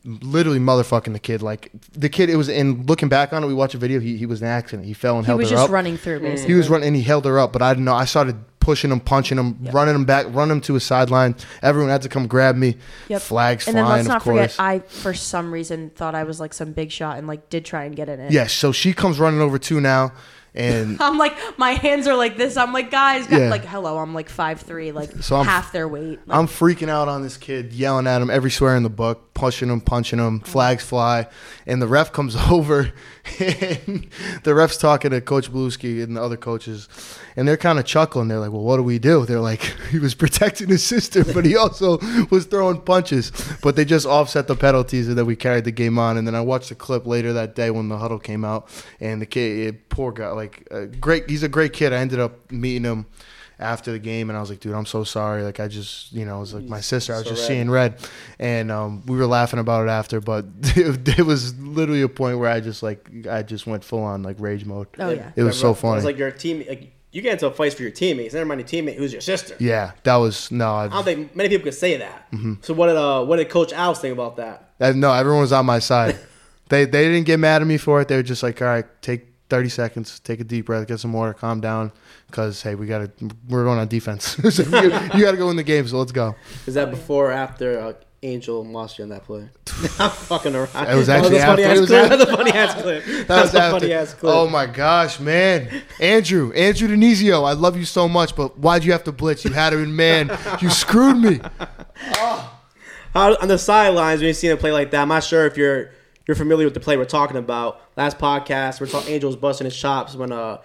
literally 0.06 0.60
motherfucking 0.60 1.14
the 1.14 1.20
kid. 1.20 1.42
Like 1.42 1.72
the 1.94 2.10
kid, 2.10 2.30
it 2.30 2.36
was 2.36 2.50
in 2.50 2.86
looking 2.86 3.10
back 3.10 3.32
on 3.34 3.44
it. 3.44 3.48
We 3.48 3.54
watched 3.54 3.76
a 3.76 3.78
video. 3.78 4.00
He 4.00 4.18
he 4.18 4.26
was 4.26 4.42
in 4.42 4.48
an 4.48 4.54
accident. 4.54 4.86
He 4.88 4.94
fell 4.94 5.18
and 5.18 5.26
held. 5.26 5.40
He 5.40 5.44
was 5.44 5.50
just 5.50 5.70
running 5.70 5.98
through 5.98 6.20
basically. 6.20 6.54
He 6.54 6.58
was 6.58 6.70
running 6.70 6.88
and 6.88 6.96
he 6.96 7.04
held 7.04 7.26
her 7.26 7.40
up, 7.40 7.54
but 7.54 7.62
I 7.62 7.74
didn't 7.74 7.86
know. 7.86 7.94
I 7.96 8.06
started 8.06 8.38
pushing 8.60 8.92
him, 8.92 9.00
punching 9.00 9.38
him, 9.38 9.58
running 9.72 9.96
him 9.96 10.06
back, 10.06 10.26
running 10.30 10.58
him 10.58 10.62
to 10.62 10.76
a 10.76 10.80
sideline. 10.80 11.36
Everyone 11.62 11.90
had 11.90 12.02
to 12.04 12.10
come 12.10 12.28
grab 12.28 12.56
me. 12.56 12.76
Yep. 13.08 13.22
Flags 13.22 13.68
And 13.68 13.76
then 13.78 13.86
flying, 13.86 13.98
let's 14.00 14.08
not 14.08 14.18
of 14.18 14.24
course. 14.24 14.54
forget, 14.56 14.60
I 14.60 14.80
for 14.80 15.14
some 15.14 15.52
reason 15.52 15.90
thought 15.92 16.16
I 16.16 16.24
was 16.24 16.40
like 16.40 16.54
some 16.54 16.74
big 16.74 16.92
shot 16.92 17.18
and 17.18 17.28
like 17.28 17.50
did 17.50 17.66
try 17.66 17.86
and 17.86 17.96
get 17.96 18.10
in 18.10 18.20
it. 18.20 18.32
yes, 18.32 18.54
so 18.54 18.72
she 18.72 18.94
comes 18.94 19.20
running 19.20 19.42
over 19.42 19.58
too 19.58 19.80
now, 19.82 20.12
and 20.56 20.98
I'm 21.02 21.18
like, 21.18 21.36
my 21.58 21.72
hands 21.72 22.08
are 22.08 22.16
like 22.18 22.36
this. 22.38 22.58
I'm 22.58 22.74
like, 22.74 22.92
guys, 22.92 23.28
guys 23.28 23.40
Yeah. 23.40 23.50
like, 23.50 23.66
hello. 23.66 23.98
I'm 23.98 24.14
like 24.14 24.30
five 24.30 24.60
three, 24.62 24.92
like 24.92 25.12
So 25.24 25.38
I'm- 25.38 25.46
half 25.46 25.72
their 25.72 25.88
weight. 25.88 26.20
Like, 26.28 26.38
I'm 26.38 26.48
freaking 26.48 26.90
out 26.90 27.08
on 27.08 27.22
this 27.22 27.38
kid, 27.38 27.72
yelling 27.74 28.08
at 28.08 28.22
him 28.22 28.30
every 28.30 28.52
swear 28.52 28.76
in 28.76 28.84
the 28.84 28.90
book, 28.90 29.29
pushing 29.40 29.70
him, 29.70 29.80
punching 29.80 30.20
him, 30.20 30.42
flags 30.42 30.84
fly, 30.84 31.26
and 31.66 31.82
the 31.82 31.88
ref 31.88 32.12
comes 32.12 32.36
over, 32.52 32.92
and 33.40 34.08
the 34.44 34.54
ref's 34.54 34.78
talking 34.78 35.12
to 35.12 35.22
Coach 35.22 35.50
Milewski 35.50 36.04
and 36.04 36.18
the 36.18 36.22
other 36.22 36.36
coaches, 36.36 36.90
and 37.38 37.48
they're 37.48 37.56
kind 37.56 37.80
of 37.80 37.86
chuckling. 37.86 38.28
They're 38.28 38.40
like, 38.40 38.52
"Well, 38.52 38.64
what 38.64 38.76
do 38.76 38.84
we 38.84 39.00
do?" 39.00 39.26
They're 39.26 39.40
like, 39.40 39.62
"He 39.92 39.98
was 39.98 40.14
protecting 40.14 40.68
his 40.68 40.84
sister, 40.84 41.24
but 41.24 41.46
he 41.46 41.56
also 41.56 42.00
was 42.30 42.46
throwing 42.46 42.82
punches." 42.82 43.32
But 43.64 43.78
they 43.78 43.86
just 43.86 44.06
offset 44.06 44.48
the 44.48 44.56
penalties, 44.56 45.08
and 45.08 45.18
then 45.18 45.26
we 45.26 45.38
carried 45.38 45.64
the 45.64 45.72
game 45.72 45.98
on. 45.98 46.18
And 46.18 46.28
then 46.28 46.36
I 46.36 46.42
watched 46.42 46.70
the 46.70 46.76
clip 46.76 47.08
later 47.08 47.32
that 47.34 47.56
day 47.56 47.72
when 47.72 47.88
the 47.88 47.98
huddle 47.98 48.20
came 48.20 48.44
out, 48.44 48.70
and 49.00 49.22
the 49.22 49.26
kid, 49.26 49.88
poor 49.88 50.12
guy, 50.12 50.28
like 50.32 50.68
uh, 50.70 50.86
great, 51.00 51.30
he's 51.30 51.44
a 51.44 51.50
great 51.50 51.72
kid. 51.72 51.94
I 51.94 51.98
ended 51.98 52.20
up 52.20 52.52
meeting 52.52 52.84
him 52.84 53.06
after 53.60 53.92
the 53.92 54.00
game 54.00 54.30
and 54.30 54.38
I 54.38 54.40
was 54.42 54.50
like, 54.50 54.60
dude, 54.62 54.74
I'm 54.74 54.86
so 54.86 55.04
sorry. 55.04 55.44
Like 55.44 55.60
I 55.60 55.68
just, 55.68 56.14
you 56.14 56.26
know, 56.26 56.38
it 56.38 56.40
was 56.42 56.54
like 56.54 56.64
my 56.64 56.80
sister. 56.82 57.14
I 57.14 57.18
was 57.18 57.26
So 57.26 57.32
just 57.32 57.42
red. 57.44 57.48
seeing 57.48 57.70
red, 57.70 57.96
and 58.40 58.72
um, 58.72 59.04
we 59.06 59.18
were 59.18 59.26
laughing 59.28 59.60
about 59.60 59.88
it 59.88 59.90
after. 59.92 60.22
But 60.22 60.46
it, 60.64 61.26
was 61.26 61.58
literally 61.60 62.02
a 62.02 62.08
point 62.10 62.40
where 62.40 62.50
I 62.50 62.60
just 62.60 62.82
like 62.84 63.10
I 63.30 63.44
just 63.44 63.68
went 63.68 63.84
full 63.84 64.04
on 64.04 64.24
like 64.24 64.38
rage 64.40 64.66
mode. 64.66 64.88
oh 65.00 65.10
yeah. 65.10 65.32
It 65.36 65.44
was 65.44 65.60
so 65.60 65.72
It 65.72 65.76
funny. 65.78 65.96
was 65.96 66.06
like 66.06 66.18
your 66.18 66.32
team. 66.32 66.64
Like, 66.68 66.92
you 67.12 67.24
get 67.24 67.34
into 67.34 67.50
fights 67.50 67.74
for 67.74 67.82
your 67.82 67.92
teammates. 67.92 68.36
Never 68.36 68.46
mind 68.46 68.60
your 68.62 68.68
teammate 68.84 68.96
who's 68.96 69.12
your 69.12 69.22
sister. 69.22 69.56
yeah, 69.60 69.94
that 70.04 70.18
was 70.18 70.52
no, 70.52 70.76
I 70.76 70.88
don't 70.90 71.04
think 71.04 71.36
many 71.36 71.50
people 71.50 71.64
could 71.64 71.74
say 71.74 71.98
that. 71.98 72.32
Mm-hmm. 72.32 72.54
So 72.62 72.74
what 72.76 72.86
did 72.86 72.98
uh 72.98 73.26
what 73.26 73.38
did 73.38 73.50
Coach 73.50 73.74
Alex 73.74 74.00
think 74.00 74.14
about 74.14 74.36
that? 74.38 74.74
I- 74.80 74.92
no. 74.92 75.12
Everyone 75.12 75.42
was 75.42 75.52
on 75.52 75.66
my 75.66 75.80
side. 75.80 76.20
they 76.70 76.86
they 76.86 77.06
didn't 77.10 77.26
get 77.26 77.40
mad 77.40 77.62
at 77.64 77.68
me 77.68 77.78
for 77.78 78.00
it. 78.00 78.08
They 78.10 78.16
were 78.16 78.22
just 78.24 78.44
like, 78.44 78.62
all 78.62 78.68
right, 78.68 78.86
take 79.02 79.26
30 79.50 79.70
seconds, 79.70 80.20
take 80.20 80.40
a 80.40 80.44
deep 80.44 80.68
breath, 80.68 80.88
get 80.88 81.00
some 81.00 81.12
water, 81.12 81.34
calm 81.34 81.60
down, 81.60 81.92
because 82.28 82.62
hey, 82.62 82.76
we 82.76 82.86
gotta 82.86 83.12
we're 83.48 83.64
going 83.64 83.80
on 83.80 83.88
defense. 83.88 84.26
so 84.50 84.64
you, 84.64 84.84
you 84.84 85.24
got 85.24 85.32
to 85.32 85.38
go 85.38 85.50
in 85.50 85.56
the 85.56 85.64
game. 85.64 85.88
So 85.88 85.98
let's 85.98 86.12
go. 86.12 86.36
Is 86.68 86.76
that 86.76 86.92
before 86.92 87.30
or 87.30 87.32
after 87.32 87.80
uh, 87.80 87.94
Angel 88.22 88.64
lost 88.64 88.98
you 88.98 89.04
on 89.04 89.10
that 89.10 89.24
play? 89.24 89.50
I'm 90.00 90.12
fucking 90.12 90.56
around. 90.56 90.88
It 90.88 90.96
was 90.96 91.10
actually 91.10 91.40
funny 91.40 91.64
after. 91.64 91.78
It 91.78 91.80
was 91.80 91.90
clip. 91.90 92.12
after. 92.12 92.18
That's 92.26 92.32
funny 92.32 92.52
ass 92.52 92.82
clip. 92.82 93.28
That 93.28 93.42
was 93.42 93.56
after. 93.56 93.80
funny 93.80 93.94
ass 93.94 94.14
clip. 94.14 94.34
Oh 94.34 94.48
my 94.48 94.66
gosh, 94.66 95.20
man, 95.20 95.82
Andrew, 96.00 96.52
Andrew 96.54 96.88
Denizio, 96.88 97.48
I 97.48 97.54
love 97.54 97.76
you 97.76 97.86
so 97.86 98.08
much, 98.08 98.36
but 98.36 98.60
why'd 98.60 98.84
you 98.84 98.92
have 98.92 99.04
to 99.06 99.12
blitz? 99.12 99.46
You 99.46 99.52
had 99.52 99.74
him 99.74 99.96
man. 99.96 100.38
You 100.62 100.70
screwed 100.70 101.18
me. 101.18 101.40
How, 103.14 103.36
on 103.38 103.48
the 103.48 103.58
sidelines 103.58 104.20
when 104.20 104.28
you 104.28 104.34
see 104.34 104.50
a 104.50 104.58
play 104.58 104.72
like 104.72 104.92
that, 104.92 105.02
I'm 105.02 105.08
not 105.08 105.24
sure 105.24 105.48
if 105.48 105.58
you're 105.58 105.92
you're 106.30 106.36
familiar 106.36 106.68
with 106.68 106.76
the 106.76 106.80
play 106.80 106.96
we're 106.96 107.06
talking 107.06 107.38
about. 107.38 107.82
Last 107.98 108.20
podcast, 108.20 108.80
we're 108.80 108.86
talking 108.86 109.12
Angels 109.16 109.36
busting 109.36 109.66
his 109.66 109.76
chops 109.76 110.14
when 110.14 110.32
uh 110.32 110.60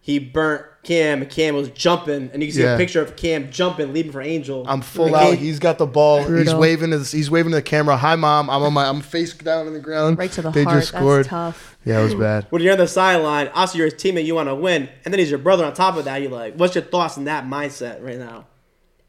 he 0.00 0.20
burnt 0.20 0.64
Cam 0.84 1.22
and 1.22 1.30
Cam 1.30 1.56
was 1.56 1.70
jumping, 1.70 2.30
and 2.32 2.40
you 2.40 2.48
can 2.48 2.54
see 2.56 2.62
Yeah. 2.62 2.74
a 2.76 2.78
picture 2.78 3.02
of 3.02 3.16
Cam 3.16 3.50
jumping, 3.50 3.92
leaving 3.92 4.12
for 4.12 4.22
Angel. 4.22 4.64
I'm 4.68 4.80
full 4.80 5.12
out. 5.14 5.30
Cam- 5.30 5.36
He's 5.38 5.58
got 5.58 5.76
the 5.78 5.86
ball. 5.86 6.22
He's 6.22 6.54
waving 6.54 6.92
to 6.92 6.98
he's 7.00 7.28
waving 7.32 7.50
to 7.50 7.56
the 7.56 7.62
camera. 7.62 7.96
Hi, 7.96 8.14
mom. 8.14 8.48
I'm 8.48 8.62
on 8.62 8.72
my. 8.72 8.88
I'm 8.88 9.00
face 9.00 9.34
down 9.34 9.66
on 9.66 9.72
the 9.74 9.80
ground. 9.80 10.16
Right 10.18 10.30
to 10.32 10.40
the 10.42 10.50
They 10.52 10.62
heart. 10.62 10.76
just 10.78 10.88
scored. 10.94 11.24
That's 11.24 11.28
tough. 11.30 11.76
Yeah, 11.84 12.00
it 12.00 12.04
was 12.04 12.14
bad. 12.14 12.46
when 12.50 12.62
you're 12.62 12.72
on 12.72 12.78
the 12.78 12.86
sideline, 12.86 13.48
also 13.48 13.76
you're 13.76 13.86
his 13.88 13.94
teammate, 13.94 14.24
you 14.24 14.36
want 14.36 14.48
to 14.48 14.54
win, 14.54 14.88
and 15.04 15.12
then 15.12 15.18
he's 15.18 15.30
your 15.30 15.40
brother 15.40 15.64
on 15.64 15.74
top 15.74 15.96
of 15.96 16.04
that. 16.04 16.22
You're 16.22 16.30
like, 16.30 16.54
what's 16.54 16.74
your 16.76 16.84
thoughts 16.84 17.16
in 17.16 17.24
that 17.24 17.44
mindset 17.44 18.00
right 18.02 18.18
now? 18.18 18.46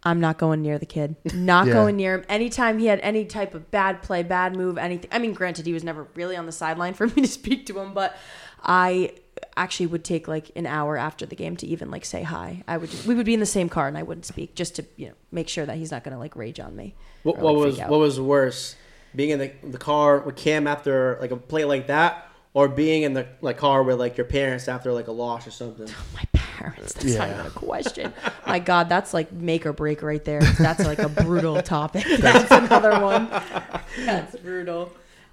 I'm 0.03 0.19
not 0.21 0.37
going 0.37 0.61
near 0.61 0.79
the 0.79 0.85
kid. 0.85 1.15
Not 1.33 1.67
Yeah. 1.67 1.73
going 1.73 1.97
near 1.97 2.15
him. 2.15 2.25
Anytime 2.29 2.79
he 2.79 2.85
had 2.85 2.99
any 3.01 3.25
type 3.25 3.53
of 3.53 3.69
bad 3.69 4.01
play, 4.01 4.23
bad 4.23 4.55
move, 4.55 4.77
anything. 4.77 5.09
I 5.11 5.19
mean, 5.19 5.33
granted, 5.33 5.65
he 5.65 5.73
was 5.73 5.83
never 5.83 6.07
really 6.15 6.37
on 6.37 6.45
the 6.45 6.51
sideline 6.53 6.93
for 6.95 7.07
me 7.07 7.21
to 7.21 7.27
speak 7.27 7.65
to 7.67 7.79
him, 7.79 7.93
but 7.93 8.15
I 8.63 9.11
actually 9.57 9.87
would 9.87 10.03
take 10.03 10.27
like 10.27 10.51
an 10.55 10.65
hour 10.65 10.97
after 10.97 11.25
the 11.25 11.35
game 11.35 11.57
to 11.57 11.67
even 11.67 11.91
like 11.91 12.05
say 12.05 12.23
hi. 12.23 12.63
I 12.67 12.77
would. 12.77 12.89
Just, 12.91 13.05
we 13.05 13.15
would 13.15 13.25
be 13.25 13.33
in 13.33 13.39
the 13.39 13.45
same 13.45 13.67
car, 13.69 13.87
and 13.87 13.97
I 13.97 14.03
wouldn't 14.03 14.25
speak 14.25 14.55
just 14.55 14.75
to 14.75 14.85
you 14.95 15.07
know 15.07 15.13
make 15.31 15.49
sure 15.49 15.65
that 15.65 15.77
he's 15.77 15.91
not 15.91 16.03
going 16.03 16.13
to 16.13 16.19
like 16.19 16.35
rage 16.35 16.59
on 16.59 16.75
me. 16.75 16.95
What, 17.23 17.37
or, 17.37 17.43
what 17.43 17.55
like, 17.55 17.65
was 17.65 17.79
what 17.79 17.99
was 17.99 18.19
worse, 18.21 18.75
being 19.15 19.31
in 19.31 19.39
the, 19.39 19.51
the 19.63 19.77
car 19.77 20.19
with 20.19 20.37
Cam 20.37 20.65
after 20.65 21.17
like 21.19 21.31
a 21.31 21.37
play 21.37 21.65
like 21.65 21.87
that, 21.87 22.29
or 22.53 22.69
being 22.69 23.03
in 23.03 23.13
the 23.13 23.27
like 23.41 23.57
car 23.57 23.83
with 23.83 23.99
like 23.99 24.17
your 24.17 24.25
parents 24.25 24.67
after 24.69 24.93
like 24.93 25.07
a 25.07 25.11
loss 25.11 25.45
or 25.45 25.51
something? 25.51 25.87
Oh 25.97 26.05
my 26.13 26.23
parents. 26.59 26.93
That's 26.93 27.15
not 27.15 27.29
even 27.29 27.45
a 27.45 27.49
question. 27.49 28.13
my 28.45 28.59
God, 28.59 28.89
that's 28.89 29.13
like 29.13 29.31
make 29.31 29.65
or 29.65 29.73
break 29.73 30.01
right 30.01 30.23
there. 30.23 30.41
That's 30.41 30.83
like 30.85 30.99
a 30.99 31.09
brutal 31.09 31.61
topic. 31.61 32.05
That's 32.19 32.51
another 32.65 32.99
one. 33.01 33.29
That's 34.05 34.35
brutal. 34.37 34.91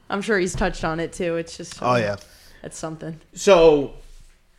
I'm 0.09 0.23
sure 0.23 0.39
he's 0.39 0.55
touched 0.55 0.85
on 0.85 1.01
it 1.01 1.13
too. 1.13 1.37
It's 1.37 1.57
just 1.57 1.83
Oh 1.83 1.97
yeah. 1.97 2.17
it's 2.63 2.79
something. 2.79 3.21
So 3.35 3.95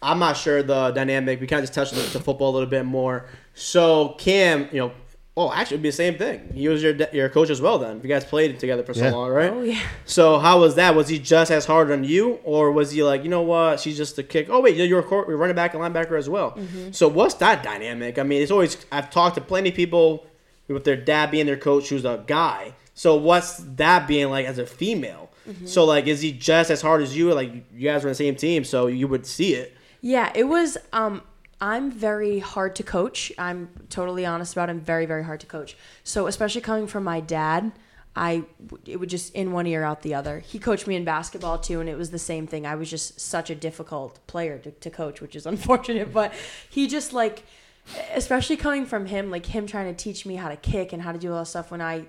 I'm 0.01 0.19
not 0.19 0.37
sure 0.37 0.61
the 0.61 0.91
dynamic. 0.91 1.39
We 1.41 1.47
kind 1.47 1.59
of 1.59 1.63
just 1.63 1.73
touched 1.73 1.93
on 1.93 1.99
the, 1.99 2.17
the 2.17 2.23
football 2.23 2.51
a 2.51 2.53
little 2.53 2.69
bit 2.69 2.85
more. 2.85 3.25
So 3.55 4.09
Cam, 4.19 4.67
you 4.71 4.79
know, 4.79 4.91
oh, 5.39 5.53
actually, 5.53 5.75
it'd 5.75 5.83
be 5.83 5.89
the 5.89 5.93
same 5.93 6.17
thing. 6.17 6.51
He 6.53 6.67
was 6.67 6.81
your 6.83 6.95
your 7.13 7.29
coach 7.29 7.49
as 7.49 7.61
well. 7.61 7.77
Then 7.77 7.97
if 7.97 8.03
you 8.03 8.09
guys 8.09 8.25
played 8.25 8.59
together 8.59 8.83
for 8.83 8.93
so 8.93 9.05
Yeah. 9.05 9.11
long, 9.11 9.29
right? 9.29 9.51
Oh 9.53 9.61
yeah. 9.61 9.79
So 10.05 10.39
how 10.39 10.59
was 10.59 10.75
that? 10.75 10.95
Was 10.95 11.07
he 11.07 11.19
just 11.19 11.51
as 11.51 11.65
hard 11.65 11.91
on 11.91 12.03
you, 12.03 12.39
or 12.43 12.71
was 12.71 12.91
he 12.91 13.03
like, 13.03 13.23
you 13.23 13.29
know 13.29 13.43
what, 13.43 13.79
she's 13.79 13.95
just 13.95 14.17
a 14.17 14.23
kick? 14.23 14.47
Oh 14.49 14.59
wait, 14.61 14.75
you're 14.75 14.99
a 14.99 15.03
court, 15.03 15.27
you're 15.29 15.37
running 15.37 15.55
back 15.55 15.73
and 15.75 15.81
linebacker 15.83 16.17
as 16.17 16.27
well. 16.27 16.57
So 16.91 17.07
what's 17.07 17.35
that 17.35 17.61
dynamic? 17.63 18.17
I 18.19 18.23
mean, 18.23 18.41
it's 18.41 18.51
always 18.51 18.75
I've 18.91 19.09
talked 19.11 19.35
to 19.35 19.41
plenty 19.41 19.69
of 19.69 19.75
people 19.75 20.25
with 20.67 20.83
their 20.83 20.97
dad 20.97 21.31
being 21.31 21.45
their 21.45 21.55
coach, 21.55 21.89
who's 21.89 22.03
a 22.03 22.23
guy. 22.27 22.73
So 22.93 23.15
what's 23.15 23.57
that 23.77 24.07
being 24.07 24.29
like 24.31 24.47
as 24.47 24.57
a 24.57 24.65
female? 24.65 25.29
So 25.65 25.85
like, 25.85 26.07
is 26.07 26.19
he 26.19 26.33
just 26.33 26.69
as 26.71 26.81
hard 26.81 27.01
as 27.01 27.15
you? 27.15 27.33
Like 27.33 27.53
you 27.73 27.89
guys 27.89 28.03
were 28.03 28.09
on 28.09 28.11
the 28.11 28.15
same 28.15 28.35
team, 28.35 28.65
so 28.65 28.87
you 28.87 29.07
would 29.07 29.25
see 29.25 29.53
it. 29.53 29.77
Yeah, 30.01 30.29
it 30.35 30.43
was. 30.45 30.77
Um, 30.91 31.21
I'm 31.59 31.91
very 31.91 32.39
hard 32.39 32.75
to 32.75 32.83
coach. 32.83 33.31
I'm 33.37 33.69
totally 33.89 34.25
honest 34.25 34.53
about. 34.53 34.69
It. 34.69 34.73
I'm 34.73 34.79
very, 34.79 35.05
very 35.05 35.23
hard 35.23 35.39
to 35.41 35.47
coach. 35.47 35.75
So 36.03 36.27
especially 36.27 36.61
coming 36.61 36.87
from 36.87 37.03
my 37.03 37.19
dad, 37.19 37.71
I 38.15 38.43
it 38.85 38.99
would 38.99 39.09
just 39.09 39.33
in 39.33 39.51
one 39.51 39.67
ear 39.67 39.83
out 39.83 40.01
the 40.01 40.13
other. 40.13 40.39
He 40.39 40.59
coached 40.59 40.87
me 40.87 40.95
in 40.95 41.03
basketball 41.03 41.57
too, 41.57 41.79
and 41.79 41.89
it 41.89 41.97
was 41.97 42.11
the 42.11 42.19
same 42.19 42.47
thing. 42.47 42.65
I 42.65 42.75
was 42.75 42.89
just 42.89 43.19
such 43.19 43.49
a 43.49 43.55
difficult 43.55 44.25
player 44.27 44.59
to, 44.59 44.71
to 44.71 44.89
coach, 44.89 45.21
which 45.21 45.35
is 45.35 45.45
unfortunate. 45.47 46.13
But 46.13 46.33
he 46.69 46.87
just 46.87 47.13
like, 47.13 47.43
especially 48.13 48.57
coming 48.57 48.85
from 48.85 49.07
him, 49.07 49.31
like 49.31 49.45
him 49.45 49.65
trying 49.65 49.93
to 49.93 50.03
teach 50.03 50.25
me 50.25 50.35
how 50.35 50.49
to 50.49 50.57
kick 50.57 50.93
and 50.93 51.01
how 51.01 51.11
to 51.11 51.17
do 51.17 51.31
all 51.31 51.39
that 51.39 51.45
stuff. 51.45 51.71
When 51.71 51.81
I, 51.81 52.05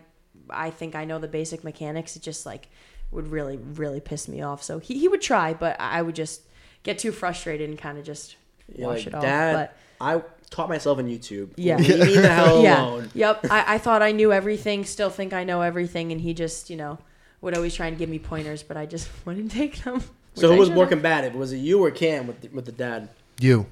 I 0.51 0.71
think 0.71 0.95
I 0.95 1.05
know 1.05 1.19
the 1.19 1.29
basic 1.29 1.65
mechanics. 1.65 2.17
It 2.17 2.23
just 2.23 2.47
like 2.47 2.69
would 3.11 3.29
really, 3.29 3.57
really 3.57 4.01
piss 4.01 4.29
me 4.29 4.43
off. 4.43 4.63
So 4.63 4.79
he, 4.79 4.99
he 4.99 5.09
would 5.09 5.23
try, 5.23 5.55
but 5.55 5.81
I 5.81 6.03
would 6.03 6.15
just 6.15 6.43
get 6.83 6.99
too 6.99 7.13
frustrated 7.13 7.69
and 7.69 7.79
kind 7.79 7.99
of 7.99 8.05
just 8.05 8.37
wash 8.77 8.99
like, 8.99 9.07
it 9.09 9.15
off. 9.15 9.23
Dad, 9.23 9.53
But 9.55 9.77
I 10.01 10.23
taught 10.51 10.69
myself 10.69 10.99
on 10.99 11.07
YouTube. 11.07 11.51
Yeah. 11.57 11.77
leave 11.77 11.99
me 12.01 12.15
the 12.17 12.29
hell 12.29 12.63
yeah, 12.63 12.83
alone. 12.85 13.11
yep. 13.15 13.45
I, 13.51 13.75
I 13.75 13.79
thought 13.79 14.03
I 14.03 14.13
knew 14.13 14.33
everything. 14.33 14.85
Still 14.85 15.11
think 15.11 15.33
I 15.33 15.45
know 15.45 15.63
everything, 15.63 16.13
and 16.13 16.21
he 16.21 16.35
just 16.35 16.71
you 16.71 16.77
know 16.77 16.99
would 17.41 17.55
always 17.57 17.75
try 17.75 17.87
and 17.87 17.97
give 17.99 18.09
me 18.09 18.19
pointers, 18.19 18.63
but 18.63 18.77
I 18.77 18.87
just 18.87 19.09
wouldn't 19.25 19.51
take 19.53 19.83
them. 19.85 20.03
So 20.35 20.47
who 20.49 20.55
I 20.55 20.59
was 20.59 20.69
more 20.69 20.85
should've. 20.85 20.91
combative? 20.91 21.35
Was 21.35 21.53
it 21.53 21.57
you 21.57 21.83
or 21.85 21.91
Cam 21.91 22.29
with 22.29 22.41
the, 22.43 22.49
with 22.49 22.65
the 22.65 22.71
dad? 22.71 23.09
You. 23.41 23.67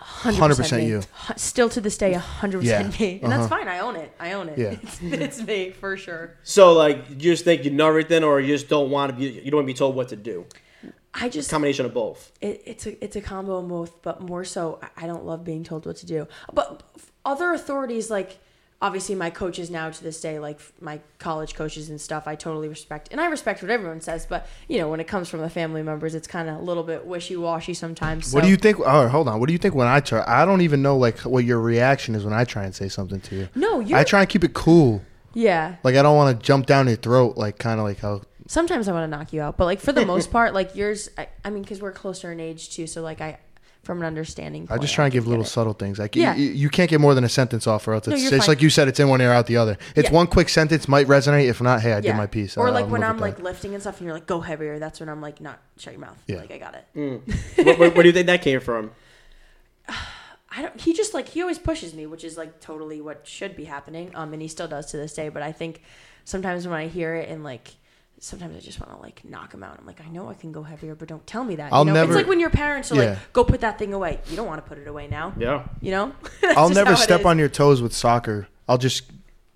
100% 0.00 0.32
100% 0.32 0.86
you. 0.86 1.02
Still 1.36 1.68
to 1.68 1.80
this 1.80 1.96
day, 1.96 2.12
hundred 2.12 2.64
Yeah. 2.64 2.78
percent 2.82 2.98
me, 3.00 3.20
and 3.22 3.30
that's 3.30 3.44
Uh-huh. 3.44 3.56
fine. 3.58 3.68
I 3.68 3.78
own 3.78 3.94
it. 3.94 4.12
I 4.18 4.32
own 4.32 4.48
it. 4.48 4.58
Yeah. 4.58 4.70
It's, 4.82 4.98
it's 5.02 5.42
me 5.46 5.70
for 5.70 5.96
sure. 5.96 6.34
So 6.42 6.72
like, 6.72 7.08
you 7.10 7.16
just 7.16 7.44
think 7.44 7.64
you 7.64 7.70
know 7.70 7.86
everything, 7.88 8.24
or 8.24 8.40
you 8.40 8.52
just 8.52 8.68
don't 8.68 8.90
want 8.90 9.12
to 9.12 9.16
be, 9.16 9.26
you 9.26 9.50
don't 9.50 9.58
want 9.58 9.68
to 9.68 9.72
be 9.72 9.78
told 9.78 9.94
what 9.94 10.08
to 10.08 10.16
do. 10.16 10.44
I 11.14 11.28
just 11.28 11.50
Combination 11.50 11.86
of 11.86 11.94
both. 11.94 12.32
it, 12.40 12.62
it's 12.66 12.86
a 12.86 13.02
it's 13.04 13.16
a 13.16 13.20
combo 13.20 13.56
of 13.56 13.68
both, 13.68 14.02
but 14.02 14.20
more 14.20 14.44
so 14.44 14.78
I- 14.82 15.04
I 15.04 15.06
don't 15.06 15.24
love 15.24 15.44
being 15.44 15.64
told 15.64 15.86
what 15.86 15.96
to 15.96 16.06
do. 16.06 16.28
But 16.52 16.82
other 17.24 17.52
authorities 17.52 18.10
like 18.10 18.38
obviously 18.80 19.14
my 19.16 19.28
coaches 19.28 19.70
now 19.70 19.90
to 19.90 20.04
this 20.04 20.20
day, 20.20 20.38
like 20.38 20.60
my 20.80 21.00
college 21.18 21.54
coaches 21.56 21.90
and 21.90 22.00
stuff, 22.00 22.28
I 22.28 22.36
totally 22.36 22.68
respect, 22.68 23.08
and 23.10 23.20
I 23.20 23.26
respect 23.26 23.60
what 23.60 23.70
everyone 23.72 24.00
says. 24.00 24.24
But 24.26 24.46
you 24.68 24.78
know, 24.78 24.88
when 24.88 25.00
it 25.00 25.08
comes 25.08 25.28
from 25.28 25.40
the 25.40 25.50
family 25.50 25.82
members, 25.82 26.14
it's 26.14 26.28
kind 26.28 26.48
of 26.48 26.56
a 26.58 26.62
little 26.62 26.84
bit 26.84 27.04
wishy 27.06 27.36
washy 27.36 27.74
sometimes. 27.74 28.32
What 28.32 28.44
do 28.44 28.50
you 28.50 28.56
think? 28.56 28.78
Oh, 28.78 29.08
hold 29.08 29.26
on. 29.28 29.40
What 29.40 29.46
do 29.48 29.52
you 29.52 29.58
think 29.58 29.74
when 29.74 29.88
I 29.88 29.98
try? 30.00 30.22
I 30.26 30.44
don't 30.44 30.60
even 30.60 30.82
know 30.82 30.96
like 30.96 31.18
what 31.20 31.44
your 31.44 31.58
reaction 31.60 32.14
is 32.14 32.24
when 32.24 32.34
I 32.34 32.44
try 32.44 32.64
and 32.64 32.74
say 32.74 32.88
something 32.88 33.20
to 33.22 33.34
you. 33.34 33.48
No, 33.56 33.80
you're. 33.80 33.98
I 33.98 34.04
try 34.04 34.20
and 34.20 34.28
keep 34.28 34.44
it 34.44 34.54
cool. 34.54 35.02
yeah. 35.34 35.76
Like 35.82 35.96
I 35.96 36.02
don't 36.02 36.16
want 36.16 36.38
to 36.38 36.46
jump 36.46 36.66
down 36.66 36.86
your 36.86 36.96
throat. 36.96 37.36
Like 37.36 37.58
kind 37.58 37.80
of 37.80 37.84
like 37.84 37.98
how. 37.98 38.20
Sometimes 38.48 38.88
I 38.88 38.92
want 38.92 39.04
to 39.04 39.16
knock 39.16 39.32
you 39.32 39.40
out, 39.42 39.56
but 39.58 39.66
like 39.66 39.78
for 39.78 39.92
the 39.92 40.04
most 40.06 40.30
part, 40.32 40.54
like 40.54 40.74
yours, 40.74 41.08
I, 41.16 41.28
I 41.44 41.50
mean, 41.50 41.62
because 41.62 41.80
we're 41.80 41.92
closer 41.92 42.32
in 42.32 42.40
age 42.40 42.70
too, 42.70 42.86
so 42.86 43.02
like 43.02 43.20
I, 43.20 43.38
from 43.84 43.98
an 44.00 44.06
understanding. 44.06 44.64
I 44.64 44.66
point, 44.70 44.80
just 44.82 44.94
try 44.94 45.04
and 45.04 45.12
give 45.12 45.26
little 45.26 45.44
it. 45.44 45.48
subtle 45.48 45.74
things. 45.74 45.98
Like 45.98 46.16
Yeah. 46.16 46.34
you, 46.34 46.48
you 46.50 46.68
can't 46.70 46.88
get 46.90 47.00
more 47.00 47.14
than 47.14 47.24
a 47.24 47.28
sentence 47.28 47.66
off, 47.66 47.86
or 47.86 47.92
else 47.94 48.08
it's, 48.08 48.22
you're 48.22 48.34
it's 48.34 48.48
like 48.48 48.60
you 48.62 48.70
said. 48.70 48.88
It's 48.88 48.98
in 49.00 49.08
one 49.08 49.20
ear, 49.20 49.32
out 49.32 49.46
the 49.46 49.58
other. 49.58 49.76
It's 49.94 50.08
Yeah. 50.08 50.14
one 50.16 50.26
quick 50.28 50.48
sentence 50.48 50.88
might 50.88 51.06
resonate. 51.06 51.46
If 51.48 51.60
not, 51.60 51.80
hey, 51.82 51.92
I 51.92 52.00
did 52.00 52.16
my 52.16 52.26
piece. 52.26 52.56
Or 52.56 52.66
I'll- 52.66 52.72
like 52.72 52.86
I'll 52.86 52.90
when 52.90 53.04
I'm 53.04 53.18
like 53.18 53.36
that. 53.36 53.42
lifting 53.44 53.74
and 53.74 53.82
stuff, 53.82 53.98
and 53.98 54.06
you're 54.06 54.14
like, 54.14 54.26
"Go 54.26 54.40
heavier." 54.40 54.78
That's 54.78 54.98
when 54.98 55.08
I'm 55.10 55.20
like, 55.20 55.40
"Not 55.42 55.60
shut 55.76 55.92
your 55.92 56.00
mouth." 56.00 56.18
Yeah. 56.26 56.38
Like 56.38 56.50
I 56.50 56.58
got 56.58 56.74
it. 56.74 56.86
where, 57.64 57.76
where, 57.76 57.90
where 57.90 58.02
do 58.02 58.08
you 58.08 58.12
think 58.14 58.26
that 58.28 58.40
came 58.42 58.60
from? 58.60 58.90
I 60.50 60.62
don't. 60.62 60.80
He 60.80 60.94
just 60.94 61.12
like 61.14 61.28
he 61.28 61.42
always 61.42 61.58
pushes 61.58 61.92
me, 61.94 62.06
which 62.06 62.24
is 62.24 62.36
like 62.38 62.60
totally 62.60 63.00
what 63.02 63.26
should 63.26 63.54
be 63.54 63.64
happening. 63.64 64.10
Um, 64.14 64.32
and 64.32 64.40
he 64.40 64.48
still 64.48 64.68
does 64.68 64.86
to 64.86 64.96
this 64.96 65.12
day. 65.14 65.28
But 65.28 65.42
I 65.42 65.52
think 65.52 65.82
sometimes 66.24 66.66
when 66.66 66.78
I 66.78 66.88
hear 66.88 67.14
it 67.14 67.28
and 67.28 67.44
like. 67.44 67.74
Sometimes 68.20 68.56
I 68.56 68.60
just 68.60 68.80
want 68.80 68.92
to 68.92 68.98
like 69.00 69.24
knock 69.24 69.54
him 69.54 69.62
out. 69.62 69.76
I'm 69.78 69.86
like, 69.86 70.00
I 70.00 70.08
know 70.08 70.28
I 70.28 70.34
can 70.34 70.50
go 70.50 70.62
heavier, 70.62 70.94
but 70.94 71.06
don't 71.08 71.24
tell 71.26 71.44
me 71.44 71.56
that. 71.56 71.72
I'll 71.72 71.80
you 71.84 71.92
know? 71.92 71.94
never- 71.94 72.12
It's 72.12 72.16
like 72.16 72.26
when 72.26 72.40
your 72.40 72.50
parents 72.50 72.90
are 72.90 72.96
Yeah. 72.96 73.10
like, 73.10 73.32
"Go 73.32 73.44
put 73.44 73.60
that 73.60 73.78
thing 73.78 73.92
away." 73.94 74.20
You 74.28 74.36
don't 74.36 74.46
want 74.46 74.62
to 74.64 74.68
put 74.68 74.78
it 74.78 74.88
away 74.88 75.06
now. 75.06 75.34
Yeah. 75.38 75.64
You 75.80 75.92
know. 75.92 76.12
I'll 76.56 76.68
never 76.70 76.96
step 76.96 77.24
on 77.24 77.38
your 77.38 77.48
toes 77.48 77.80
with 77.80 77.92
soccer. 77.94 78.48
I'll 78.68 78.78
just 78.78 79.10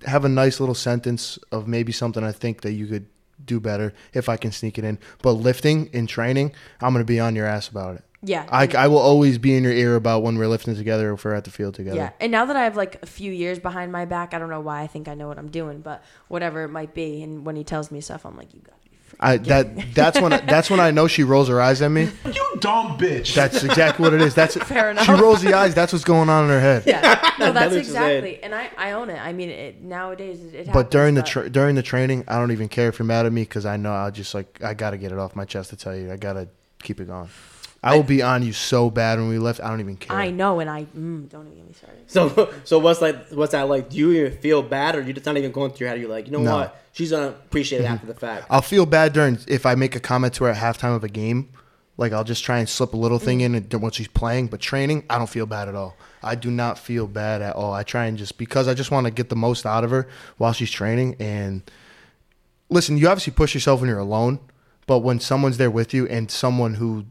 have 0.06 0.24
a 0.24 0.28
nice 0.28 0.60
little 0.60 0.74
sentence 0.74 1.38
of 1.50 1.66
maybe 1.66 1.92
something 1.92 2.22
I 2.24 2.32
think 2.32 2.60
that 2.62 2.72
you 2.72 2.86
could 2.86 3.06
do 3.44 3.58
better 3.58 3.92
if 4.12 4.28
I 4.28 4.36
can 4.36 4.52
sneak 4.52 4.78
it 4.78 4.84
in. 4.84 4.98
But 5.22 5.32
lifting 5.32 5.86
in 5.86 6.06
training, 6.06 6.52
I'm 6.80 6.92
gonna 6.92 7.04
be 7.04 7.18
on 7.18 7.34
your 7.34 7.46
ass 7.46 7.68
about 7.68 7.96
it. 7.96 8.04
Yeah. 8.22 8.46
I, 8.50 8.68
I 8.76 8.86
will 8.88 8.98
always 8.98 9.38
be 9.38 9.56
in 9.56 9.64
your 9.64 9.72
ear 9.72 9.96
about 9.96 10.22
when 10.22 10.38
we're 10.38 10.46
lifting 10.46 10.76
together 10.76 11.10
or 11.10 11.14
if 11.14 11.24
we're 11.24 11.34
at 11.34 11.44
the 11.44 11.50
field 11.50 11.74
together. 11.74 11.96
Yeah, 11.96 12.10
and 12.20 12.30
now 12.30 12.44
that 12.44 12.54
I 12.56 12.64
have 12.64 12.76
like 12.76 13.02
a 13.02 13.06
few 13.06 13.32
years 13.32 13.58
behind 13.58 13.90
my 13.90 14.04
back, 14.04 14.32
I 14.32 14.38
don't 14.38 14.50
know 14.50 14.60
why 14.60 14.82
I 14.82 14.86
think 14.86 15.08
I 15.08 15.14
know 15.14 15.26
what 15.28 15.38
I'm 15.38 15.50
doing, 15.50 15.80
but 15.80 16.02
whatever 16.28 16.62
it 16.64 16.68
might 16.68 16.94
be. 16.94 17.22
And 17.22 17.44
when 17.44 17.56
he 17.56 17.64
tells 17.64 17.90
me 17.90 18.00
stuff, 18.00 18.24
I'm 18.24 18.36
like, 18.36 18.54
you 18.54 18.60
got 18.60 18.80
to 18.80 18.90
be. 18.90 18.96
Free. 18.96 19.18
I 19.20 19.36
that 19.38 19.94
that's 19.94 20.20
when 20.20 20.32
I, 20.32 20.38
that's 20.40 20.70
when 20.70 20.78
I 20.80 20.90
know 20.92 21.06
she 21.08 21.24
rolls 21.24 21.48
her 21.48 21.60
eyes 21.60 21.82
at 21.82 21.90
me. 21.90 22.08
You 22.24 22.58
dumb 22.60 22.96
bitch. 22.96 23.34
That's 23.34 23.64
exactly 23.64 24.04
what 24.04 24.14
it 24.14 24.22
is. 24.22 24.34
That's 24.34 24.56
Fair 24.68 24.90
enough. 24.90 25.04
She 25.04 25.12
rolls 25.12 25.42
the 25.42 25.54
eyes. 25.54 25.74
That's 25.74 25.92
what's 25.92 26.04
going 26.04 26.28
on 26.28 26.44
in 26.44 26.50
her 26.50 26.60
head. 26.60 26.84
Yeah, 26.86 27.34
no, 27.38 27.52
that's 27.52 27.74
looks 27.74 27.88
exactly, 27.88 28.42
and 28.42 28.54
I, 28.54 28.70
I 28.78 28.92
own 28.92 29.10
it. 29.10 29.18
I 29.18 29.32
mean, 29.32 29.50
it, 29.50 29.82
nowadays 29.82 30.40
it, 30.42 30.54
it 30.54 30.66
But 30.66 30.72
happens, 30.72 30.90
during 30.90 31.14
the 31.16 31.22
tra- 31.22 31.50
during 31.50 31.74
the 31.74 31.82
training, 31.82 32.24
I 32.28 32.38
don't 32.38 32.52
even 32.52 32.68
care 32.68 32.88
if 32.88 32.98
you're 32.98 33.06
mad 33.06 33.26
at 33.26 33.32
me 33.32 33.42
because 33.42 33.66
I 33.66 33.76
know 33.76 33.92
I'll 33.92 34.10
just 34.12 34.32
like 34.32 34.62
I 34.62 34.74
gotta 34.74 34.96
get 34.96 35.12
it 35.12 35.18
off 35.18 35.34
my 35.34 35.44
chest 35.44 35.70
to 35.70 35.76
tell 35.76 35.96
you. 35.96 36.12
I 36.12 36.16
gotta 36.16 36.48
keep 36.82 37.00
it 37.00 37.06
going. 37.06 37.28
I 37.84 37.96
will 37.96 38.04
be 38.04 38.22
on 38.22 38.44
you 38.44 38.52
so 38.52 38.90
bad 38.90 39.18
when 39.18 39.28
we 39.28 39.38
left. 39.38 39.60
I 39.60 39.68
don't 39.68 39.80
even 39.80 39.96
care. 39.96 40.16
I 40.16 40.30
know, 40.30 40.60
and 40.60 40.70
I 40.70 40.84
mm, 40.84 41.28
don't 41.28 41.46
even 41.46 41.56
get 41.56 41.66
me 41.66 41.72
started. 41.72 42.10
So 42.10 42.54
so 42.64 42.78
what's 42.78 43.00
like 43.00 43.28
what's 43.30 43.52
that 43.52 43.68
like? 43.68 43.90
Do 43.90 43.96
you 43.96 44.12
even 44.12 44.38
feel 44.38 44.62
bad, 44.62 44.94
or 44.94 45.00
you 45.02 45.12
just 45.12 45.26
not 45.26 45.36
even 45.36 45.50
going 45.50 45.72
through 45.72 45.86
your 45.86 45.90
head? 45.90 46.00
You're 46.00 46.10
like, 46.10 46.26
you 46.26 46.32
know 46.32 46.40
No. 46.42 46.54
what? 46.58 46.80
She's 46.92 47.10
gonna 47.10 47.28
appreciate 47.28 47.80
it 47.80 47.86
after 47.86 48.06
the 48.06 48.14
fact. 48.14 48.46
I'll 48.50 48.62
feel 48.62 48.86
bad 48.86 49.12
during 49.12 49.38
if 49.48 49.66
I 49.66 49.74
make 49.74 49.96
a 49.96 50.00
comment 50.00 50.34
to 50.34 50.44
her 50.44 50.50
at 50.50 50.56
halftime 50.58 50.94
of 50.94 51.02
a 51.04 51.08
game. 51.08 51.48
Like 51.96 52.12
I'll 52.12 52.24
just 52.24 52.44
try 52.44 52.58
and 52.58 52.68
slip 52.68 52.94
a 52.94 52.96
little 52.96 53.18
thing 53.18 53.40
in 53.40 53.54
and- 53.54 53.72
when 53.74 53.90
she's 53.92 54.08
playing. 54.08 54.46
But 54.46 54.60
training, 54.60 55.04
I 55.10 55.18
don't 55.18 55.28
feel 55.28 55.46
bad 55.46 55.68
at 55.68 55.74
all. 55.74 55.96
I 56.22 56.36
do 56.36 56.50
not 56.50 56.78
feel 56.78 57.06
bad 57.08 57.42
at 57.42 57.56
all. 57.56 57.72
I 57.72 57.82
try 57.82 58.06
and 58.06 58.16
just 58.16 58.38
because 58.38 58.68
I 58.68 58.74
just 58.74 58.90
want 58.92 59.06
to 59.06 59.10
get 59.10 59.28
the 59.28 59.36
most 59.36 59.66
out 59.66 59.82
of 59.84 59.90
her 59.90 60.06
while 60.38 60.52
she's 60.52 60.70
training. 60.70 61.16
And 61.18 61.62
listen, 62.70 62.96
you 62.96 63.08
obviously 63.08 63.32
push 63.32 63.54
yourself 63.54 63.80
when 63.80 63.88
you're 63.90 63.98
alone, 63.98 64.38
but 64.86 65.00
when 65.00 65.20
someone's 65.20 65.56
there 65.58 65.70
with 65.70 65.92
you 65.92 66.06
and 66.08 66.30
someone 66.30 66.74
who 66.74 67.06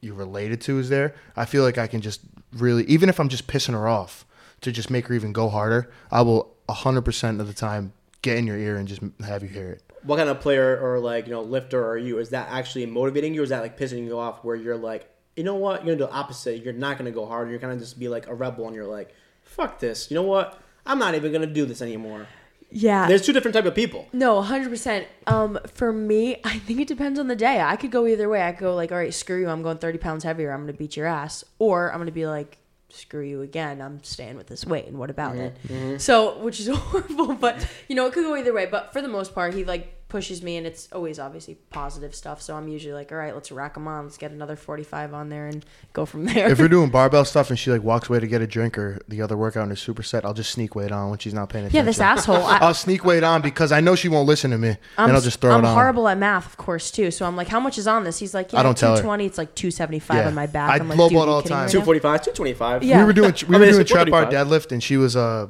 you're 0.00 0.14
related 0.14 0.60
to 0.62 0.78
is 0.78 0.88
there, 0.88 1.14
I 1.36 1.44
feel 1.44 1.62
like 1.62 1.78
I 1.78 1.86
can 1.86 2.00
just 2.00 2.20
really, 2.52 2.84
even 2.84 3.08
if 3.08 3.20
I'm 3.20 3.28
just 3.28 3.46
pissing 3.46 3.72
her 3.72 3.88
off, 3.88 4.24
to 4.62 4.72
just 4.72 4.90
make 4.90 5.06
her 5.06 5.14
even 5.14 5.32
go 5.32 5.48
harder. 5.48 5.90
I 6.10 6.22
will 6.22 6.54
100% 6.68 7.40
of 7.40 7.46
the 7.46 7.54
time 7.54 7.92
get 8.22 8.36
in 8.36 8.46
your 8.46 8.58
ear 8.58 8.76
and 8.76 8.86
just 8.86 9.00
have 9.24 9.42
you 9.42 9.48
hear 9.48 9.70
it. 9.70 9.82
What 10.02 10.16
kind 10.16 10.28
of 10.28 10.40
player 10.40 10.78
or 10.80 10.98
like 10.98 11.26
you 11.26 11.32
know 11.32 11.42
lifter 11.42 11.86
are 11.86 11.98
you? 11.98 12.18
Is 12.18 12.30
that 12.30 12.48
actually 12.50 12.86
motivating 12.86 13.34
you, 13.34 13.42
or 13.42 13.44
is 13.44 13.50
that 13.50 13.60
like 13.60 13.78
pissing 13.78 14.06
you 14.06 14.18
off? 14.18 14.42
Where 14.44 14.56
you're 14.56 14.76
like, 14.76 15.10
you 15.36 15.44
know 15.44 15.56
what? 15.56 15.84
You're 15.84 15.94
gonna 15.94 16.06
do 16.06 16.10
the 16.10 16.18
opposite. 16.18 16.62
You're 16.62 16.72
not 16.72 16.96
gonna 16.96 17.10
go 17.10 17.26
harder. 17.26 17.50
You're 17.50 17.60
gonna 17.60 17.78
just 17.78 17.98
be 17.98 18.08
like 18.08 18.26
a 18.26 18.34
rebel, 18.34 18.66
and 18.66 18.74
you're 18.74 18.86
like, 18.86 19.14
fuck 19.42 19.78
this. 19.78 20.10
You 20.10 20.14
know 20.14 20.22
what? 20.22 20.58
I'm 20.86 20.98
not 20.98 21.14
even 21.14 21.32
gonna 21.32 21.46
do 21.46 21.66
this 21.66 21.82
anymore. 21.82 22.26
Yeah, 22.72 23.08
There's 23.08 23.22
two 23.22 23.32
different 23.32 23.54
type 23.54 23.64
of 23.64 23.74
people. 23.74 24.06
No, 24.12 24.40
hundred 24.42 24.70
percent. 24.70 25.06
Um, 25.26 25.58
for 25.74 25.92
me, 25.92 26.36
I 26.44 26.58
think 26.58 26.80
it 26.80 26.88
depends 26.88 27.18
on 27.18 27.28
the 27.28 27.36
day. 27.36 27.60
I 27.60 27.76
could 27.76 27.90
go 27.90 28.06
either 28.06 28.28
way. 28.28 28.42
I 28.46 28.52
could 28.52 28.60
go 28.60 28.74
like, 28.74 28.92
all 28.92 28.98
right, 28.98 29.12
screw 29.12 29.40
you. 29.40 29.48
I'm 29.48 29.62
going 29.62 29.78
thirty 29.78 29.98
pounds 29.98 30.24
heavier. 30.24 30.52
I'm 30.52 30.60
gonna 30.60 30.72
beat 30.72 30.96
your 30.96 31.06
ass, 31.06 31.44
or 31.58 31.92
I'm 31.92 31.98
gonna 31.98 32.12
be 32.12 32.26
like, 32.26 32.58
screw 32.88 33.22
you 33.22 33.42
again. 33.42 33.80
I'm 33.80 34.02
staying 34.02 34.36
with 34.36 34.46
this 34.46 34.64
weight, 34.64 34.86
and 34.86 34.98
what 34.98 35.10
about 35.10 35.36
it? 35.36 36.00
So, 36.00 36.38
which 36.38 36.60
is 36.60 36.68
horrible, 36.72 37.34
but 37.34 37.66
you 37.88 37.96
know, 37.96 38.06
it 38.06 38.12
could 38.12 38.24
go 38.24 38.36
either 38.36 38.52
way. 38.52 38.66
But 38.66 38.92
for 38.92 39.02
the 39.02 39.08
most 39.08 39.34
part, 39.34 39.54
he 39.54 39.64
like 39.64 39.94
pushes 40.10 40.42
me, 40.42 40.56
and 40.58 40.66
it's 40.66 40.88
always 40.92 41.18
obviously 41.18 41.56
positive 41.70 42.14
stuff. 42.14 42.42
So 42.42 42.54
I'm 42.56 42.68
usually 42.68 42.92
like, 42.92 43.10
all 43.12 43.18
right, 43.18 43.32
let's 43.34 43.50
rack 43.50 43.74
them 43.74 43.88
on. 43.88 44.04
Let's 44.04 44.18
get 44.18 44.30
another 44.32 44.56
forty 44.56 44.82
five 44.84 45.14
on 45.14 45.30
there 45.30 45.46
and 45.46 45.64
go 45.94 46.04
from 46.04 46.24
there. 46.26 46.50
If 46.50 46.58
we're 46.58 46.68
doing 46.68 46.90
barbell 46.90 47.24
stuff 47.24 47.48
and 47.48 47.58
she 47.58 47.70
like 47.70 47.82
walks 47.82 48.08
away 48.10 48.20
to 48.20 48.26
get 48.26 48.42
a 48.42 48.46
drink 48.46 48.76
or 48.76 48.98
the 49.08 49.22
other 49.22 49.36
workout 49.36 49.62
in 49.64 49.70
her 49.70 49.76
superset, 49.76 50.24
I'll 50.24 50.34
just 50.34 50.50
sneak 50.50 50.74
weight 50.74 50.92
on 50.92 51.08
when 51.08 51.18
she's 51.18 51.32
not 51.32 51.48
paying 51.48 51.64
attention. 51.64 51.76
yeah, 51.76 51.82
this 51.84 52.00
asshole. 52.00 52.36
I, 52.36 52.58
I'll 52.58 52.74
sneak 52.74 53.04
weight 53.04 53.22
on 53.22 53.40
because 53.40 53.72
I 53.72 53.80
know 53.80 53.94
she 53.94 54.08
won't 54.08 54.26
listen 54.28 54.50
to 54.50 54.58
me, 54.58 54.76
I'm, 54.98 55.08
and 55.08 55.12
I'll 55.16 55.22
just 55.22 55.40
throw 55.40 55.52
I'm 55.54 55.64
it 55.64 55.68
on. 55.68 55.74
horrible 55.74 56.08
at 56.08 56.18
math, 56.18 56.46
of 56.46 56.56
course, 56.56 56.90
too. 56.90 57.10
So 57.10 57.24
I'm 57.24 57.36
like, 57.36 57.48
how 57.48 57.60
much 57.60 57.78
is 57.78 57.86
on 57.86 58.04
this? 58.04 58.18
He's 58.18 58.34
like, 58.34 58.52
yeah, 58.52 58.60
I 58.60 58.62
don't 58.62 58.76
tell 58.76 58.90
her. 58.90 58.96
220. 59.02 59.26
It's 59.26 59.38
like 59.38 59.54
275 59.54 60.16
Yeah. 60.16 60.26
on 60.26 60.34
my 60.34 60.46
back. 60.46 60.70
I 60.70 60.74
I'm 60.76 60.88
like, 60.88 60.98
lowball 60.98 61.22
it 61.22 61.28
all 61.28 61.42
the 61.42 61.48
time. 61.48 61.58
me 61.58 61.62
right 61.64 61.70
Two 61.70 61.78
now? 61.78 61.84
forty 61.84 62.00
five, 62.00 62.22
two 62.22 62.32
twenty 62.32 62.52
five. 62.52 62.82
Yeah. 62.82 62.98
We 62.98 63.04
were 63.04 63.12
doing 63.12 63.32
we 63.48 63.56
I 63.56 63.58
were 63.58 63.66
doing 63.66 63.80
it's 63.80 63.90
trap 63.90 64.08
bar 64.10 64.26
deadlift, 64.26 64.72
and 64.72 64.82
she 64.82 64.96
was 64.96 65.14
uh, 65.16 65.48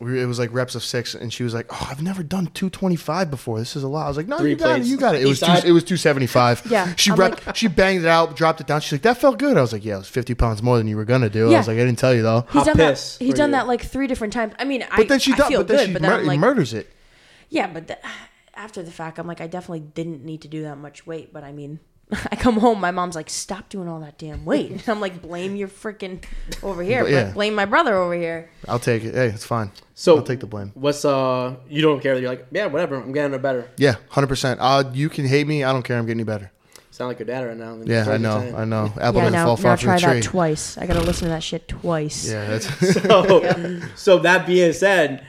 we 0.00 0.22
it 0.22 0.26
was 0.26 0.38
like 0.38 0.52
reps 0.52 0.74
of 0.76 0.84
six, 0.84 1.14
and 1.14 1.32
she 1.32 1.42
was 1.42 1.52
like, 1.54 1.66
"Oh, 1.70 1.88
I've 1.90 2.00
never 2.02 2.22
done 2.22 2.46
225 2.54 3.30
before. 3.30 3.58
This 3.58 3.74
is 3.74 3.82
a 3.82 3.88
lot." 3.88 4.04
I 4.04 4.08
was 4.08 4.16
like, 4.16 4.28
"No, 4.28 4.38
Three 4.38 4.50
you 4.50 4.56
got 4.56 4.78
it, 4.78 4.86
you 4.86 4.96
got 4.96 5.14
it." 5.16 5.22
It 5.22 5.26
was 5.26 5.40
two, 5.40 5.46
side? 5.46 5.64
it 5.64 5.72
was 5.72 5.82
275. 5.82 6.62
Yeah, 6.70 6.94
she 6.94 7.10
I'm 7.10 7.16
rep, 7.16 7.46
like- 7.46 7.56
she 7.56 7.66
banged 7.66 8.04
it 8.04 8.08
out, 8.08 8.36
dropped 8.36 8.60
it 8.60 8.66
down. 8.68 8.80
She's 8.80 8.92
like, 8.92 9.02
"That 9.02 9.18
felt 9.18 9.38
good." 9.38 9.56
I 9.56 9.60
was 9.60 9.72
like, 9.72 9.84
"Yeah, 9.84 9.96
it 9.96 9.98
was 9.98 10.08
50 10.08 10.34
pounds 10.34 10.62
more 10.62 10.78
than 10.78 10.86
you 10.86 10.96
were 10.96 11.04
gonna 11.04 11.28
do." 11.28 11.48
I 11.48 11.50
Yeah. 11.50 11.58
was 11.58 11.66
like, 11.68 11.76
"I 11.78 11.84
didn't 11.84 11.98
tell 11.98 12.14
you 12.14 12.22
though." 12.22 12.42
He's 12.52 12.52
How 12.52 12.64
done 12.64 12.76
that. 12.76 13.16
He's 13.18 13.28
were 13.30 13.36
done 13.36 13.50
you? 13.50 13.56
that 13.56 13.66
like 13.66 13.82
three 13.82 14.06
different 14.06 14.32
times. 14.32 14.54
I 14.58 14.64
mean, 14.64 14.84
I, 14.90 14.96
But 14.98 15.08
then 15.08 15.18
she 15.18 15.32
I 15.32 15.36
does, 15.36 15.48
feel 15.48 15.60
but 15.60 15.68
then 15.68 15.76
good, 15.78 15.86
she 15.88 15.92
but 15.94 16.02
then 16.02 16.10
mur- 16.12 16.18
I'm 16.20 16.26
like, 16.26 16.38
murders 16.40 16.72
it. 16.74 16.92
yeah, 17.48 17.66
but 17.66 17.88
the, 17.88 17.98
after 18.54 18.82
the 18.84 18.90
fact, 18.92 19.18
I'm 19.18 19.26
like, 19.26 19.40
I 19.40 19.46
definitely 19.48 19.80
didn't 19.80 20.24
need 20.24 20.42
to 20.42 20.48
do 20.48 20.62
that 20.62 20.78
much 20.78 21.06
weight. 21.08 21.32
But 21.32 21.42
I 21.44 21.50
mean, 21.52 21.80
I 22.32 22.36
come 22.36 22.58
home, 22.58 22.80
my 22.80 22.90
mom's 22.90 23.14
like, 23.14 23.28
stop 23.28 23.68
doing 23.68 23.88
all 23.88 24.00
that 24.00 24.18
damn 24.18 24.44
weight. 24.44 24.70
And 24.70 24.82
I'm 24.88 25.00
like, 25.00 25.20
blame 25.20 25.56
your 25.56 25.68
freaking 25.68 26.22
over 26.62 26.82
here, 26.82 27.00
But 27.04 27.10
but 27.10 27.12
yeah. 27.12 27.32
blame 27.32 27.54
my 27.54 27.64
brother 27.64 27.94
over 27.94 28.14
here. 28.14 28.50
I'll 28.66 28.78
take 28.78 29.04
it. 29.04 29.14
Hey, 29.14 29.28
it's 29.28 29.44
fine. 29.44 29.70
So 29.94 30.16
I'll 30.16 30.22
take 30.22 30.40
the 30.40 30.46
blame. 30.46 30.72
What's 30.74 31.04
uh? 31.04 31.56
You 31.68 31.82
don't 31.82 32.00
care. 32.00 32.18
You're 32.18 32.30
like, 32.30 32.46
yeah, 32.50 32.66
whatever. 32.66 32.96
I'm 32.96 33.12
getting 33.12 33.38
better. 33.40 33.68
Yeah, 33.76 33.96
hundred 34.08 34.28
percent. 34.28 34.60
Uh, 34.60 34.84
you 34.92 35.08
can 35.08 35.26
hate 35.26 35.46
me. 35.46 35.64
I 35.64 35.72
don't 35.72 35.82
care. 35.82 35.98
I'm 35.98 36.06
getting 36.06 36.24
better. 36.24 36.52
Sound 36.98 37.08
like 37.08 37.18
your 37.20 37.26
dad 37.26 37.46
right 37.46 37.56
now. 37.56 37.78
Yeah, 37.84 38.10
I 38.10 38.16
know. 38.16 38.38
I 38.56 38.64
know. 38.64 38.86
Apple 39.00 39.20
yeah, 39.20 39.30
doesn't 39.30 39.32
now, 39.32 39.44
fall 39.44 39.56
now 39.56 39.62
far 39.62 39.76
from 39.76 39.86
try 39.86 39.94
the 39.96 40.00
tree. 40.00 40.20
that 40.20 40.22
twice. 40.24 40.78
I 40.78 40.86
gotta 40.86 41.00
listen 41.00 41.24
to 41.26 41.28
that 41.30 41.42
shit 41.44 41.68
twice. 41.68 42.28
Yeah, 42.28 42.46
that's 42.58 43.02
so, 43.02 43.80
so 43.94 44.18
that 44.18 44.46
being 44.48 44.72
said, 44.72 45.24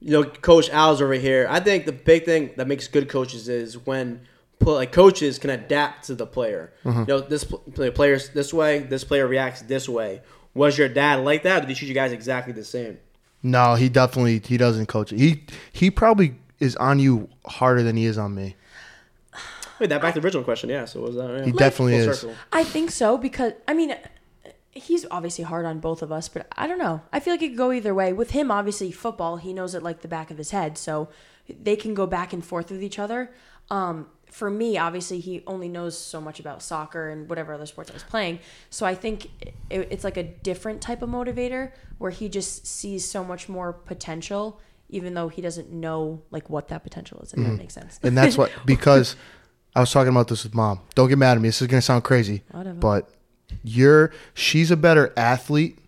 you 0.00 0.10
know, 0.10 0.24
Coach 0.24 0.68
Al's 0.70 1.00
over 1.00 1.14
here. 1.14 1.46
I 1.48 1.60
think 1.60 1.86
the 1.86 1.92
big 1.92 2.24
thing 2.26 2.50
that 2.56 2.66
makes 2.66 2.86
good 2.88 3.08
coaches 3.08 3.48
is 3.48 3.78
when 3.78 4.18
pl- 4.18 4.26
like 4.60 4.92
coaches 4.92 5.38
can 5.38 5.50
adapt 5.50 6.06
to 6.06 6.14
the 6.14 6.26
player. 6.26 6.72
Mm-hmm. 6.84 7.00
You 7.00 7.06
know, 7.06 7.20
this 7.20 7.44
play- 7.44 7.90
player's 7.90 8.30
this 8.30 8.52
way, 8.52 8.80
this 8.80 9.04
player 9.04 9.26
reacts 9.26 9.62
this 9.62 9.88
way. 9.88 10.22
Was 10.54 10.78
your 10.78 10.88
dad 10.88 11.20
like 11.20 11.42
that? 11.42 11.58
Or 11.58 11.60
did 11.60 11.68
he 11.68 11.74
treat 11.74 11.88
you 11.88 11.94
guys 11.94 12.12
exactly 12.12 12.52
the 12.52 12.64
same? 12.64 12.98
no. 13.42 13.74
He 13.74 13.88
definitely 13.88 14.40
he 14.44 14.56
doesn't 14.56 14.86
coach. 14.86 15.10
He 15.10 15.44
he 15.72 15.90
probably 15.90 16.36
is 16.58 16.74
on 16.76 16.98
you 16.98 17.28
harder 17.44 17.82
than 17.82 17.96
he 17.96 18.06
is 18.06 18.16
on 18.18 18.34
me. 18.34 18.56
Wait, 19.78 19.90
that 19.90 20.00
back 20.00 20.14
to 20.14 20.20
the 20.20 20.24
original 20.24 20.42
question. 20.42 20.70
Yeah. 20.70 20.86
So 20.86 21.02
was 21.02 21.16
that? 21.16 21.30
Yeah. 21.30 21.44
He 21.44 21.52
definitely 21.52 21.96
is. 21.96 22.20
circle. 22.20 22.34
I 22.52 22.64
think 22.64 22.90
so 22.90 23.18
because 23.18 23.52
I 23.68 23.74
mean, 23.74 23.94
he's 24.70 25.04
obviously 25.10 25.44
hard 25.44 25.66
on 25.66 25.80
both 25.80 26.02
of 26.02 26.10
us, 26.10 26.28
but 26.28 26.46
I 26.56 26.66
don't 26.66 26.78
know. 26.78 27.02
I 27.12 27.20
feel 27.20 27.34
like 27.34 27.42
it 27.42 27.50
could 27.50 27.58
go 27.58 27.72
either 27.72 27.94
way. 27.94 28.12
With 28.12 28.30
him, 28.30 28.50
obviously, 28.50 28.90
football, 28.90 29.36
he 29.36 29.52
knows 29.52 29.74
it 29.74 29.82
like 29.82 30.00
the 30.00 30.08
back 30.08 30.30
of 30.30 30.38
his 30.38 30.50
head, 30.50 30.78
so 30.78 31.08
they 31.48 31.76
can 31.76 31.94
go 31.94 32.06
back 32.06 32.32
and 32.32 32.44
forth 32.44 32.70
with 32.70 32.82
each 32.82 32.98
other. 32.98 33.32
Um, 33.70 34.06
for 34.30 34.50
me, 34.50 34.76
obviously, 34.76 35.20
he 35.20 35.42
only 35.46 35.68
knows 35.68 35.98
so 35.98 36.20
much 36.20 36.40
about 36.40 36.62
soccer 36.62 37.08
and 37.08 37.28
whatever 37.28 37.54
other 37.54 37.66
sports 37.66 37.90
I 37.90 37.94
was 37.94 38.02
playing. 38.02 38.40
So 38.70 38.84
I 38.84 38.94
think 38.94 39.26
it, 39.70 39.88
it's 39.90 40.04
like 40.04 40.16
a 40.16 40.22
different 40.22 40.80
type 40.80 41.02
of 41.02 41.08
motivator 41.08 41.72
where 41.98 42.10
he 42.10 42.28
just 42.28 42.66
sees 42.66 43.04
so 43.04 43.24
much 43.24 43.48
more 43.48 43.72
potential, 43.72 44.60
even 44.88 45.14
though 45.14 45.28
he 45.28 45.40
doesn't 45.40 45.72
know 45.72 46.22
like 46.30 46.50
what 46.50 46.68
that 46.68 46.82
potential 46.82 47.20
is. 47.22 47.32
If 47.32 47.38
that 47.38 47.46
mm-hmm. 47.46 47.56
makes 47.56 47.74
sense. 47.74 47.98
and 48.02 48.16
that's 48.16 48.36
what 48.36 48.50
because 48.66 49.16
I 49.74 49.80
was 49.80 49.90
talking 49.90 50.10
about 50.10 50.28
this 50.28 50.44
with 50.44 50.54
mom. 50.54 50.80
Don't 50.94 51.08
get 51.08 51.18
mad 51.18 51.36
at 51.36 51.40
me. 51.40 51.48
This 51.48 51.62
is 51.62 51.68
gonna 51.68 51.82
sound 51.82 52.04
crazy, 52.04 52.42
Whatever. 52.50 52.78
but 52.78 53.10
you're 53.62 54.12
she's 54.34 54.70
a 54.70 54.76
better 54.76 55.12
athlete 55.16 55.78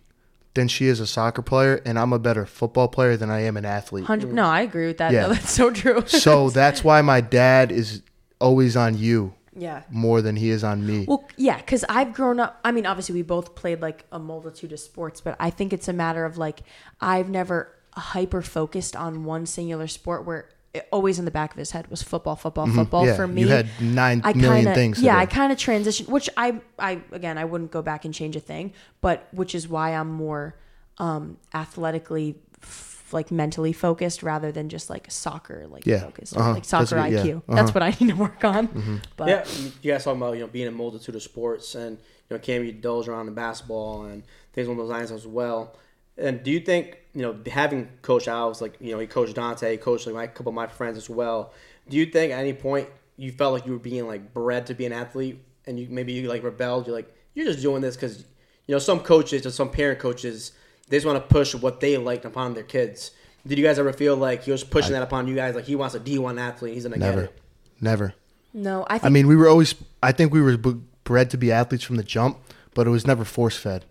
than 0.53 0.67
she 0.67 0.87
is 0.87 0.99
a 0.99 1.07
soccer 1.07 1.41
player, 1.41 1.81
and 1.85 1.99
I'm 1.99 2.13
a 2.13 2.19
better 2.19 2.45
football 2.45 2.87
player 2.87 3.15
than 3.17 3.29
I 3.29 3.41
am 3.41 3.57
an 3.57 3.65
athlete. 3.65 4.05
Hundred. 4.05 4.33
No, 4.33 4.45
I 4.45 4.61
agree 4.61 4.87
with 4.87 4.97
that. 4.97 5.11
Yeah. 5.11 5.27
That's 5.29 5.51
so 5.51 5.71
true. 5.71 6.03
so 6.07 6.49
that's 6.51 6.83
why 6.83 7.01
my 7.01 7.21
dad 7.21 7.71
is 7.71 8.01
always 8.39 8.75
on 8.75 8.97
you 8.97 9.33
yeah. 9.55 9.83
more 9.89 10.21
than 10.21 10.35
he 10.35 10.49
is 10.49 10.63
on 10.63 10.85
me. 10.85 11.05
Well, 11.07 11.27
yeah, 11.37 11.57
because 11.57 11.83
I've 11.89 12.13
grown 12.13 12.39
up. 12.39 12.59
I 12.63 12.71
mean, 12.71 12.85
obviously, 12.85 13.15
we 13.15 13.21
both 13.21 13.55
played 13.55 13.81
like 13.81 14.05
a 14.11 14.19
multitude 14.19 14.71
of 14.71 14.79
sports, 14.79 15.21
but 15.21 15.35
I 15.39 15.49
think 15.49 15.73
it's 15.73 15.87
a 15.87 15.93
matter 15.93 16.25
of 16.25 16.37
like 16.37 16.61
I've 17.01 17.29
never 17.29 17.73
hyper 17.93 18.41
focused 18.41 18.95
on 18.95 19.23
one 19.25 19.45
singular 19.45 19.87
sport 19.87 20.25
where 20.25 20.49
it 20.73 20.87
always 20.91 21.17
in 21.17 21.25
the 21.25 21.31
back 21.31 21.51
of 21.51 21.57
his 21.57 21.71
head 21.71 21.87
was 21.87 22.03
football, 22.03 22.35
football, 22.35 22.67
football. 22.67 23.01
Mm-hmm. 23.01 23.09
Yeah, 23.09 23.15
For 23.15 23.27
me, 23.27 23.41
you 23.41 23.47
had 23.47 23.67
nine 23.81 24.21
I 24.23 24.33
million 24.33 24.65
kinda, 24.65 24.75
things 24.75 25.01
Yeah, 25.01 25.13
do. 25.13 25.19
I 25.19 25.25
kind 25.25 25.51
of 25.51 25.57
transitioned, 25.57 26.07
which 26.07 26.29
I, 26.37 26.61
I 26.77 27.01
again, 27.11 27.37
I 27.37 27.45
wouldn't 27.45 27.71
go 27.71 27.81
back 27.81 28.05
and 28.05 28.13
change 28.13 28.35
a 28.35 28.39
thing, 28.39 28.73
but 29.01 29.27
which 29.31 29.55
is 29.55 29.67
why 29.67 29.91
I'm 29.95 30.11
more 30.11 30.55
um, 30.99 31.37
athletically, 31.53 32.37
f- 32.61 32.88
like 33.13 33.31
mentally 33.31 33.73
focused 33.73 34.23
rather 34.23 34.51
than 34.51 34.69
just 34.69 34.89
like 34.89 35.09
soccer, 35.09 35.65
like 35.67 35.85
Yeah, 35.85 35.99
focused, 35.99 36.35
uh-huh. 36.37 36.53
like 36.53 36.65
soccer 36.65 36.95
That's 36.95 37.13
what- 37.15 37.25
yeah, 37.25 37.31
IQ. 37.33 37.37
uh-huh. 37.37 37.55
That's 37.55 37.73
what 37.73 37.83
I 37.83 37.89
need 37.99 38.09
to 38.09 38.15
work 38.15 38.43
on. 38.43 39.01
But 39.17 39.27
yeah, 39.29 39.45
you 39.81 39.91
guys 39.91 40.03
talking 40.03 40.21
about 40.21 40.33
you 40.33 40.41
know 40.41 40.47
being 40.47 40.67
a 40.67 40.71
multitude 40.71 41.15
of 41.15 41.23
sports 41.23 41.75
and 41.75 41.97
you 41.97 42.35
know 42.35 42.39
Cam 42.39 42.63
you 42.63 42.69
indulge 42.71 43.07
around 43.07 43.27
in 43.27 43.33
basketball 43.33 44.05
and 44.05 44.23
things 44.53 44.67
along 44.67 44.77
those 44.79 44.89
lines 44.89 45.11
as 45.11 45.25
well. 45.27 45.75
And 46.17 46.43
do 46.43 46.51
you 46.51 46.59
think 46.59 46.97
you 47.13 47.21
know 47.21 47.37
having 47.51 47.87
Coach 48.01 48.25
Alves 48.27 48.61
like 48.61 48.75
you 48.79 48.91
know 48.91 48.99
he 48.99 49.07
coached 49.07 49.35
Dante, 49.35 49.71
he 49.71 49.77
coached 49.77 50.05
like 50.05 50.15
my, 50.15 50.23
a 50.25 50.27
couple 50.27 50.49
of 50.49 50.55
my 50.55 50.67
friends 50.67 50.97
as 50.97 51.09
well. 51.09 51.53
Do 51.87 51.97
you 51.97 52.05
think 52.05 52.31
at 52.33 52.39
any 52.39 52.53
point 52.53 52.87
you 53.17 53.31
felt 53.31 53.53
like 53.53 53.65
you 53.65 53.71
were 53.73 53.79
being 53.79 54.05
like 54.07 54.33
bred 54.33 54.67
to 54.67 54.73
be 54.73 54.85
an 54.85 54.93
athlete 54.93 55.39
and 55.65 55.79
you 55.79 55.87
maybe 55.89 56.11
you 56.13 56.27
like 56.27 56.43
rebelled? 56.43 56.87
You're 56.87 56.95
like 56.95 57.13
you're 57.33 57.45
just 57.45 57.61
doing 57.61 57.81
this 57.81 57.95
because 57.95 58.19
you 58.67 58.75
know 58.75 58.79
some 58.79 58.99
coaches 58.99 59.45
or 59.45 59.51
some 59.51 59.69
parent 59.71 59.99
coaches 59.99 60.51
they 60.89 60.97
just 60.97 61.05
want 61.05 61.17
to 61.21 61.33
push 61.33 61.55
what 61.55 61.79
they 61.79 61.97
like 61.97 62.25
upon 62.25 62.53
their 62.53 62.63
kids. 62.63 63.11
Did 63.47 63.57
you 63.57 63.63
guys 63.63 63.79
ever 63.79 63.93
feel 63.93 64.15
like 64.17 64.43
he 64.43 64.51
was 64.51 64.63
pushing 64.63 64.91
that 64.93 65.01
upon 65.03 65.27
you 65.27 65.35
guys? 65.35 65.55
Like 65.55 65.65
he 65.65 65.75
wants 65.75 65.95
a 65.95 65.99
D 65.99 66.17
one 66.19 66.37
athlete, 66.37 66.73
he's 66.73 66.83
gonna 66.83 66.97
get 66.97 67.09
Never, 67.09 67.21
it. 67.23 67.39
never. 67.79 68.13
no, 68.53 68.85
I 68.87 68.93
think 68.97 69.05
I 69.05 69.09
mean, 69.09 69.27
we 69.27 69.35
were 69.35 69.47
always. 69.47 69.75
I 70.03 70.11
think 70.11 70.33
we 70.33 70.41
were 70.41 70.57
bred 71.03 71.29
to 71.31 71.37
be 71.37 71.51
athletes 71.51 71.83
from 71.83 71.95
the 71.95 72.03
jump, 72.03 72.37
but 72.73 72.85
it 72.85 72.89
was 72.89 73.07
never 73.07 73.23
force 73.25 73.55
fed, 73.57 73.85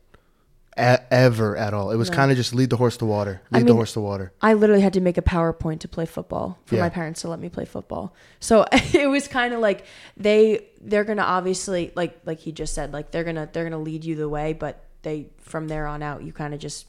a- 0.76 1.01
ever 1.12 1.57
at 1.57 1.74
all. 1.74 1.90
It 1.90 1.96
was 1.96 2.11
No. 2.11 2.16
kind 2.16 2.30
of 2.30 2.36
just 2.36 2.55
lead 2.55 2.70
the 2.70 2.76
horse 2.76 2.96
to 2.99 3.07
water. 3.07 3.40
I 3.51 3.57
Lead 3.59 3.62
the 3.62 3.70
mean- 3.70 3.76
horse 3.76 3.92
to 3.94 4.01
water. 4.01 4.32
I 4.40 4.55
literally 4.55 4.82
had 4.82 4.92
to 4.92 5.01
make 5.01 5.18
a 5.18 5.22
PowerPoint 5.22 5.80
to 5.80 5.88
play 5.88 6.07
football 6.07 6.59
for 6.66 6.76
Yeah. 6.76 6.82
my 6.82 6.88
parents 6.90 7.22
to 7.22 7.28
let 7.28 7.40
me 7.40 7.49
play 7.49 7.64
football. 7.64 8.14
So 8.40 8.64
it 8.72 9.09
was 9.09 9.26
kind 9.28 9.55
of 9.55 9.61
like 9.61 9.84
they 10.16 10.66
they're 10.80 11.05
gonna 11.05 11.22
obviously 11.22 11.90
like 11.96 12.18
like 12.24 12.38
he 12.40 12.53
just 12.53 12.74
said 12.74 12.92
like 12.92 13.11
they're 13.11 13.24
gonna 13.24 13.49
they're 13.53 13.64
gonna 13.64 13.82
lead 13.82 14.05
you 14.05 14.14
the 14.14 14.28
way, 14.28 14.53
but 14.53 14.84
they 15.03 15.28
from 15.38 15.68
there 15.68 15.86
on 15.86 16.03
out 16.03 16.22
you 16.22 16.32
kind 16.32 16.53
of 16.55 16.61
just 16.61 16.86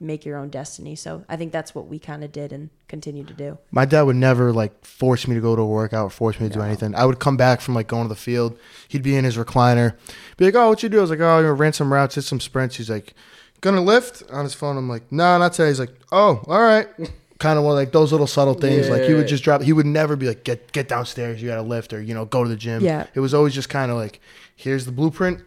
make 0.00 0.24
your 0.24 0.36
own 0.36 0.48
destiny. 0.48 0.94
So 0.94 1.24
I 1.28 1.36
think 1.36 1.52
that's 1.52 1.74
what 1.74 1.86
we 1.86 1.98
kind 1.98 2.24
of 2.24 2.32
did 2.32 2.52
and 2.52 2.70
continue 2.88 3.24
to 3.24 3.32
do. 3.32 3.58
My 3.70 3.84
dad 3.84 4.02
would 4.02 4.16
never 4.16 4.52
like 4.52 4.84
force 4.84 5.26
me 5.26 5.34
to 5.34 5.40
go 5.40 5.56
to 5.56 5.62
a 5.62 5.66
workout, 5.66 6.12
force 6.12 6.38
me 6.40 6.48
to 6.48 6.54
do 6.54 6.60
anything. 6.60 6.94
I 6.94 7.04
would 7.04 7.18
come 7.18 7.36
back 7.36 7.60
from 7.60 7.74
like 7.74 7.88
going 7.88 8.04
to 8.04 8.08
the 8.08 8.16
field. 8.16 8.58
He'd 8.88 9.02
be 9.02 9.16
in 9.16 9.24
his 9.24 9.36
recliner, 9.36 9.94
be 10.36 10.46
like, 10.46 10.54
"Oh, 10.54 10.68
what 10.68 10.82
you 10.82 10.88
do?" 10.88 10.98
I 10.98 11.02
was 11.02 11.10
like, 11.10 11.20
"Oh, 11.20 11.38
I 11.38 11.42
ran 11.42 11.72
some 11.72 11.92
routes, 11.92 12.14
did 12.14 12.22
some 12.22 12.40
sprints." 12.40 12.76
He's 12.76 12.90
like, 12.90 13.14
"Gonna 13.60 13.82
lift?" 13.82 14.22
On 14.30 14.44
his 14.44 14.54
phone, 14.54 14.76
I'm 14.76 14.88
like, 14.88 15.10
"No, 15.10 15.38
not 15.38 15.52
today." 15.52 15.68
He's 15.68 15.80
like, 15.80 15.94
"Oh, 16.12 16.42
all 16.46 16.62
right." 16.62 16.88
kind 17.38 17.56
of 17.58 17.64
like 17.64 17.92
those 17.92 18.10
little 18.10 18.26
subtle 18.26 18.54
things. 18.54 18.88
Like 18.88 19.02
he 19.02 19.14
would 19.14 19.28
just 19.28 19.44
drop. 19.44 19.62
He 19.62 19.72
would 19.72 19.86
never 19.86 20.16
be 20.16 20.26
like, 20.26 20.44
"Get 20.44 20.72
get 20.72 20.88
downstairs, 20.88 21.40
you 21.42 21.48
got 21.48 21.56
to 21.56 21.62
lift," 21.62 21.92
or 21.92 22.00
you 22.02 22.14
know, 22.14 22.24
go 22.24 22.42
to 22.42 22.48
the 22.48 22.56
gym. 22.56 22.82
Yeah. 22.82 23.06
It 23.14 23.20
was 23.20 23.34
always 23.34 23.54
just 23.54 23.68
kind 23.68 23.90
of 23.90 23.96
like, 23.96 24.20
"Here's 24.56 24.84
the 24.86 24.92
blueprint. 24.92 25.40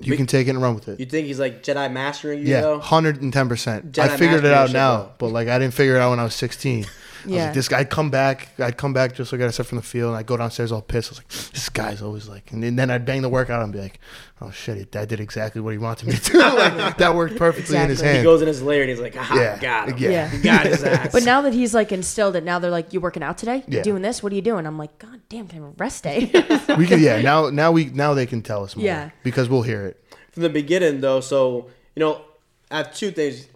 You 0.00 0.16
can 0.16 0.26
take 0.26 0.46
it 0.46 0.50
and 0.50 0.62
run 0.62 0.74
with 0.74 0.88
it. 0.88 1.00
You 1.00 1.06
think 1.06 1.26
he's 1.26 1.40
like 1.40 1.62
Jedi 1.62 1.90
mastering 1.92 2.40
you? 2.40 2.46
Yeah, 2.52 2.78
110%. 2.80 3.98
I 3.98 4.16
figured 4.16 4.44
it 4.44 4.52
out 4.52 4.72
now, 4.72 5.12
but 5.18 5.28
like 5.28 5.48
I 5.48 5.58
didn't 5.58 5.74
figure 5.74 5.96
it 5.96 6.00
out 6.00 6.10
when 6.10 6.20
I 6.20 6.24
was 6.24 6.34
16. 6.34 6.86
Yeah. 7.28 7.46
like, 7.46 7.54
this 7.54 7.68
guy, 7.68 7.78
I'd 7.80 7.90
come 7.90 8.10
back, 8.10 8.48
I'd 8.58 8.76
come 8.76 8.92
back 8.92 9.14
just 9.14 9.32
like 9.32 9.40
I 9.40 9.50
said 9.50 9.66
from 9.66 9.76
the 9.76 9.82
field, 9.82 10.08
and 10.10 10.16
I'd 10.18 10.26
go 10.26 10.36
downstairs 10.36 10.72
all 10.72 10.82
pissed. 10.82 11.08
I 11.08 11.10
was 11.12 11.18
like, 11.18 11.28
this 11.52 11.68
guy's 11.68 12.02
always 12.02 12.28
like, 12.28 12.50
and 12.52 12.62
then- 12.62 12.76
then 12.76 12.90
I'd 12.90 13.04
bang 13.04 13.22
the 13.22 13.28
workout 13.28 13.62
and 13.62 13.72
be 13.72 13.78
like, 13.80 14.00
oh 14.40 14.50
shit, 14.50 14.92
that 14.92 15.08
did 15.08 15.20
exactly 15.20 15.60
what 15.60 15.72
he 15.72 15.78
wanted 15.78 16.08
me 16.08 16.14
to. 16.16 16.38
like, 16.38 16.96
that 16.98 17.14
worked 17.14 17.36
perfectly 17.36 17.76
in 17.76 17.88
his 17.88 18.00
Exactly. 18.00 18.18
He 18.18 18.24
goes 18.24 18.40
in 18.42 18.48
his 18.48 18.62
lair 18.62 18.82
and 18.82 18.90
he's 18.90 19.00
like, 19.00 19.14
"Ah, 19.18 19.34
Yeah. 19.34 19.58
got 19.58 19.88
him. 19.88 19.98
Yeah. 19.98 20.30
Yeah. 20.32 20.42
Got 20.42 20.66
his 20.66 20.84
ass." 20.84 21.12
But 21.12 21.24
now 21.24 21.40
that 21.42 21.52
he's 21.52 21.74
like 21.74 21.90
instilled 21.92 22.36
it, 22.36 22.44
now 22.44 22.58
they're 22.58 22.70
like, 22.70 22.92
"You 22.92 23.00
working 23.00 23.22
out 23.22 23.36
today? 23.38 23.64
You 23.66 23.78
Yeah. 23.78 23.82
doing 23.82 24.02
this? 24.02 24.22
What 24.22 24.32
are 24.32 24.36
you 24.36 24.42
doing?" 24.42 24.66
I'm 24.66 24.78
like, 24.78 24.96
"God 24.98 25.20
damn, 25.28 25.48
can 25.48 25.58
I 25.62 25.64
have 25.66 25.72
a 25.72 25.74
rest 25.76 26.04
day?" 26.04 26.30
we 26.78 26.86
can, 26.86 27.00
yeah. 27.00 27.20
Now, 27.20 27.50
now 27.50 27.72
we, 27.72 27.86
now 27.86 28.14
they 28.14 28.26
can 28.26 28.42
tell 28.42 28.62
us 28.64 28.76
more. 28.76 28.84
Yeah. 28.86 29.10
because 29.24 29.48
we'll 29.48 29.62
hear 29.62 29.86
it. 29.86 30.02
from 30.30 30.42
the 30.44 30.50
beginning 30.50 31.00
though, 31.00 31.20
so 31.20 31.68
you 31.96 32.00
know, 32.00 32.20
I 32.70 32.76
have 32.78 32.94
two 32.94 33.10
things. 33.10 33.48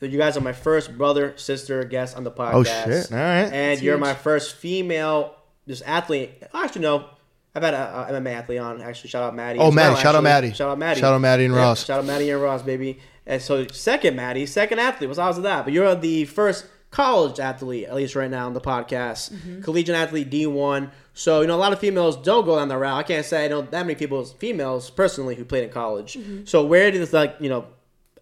You 0.00 0.16
guys 0.18 0.36
are 0.36 0.40
my 0.40 0.52
first 0.52 0.96
brother 0.96 1.32
sister 1.36 1.82
guest 1.84 2.16
on 2.16 2.24
the 2.24 2.30
podcast. 2.30 2.54
Oh, 2.54 2.62
shit. 2.64 3.12
All 3.12 3.18
right. 3.18 3.42
And 3.44 3.52
That's 3.52 3.82
you're 3.82 3.96
huge. 3.96 4.00
my 4.00 4.14
first 4.14 4.54
female 4.56 5.34
just 5.66 5.82
athlete. 5.86 6.42
Actually, 6.54 6.82
no. 6.82 7.10
I've 7.54 7.62
had 7.62 7.74
a, 7.74 8.08
a 8.08 8.12
MMA 8.20 8.34
athlete 8.34 8.58
on. 8.60 8.80
Actually, 8.82 9.10
shout 9.10 9.22
out 9.24 9.34
Maddie. 9.34 9.58
Oh, 9.58 9.68
as 9.68 9.74
Maddie. 9.74 9.94
well, 9.94 9.96
Shout 10.02 10.14
out 10.14 10.18
actually. 10.18 10.22
Maddie. 10.48 10.52
Shout 10.54 10.70
out 10.70 10.78
Maddie. 10.78 11.00
Shout 11.00 11.12
out 11.14 11.20
Maddie 11.20 11.44
and 11.46 11.54
Yeah, 11.54 11.60
Ross. 11.60 11.84
Shout 11.84 11.98
out 11.98 12.04
Maddie 12.04 12.30
and 12.30 12.42
Ross, 12.42 12.62
baby. 12.62 13.00
And 13.26 13.42
so, 13.42 13.66
second 13.68 14.14
Maddie, 14.16 14.46
second 14.46 14.78
athlete. 14.78 15.08
What's 15.08 15.18
odds 15.18 15.38
of 15.38 15.42
that? 15.44 15.64
But 15.64 15.72
you're 15.72 15.94
the 15.96 16.24
first 16.26 16.66
college 16.90 17.40
athlete, 17.40 17.86
at 17.86 17.94
least 17.94 18.14
right 18.14 18.30
now 18.30 18.46
on 18.46 18.54
the 18.54 18.60
podcast. 18.60 19.32
Mm-hmm. 19.32 19.62
Collegiate 19.62 19.96
athlete, 19.96 20.30
D1. 20.30 20.90
So, 21.14 21.40
you 21.40 21.46
know, 21.48 21.56
a 21.56 21.58
lot 21.58 21.72
of 21.72 21.80
females 21.80 22.16
don't 22.16 22.44
go 22.44 22.56
down 22.56 22.68
that 22.68 22.78
route. 22.78 22.96
I 22.96 23.02
can't 23.02 23.26
say 23.26 23.44
I 23.46 23.48
know 23.48 23.62
that 23.62 23.84
many 23.86 23.96
people, 23.96 24.24
females 24.24 24.88
personally, 24.90 25.34
who 25.34 25.44
played 25.44 25.64
in 25.64 25.70
college. 25.70 26.14
Mm-hmm. 26.14 26.44
So, 26.44 26.64
where 26.64 26.90
does, 26.90 27.12
like, 27.12 27.36
you 27.40 27.48
know, 27.48 27.62
I 27.62 27.64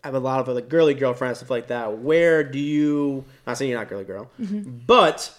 have 0.07 0.15
a 0.15 0.19
lot 0.21 0.41
of 0.41 0.49
like 0.55 0.69
girly 0.69 0.95
girlfriends, 0.95 1.39
stuff 1.39 1.51
like 1.51 1.69
that. 1.69 1.99
Where 1.99 2.43
do 2.43 2.59
you, 2.59 3.25
not 3.47 3.59
saying 3.59 3.71
you're 3.71 3.79
not 3.79 3.89
girly 3.89 4.05
girl, 4.05 4.31
Mm-hmm. 4.41 4.79
but 4.87 5.33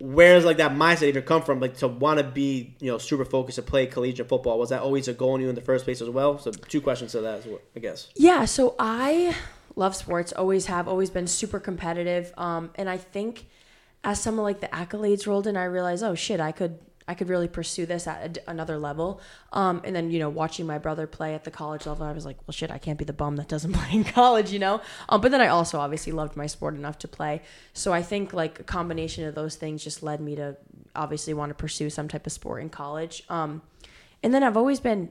where's 0.00 0.44
like 0.44 0.58
that 0.58 0.72
mindset 0.72 1.04
even 1.08 1.22
come 1.22 1.42
from? 1.42 1.60
Like 1.60 1.76
to 1.78 1.88
want 1.88 2.18
to 2.18 2.24
be, 2.24 2.74
you 2.80 2.90
know, 2.90 2.98
super 2.98 3.24
focused 3.24 3.56
to 3.56 3.62
play 3.62 3.86
collegiate 3.86 4.28
football. 4.28 4.58
Was 4.58 4.70
that 4.70 4.82
always 4.82 5.08
a 5.08 5.12
goal 5.12 5.34
in 5.36 5.40
you 5.42 5.48
in 5.48 5.54
the 5.54 5.60
first 5.60 5.84
place 5.84 6.00
as 6.00 6.08
well? 6.08 6.38
So 6.38 6.50
two 6.50 6.80
questions 6.80 7.12
to 7.12 7.20
that, 7.22 7.46
well, 7.46 7.60
I 7.74 7.80
guess. 7.80 8.08
Yeah, 8.16 8.44
so 8.44 8.74
I 8.78 9.34
love 9.76 9.94
sports, 9.96 10.32
always 10.32 10.66
have, 10.66 10.88
always 10.88 11.10
been 11.10 11.26
super 11.26 11.58
competitive. 11.60 12.32
Um, 12.36 12.70
and 12.76 12.88
I 12.88 12.96
think 12.96 13.46
as 14.04 14.20
some 14.20 14.38
of 14.38 14.44
like 14.44 14.60
the 14.60 14.68
accolades 14.68 15.26
rolled 15.26 15.46
in, 15.46 15.56
I 15.56 15.64
realized, 15.64 16.02
oh 16.04 16.14
shit, 16.14 16.38
I 16.40 16.52
could 16.52 16.78
I 17.08 17.14
could 17.14 17.28
really 17.28 17.48
pursue 17.48 17.86
this 17.86 18.06
at 18.06 18.38
a 18.38 18.50
another 18.50 18.78
level. 18.78 19.20
Um, 19.52 19.80
and 19.84 19.96
then 19.96 20.10
you 20.10 20.18
know, 20.18 20.28
watching 20.28 20.66
my 20.66 20.78
brother 20.78 21.06
play 21.06 21.34
at 21.34 21.44
the 21.44 21.50
college 21.50 21.86
level, 21.86 22.06
I 22.06 22.12
was 22.12 22.26
like, 22.26 22.36
well, 22.46 22.52
shit, 22.52 22.70
I 22.70 22.78
can't 22.78 22.98
be 22.98 23.04
the 23.04 23.12
bum 23.12 23.36
that 23.36 23.48
doesn't 23.48 23.72
play 23.78 23.88
in 23.92 24.04
college, 24.04 24.52
you 24.52 24.58
know. 24.58 24.80
Um, 25.08 25.20
but 25.20 25.30
then 25.30 25.40
I 25.40 25.48
also 25.48 25.80
obviously 25.80 26.12
loved 26.12 26.36
my 26.36 26.46
sport 26.46 26.74
enough 26.74 26.98
to 27.00 27.08
play. 27.08 27.42
So 27.72 27.92
I 27.92 28.02
think 28.02 28.32
like 28.32 28.60
a 28.60 28.64
combination 28.64 29.24
of 29.24 29.34
those 29.34 29.56
things 29.56 29.82
just 29.82 30.02
led 30.02 30.20
me 30.20 30.36
to 30.36 30.56
obviously 30.94 31.34
want 31.34 31.50
to 31.50 31.54
pursue 31.54 31.90
some 31.90 32.08
type 32.08 32.26
of 32.26 32.32
sport 32.32 32.60
in 32.62 32.68
college. 32.68 33.24
Um, 33.28 33.62
and 34.22 34.34
then 34.34 34.42
I've 34.42 34.56
always 34.56 34.80
been 34.80 35.10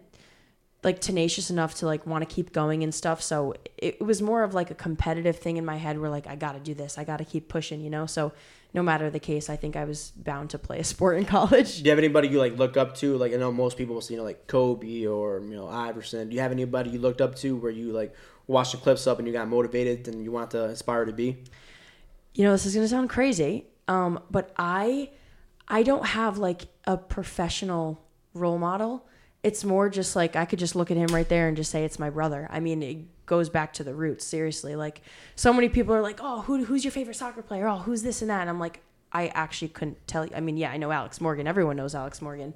like 0.84 1.00
tenacious 1.02 1.50
enough 1.50 1.74
to 1.76 1.86
like 1.86 2.06
want 2.06 2.28
to 2.28 2.34
keep 2.34 2.54
going 2.54 2.84
and 2.84 2.94
stuff. 2.94 3.22
So 3.22 3.54
it, 3.78 3.98
it 4.00 4.06
was 4.06 4.22
more 4.22 4.44
of 4.44 4.54
like 4.54 4.70
a 4.70 4.76
competitive 4.76 5.38
thing 5.38 5.58
in 5.58 5.66
my 5.66 5.78
head 5.78 6.00
where 6.00 6.10
like 6.10 6.28
I 6.28 6.36
got 6.36 6.54
to 6.54 6.60
do 6.60 6.74
this, 6.74 6.98
I 6.98 7.04
got 7.04 7.18
to 7.18 7.26
keep 7.26 7.50
pushing, 7.50 7.82
you 7.82 7.90
know. 7.90 8.06
So 8.06 8.32
no 8.78 8.84
matter 8.84 9.10
the 9.10 9.20
case, 9.20 9.50
I 9.50 9.56
think 9.56 9.76
I 9.76 9.86
was 9.86 10.12
bound 10.16 10.52
to 10.52 10.60
play 10.60 10.78
a 10.78 10.84
sport 10.84 11.18
in 11.18 11.26
college. 11.26 11.78
Do 11.78 11.86
you 11.86 11.90
have 11.90 11.98
anybody 11.98 12.28
you 12.28 12.38
like 12.38 12.56
look 12.60 12.78
up 12.78 12.96
to? 12.98 13.18
Like 13.18 13.34
I 13.34 13.38
know 13.38 13.52
most 13.52 13.76
people 13.76 13.96
will 13.96 14.04
see, 14.04 14.14
you 14.14 14.20
know, 14.20 14.24
like 14.24 14.46
Kobe 14.46 15.08
or 15.08 15.40
you 15.40 15.56
know 15.56 15.68
Iverson. 15.68 16.30
Do 16.30 16.36
you 16.36 16.42
have 16.42 16.52
anybody 16.52 16.92
you 16.92 17.00
looked 17.00 17.20
up 17.20 17.34
to 17.38 17.58
where 17.58 17.72
you 17.72 17.92
like 17.92 18.14
watched 18.46 18.74
the 18.74 18.78
clips 18.78 19.08
up 19.08 19.18
and 19.18 19.28
you 19.28 19.34
got 19.34 19.48
motivated 19.48 20.08
and 20.08 20.24
you 20.24 20.32
want 20.32 20.52
to 20.52 20.66
aspire 20.66 21.06
to 21.06 21.12
be? 21.12 21.38
You 22.36 22.44
know, 22.44 22.52
this 22.52 22.68
is 22.68 22.76
gonna 22.76 22.88
sound 22.88 23.10
crazy, 23.10 23.66
um, 23.88 24.20
but 24.30 24.54
I 24.58 25.10
I 25.68 25.82
don't 25.82 26.06
have 26.06 26.38
like 26.38 26.68
a 26.86 26.98
professional 26.98 28.06
role 28.36 28.60
model. 28.60 29.08
It's 29.42 29.64
more 29.64 29.90
just 29.90 30.16
like 30.16 30.36
I 30.36 30.46
could 30.46 30.60
just 30.60 30.76
look 30.76 30.92
at 30.92 30.98
him 30.98 31.08
right 31.08 31.28
there 31.28 31.48
and 31.48 31.58
just 31.58 31.72
say 31.72 31.84
it's 31.84 31.98
my 31.98 32.12
brother. 32.12 32.48
I 32.52 32.60
mean, 32.60 33.10
goes 33.28 33.50
back 33.50 33.74
to 33.74 33.84
the 33.84 33.94
roots. 33.94 34.26
Seriously, 34.26 34.76
like 34.76 35.02
so 35.36 35.54
many 35.54 35.70
people 35.70 35.94
are 35.94 36.02
like, 36.02 36.20
"Oh, 36.22 36.42
who, 36.42 36.66
who's 36.66 36.84
your 36.84 36.92
favorite 36.92 37.16
soccer 37.16 37.44
player? 37.44 37.68
Oh, 37.68 37.78
who's 37.78 38.02
this 38.02 38.22
and 38.24 38.32
that?" 38.32 38.42
And 38.42 38.50
I'm 38.50 38.60
like, 38.60 38.82
I 39.12 39.28
actually 39.28 39.70
couldn't 39.70 40.06
tell 40.08 40.26
you. 40.26 40.32
I 40.36 40.40
mean, 40.40 40.58
yeah, 40.58 40.72
I 40.72 40.78
know 40.78 40.92
Alex 40.92 41.22
Morgan. 41.22 41.48
Everyone 41.48 41.78
knows 41.78 41.96
Alex 41.96 42.22
Morgan, 42.22 42.54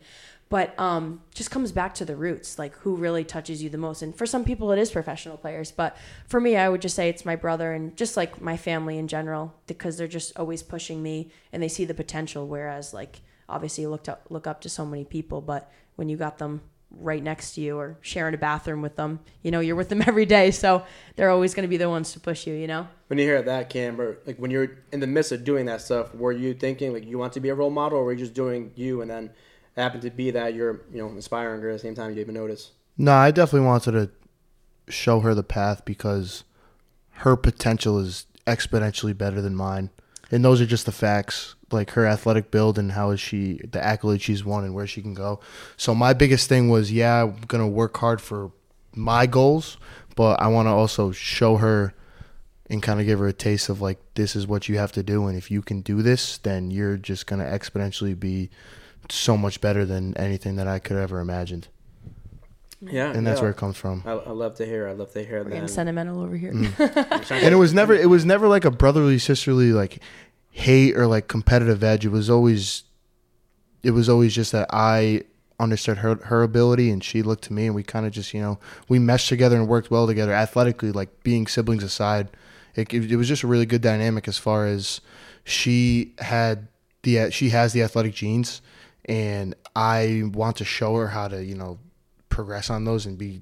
but 0.49 0.77
um, 0.79 1.21
just 1.33 1.49
comes 1.49 1.71
back 1.71 1.93
to 1.95 2.05
the 2.05 2.15
roots. 2.15 2.59
Like 2.59 2.75
who 2.77 2.95
really 2.95 3.23
touches 3.23 3.63
you 3.63 3.69
the 3.69 3.77
most. 3.77 4.01
And 4.01 4.15
for 4.15 4.25
some 4.25 4.43
people, 4.43 4.71
it 4.71 4.79
is 4.79 4.91
professional 4.91 5.37
players, 5.37 5.71
but 5.71 5.95
for 6.27 6.41
me, 6.41 6.57
I 6.57 6.67
would 6.67 6.81
just 6.81 6.95
say 6.95 7.09
it's 7.09 7.25
my 7.25 7.35
brother 7.35 7.73
and 7.73 7.95
just 7.95 8.17
like 8.17 8.41
my 8.41 8.57
family 8.57 8.97
in 8.97 9.07
general 9.07 9.53
because 9.67 9.97
they're 9.97 10.07
just 10.07 10.37
always 10.37 10.61
pushing 10.61 11.01
me 11.01 11.31
and 11.53 11.63
they 11.63 11.69
see 11.69 11.85
the 11.85 11.93
potential. 11.93 12.47
Whereas 12.47 12.93
like 12.93 13.21
obviously 13.47 13.83
you 13.83 13.89
looked 13.89 14.09
up 14.09 14.25
look 14.29 14.47
up 14.47 14.61
to 14.61 14.69
so 14.69 14.85
many 14.85 15.05
people, 15.05 15.41
but 15.41 15.71
when 15.95 16.09
you 16.09 16.17
got 16.17 16.37
them 16.37 16.61
right 16.97 17.23
next 17.23 17.53
to 17.55 17.61
you 17.61 17.77
or 17.77 17.97
sharing 18.01 18.33
a 18.33 18.37
bathroom 18.37 18.81
with 18.81 18.95
them, 18.95 19.19
you 19.41 19.51
know, 19.51 19.59
you're 19.59 19.75
with 19.75 19.89
them 19.89 20.01
every 20.07 20.25
day, 20.25 20.51
so 20.51 20.83
they're 21.15 21.29
always 21.29 21.53
going 21.53 21.63
to 21.63 21.69
be 21.69 21.77
the 21.77 21.89
ones 21.89 22.13
to 22.13 22.19
push 22.19 22.45
you. 22.47 22.53
You 22.53 22.67
know. 22.67 22.87
When 23.07 23.19
you 23.19 23.25
hear 23.25 23.41
that, 23.41 23.69
Camber, 23.69 24.19
like 24.25 24.37
when 24.37 24.51
you're 24.51 24.77
in 24.91 24.99
the 24.99 25.07
midst 25.07 25.31
of 25.31 25.43
doing 25.43 25.65
that 25.65 25.81
stuff, 25.81 26.13
were 26.15 26.31
you 26.31 26.53
thinking 26.53 26.93
like 26.93 27.05
you 27.05 27.17
want 27.17 27.33
to 27.33 27.39
be 27.39 27.49
a 27.49 27.55
role 27.55 27.69
model, 27.69 27.99
or 27.99 28.05
were 28.05 28.13
you 28.13 28.19
just 28.19 28.33
doing 28.33 28.71
you, 28.75 29.01
and 29.01 29.09
then 29.09 29.25
it 29.75 29.81
happened 29.81 30.03
to 30.03 30.11
be 30.11 30.31
that 30.31 30.53
you're, 30.53 30.81
you 30.91 30.97
know, 30.97 31.09
inspiring 31.09 31.61
her 31.61 31.69
at 31.69 31.73
the 31.73 31.79
same 31.79 31.95
time 31.95 32.09
you 32.09 32.15
didn't 32.15 32.29
even 32.29 32.35
notice? 32.35 32.71
No, 32.97 33.13
I 33.13 33.31
definitely 33.31 33.67
wanted 33.67 33.91
to 33.91 34.91
show 34.91 35.21
her 35.21 35.33
the 35.33 35.43
path 35.43 35.85
because 35.85 36.43
her 37.11 37.35
potential 37.35 37.99
is 37.99 38.25
exponentially 38.45 39.17
better 39.17 39.41
than 39.41 39.55
mine. 39.55 39.89
And 40.31 40.43
those 40.45 40.61
are 40.61 40.65
just 40.65 40.85
the 40.85 40.91
facts, 40.93 41.55
like 41.71 41.91
her 41.91 42.07
athletic 42.07 42.51
build 42.51 42.79
and 42.79 42.93
how 42.93 43.11
is 43.11 43.19
she 43.19 43.57
the 43.57 43.79
accolades 43.79 44.21
she's 44.21 44.45
won 44.45 44.63
and 44.63 44.73
where 44.73 44.87
she 44.87 45.01
can 45.01 45.13
go. 45.13 45.41
So 45.77 45.93
my 45.93 46.13
biggest 46.13 46.47
thing 46.47 46.69
was, 46.69 46.91
yeah, 46.91 47.23
I'm 47.23 47.41
gonna 47.47 47.67
work 47.67 47.97
hard 47.97 48.21
for 48.21 48.51
my 48.95 49.25
goals, 49.25 49.77
but 50.15 50.41
I 50.41 50.47
want 50.47 50.67
to 50.67 50.71
also 50.71 51.11
show 51.11 51.57
her 51.57 51.93
and 52.69 52.81
kind 52.81 53.01
of 53.01 53.05
give 53.05 53.19
her 53.19 53.27
a 53.27 53.33
taste 53.33 53.67
of 53.67 53.81
like 53.81 53.99
this 54.15 54.35
is 54.35 54.47
what 54.47 54.69
you 54.69 54.77
have 54.77 54.93
to 54.93 55.03
do, 55.03 55.27
and 55.27 55.37
if 55.37 55.51
you 55.51 55.61
can 55.61 55.81
do 55.81 56.01
this, 56.01 56.37
then 56.37 56.71
you're 56.71 56.97
just 56.97 57.27
gonna 57.27 57.43
exponentially 57.43 58.17
be 58.17 58.49
so 59.09 59.35
much 59.35 59.59
better 59.59 59.85
than 59.85 60.15
anything 60.17 60.55
that 60.55 60.67
I 60.67 60.79
could 60.79 60.95
ever 60.95 61.19
imagined. 61.19 61.67
Yeah, 62.81 63.11
And 63.11 63.25
that's 63.27 63.37
yeah. 63.37 63.43
where 63.43 63.51
it 63.51 63.57
comes 63.57 63.77
from. 63.77 64.01
I, 64.05 64.11
I 64.11 64.31
love 64.31 64.55
to 64.55 64.65
hear. 64.65 64.87
I 64.87 64.93
love 64.93 65.11
to 65.13 65.23
hear 65.23 65.43
We're 65.43 65.49
getting 65.49 65.61
that. 65.61 65.69
sentimental 65.69 66.19
over 66.21 66.35
here. 66.35 66.51
Mm. 66.51 67.31
and 67.31 67.53
it 67.53 67.57
was 67.57 67.73
never 67.73 67.93
it 67.93 68.09
was 68.09 68.25
never 68.25 68.47
like 68.47 68.65
a 68.65 68.71
brotherly 68.71 69.19
sisterly 69.19 69.71
like 69.71 69.99
hate 70.49 70.97
or 70.97 71.05
like 71.07 71.27
competitive 71.27 71.83
edge 71.83 72.05
it 72.05 72.09
was 72.09 72.29
always 72.29 72.83
it 73.83 73.91
was 73.91 74.09
always 74.09 74.35
just 74.35 74.51
that 74.51 74.67
i 74.73 75.23
understood 75.61 75.99
her 75.99 76.15
her 76.25 76.43
ability 76.43 76.89
and 76.91 77.03
she 77.03 77.21
looked 77.21 77.43
to 77.45 77.53
me 77.53 77.67
and 77.67 77.73
we 77.75 77.83
kind 77.83 78.05
of 78.05 78.11
just 78.11 78.33
you 78.33 78.41
know 78.41 78.59
we 78.89 78.99
meshed 78.99 79.29
together 79.29 79.55
and 79.55 79.67
worked 79.69 79.89
well 79.89 80.05
together 80.07 80.33
athletically 80.33 80.91
like 80.91 81.23
being 81.23 81.47
siblings 81.47 81.83
aside 81.83 82.27
it, 82.75 82.93
it, 82.93 83.11
it 83.11 83.15
was 83.15 83.27
just 83.29 83.43
a 83.43 83.47
really 83.47 83.65
good 83.65 83.81
dynamic 83.81 84.27
as 84.27 84.37
far 84.37 84.65
as 84.65 84.99
she 85.45 86.13
had 86.19 86.67
the 87.03 87.29
she 87.31 87.49
has 87.51 87.71
the 87.71 87.81
athletic 87.83 88.13
genes 88.13 88.61
and 89.05 89.55
i 89.75 90.23
want 90.33 90.57
to 90.57 90.65
show 90.65 90.95
her 90.97 91.07
how 91.07 91.27
to 91.29 91.43
you 91.45 91.55
know 91.55 91.79
progress 92.31 92.69
on 92.69 92.85
those 92.85 93.05
and 93.05 93.17
be 93.17 93.41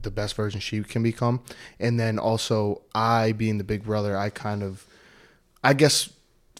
the 0.00 0.10
best 0.10 0.34
version 0.34 0.60
she 0.60 0.82
can 0.82 1.02
become. 1.02 1.42
And 1.78 2.00
then 2.00 2.18
also 2.18 2.82
I 2.94 3.32
being 3.32 3.58
the 3.58 3.64
big 3.64 3.84
brother, 3.84 4.16
I 4.16 4.30
kind 4.30 4.62
of 4.62 4.86
I 5.62 5.74
guess 5.74 6.10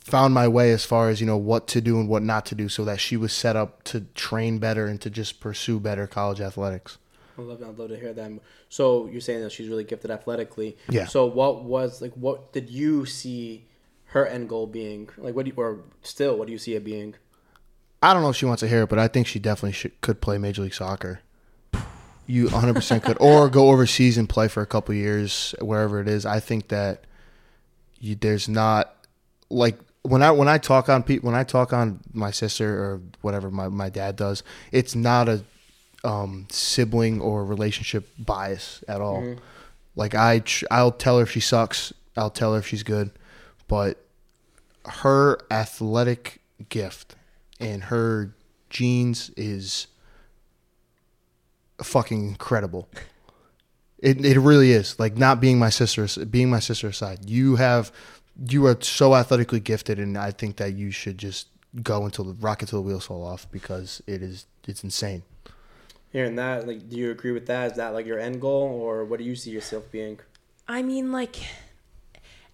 found 0.01 0.35
my 0.35 0.49
way 0.49 0.73
as 0.73 0.85
far 0.85 1.09
as, 1.09 1.21
you 1.21 1.27
know, 1.27 1.37
what 1.37 1.67
to 1.69 1.81
do 1.81 1.99
and 1.99 2.09
what 2.09 2.23
not 2.23 2.45
to 2.47 2.55
do 2.55 2.69
so 2.69 2.85
that 2.85 3.01
she 3.01 3.17
was 3.17 3.33
set 3.33 3.57
up 3.57 3.83
to 3.85 4.01
train 4.15 4.59
better 4.59 4.87
and 4.87 5.01
to 5.01 5.09
just 5.09 5.41
pursue 5.41 5.79
better 5.81 6.07
college 6.07 6.41
athletics. 6.41 6.99
I 7.39 7.43
love, 7.43 7.63
I'd 7.63 7.79
love 7.79 7.89
to 7.89 7.97
hear 7.97 8.13
that. 8.13 8.31
So 8.69 9.07
you're 9.07 9.21
saying 9.21 9.43
that 9.43 9.53
she's 9.53 9.69
really 9.69 9.85
gifted 9.85 10.11
athletically. 10.11 10.77
Yeah. 10.89 11.07
So 11.07 11.27
what 11.27 11.65
was 11.65 12.03
like? 12.03 12.13
What 12.15 12.53
did 12.53 12.69
you 12.69 13.07
see 13.07 13.67
her 14.07 14.27
end 14.27 14.49
goal 14.49 14.67
being? 14.67 15.09
Like, 15.17 15.35
what 15.35 15.47
do 15.47 15.51
you, 15.51 15.57
or 15.57 15.81
still, 16.03 16.37
what 16.37 16.47
do 16.47 16.53
you 16.53 16.59
see 16.59 16.75
it 16.75 16.85
being? 16.85 17.15
I 18.03 18.13
don't 18.13 18.23
know 18.23 18.31
if 18.31 18.37
she 18.37 18.47
wants 18.47 18.61
to 18.61 18.69
hear 18.69 18.83
it, 18.83 18.89
but 18.89 18.99
I 18.99 19.09
think 19.09 19.27
she 19.27 19.39
definitely 19.39 19.73
should, 19.73 20.01
could 20.01 20.21
play 20.21 20.37
Major 20.37 20.63
League 20.63 20.75
Soccer. 20.75 21.21
You 22.33 22.47
100% 22.47 23.03
could, 23.03 23.19
or 23.21 23.51
go 23.51 23.69
overseas 23.69 24.17
and 24.17 24.27
play 24.27 24.49
for 24.49 24.63
a 24.63 24.67
couple 24.67 24.95
years 24.95 25.55
wherever 25.61 26.01
it 26.01 26.09
is. 26.09 26.25
I 26.25 26.41
think 26.41 26.69
that 26.69 27.05
you, 28.01 28.15
there's 28.15 28.49
not 28.49 28.95
like 29.51 29.79
when 30.01 30.23
I 30.23 30.31
when 30.31 30.49
I 30.49 30.57
talk 30.57 30.89
on 30.89 31.03
pe- 31.03 31.19
when 31.19 31.35
I 31.35 31.45
talk 31.45 31.75
on 31.75 32.01
my 32.15 32.31
sister 32.31 32.83
or 32.83 33.03
whatever 33.21 33.51
my, 33.51 33.69
my 33.69 33.91
dad 33.91 34.17
does, 34.17 34.43
it's 34.73 34.95
not 34.95 35.29
a 35.29 35.45
um, 36.05 36.47
sibling 36.51 37.21
or 37.21 37.45
relationship 37.45 38.09
bias 38.19 38.83
at 38.89 39.03
all. 39.03 39.21
Like 39.95 40.15
I 40.15 40.39
tr- 40.39 40.65
I'll 40.71 40.91
tell 40.91 41.19
her 41.19 41.25
if 41.25 41.31
she 41.33 41.41
sucks, 41.41 41.93
I'll 42.17 42.31
tell 42.31 42.55
her 42.55 42.61
if 42.61 42.67
she's 42.67 42.83
good, 42.83 43.11
but 43.69 44.03
her 44.87 45.39
athletic 45.51 46.41
gift 46.71 47.15
and 47.61 47.85
her 47.85 48.35
genes 48.71 49.31
is 49.37 49.87
fucking 51.83 52.29
incredible. 52.29 52.89
It 53.99 54.25
it 54.25 54.39
really 54.39 54.73
is. 54.73 54.99
Like 54.99 55.17
not 55.17 55.41
being 55.41 55.59
my 55.59 55.71
sister, 55.71 56.07
being 56.27 56.51
my 56.51 56.59
sister 56.59 56.89
aside, 56.89 57.29
you 57.31 57.57
have 57.57 57.93
you 58.49 58.67
are 58.67 58.77
so 58.81 59.15
athletically 59.15 59.61
gifted, 59.61 59.99
and 59.99 60.17
I 60.17 60.31
think 60.31 60.57
that 60.57 60.75
you 60.75 60.91
should 60.91 61.19
just 61.19 61.49
go 61.83 62.05
until 62.05 62.25
the 62.25 62.35
rocket 62.35 62.63
until 62.63 62.83
the 62.83 62.89
wheels 62.89 63.07
fall 63.07 63.25
off 63.25 63.51
because 63.51 64.03
it 64.07 64.23
is 64.23 64.47
it's 64.67 64.83
insane. 64.85 65.23
Hearing 66.11 66.37
that, 66.37 66.67
like, 66.67 66.91
do 66.91 66.97
you 66.97 67.11
agree 67.11 67.33
with 67.33 67.47
that? 67.47 67.73
Is 67.73 67.77
that 67.79 67.95
like 67.95 68.07
your 68.07 68.19
end 68.19 68.41
goal, 68.41 68.65
or 68.65 69.05
what 69.05 69.19
do 69.19 69.25
you 69.25 69.35
see 69.35 69.51
yourself 69.51 69.91
being? 69.91 70.19
I 70.69 70.83
mean, 70.83 71.11
like, 71.11 71.37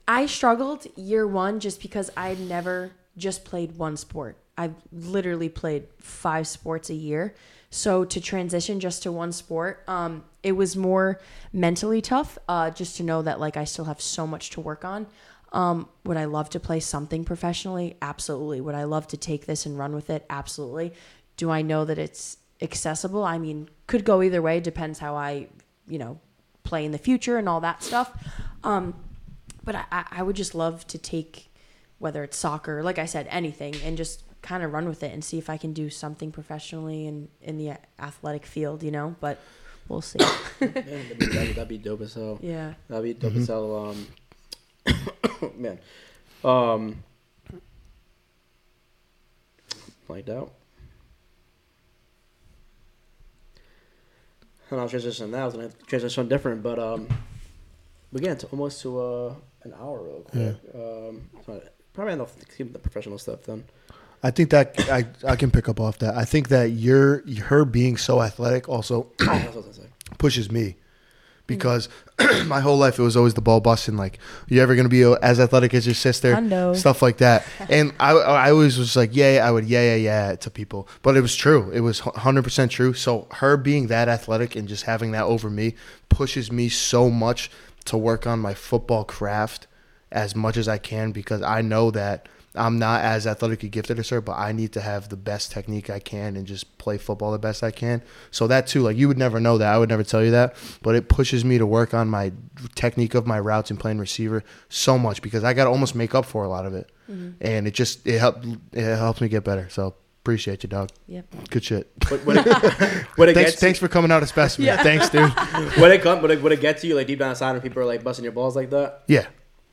I 0.07 0.27
struggled 0.27 0.87
year 0.97 1.27
one 1.27 1.61
just 1.61 1.83
because 1.83 2.11
I'd 2.17 2.41
never 2.41 2.93
just 3.17 3.45
played 3.45 3.77
one 3.77 3.97
sport. 3.97 4.37
I've 4.57 4.75
literally 4.93 5.49
played 5.49 5.87
five 5.99 6.47
sports 6.47 6.91
a 6.91 6.95
year. 6.95 7.35
So 7.71 8.05
to 8.05 8.21
transition 8.21 8.81
just 8.81 9.03
to 9.03 9.13
one 9.13 9.33
sport, 9.33 9.85
um, 9.87 10.25
it 10.43 10.53
was 10.53 10.77
more 10.77 11.21
mentally 11.53 12.01
tough. 12.01 12.39
Uh, 12.49 12.71
just 12.71 12.97
to 12.97 13.03
know 13.03 13.23
that 13.23 13.41
like 13.41 13.57
I 13.57 13.65
still 13.65 13.85
have 13.85 14.01
so 14.01 14.27
much 14.27 14.51
to 14.51 14.61
work 14.61 14.85
on. 14.85 15.07
Um, 15.53 15.89
would 16.05 16.17
I 16.17 16.25
love 16.27 16.51
to 16.51 16.61
play 16.61 16.81
something 16.81 17.25
professionally? 17.25 17.97
Absolutely. 18.03 18.61
Would 18.61 18.75
I 18.75 18.85
love 18.85 19.07
to 19.09 19.17
take 19.17 19.47
this 19.47 19.67
and 19.67 19.79
run 19.79 19.95
with 19.95 20.11
it? 20.11 20.25
Absolutely. 20.29 20.93
Do 21.37 21.51
I 21.51 21.63
know 21.63 21.85
that 21.85 21.99
it's 21.99 22.39
accessible? 22.61 23.25
I 23.25 23.39
mean, 23.39 23.69
could 23.87 24.05
go 24.05 24.23
either 24.23 24.43
way. 24.43 24.61
Depends 24.61 24.99
how 24.99 25.15
I, 25.17 25.49
you 25.87 25.99
know, 25.99 26.21
play 26.65 26.85
in 26.85 26.93
the 26.93 26.99
future 26.99 27.39
and 27.39 27.49
all 27.49 27.61
that 27.61 27.83
stuff. 27.83 28.13
Um, 28.63 28.95
but 29.65 29.75
I- 29.75 29.85
I, 29.91 30.05
I 30.11 30.23
would 30.23 30.37
just 30.37 30.55
love 30.55 30.87
to 30.89 30.99
take 30.99 31.51
whether 31.99 32.23
it's 32.25 32.37
soccer, 32.37 32.83
like 32.83 32.99
I 32.99 33.07
said, 33.07 33.27
anything, 33.31 33.75
and 33.83 33.97
just 33.97 34.23
kind 34.49 34.63
of 34.63 34.73
run 34.73 34.89
with 34.89 35.03
it 35.03 35.13
and 35.13 35.23
see 35.23 35.37
if 35.37 35.51
I 35.51 35.59
can 35.59 35.75
do 35.75 35.91
something 35.91 36.33
professionally 36.33 37.07
in 37.07 37.29
in 37.43 37.59
the 37.59 37.75
athletic 37.99 38.47
field, 38.47 38.83
you 38.83 38.91
know. 38.91 39.15
But 39.21 39.39
we'll 39.89 40.01
see. 40.01 40.19
Man, 40.61 40.73
that'd, 40.73 41.19
be, 41.19 41.27
that'd, 41.27 41.55
that'd 41.55 41.69
be 41.69 41.79
dope 41.79 42.01
as 42.01 42.15
hell. 42.15 42.39
yeah. 42.41 42.73
That'd 42.89 43.05
be 43.05 43.13
dope 43.15 43.37
as 43.37 43.47
hell. 43.47 43.77
Um, 43.77 44.07
man, 45.57 45.79
um, 46.43 47.05
blanked 50.07 50.31
out. 50.31 50.55
And 54.71 54.81
I'll 54.81 54.89
transition 54.89 55.31
now. 55.31 55.43
I 55.43 55.45
was 55.45 55.55
gonna 55.55 55.71
transition 55.87 56.27
different, 56.27 56.63
but 56.63 56.79
um, 56.79 57.07
we 58.13 58.21
get 58.21 58.31
into 58.31 58.47
almost 58.47 58.81
to 58.83 58.99
uh 58.99 59.35
an 59.65 59.75
hour 59.79 60.03
real 60.03 60.23
quick. 60.23 60.57
Um, 60.75 61.29
so 61.45 61.63
probably 61.93 62.15
enough 62.15 62.39
to 62.39 62.47
keep 62.47 62.73
the 62.73 62.79
professional 62.79 63.19
stuff 63.19 63.43
then. 63.43 63.65
I 64.23 64.31
think 64.31 64.51
that 64.51 64.75
I 64.91 65.07
I 65.27 65.37
can 65.37 65.51
pick 65.51 65.69
up 65.69 65.81
off 65.81 65.99
that. 65.99 66.17
I 66.17 66.25
think 66.25 66.49
that 66.49 66.71
your 66.71 67.23
her 67.45 67.65
being 67.65 67.97
so 67.97 68.21
athletic 68.21 68.69
also 68.69 69.07
that's 69.19 69.29
what 69.29 69.39
I 69.39 69.47
was 69.47 69.55
gonna 69.55 69.75
say. 69.75 69.83
pushes 70.19 70.51
me. 70.51 70.71
Hmm. 70.71 70.75
Because 71.47 71.89
my 72.47 72.61
whole 72.61 72.77
life 72.77 72.99
it 72.99 73.03
was 73.03 73.17
always 73.17 73.35
the 73.35 73.41
ball 73.41 73.61
busting 73.61 73.97
like 73.97 74.19
you 74.49 74.61
ever 74.61 74.75
gonna 74.75 74.89
be 74.89 75.03
as 75.03 75.39
athletic 75.41 75.73
as 75.73 75.87
your 75.87 75.95
sister? 75.95 76.35
Hundo. 76.35 76.77
stuff 76.77 77.01
like 77.01 77.19
that. 77.19 77.47
And 77.71 77.93
I, 78.01 78.13
I 78.13 78.51
always 78.51 78.77
was 78.79 78.97
like 78.97 79.11
yeah 79.15 79.45
I 79.47 79.51
would 79.51 79.65
yeah 79.67 79.95
yeah 79.95 79.97
yeah 79.97 80.37
to 80.37 80.51
people. 80.51 80.89
But 81.03 81.17
it 81.17 81.21
was 81.21 81.37
true. 81.37 81.71
It 81.71 81.81
was 81.81 82.01
100% 82.01 82.71
true. 82.71 82.93
So 82.95 83.29
her 83.35 83.57
being 83.57 83.87
that 83.87 84.09
athletic 84.09 84.57
and 84.57 84.69
just 84.69 84.85
having 84.85 85.13
that 85.13 85.25
over 85.25 85.49
me 85.49 85.75
pushes 86.09 86.51
me 86.51 86.69
so 86.69 87.09
much 87.09 87.51
to 87.85 87.97
work 87.97 88.27
on 88.27 88.41
my 88.41 88.53
football 88.55 89.05
craft 89.05 89.67
as 90.11 90.35
much 90.35 90.57
as 90.57 90.69
I 90.69 90.79
can 90.79 91.13
because 91.13 91.43
I 91.43 91.63
know 91.63 91.91
that 91.93 92.29
I'm 92.55 92.79
not 92.79 93.03
as 93.03 93.27
athletically 93.27 93.69
gifted 93.69 93.99
as 93.99 94.09
her, 94.09 94.21
but 94.21 94.37
I 94.37 94.53
need 94.53 94.73
to 94.73 94.81
have 94.81 95.09
the 95.09 95.17
best 95.17 95.53
technique 95.53 95.91
I 95.91 95.99
can 95.99 96.37
and 96.37 96.47
just 96.47 96.79
play 96.79 96.99
football 96.99 97.33
the 97.33 97.39
best 97.39 97.63
I 97.63 97.71
can. 97.71 98.03
So 98.31 98.47
that 98.47 98.67
too, 98.67 98.83
like 98.83 98.97
you 98.97 99.09
would 99.09 99.19
never 99.19 99.39
know 99.39 99.59
that. 99.59 99.73
I 99.73 99.79
would 99.79 99.89
never 99.89 100.05
tell 100.05 100.25
you 100.25 100.31
that, 100.33 100.57
but 100.83 100.95
it 100.95 101.09
pushes 101.09 101.45
me 101.45 101.59
to 101.59 101.67
work 101.67 101.95
on 101.95 102.09
my 102.09 102.33
technique 102.75 103.15
of 103.15 103.27
my 103.27 103.39
routes 103.39 103.71
and 103.71 103.79
playing 103.79 103.99
receiver 103.99 104.43
so 104.69 104.99
much 104.99 105.23
because 105.23 105.45
I 105.45 105.55
got 105.55 105.65
to 105.65 105.71
almost 105.71 105.95
make 105.95 106.15
up 106.15 106.25
for 106.25 106.45
a 106.45 106.49
lot 106.49 106.67
of 106.67 106.75
it, 106.75 106.91
mm-hmm. 107.11 107.31
and 107.41 107.67
it 107.67 107.75
just 107.75 108.07
it 108.07 108.19
helped 108.19 108.47
it 108.73 108.97
helps 108.97 109.21
me 109.21 109.29
get 109.29 109.45
better. 109.45 109.69
So 109.69 109.95
appreciate 110.23 110.63
you, 110.63 110.69
dog. 110.69 110.91
Yep. 111.07 111.27
Good 111.49 111.65
shit. 111.65 111.91
What, 112.09 112.27
what, 112.27 112.37
it, 112.37 112.47
what 113.17 113.29
it 113.31 113.35
thanks, 113.35 113.53
gets 113.53 113.61
thanks 113.61 113.79
for 113.79 113.89
coming 113.89 114.13
out 114.13 114.23
a 114.23 114.27
specimen. 114.27 114.77
Thanks, 114.79 115.09
dude. 115.09 115.31
when 115.79 115.91
it 115.91 116.03
come, 116.03 116.21
when 116.21 116.31
it, 116.31 116.43
when 116.43 116.53
it 116.53 116.61
gets 116.61 116.83
to 116.83 116.87
you 116.87 116.95
like 116.95 117.07
deep 117.07 117.19
down 117.19 117.31
inside, 117.31 117.53
and 117.53 117.63
people 117.63 117.83
are 117.83 117.87
like 117.87 118.05
busting 118.05 118.25
your 118.25 118.33
balls 118.33 118.55
like 118.55 118.71
that. 118.71 119.05
Yeah, 119.07 119.27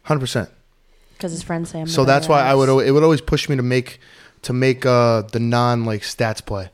hundred 0.03 0.21
percent. 0.21 0.49
Because 1.17 1.31
his 1.31 1.43
friends 1.43 1.69
say 1.69 1.81
I'm. 1.81 1.87
So 1.87 2.05
that's 2.05 2.27
why 2.27 2.41
I 2.41 2.53
would 2.53 2.69
al- 2.69 2.79
it 2.79 2.91
would 2.91 3.03
always 3.03 3.21
push 3.21 3.49
me 3.49 3.55
to 3.55 3.63
make 3.63 3.99
to 4.43 4.53
make 4.53 4.85
uh 4.85 5.21
the 5.23 5.39
non 5.39 5.85
like 5.85 6.01
stats 6.01 6.45
play. 6.45 6.69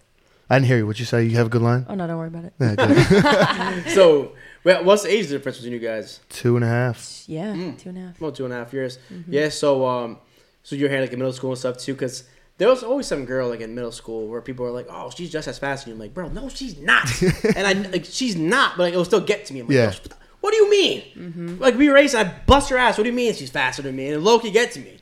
I 0.49 0.55
didn't 0.55 0.67
hear 0.67 0.77
you. 0.77 0.87
What 0.87 0.99
you 0.99 1.05
say? 1.05 1.23
You 1.23 1.37
have 1.37 1.47
a 1.47 1.49
good 1.49 1.61
line. 1.61 1.85
Oh 1.87 1.95
no, 1.95 2.07
don't 2.07 2.17
worry 2.17 2.27
about 2.27 2.45
it. 2.45 2.53
Yeah, 2.59 2.75
good. 2.75 3.85
So, 3.93 4.33
well, 4.63 4.83
what's 4.83 5.03
the 5.03 5.09
age 5.09 5.29
difference 5.29 5.57
between 5.57 5.73
you 5.73 5.79
guys? 5.79 6.19
Two 6.29 6.55
and 6.55 6.65
a 6.65 6.67
half. 6.67 7.23
Yeah, 7.27 7.53
Mm. 7.53 7.77
two 7.79 7.89
and 7.89 7.97
a 7.97 8.01
half. 8.01 8.19
Well, 8.21 8.31
two 8.31 8.43
and 8.45 8.53
a 8.53 8.57
half 8.57 8.73
years. 8.73 8.99
Yeah. 9.27 9.49
So, 9.49 9.87
um, 9.87 10.17
so 10.63 10.75
you're 10.75 10.89
here 10.89 10.99
like 11.01 11.13
in 11.13 11.19
middle 11.19 11.33
school 11.33 11.51
and 11.51 11.57
stuff 11.59 11.77
too, 11.77 11.93
because 11.93 12.25
there 12.57 12.67
was 12.67 12.83
always 12.83 13.07
some 13.07 13.25
girl 13.25 13.47
like 13.49 13.61
in 13.61 13.73
middle 13.73 13.91
school 13.93 14.27
where 14.27 14.41
people 14.41 14.65
were 14.65 14.71
like, 14.71 14.87
"Oh, 14.89 15.09
she's 15.15 15.31
just 15.31 15.47
as 15.47 15.57
fast," 15.57 15.87
and 15.87 15.95
you're 15.95 15.99
like, 16.03 16.13
"Bro, 16.13 16.29
no, 16.29 16.49
she's 16.49 16.77
not." 16.79 17.07
and 17.55 17.65
I 17.65 17.73
like 17.89 18.05
she's 18.05 18.35
not, 18.35 18.75
but 18.75 18.83
like, 18.83 18.93
it'll 18.93 19.05
still 19.05 19.21
get 19.21 19.45
to 19.45 19.53
me. 19.53 19.61
I'm 19.61 19.67
like, 19.67 19.75
Yeah. 19.75 19.83
"Oh, 19.83 19.87
what 19.87 20.03
the- 20.03 20.15
What 20.41 20.51
do 20.51 20.57
you 20.57 20.69
mean? 20.69 21.59
Like 21.59 21.75
we 21.77 21.89
race, 21.89 22.13
I 22.13 22.23
bust 22.25 22.69
her 22.69 22.77
ass. 22.77 22.97
What 22.97 23.05
do 23.05 23.09
you 23.09 23.15
mean 23.15 23.33
she's 23.33 23.49
faster 23.51 23.81
than 23.81 23.95
me? 23.95 24.09
And 24.09 24.23
Loki 24.23 24.51
get 24.51 24.71
to 24.73 24.79
me, 24.79 24.97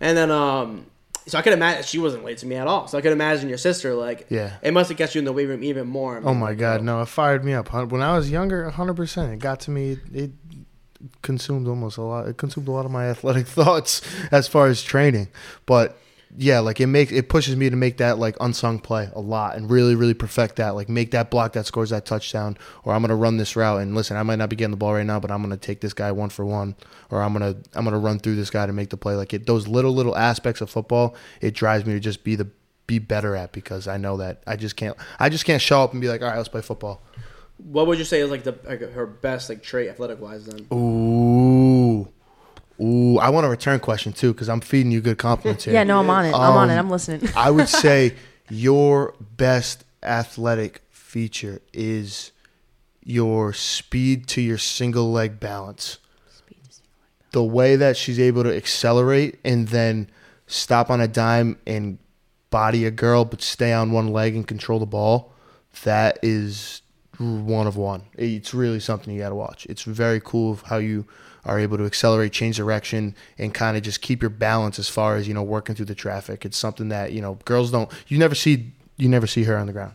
and 0.00 0.16
then 0.16 0.30
um, 0.30 0.86
so 1.26 1.38
I 1.38 1.42
could 1.42 1.52
imagine 1.52 1.82
she 1.82 1.98
wasn't 1.98 2.24
late 2.24 2.38
to 2.38 2.46
me 2.46 2.54
at 2.56 2.66
all. 2.66 2.86
So 2.86 2.96
I 2.96 3.00
could 3.00 3.12
imagine 3.12 3.48
your 3.48 3.58
sister 3.58 3.94
like, 3.94 4.26
Yeah. 4.30 4.56
it 4.62 4.72
must 4.72 4.88
have 4.90 4.98
got 4.98 5.14
you 5.14 5.18
in 5.20 5.24
the 5.24 5.32
weight 5.32 5.46
room 5.46 5.64
even 5.64 5.86
more. 5.88 6.20
Oh 6.24 6.34
my 6.34 6.54
god, 6.54 6.82
no! 6.82 7.00
It 7.02 7.08
fired 7.08 7.44
me 7.44 7.52
up. 7.54 7.72
When 7.72 8.02
I 8.02 8.16
was 8.16 8.30
younger, 8.30 8.68
hundred 8.70 8.94
percent. 8.94 9.32
It 9.32 9.38
got 9.40 9.60
to 9.60 9.70
me. 9.70 9.98
It 10.12 10.30
consumed 11.22 11.66
almost 11.68 11.98
a 11.98 12.02
lot. 12.02 12.28
It 12.28 12.36
consumed 12.36 12.68
a 12.68 12.70
lot 12.70 12.84
of 12.86 12.90
my 12.90 13.06
athletic 13.08 13.46
thoughts 13.58 14.00
as 14.30 14.48
far 14.48 14.68
as 14.68 14.82
training. 14.82 15.28
But 15.66 15.98
yeah, 16.36 16.58
like 16.58 16.80
it 16.80 16.88
makes 16.88 17.12
it 17.12 17.28
pushes 17.28 17.54
me 17.54 17.70
to 17.70 17.76
make 17.76 17.98
that 17.98 18.18
like 18.18 18.36
unsung 18.40 18.80
play 18.80 19.08
a 19.14 19.20
lot 19.20 19.56
and 19.56 19.70
really 19.70 19.94
really 19.94 20.14
perfect 20.14 20.56
that. 20.56 20.74
Like 20.74 20.88
make 20.88 21.12
that 21.12 21.30
block 21.30 21.52
that 21.52 21.66
scores 21.66 21.90
that 21.90 22.06
touchdown, 22.06 22.56
or 22.82 22.92
I'm 22.92 23.02
gonna 23.02 23.14
run 23.14 23.36
this 23.36 23.54
route 23.54 23.80
and 23.80 23.94
listen. 23.94 24.16
I 24.16 24.22
might 24.24 24.36
not 24.36 24.48
be 24.48 24.56
getting 24.56 24.72
the 24.72 24.76
ball 24.76 24.94
right 24.94 25.06
now, 25.06 25.20
but 25.20 25.30
I'm 25.30 25.42
gonna 25.42 25.56
take 25.56 25.80
this 25.80 25.94
guy 25.94 26.10
one 26.10 26.30
for 26.30 26.44
one, 26.44 26.74
or 27.10 27.22
I'm 27.22 27.32
gonna 27.32 27.56
I'm 27.74 27.84
gonna 27.84 27.98
run 27.98 28.18
through 28.18 28.36
this 28.36 28.50
guy 28.50 28.66
to 28.66 28.72
make 28.72 28.90
the 28.90 28.96
play. 28.96 29.14
Like 29.14 29.32
it, 29.32 29.46
those 29.46 29.68
little 29.68 29.94
little 29.94 30.16
aspects 30.16 30.60
of 30.60 30.70
football, 30.70 31.14
it 31.40 31.54
drives 31.54 31.86
me 31.86 31.92
to 31.92 32.00
just 32.00 32.24
be 32.24 32.34
the 32.34 32.48
be 32.86 32.98
better 32.98 33.34
at 33.36 33.52
because 33.52 33.86
I 33.86 33.96
know 33.96 34.16
that 34.16 34.42
I 34.46 34.56
just 34.56 34.76
can't 34.76 34.96
I 35.20 35.28
just 35.28 35.44
can't 35.44 35.62
show 35.62 35.82
up 35.82 35.92
and 35.92 36.00
be 36.00 36.08
like, 36.08 36.20
all 36.20 36.28
right, 36.28 36.36
let's 36.36 36.48
play 36.48 36.62
football. 36.62 37.00
What 37.58 37.86
would 37.86 37.98
you 37.98 38.04
say 38.04 38.20
is 38.20 38.30
like 38.30 38.42
the 38.42 38.58
like 38.64 38.80
her 38.80 39.06
best 39.06 39.48
like 39.48 39.62
trait 39.62 39.88
athletic 39.88 40.20
wise 40.20 40.46
then? 40.46 40.66
Ooh. 40.72 41.23
Ooh, 42.80 43.18
I 43.18 43.30
want 43.30 43.46
a 43.46 43.48
return 43.48 43.78
question 43.80 44.12
too 44.12 44.32
because 44.32 44.48
I'm 44.48 44.60
feeding 44.60 44.90
you 44.90 45.00
good 45.00 45.18
compliments 45.18 45.64
here. 45.64 45.74
Yeah, 45.74 45.84
no, 45.84 46.00
I'm 46.00 46.10
on 46.10 46.26
it. 46.26 46.34
I'm 46.34 46.56
on 46.56 46.70
it. 46.70 46.74
Um, 46.74 46.86
I'm 46.86 46.90
listening. 46.90 47.30
I 47.36 47.50
would 47.50 47.68
say 47.68 48.14
your 48.50 49.14
best 49.20 49.84
athletic 50.02 50.82
feature 50.90 51.62
is 51.72 52.32
your 53.04 53.52
speed 53.52 54.26
to 54.28 54.40
your 54.40 54.58
single 54.58 55.12
leg 55.12 55.38
balance. 55.38 55.98
The 57.32 57.44
way 57.44 57.76
that 57.76 57.96
she's 57.96 58.20
able 58.20 58.44
to 58.44 58.56
accelerate 58.56 59.38
and 59.44 59.68
then 59.68 60.08
stop 60.46 60.90
on 60.90 61.00
a 61.00 61.08
dime 61.08 61.58
and 61.66 61.98
body 62.50 62.86
a 62.86 62.90
girl 62.90 63.24
but 63.24 63.42
stay 63.42 63.72
on 63.72 63.90
one 63.90 64.08
leg 64.08 64.36
and 64.36 64.46
control 64.46 64.78
the 64.78 64.86
ball, 64.86 65.32
that 65.82 66.18
is 66.22 66.82
one 67.18 67.66
of 67.66 67.76
one. 67.76 68.02
It's 68.16 68.54
really 68.54 68.80
something 68.80 69.12
you 69.12 69.20
got 69.20 69.30
to 69.30 69.34
watch. 69.34 69.66
It's 69.66 69.82
very 69.82 70.20
cool 70.20 70.60
how 70.64 70.78
you 70.78 71.06
are 71.44 71.58
able 71.58 71.76
to 71.78 71.84
accelerate, 71.84 72.32
change 72.32 72.56
direction, 72.56 73.14
and 73.38 73.52
kind 73.52 73.76
of 73.76 73.82
just 73.82 74.00
keep 74.00 74.22
your 74.22 74.30
balance 74.30 74.78
as 74.78 74.88
far 74.88 75.16
as 75.16 75.28
you 75.28 75.34
know 75.34 75.42
working 75.42 75.74
through 75.74 75.86
the 75.86 75.94
traffic. 75.94 76.44
It's 76.44 76.56
something 76.56 76.88
that 76.88 77.12
you 77.12 77.20
know 77.20 77.38
girls 77.44 77.70
don't. 77.70 77.90
You 78.08 78.18
never 78.18 78.34
see. 78.34 78.72
You 78.96 79.08
never 79.08 79.26
see 79.26 79.44
her 79.44 79.56
on 79.56 79.66
the 79.66 79.72
ground. 79.72 79.94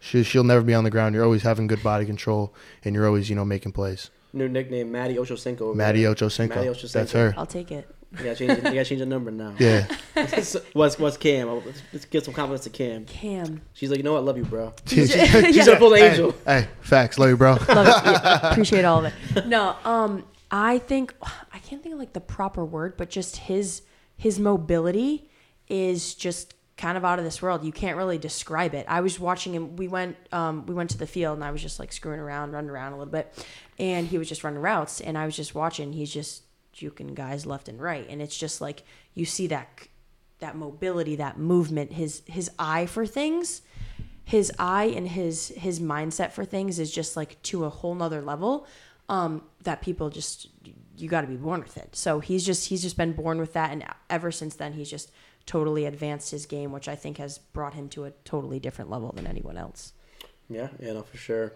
She, 0.00 0.22
she'll 0.24 0.42
never 0.42 0.62
be 0.62 0.74
on 0.74 0.84
the 0.84 0.90
ground. 0.90 1.14
You're 1.14 1.24
always 1.24 1.42
having 1.42 1.66
good 1.66 1.82
body 1.82 2.04
control, 2.06 2.54
and 2.84 2.94
you're 2.94 3.06
always 3.06 3.28
you 3.30 3.36
know 3.36 3.44
making 3.44 3.72
plays. 3.72 4.10
New 4.32 4.48
nickname, 4.48 4.90
Maddie 4.90 5.16
Ochocinco. 5.16 5.60
over 5.60 5.74
Maddie 5.74 6.04
there. 6.04 6.14
Ochocinco. 6.14 6.48
Maddie 6.48 6.68
Ochocinco. 6.68 6.92
That's 6.92 7.12
her. 7.12 7.34
I'll 7.36 7.46
take 7.46 7.70
it. 7.70 7.88
You 8.18 8.24
gotta 8.24 8.34
change. 8.36 8.50
You 8.58 8.62
gotta 8.62 8.84
change 8.84 8.98
the 9.00 9.06
number 9.06 9.30
now. 9.30 9.54
Yeah. 9.58 9.86
what's 10.74 10.98
what's 10.98 11.16
Cam? 11.16 11.48
Oh, 11.48 11.62
Let's, 11.64 11.82
let's 11.92 12.04
give 12.04 12.24
some 12.24 12.34
compliments 12.34 12.64
to 12.64 12.70
Cam. 12.70 13.06
Cam. 13.06 13.62
She's 13.72 13.88
like, 13.90 13.98
you 13.98 14.02
know 14.02 14.12
what? 14.12 14.24
Love 14.24 14.36
you, 14.36 14.44
bro. 14.44 14.74
She's 14.86 15.12
She's 15.12 15.66
a 15.66 15.76
full 15.78 15.94
angel. 15.94 16.34
Hey, 16.44 16.68
facts. 16.82 17.18
Love 17.18 17.30
you, 17.30 17.36
bro. 17.38 17.52
Love 17.52 17.86
it. 17.86 18.04
Yeah, 18.04 18.50
appreciate 18.50 18.84
all 18.84 19.04
of 19.04 19.12
it. 19.36 19.46
No, 19.46 19.76
um, 19.84 20.24
I 20.52 20.78
think 20.78 21.14
I 21.50 21.58
can't 21.60 21.82
think 21.82 21.94
of 21.94 21.98
like 21.98 22.12
the 22.12 22.20
proper 22.20 22.62
word, 22.62 22.98
but 22.98 23.08
just 23.08 23.36
his 23.38 23.82
his 24.18 24.38
mobility 24.38 25.30
is 25.66 26.14
just 26.14 26.54
kind 26.76 26.98
of 26.98 27.04
out 27.04 27.18
of 27.18 27.24
this 27.24 27.40
world. 27.40 27.64
You 27.64 27.72
can't 27.72 27.96
really 27.96 28.18
describe 28.18 28.74
it. 28.74 28.84
I 28.86 29.00
was 29.00 29.18
watching 29.18 29.54
him. 29.54 29.76
We 29.76 29.88
went 29.88 30.16
um, 30.30 30.66
we 30.66 30.74
went 30.74 30.90
to 30.90 30.98
the 30.98 31.06
field, 31.06 31.38
and 31.38 31.44
I 31.44 31.50
was 31.50 31.62
just 31.62 31.78
like 31.78 31.90
screwing 31.90 32.20
around, 32.20 32.52
running 32.52 32.68
around 32.68 32.92
a 32.92 32.98
little 32.98 33.10
bit, 33.10 33.46
and 33.78 34.06
he 34.06 34.18
was 34.18 34.28
just 34.28 34.44
running 34.44 34.60
routes, 34.60 35.00
and 35.00 35.16
I 35.16 35.24
was 35.24 35.34
just 35.34 35.54
watching. 35.54 35.94
He's 35.94 36.12
just 36.12 36.42
juking 36.74 37.14
guys 37.14 37.46
left 37.46 37.68
and 37.68 37.80
right, 37.80 38.06
and 38.10 38.20
it's 38.20 38.36
just 38.36 38.60
like 38.60 38.82
you 39.14 39.24
see 39.24 39.46
that 39.46 39.88
that 40.40 40.54
mobility, 40.54 41.16
that 41.16 41.38
movement, 41.38 41.94
his 41.94 42.22
his 42.26 42.50
eye 42.58 42.84
for 42.84 43.06
things 43.06 43.62
his 44.24 44.52
eye 44.58 44.84
and 44.84 45.08
his 45.08 45.48
his 45.56 45.80
mindset 45.80 46.30
for 46.30 46.44
things 46.44 46.78
is 46.78 46.92
just 46.92 47.16
like 47.16 47.42
to 47.42 47.64
a 47.64 47.68
whole 47.68 47.94
nother 47.94 48.22
level 48.22 48.66
um 49.12 49.42
that 49.62 49.80
people 49.82 50.10
just 50.10 50.48
you 50.96 51.08
got 51.08 51.20
to 51.22 51.26
be 51.26 51.36
born 51.36 51.60
with 51.60 51.76
it 51.76 51.94
so 51.94 52.18
he's 52.20 52.44
just 52.44 52.68
he's 52.68 52.82
just 52.82 52.96
been 52.96 53.12
born 53.12 53.38
with 53.38 53.52
that 53.52 53.70
and 53.72 53.84
ever 54.10 54.30
since 54.32 54.54
then 54.56 54.72
he's 54.72 54.90
just 54.90 55.10
totally 55.46 55.84
advanced 55.86 56.30
his 56.30 56.46
game 56.46 56.70
which 56.72 56.88
i 56.88 56.94
think 56.96 57.18
has 57.18 57.38
brought 57.38 57.74
him 57.74 57.88
to 57.88 58.04
a 58.04 58.10
totally 58.24 58.58
different 58.58 58.88
level 58.90 59.10
than 59.12 59.26
anyone 59.26 59.56
else 59.56 59.92
Yeah, 60.48 60.68
yeah, 60.80 60.92
no, 60.94 61.02
for 61.02 61.16
sure. 61.16 61.52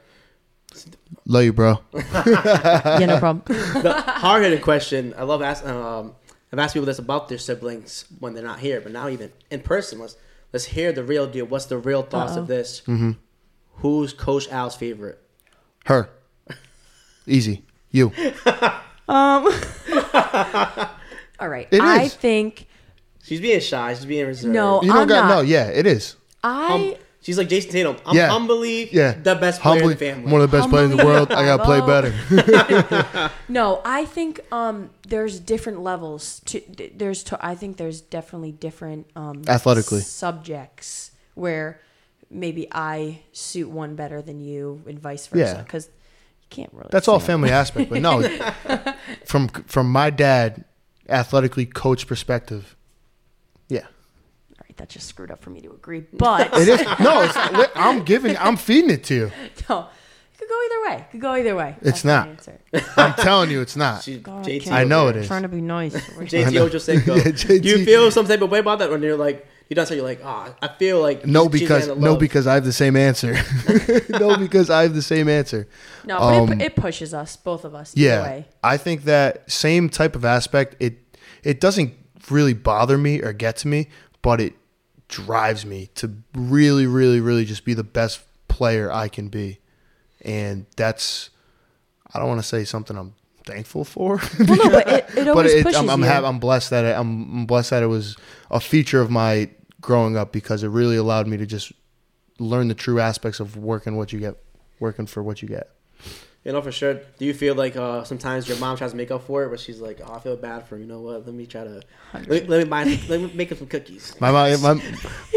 Love 1.27 1.45
you, 1.45 1.53
bro. 1.53 1.79
yeah 1.95 3.07
no 3.07 3.19
problem 3.19 3.43
The 3.83 3.93
hard 4.25 4.43
hitting 4.43 4.61
question. 4.63 5.15
I 5.17 5.23
love 5.23 5.41
asking. 5.43 5.71
Um, 5.71 6.15
I've 6.53 6.59
asked 6.59 6.75
people 6.75 6.87
this 6.87 6.99
about 6.99 7.29
their 7.29 7.39
siblings 7.39 8.05
when 8.21 8.35
they're 8.35 8.45
not 8.53 8.59
here, 8.61 8.81
but 8.81 8.93
now 8.93 9.09
even 9.09 9.31
in 9.51 9.61
person, 9.61 9.99
let's 10.01 10.17
let's 10.53 10.65
hear 10.65 10.93
the 10.93 11.05
real 11.05 11.27
deal. 11.27 11.45
What's 11.47 11.67
the 11.67 11.79
real 11.79 12.03
thoughts 12.03 12.33
Uh-oh. 12.33 12.41
of 12.43 12.47
this? 12.49 12.83
Mm-hmm. 12.87 13.13
Who's 13.83 14.13
Coach 14.13 14.49
Al's 14.51 14.75
favorite? 14.77 15.19
Her. 15.85 16.09
Easy. 17.27 17.65
You. 17.91 18.13
um 19.09 19.47
all 21.39 21.49
right 21.49 21.69
It 21.71 21.81
i 21.81 22.03
is. 22.03 22.15
think 22.15 22.67
She's 23.23 23.41
being 23.41 23.59
shy. 23.59 23.93
She's 23.95 24.05
being 24.05 24.25
reserved. 24.27 24.55
No. 24.55 24.81
You 24.83 24.93
don't 24.93 25.03
I'm 25.03 25.09
got 25.09 25.29
not. 25.29 25.35
no. 25.35 25.41
Yeah, 25.41 25.67
it 25.67 25.85
is. 25.85 26.15
i 26.45 26.69
Hum- 26.69 26.95
she's 27.21 27.37
like 27.37 27.49
Jayson 27.49 27.73
Tatum. 27.73 27.97
I'm 28.07 28.15
Yeah. 28.15 28.29
humbly 28.29 28.89
Yeah. 28.93 29.15
the 29.21 29.35
best 29.35 29.61
player 29.61 29.81
Humbly, 29.81 29.95
in 29.95 29.99
the 29.99 30.05
family. 30.05 30.31
one 30.33 30.41
of 30.43 30.49
the 30.51 30.57
best 30.59 30.71
players 30.71 30.93
in 30.93 30.97
the 30.97 31.05
world. 31.05 31.33
I 31.33 31.45
gotta 31.45 31.65
play 31.65 31.81
better. 31.81 33.31
No, 33.49 33.81
I 33.85 34.05
think 34.05 34.41
um, 34.53 34.91
there's 35.09 35.41
different 35.41 35.81
levels. 35.83 36.41
To 36.47 36.61
th- 36.61 36.93
there's 36.97 37.23
to, 37.25 37.39
I 37.45 37.55
think 37.57 37.79
there's 37.79 38.01
definitely 38.01 38.53
different 38.53 39.07
um, 39.17 39.43
Athletically. 39.49 40.01
subjects 40.03 41.11
where 41.35 41.81
maybe 42.31 42.69
I 42.73 43.21
suit 43.33 43.71
one 43.71 43.95
better 43.97 44.21
than 44.23 44.41
you, 44.41 44.83
and 44.87 44.99
vice 45.01 45.27
versa. 45.27 45.55
Yeah. 45.57 45.63
Because 45.63 45.89
you 46.51 46.63
can't 46.63 46.73
really. 46.73 46.89
That's 46.91 47.09
all 47.09 47.21
say- 47.21 47.27
family 47.27 47.51
aspect, 47.51 47.91
but 47.91 48.01
no. 48.01 48.23
from 49.25 49.49
from 49.49 49.91
my 49.91 50.11
dad, 50.11 50.65
athletically 51.09 51.67
coach 51.67 52.07
perspective. 52.07 52.77
Yeah, 53.69 53.81
All 53.81 53.87
right, 54.63 54.77
that 54.77 54.89
just 54.89 55.09
screwed 55.09 55.31
up 55.31 55.43
for 55.43 55.51
me 55.51 55.61
to 55.63 55.71
agree, 55.73 56.01
but 56.13 56.53
it 56.55 56.69
is. 56.69 56.83
No, 57.01 57.23
it's, 57.23 57.37
I'm 57.75 58.05
giving. 58.05 58.37
I'm 58.39 58.57
feeding 58.57 58.91
it 58.91 59.05
to 59.05 59.15
you. 59.15 59.33
no, 59.69 59.89
it 59.89 60.39
could 60.39 60.49
go 60.49 60.63
either 60.65 60.89
way. 60.89 61.01
It 61.03 61.11
could 61.11 61.21
go 61.21 61.35
either 61.35 61.57
way. 61.57 61.77
It's 61.83 62.03
That's 62.03 62.05
not. 62.05 62.49
I'm 62.97 63.15
telling 63.15 63.51
you, 63.51 63.61
it's 63.61 63.77
not. 63.77 64.03
She's 64.05 64.19
God, 64.19 64.45
JT. 64.45 64.71
I 64.71 64.85
know 64.85 65.09
it 65.09 65.17
is. 65.17 65.27
Trying 65.27 65.43
to 65.43 65.49
be 65.49 65.61
nice. 65.61 65.95
JT 65.97 66.47
I 66.47 66.51
know. 66.51 66.69
Ochocinco. 66.69 67.17
Yeah, 67.17 67.33
JT. 67.33 67.63
Do 67.63 67.69
you 67.69 67.85
feel 67.85 68.11
some 68.11 68.27
type 68.27 68.41
of 68.43 68.51
way 68.51 68.61
about 68.61 68.79
that 68.79 68.91
when 68.91 69.03
you're 69.03 69.17
like 69.17 69.47
you 69.69 69.77
don't 69.77 69.87
say 69.87 69.97
you're 69.97 70.05
like 70.05 70.21
ah 70.25 70.55
I 70.63 70.69
feel 70.69 71.01
like 71.01 71.27
No, 71.27 71.49
because 71.49 71.89
no, 71.89 72.17
because 72.17 72.47
I 72.47 72.55
have 72.55 72.65
the 72.65 72.73
same 72.73 72.97
answer. 72.97 73.37
no, 74.09 74.37
because 74.39 74.71
I 74.71 74.83
have 74.83 74.95
the 74.95 75.03
same 75.03 75.29
answer. 75.29 75.69
No, 76.05 76.19
but 76.19 76.35
Um, 76.35 76.53
it, 76.53 76.63
it 76.63 76.77
pushes 76.77 77.13
us, 77.13 77.37
both 77.37 77.65
of 77.65 77.75
us. 77.75 77.93
Yeah, 77.97 78.23
way. 78.23 78.47
I 78.63 78.77
think 78.77 79.05
that 79.05 79.51
same 79.51 79.89
type 79.89 80.15
of 80.17 80.25
aspect. 80.25 80.77
It 80.81 80.99
it 81.43 81.61
doesn't 81.61 81.95
really 82.31 82.55
bother 82.55 82.99
me 82.99 83.23
or 83.23 83.33
get 83.33 83.57
to 83.59 83.69
me, 83.69 83.89
but 84.23 84.41
it 84.41 84.55
drives 85.09 85.65
me 85.65 85.89
to 85.95 86.13
really, 86.35 86.87
really, 86.87 87.21
really 87.21 87.45
just 87.45 87.65
be 87.65 87.75
the 87.75 87.85
best 87.85 88.21
player 88.49 88.91
I 88.91 89.09
can 89.09 89.29
be, 89.29 89.59
and 90.23 90.67
that's 90.77 91.31
I 92.13 92.19
don't 92.19 92.29
want 92.29 92.41
to 92.41 92.47
say 92.47 92.65
something 92.65 92.97
I'm 92.97 93.15
thankful 93.45 93.85
for. 93.85 94.21
Well, 94.41 94.57
no, 94.57 94.71
but 94.71 94.89
it, 94.89 95.05
it 95.11 95.15
but 95.15 95.29
always 95.29 95.53
it, 95.55 95.63
pushes 95.63 95.79
I'm 95.81 95.89
I'm, 95.91 96.01
you. 96.01 96.07
hap- 96.07 96.25
I'm 96.25 96.39
blessed 96.41 96.71
that 96.71 96.85
it, 96.85 96.97
I'm, 96.97 97.41
I'm 97.41 97.47
blessed 97.47 97.71
that 97.71 97.83
it 97.83 97.87
was 97.87 98.17
a 98.51 98.59
feature 98.61 99.01
of 99.01 99.11
my 99.11 99.49
growing 99.81 100.17
up 100.17 100.33
because 100.33 100.63
it 100.63 100.69
really 100.69 100.97
allowed 100.97 101.27
me 101.27 101.37
to 101.37 101.47
just 101.47 101.73
learn 102.39 102.69
the 102.69 102.75
true 102.75 103.01
aspects 103.01 103.41
of 103.41 103.57
working 103.57 103.97
what 103.97 104.13
you 104.13 104.19
get, 104.21 104.37
working 104.81 105.07
for 105.07 105.23
what 105.23 105.43
you 105.43 105.49
get. 105.49 105.71
You 106.45 106.53
know 106.53 106.63
for 106.63 106.71
sure. 106.71 107.01
Do 107.19 107.25
you 107.25 107.35
feel 107.35 107.57
like 107.57 107.75
uh, 107.77 108.05
sometimes 108.05 108.47
your 108.49 108.57
mom 108.59 108.77
tries 108.77 108.93
to 108.93 108.97
make 108.97 109.11
up 109.11 109.25
for 109.27 109.43
it, 109.43 109.49
but 109.49 109.59
she's 109.59 109.81
like, 109.81 110.01
"Oh, 110.07 110.13
I 110.15 110.21
feel 110.21 110.37
bad 110.37 110.65
for. 110.69 110.79
You 110.79 110.87
know 110.87 111.01
what? 111.01 111.27
Let 111.27 111.35
me 111.35 111.45
try 111.45 111.65
to 111.65 111.83
let 112.15 112.29
me, 112.29 112.41
let 112.43 112.59
me 112.63 112.65
buy 112.71 112.85
let 113.09 113.21
me 113.21 113.33
make 113.35 113.51
him 113.51 113.59
some 113.59 113.67
cookies." 113.67 114.15
My 114.21 114.31
my 114.31 114.55
my, 114.59 114.81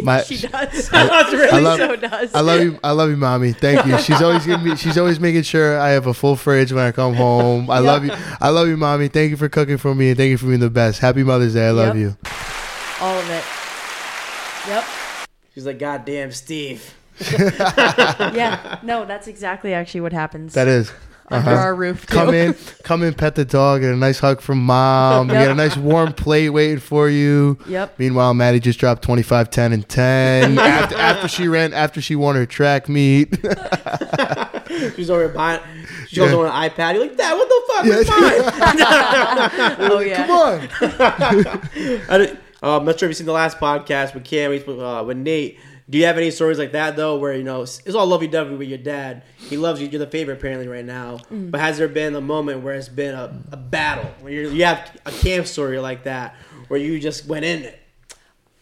my 0.04 0.22
she 0.24 0.38
does. 0.48 0.88
That's 0.92 1.32
really 1.34 1.50
I 1.50 1.60
love- 1.62 1.80
so 1.80 1.96
does. 1.96 2.36
I 2.36 2.42
love 2.42 2.62
you. 2.62 2.80
I 2.84 2.92
love 2.92 3.10
you, 3.10 3.18
mommy. 3.18 3.54
Thank 3.54 3.88
you. 3.88 3.98
She's 3.98 4.22
always 4.22 4.46
giving 4.46 4.64
me. 4.64 4.76
She's 4.76 5.00
always 5.00 5.20
making 5.20 5.42
sure 5.42 5.80
I 5.80 5.90
have 5.90 6.06
a 6.06 6.14
full 6.14 6.36
fridge 6.36 6.72
when 6.72 6.84
I 6.86 6.92
come 6.92 7.16
home. 7.16 7.72
I 7.72 7.78
Yep. 7.80 7.86
love 7.86 8.06
you. 8.06 8.12
I 8.40 8.50
love 8.50 8.68
you, 8.68 8.78
mommy. 8.78 9.08
Thank 9.08 9.32
you 9.32 9.38
for 9.38 9.50
cooking 9.50 9.78
for 9.78 9.96
me 9.96 10.10
and 10.10 10.18
thank 10.18 10.30
you 10.30 10.38
for 10.38 10.46
being 10.46 10.60
the 10.60 10.70
best. 10.70 11.00
Happy 11.00 11.24
Mother's 11.24 11.56
Day. 11.56 11.70
I 11.70 11.72
love 11.72 11.96
Yep. 11.98 12.04
you. 12.04 12.18
All 13.02 13.18
of 13.18 13.30
it. 13.32 13.44
Yep. 14.70 14.84
She's 15.54 15.66
like, 15.66 15.80
"God 15.80 16.06
damn, 16.06 16.32
Steve." 16.32 16.94
Yeah. 17.40 18.80
No, 18.84 19.04
that's 19.06 19.28
exactly 19.28 19.74
actually 19.74 20.02
what 20.02 20.14
happens 20.14 20.54
That 20.54 20.68
is. 20.70 20.92
under 21.30 21.50
Uh-huh. 21.52 21.60
our 21.62 21.76
roof. 21.76 22.06
Too. 22.08 22.14
Come 22.16 22.34
in, 22.34 22.56
come 22.84 23.04
in, 23.04 23.14
pet 23.14 23.36
the 23.36 23.44
dog, 23.46 23.82
get 23.82 23.92
a 23.94 23.96
nice 23.98 24.20
hug 24.20 24.40
from 24.42 24.60
mom. 24.66 25.28
You 25.30 25.36
Yep. 25.36 25.44
get 25.44 25.52
a 25.52 25.56
nice 25.56 25.76
warm 25.78 26.14
plate 26.14 26.50
waiting 26.50 26.80
for 26.80 27.10
you. 27.10 27.58
Yep. 27.68 27.96
Meanwhile, 28.00 28.34
Maddie 28.36 28.60
just 28.60 28.80
dropped 28.80 29.02
25, 29.04 29.50
10, 29.50 29.74
and 29.74 29.88
10 29.88 30.58
after, 30.60 30.96
after 30.98 31.28
she 31.28 31.48
ran, 31.48 31.74
after 31.74 32.00
she 32.02 32.16
won 32.16 32.36
her 32.36 32.46
track 32.46 32.88
meet. 32.90 33.36
She's 34.96 35.10
over 35.10 35.28
buying. 35.30 35.60
She 36.08 36.16
goes 36.18 36.32
Yeah. 36.32 36.38
on 36.38 36.46
an 36.46 36.70
iPad. 36.70 36.94
You're 36.94 37.04
like, 37.04 37.18
Dad, 37.18 37.34
what 37.34 37.50
the 37.50 37.62
fuck? 37.74 37.86
Yeah. 37.86 38.00
It's 38.00 38.10
fine. 38.10 39.92
Oh 39.92 40.00
yeah. 40.00 40.26
Come 40.26 40.32
on. 42.30 42.38
Uh, 42.62 42.78
I'm 42.78 42.86
not 42.86 43.00
sure 43.00 43.08
if 43.08 43.12
you've 43.12 43.18
seen 43.18 43.26
the 43.26 43.32
last 43.32 43.58
podcast 43.58 44.14
with 44.14 44.26
Cam, 44.26 44.52
uh, 44.52 45.04
with 45.04 45.18
Nate. 45.18 45.60
Do 45.90 45.98
you 45.98 46.06
have 46.06 46.18
any 46.18 46.30
stories 46.30 46.60
like 46.60 46.74
that 46.74 46.96
though, 46.96 47.18
where 47.18 47.34
you 47.34 47.44
know 47.44 47.64
it's 47.64 47.96
all 47.96 48.06
lovey 48.06 48.28
dovey 48.28 48.56
with 48.56 48.68
your 48.68 48.78
dad? 48.78 49.24
He 49.38 49.58
loves 49.58 49.82
you. 49.82 49.88
You're 49.88 50.00
the 50.00 50.08
favorite 50.08 50.38
apparently 50.38 50.68
right 50.68 50.86
now. 50.86 51.18
Mm. 51.32 51.50
But 51.50 51.62
has 51.62 51.80
there 51.80 51.88
been 51.88 52.16
a 52.16 52.22
moment 52.22 52.62
where 52.62 52.76
it's 52.76 52.90
been 52.90 53.16
a, 53.16 53.42
a 53.52 53.58
battle 53.58 54.12
where 54.22 54.32
you're, 54.32 54.52
you 54.52 54.66
have 54.66 54.96
a 55.06 55.12
camp 55.12 55.48
story 55.48 55.80
like 55.80 56.04
that 56.04 56.36
where 56.68 56.80
you 56.80 57.00
just 57.00 57.26
went 57.26 57.46
in 57.46 57.64
it? 57.64 57.80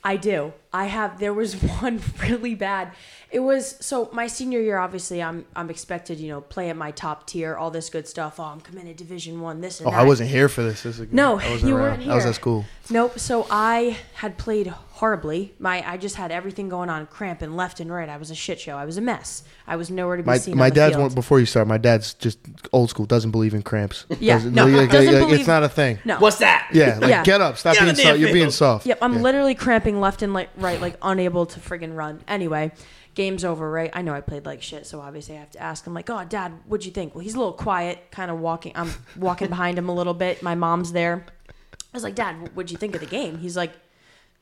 I 0.06 0.16
do. 0.16 0.54
I 0.72 0.86
have. 0.86 1.20
There 1.20 1.34
was 1.34 1.54
one 1.82 2.02
really 2.22 2.56
bad. 2.56 2.94
It 3.30 3.40
was 3.40 3.76
so 3.86 4.10
my 4.14 4.28
senior 4.28 4.62
year. 4.62 4.78
Obviously, 4.78 5.22
I'm 5.22 5.46
I'm 5.56 5.70
expected, 5.70 6.18
you 6.20 6.30
know, 6.30 6.40
play 6.42 6.70
at 6.70 6.78
my 6.78 6.92
top 6.92 7.28
tier, 7.28 7.56
all 7.56 7.70
this 7.70 7.90
good 7.90 8.08
stuff. 8.08 8.40
Oh, 8.40 8.44
I'm 8.44 8.62
committed 8.62 8.98
to 8.98 9.04
Division 9.04 9.42
One. 9.42 9.60
This 9.60 9.80
and 9.80 9.88
Oh, 9.88 9.92
that. 9.92 10.00
I 10.00 10.04
wasn't 10.04 10.30
here 10.30 10.48
for 10.48 10.64
this. 10.64 10.84
this 10.84 10.96
is 10.96 11.00
a 11.02 11.06
good- 11.08 11.14
No, 11.14 11.34
I 11.40 11.50
wasn't 11.52 11.64
you 11.70 11.76
around. 11.76 11.84
weren't 11.84 12.04
here. 12.04 12.12
I 12.14 12.16
was 12.16 12.26
at 12.26 12.36
school. 12.36 12.66
Nope. 12.90 13.20
So 13.20 13.46
I 13.52 13.98
had 14.16 14.38
played 14.38 14.68
horribly. 14.68 15.54
My 15.60 15.84
I 15.86 15.98
just 15.98 16.16
had 16.16 16.32
everything 16.32 16.70
going 16.70 16.90
on, 16.90 17.06
cramping 17.08 17.58
left 17.58 17.82
and 17.82 17.92
right. 17.92 18.08
I 18.08 18.16
was 18.16 18.32
a 18.32 18.36
shit 18.36 18.62
show. 18.62 18.78
I 18.78 18.86
was 18.86 18.96
a 18.96 19.02
mess. 19.02 19.44
I 19.68 19.76
was 19.76 19.90
nowhere 19.92 20.16
to 20.16 20.24
be 20.24 20.28
My 20.28 20.38
seen. 20.38 20.56
my 20.58 20.70
dad's 20.70 20.96
one 20.96 21.14
before 21.14 21.42
you 21.42 21.46
start. 21.46 21.68
My 21.68 21.78
dad's 21.78 22.14
just 22.14 22.40
old 22.72 22.90
school. 22.90 23.06
Doesn't 23.06 23.32
believe 23.32 23.54
in 23.54 23.62
cramps. 23.62 24.06
Yeah, 24.22 24.36
Doesn't- 24.36 24.54
no, 24.54 24.68
like, 24.68 24.90
doesn't 24.90 25.14
like, 25.14 25.24
believe- 25.26 25.40
It's 25.42 25.48
not 25.48 25.64
a 25.64 25.70
thing. 25.70 26.00
No. 26.06 26.18
What's 26.20 26.38
that? 26.38 26.70
Yeah, 26.72 26.98
like 27.02 27.10
Yeah. 27.10 27.24
get 27.24 27.42
up. 27.42 27.58
Stop 27.58 27.74
Get 27.76 27.84
being 27.84 27.96
soft. 27.96 28.20
You're 28.20 28.32
being 28.34 28.52
soft. 28.52 28.86
Yep, 28.86 29.00
I'm 29.02 29.16
Yeah. 29.16 29.22
literally 29.22 29.54
cramping 29.54 30.00
left 30.00 30.22
and 30.22 30.34
like 30.34 30.50
right, 30.56 30.80
like 30.80 30.96
unable 31.02 31.46
to 31.46 31.60
friggin' 31.60 31.94
run. 31.96 32.22
Anyway, 32.28 32.72
game's 33.18 33.44
over, 33.44 33.70
right? 33.70 33.90
I 33.94 34.02
know 34.04 34.14
I 34.14 34.22
played 34.22 34.46
like 34.46 34.62
shit, 34.62 34.86
so 34.86 35.02
obviously 35.02 35.36
I 35.36 35.40
have 35.40 35.52
to 35.52 35.62
ask 35.62 35.86
him 35.86 35.94
like, 35.94 36.10
"Oh, 36.10 36.24
Dad, 36.24 36.54
what'd 36.68 36.86
you 36.86 36.92
think?" 36.94 37.14
Well, 37.16 37.24
he's 37.24 37.34
a 37.36 37.38
little 37.40 37.52
quiet, 37.52 38.12
kind 38.12 38.32
of 38.32 38.40
walking. 38.40 38.72
I'm 38.76 38.92
walking 39.18 39.50
behind 39.50 39.78
him 39.78 39.90
a 39.90 39.94
little 39.94 40.14
bit. 40.14 40.42
My 40.44 40.56
mom's 40.56 40.92
there. 40.94 41.26
I 41.50 41.54
was 41.98 42.04
like, 42.04 42.16
"Dad, 42.16 42.56
what'd 42.56 42.72
you 42.72 42.78
think 42.78 42.94
of 42.96 43.02
the 43.02 43.08
game?" 43.08 43.40
He's 43.40 43.58
like, 43.58 43.74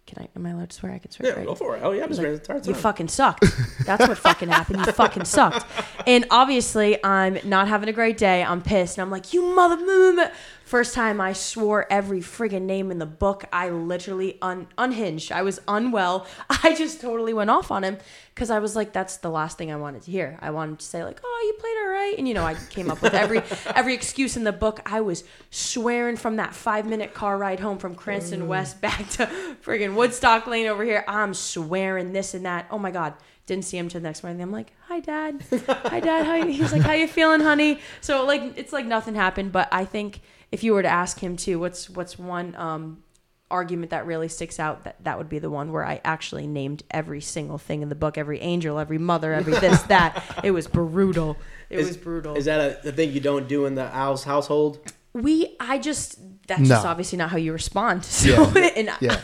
"Can 0.07 0.23
I? 0.23 0.28
Am 0.36 0.45
I 0.45 0.49
allowed 0.51 0.69
to 0.71 0.76
swear? 0.76 0.91
I 0.91 0.97
can 0.99 1.09
swear." 1.11 1.30
Yeah, 1.32 1.38
right? 1.38 1.45
go 1.47 1.55
for 1.55 1.78
it. 1.78 1.82
Oh 1.84 1.91
yeah, 1.93 2.03
I'm 2.03 2.09
just 2.09 2.21
ready 2.21 2.34
to 2.38 2.53
Like, 2.53 2.63
start. 2.63 2.67
you 2.67 2.73
fucking 2.76 3.07
sucked. 3.07 3.45
That's 3.86 4.07
what 4.07 4.17
fucking 4.17 4.49
happened. 4.49 4.86
You 4.86 4.91
fucking 4.91 5.26
sucked. 5.26 5.65
And 6.05 6.26
obviously, 6.30 7.01
I'm 7.03 7.39
not 7.45 7.67
having 7.67 7.88
a 7.89 7.93
great 7.93 8.17
day. 8.17 8.43
I'm 8.43 8.61
pissed. 8.61 8.97
And 8.97 9.03
I'm 9.03 9.09
like, 9.11 9.34
you 9.34 9.41
mother. 9.55 10.32
First 10.65 10.95
time 10.95 11.21
I 11.21 11.34
swore 11.34 11.86
every 11.91 12.21
friggin' 12.21 12.63
name 12.63 12.89
in 12.91 12.97
the 12.97 13.05
book. 13.05 13.45
I 13.53 13.69
literally 13.69 14.39
un- 14.41 14.67
unhinged. 14.80 15.32
I 15.32 15.43
was 15.43 15.61
unwell. 15.67 16.26
I 16.63 16.73
just 16.76 16.99
totally 16.99 17.34
went 17.34 17.51
off 17.51 17.69
on 17.71 17.84
him 17.84 17.97
because 18.36 18.49
I 18.49 18.59
was 18.59 18.75
like, 18.75 18.91
that's 18.91 19.17
the 19.17 19.29
last 19.29 19.57
thing 19.57 19.71
I 19.71 19.77
wanted 19.77 20.01
to 20.03 20.11
hear. 20.11 20.38
I 20.41 20.51
wanted 20.51 20.79
to 20.79 20.86
say 20.86 21.05
like, 21.05 21.21
oh, 21.23 21.43
you 21.47 21.59
played 21.61 21.77
all 21.77 21.88
right, 21.88 22.15
and 22.17 22.27
you 22.27 22.33
know, 22.33 22.43
I 22.43 22.55
came 22.69 22.91
up 22.91 23.01
with 23.01 23.13
every 23.13 23.41
every 23.75 23.93
excuse 23.93 24.36
in 24.36 24.43
the 24.43 24.51
book. 24.51 24.81
I 24.86 24.99
was 25.01 25.23
swearing 25.51 26.17
from 26.17 26.36
that 26.36 26.53
five 26.53 26.86
minute 26.86 27.13
car 27.13 27.38
ride 27.38 27.61
home 27.61 27.77
from 27.77 27.95
Cranston 27.95 28.47
West 28.47 28.81
back 28.81 29.07
to 29.11 29.27
friggin' 29.63 29.95
Woodstock 29.95 30.47
Lane 30.47 30.67
over 30.67 30.83
here. 30.83 31.05
I'm 31.07 31.33
swearing 31.33 32.11
this 32.11 32.33
and 32.33 32.45
that. 32.45 32.67
Oh 32.69 32.77
my 32.77 32.91
god. 32.91 33.13
Didn't 33.45 33.65
see 33.65 33.77
him 33.77 33.89
till 33.89 34.01
the 34.01 34.07
next 34.07 34.23
morning. 34.23 34.41
I'm 34.41 34.51
like, 34.51 34.73
"Hi, 34.88 34.99
Dad. 34.99 35.43
Hi, 35.67 35.99
Dad. 35.99 36.25
How?" 36.25 36.33
you-" 36.33 36.51
He's 36.51 36.73
like, 36.73 36.81
"How 36.81 36.93
you 36.93 37.07
feeling, 37.07 37.41
honey?" 37.41 37.79
So 38.01 38.25
like, 38.25 38.57
it's 38.57 38.73
like 38.73 38.88
nothing 38.88 39.13
happened. 39.13 39.51
But 39.51 39.69
I 39.71 39.86
think 39.86 40.21
if 40.51 40.63
you 40.63 40.73
were 40.73 40.81
to 40.81 40.89
ask 40.89 41.19
him 41.19 41.38
too, 41.38 41.59
what's 41.59 41.88
what's 41.88 42.17
one 42.17 42.55
um, 42.55 43.03
argument 43.51 43.91
that 43.91 44.05
really 44.05 44.27
sticks 44.27 44.59
out? 44.59 44.83
That 44.85 45.03
that 45.03 45.17
would 45.17 45.29
be 45.29 45.39
the 45.39 45.49
one 45.49 45.71
where 45.71 45.85
I 45.85 46.01
actually 46.03 46.47
named 46.47 46.83
every 46.91 47.21
single 47.21 47.57
thing 47.57 47.81
in 47.81 47.89
the 47.89 47.95
book, 47.95 48.17
every 48.17 48.39
angel, 48.41 48.79
every 48.79 48.97
mother, 48.97 49.33
every 49.33 49.53
this, 49.53 49.81
that. 49.93 50.23
It 50.43 50.51
was 50.51 50.67
brutal. 50.67 51.37
It 51.69 51.79
Is- 51.79 51.87
was 51.87 51.97
brutal. 51.97 52.35
Is 52.35 52.45
that 52.45 52.59
a, 52.59 52.81
the 52.83 52.91
thing 52.91 53.11
you 53.11 53.19
don't 53.19 53.47
do 53.47 53.65
in 53.65 53.75
the 53.75 53.85
Alves 53.87 54.23
household? 54.23 54.79
we, 55.13 55.55
I 55.61 55.77
just 55.77 56.19
that's 56.47 56.61
No. 56.61 56.67
just 56.75 56.85
obviously 56.85 57.17
not 57.17 57.29
how 57.29 57.37
you 57.37 57.53
respond. 57.53 58.03
So 58.05 58.29
Yeah. 58.53 58.69
and 58.75 58.89
Yeah. 58.99 59.19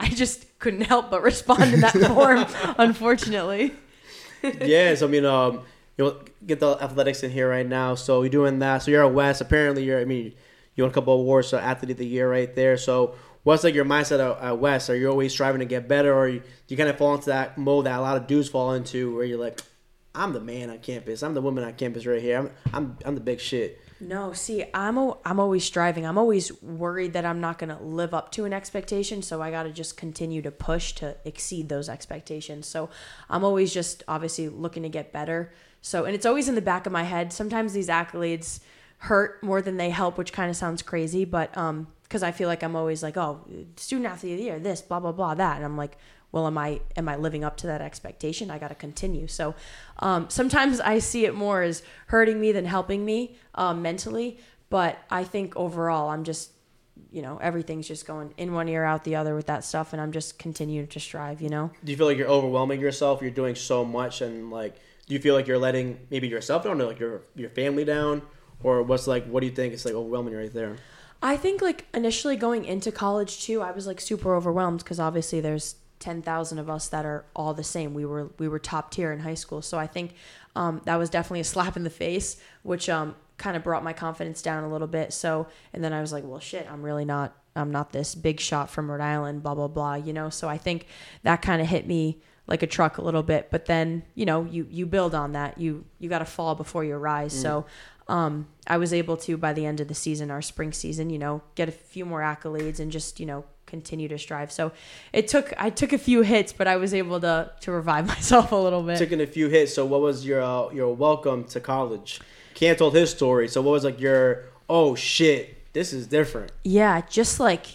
I, 0.00 0.06
I 0.06 0.08
just 0.08 0.58
couldn't 0.58 0.80
help 0.82 1.10
but 1.10 1.22
respond 1.22 1.72
in 1.74 1.80
that 1.80 1.92
form, 1.94 2.44
unfortunately. 2.78 3.72
yeah, 4.42 4.94
so 4.94 5.06
I 5.06 5.10
mean, 5.10 5.24
um, 5.24 5.62
you'll 5.96 6.20
get 6.46 6.60
the 6.60 6.76
athletics 6.82 7.22
in 7.22 7.30
here 7.30 7.48
right 7.48 7.66
now. 7.66 7.94
So 7.94 8.22
you're 8.22 8.30
doing 8.30 8.58
that. 8.60 8.82
So 8.82 8.90
you're 8.90 9.04
at 9.04 9.12
West. 9.12 9.40
Apparently, 9.40 9.84
you're. 9.84 10.00
I 10.00 10.04
mean, 10.04 10.34
you 10.74 10.84
won 10.84 10.90
a 10.90 10.94
couple 10.94 11.14
of 11.14 11.20
awards. 11.20 11.48
So 11.48 11.58
athlete 11.58 11.92
of 11.92 11.96
the 11.98 12.06
year 12.06 12.30
right 12.30 12.54
there. 12.54 12.76
So 12.76 13.14
what's 13.46 13.62
like 13.62 13.76
your 13.76 13.84
mindset 13.84 14.42
at, 14.42 14.58
West? 14.58 14.90
Are 14.90 14.96
you 14.96 15.08
always 15.08 15.30
striving 15.30 15.60
to 15.60 15.66
get 15.66 15.86
better, 15.86 16.12
or 16.12 16.26
you, 16.26 16.42
you 16.66 16.76
kind 16.76 16.88
of 16.88 16.98
fall 16.98 17.14
into 17.14 17.26
that 17.26 17.56
mode 17.56 17.86
that 17.86 17.96
a 17.96 18.02
lot 18.02 18.16
of 18.16 18.26
dudes 18.26 18.48
fall 18.48 18.72
into, 18.72 19.14
where 19.14 19.24
you're 19.24 19.38
like, 19.38 19.60
I'm 20.16 20.32
the 20.32 20.40
man 20.40 20.68
on 20.68 20.80
campus. 20.80 21.22
I'm 21.22 21.32
the 21.32 21.40
woman 21.40 21.62
on 21.62 21.72
campus 21.74 22.06
right 22.06 22.20
here. 22.20 22.38
I'm 22.38 22.50
I'm, 22.74 22.98
I'm 23.04 23.14
the 23.14 23.20
big 23.20 23.38
shit. 23.38 23.80
No, 24.00 24.32
see, 24.32 24.64
I'm 24.74 24.98
a, 24.98 25.16
I'm 25.24 25.38
always 25.38 25.64
striving. 25.64 26.04
I'm 26.04 26.18
always 26.18 26.60
worried 26.60 27.12
that 27.12 27.24
I'm 27.24 27.40
not 27.40 27.58
going 27.58 27.74
to 27.74 27.82
live 27.82 28.12
up 28.12 28.32
to 28.32 28.44
an 28.44 28.52
expectation, 28.52 29.22
so 29.22 29.40
I 29.40 29.52
got 29.52 29.62
to 29.62 29.70
just 29.70 29.96
continue 29.96 30.42
to 30.42 30.50
push 30.50 30.92
to 30.94 31.16
exceed 31.24 31.68
those 31.68 31.88
expectations. 31.88 32.66
So 32.66 32.90
I'm 33.30 33.44
always 33.44 33.72
just 33.72 34.02
obviously 34.08 34.48
looking 34.48 34.82
to 34.82 34.88
get 34.88 35.12
better. 35.12 35.52
So 35.82 36.04
and 36.04 36.16
it's 36.16 36.26
always 36.26 36.48
in 36.48 36.56
the 36.56 36.60
back 36.60 36.86
of 36.86 36.92
my 36.92 37.04
head. 37.04 37.32
Sometimes 37.32 37.72
these 37.72 37.88
accolades 37.88 38.58
hurt 38.98 39.40
more 39.42 39.62
than 39.62 39.76
they 39.76 39.90
help, 39.90 40.18
which 40.18 40.32
kind 40.32 40.50
of 40.50 40.56
sounds 40.56 40.82
crazy, 40.82 41.24
but 41.24 41.56
um 41.56 41.86
because 42.08 42.22
I 42.22 42.30
feel 42.30 42.48
like 42.48 42.62
I'm 42.62 42.76
always 42.76 43.02
like, 43.02 43.16
oh, 43.16 43.44
student 43.76 44.06
athlete 44.06 44.32
of 44.32 44.38
the 44.38 44.44
year, 44.44 44.58
this, 44.58 44.80
blah 44.80 45.00
blah 45.00 45.12
blah, 45.12 45.34
that, 45.34 45.56
and 45.56 45.64
I'm 45.64 45.76
like, 45.76 45.98
well, 46.32 46.46
am 46.46 46.58
I 46.58 46.80
am 46.96 47.08
I 47.08 47.16
living 47.16 47.44
up 47.44 47.56
to 47.58 47.66
that 47.68 47.80
expectation? 47.80 48.50
I 48.50 48.58
got 48.58 48.68
to 48.68 48.74
continue. 48.74 49.26
So 49.26 49.54
um, 49.98 50.28
sometimes 50.28 50.80
I 50.80 50.98
see 50.98 51.24
it 51.24 51.34
more 51.34 51.62
as 51.62 51.82
hurting 52.08 52.40
me 52.40 52.52
than 52.52 52.64
helping 52.64 53.04
me 53.04 53.36
um, 53.54 53.82
mentally, 53.82 54.38
but 54.68 54.98
I 55.10 55.24
think 55.24 55.56
overall 55.56 56.10
I'm 56.10 56.24
just 56.24 56.50
you 57.10 57.22
know 57.22 57.38
everything's 57.38 57.88
just 57.88 58.06
going 58.06 58.34
in 58.36 58.52
one 58.52 58.68
ear 58.68 58.84
out 58.84 59.04
the 59.04 59.16
other 59.16 59.34
with 59.34 59.46
that 59.46 59.64
stuff, 59.64 59.92
and 59.92 60.02
I'm 60.02 60.12
just 60.12 60.38
continuing 60.38 60.88
to 60.88 61.00
strive. 61.00 61.40
You 61.40 61.48
know. 61.48 61.70
Do 61.84 61.90
you 61.90 61.98
feel 61.98 62.06
like 62.06 62.18
you're 62.18 62.28
overwhelming 62.28 62.80
yourself? 62.80 63.22
You're 63.22 63.30
doing 63.30 63.54
so 63.54 63.84
much, 63.84 64.20
and 64.20 64.50
like, 64.50 64.76
do 65.06 65.14
you 65.14 65.20
feel 65.20 65.34
like 65.34 65.46
you're 65.46 65.58
letting 65.58 65.98
maybe 66.10 66.28
yourself 66.28 66.64
down, 66.64 66.80
or 66.80 66.84
like 66.84 67.00
your 67.00 67.22
your 67.34 67.50
family 67.50 67.84
down, 67.84 68.22
or 68.62 68.82
what's 68.82 69.06
like? 69.06 69.26
What 69.26 69.40
do 69.40 69.46
you 69.46 69.52
think 69.52 69.74
is 69.74 69.84
like 69.84 69.94
overwhelming 69.94 70.34
right 70.34 70.52
there? 70.52 70.76
I 71.26 71.36
think 71.36 71.60
like 71.60 71.86
initially 71.92 72.36
going 72.36 72.64
into 72.64 72.92
college 72.92 73.42
too, 73.42 73.60
I 73.60 73.72
was 73.72 73.84
like 73.84 74.00
super 74.00 74.32
overwhelmed 74.36 74.78
because 74.78 75.00
obviously 75.00 75.40
there's 75.40 75.74
ten 75.98 76.22
thousand 76.22 76.60
of 76.60 76.70
us 76.70 76.86
that 76.86 77.04
are 77.04 77.24
all 77.34 77.52
the 77.52 77.64
same. 77.64 77.94
We 77.94 78.04
were 78.04 78.30
we 78.38 78.46
were 78.46 78.60
top 78.60 78.92
tier 78.92 79.10
in 79.10 79.18
high 79.18 79.34
school, 79.34 79.60
so 79.60 79.76
I 79.76 79.88
think 79.88 80.14
um, 80.54 80.82
that 80.84 80.94
was 80.94 81.10
definitely 81.10 81.40
a 81.40 81.44
slap 81.54 81.76
in 81.76 81.82
the 81.82 81.90
face, 81.90 82.36
which 82.62 82.88
um, 82.88 83.16
kind 83.38 83.56
of 83.56 83.64
brought 83.64 83.82
my 83.82 83.92
confidence 83.92 84.40
down 84.40 84.62
a 84.62 84.68
little 84.70 84.86
bit. 84.86 85.12
So 85.12 85.48
and 85.72 85.82
then 85.82 85.92
I 85.92 86.00
was 86.00 86.12
like, 86.12 86.22
well, 86.24 86.38
shit, 86.38 86.64
I'm 86.70 86.84
really 86.84 87.04
not 87.04 87.34
I'm 87.56 87.72
not 87.72 87.90
this 87.90 88.14
big 88.14 88.38
shot 88.38 88.70
from 88.70 88.88
Rhode 88.88 89.00
Island, 89.00 89.42
blah 89.42 89.56
blah 89.56 89.66
blah, 89.66 89.94
you 89.94 90.12
know. 90.12 90.30
So 90.30 90.48
I 90.48 90.58
think 90.58 90.86
that 91.24 91.42
kind 91.42 91.60
of 91.60 91.66
hit 91.66 91.88
me 91.88 92.20
like 92.46 92.62
a 92.62 92.68
truck 92.68 92.98
a 92.98 93.02
little 93.02 93.24
bit, 93.24 93.48
but 93.50 93.66
then 93.66 94.04
you 94.14 94.26
know 94.26 94.44
you 94.44 94.68
you 94.70 94.86
build 94.86 95.12
on 95.12 95.32
that. 95.32 95.58
You 95.58 95.86
you 95.98 96.08
got 96.08 96.20
to 96.20 96.24
fall 96.24 96.54
before 96.54 96.84
you 96.84 96.94
rise. 96.94 97.32
So 97.32 97.66
um, 98.08 98.46
I 98.66 98.76
was 98.76 98.92
able 98.92 99.16
to 99.18 99.36
by 99.36 99.52
the 99.52 99.66
end 99.66 99.80
of 99.80 99.88
the 99.88 99.94
season, 99.94 100.30
our 100.30 100.42
spring 100.42 100.72
season, 100.72 101.10
you 101.10 101.18
know, 101.18 101.42
get 101.54 101.68
a 101.68 101.72
few 101.72 102.04
more 102.04 102.20
accolades 102.20 102.78
and 102.78 102.90
just 102.90 103.20
you 103.20 103.26
know 103.26 103.44
continue 103.66 104.08
to 104.08 104.18
strive. 104.18 104.52
So 104.52 104.72
it 105.12 105.28
took 105.28 105.52
I 105.58 105.70
took 105.70 105.92
a 105.92 105.98
few 105.98 106.22
hits, 106.22 106.52
but 106.52 106.66
I 106.66 106.76
was 106.76 106.94
able 106.94 107.20
to 107.20 107.50
to 107.60 107.72
revive 107.72 108.06
myself 108.14 108.52
a 108.52 108.56
little 108.56 108.82
bit. 108.82 108.98
Taking 108.98 109.20
a 109.20 109.26
few 109.26 109.48
hits. 109.48 109.74
So 109.74 109.84
what 109.84 110.00
was 110.00 110.24
your 110.24 110.42
uh, 110.42 110.70
your 110.70 110.94
welcome 110.94 111.44
to 111.44 111.60
college? 111.60 112.20
Cam 112.54 112.76
told 112.76 112.94
his 112.94 113.10
story. 113.10 113.48
So 113.48 113.60
what 113.60 113.72
was 113.72 113.84
like 113.84 114.00
your 114.00 114.44
oh 114.68 114.94
shit, 114.94 115.72
this 115.72 115.92
is 115.92 116.06
different. 116.06 116.52
yeah, 116.64 117.02
just 117.08 117.38
like 117.40 117.66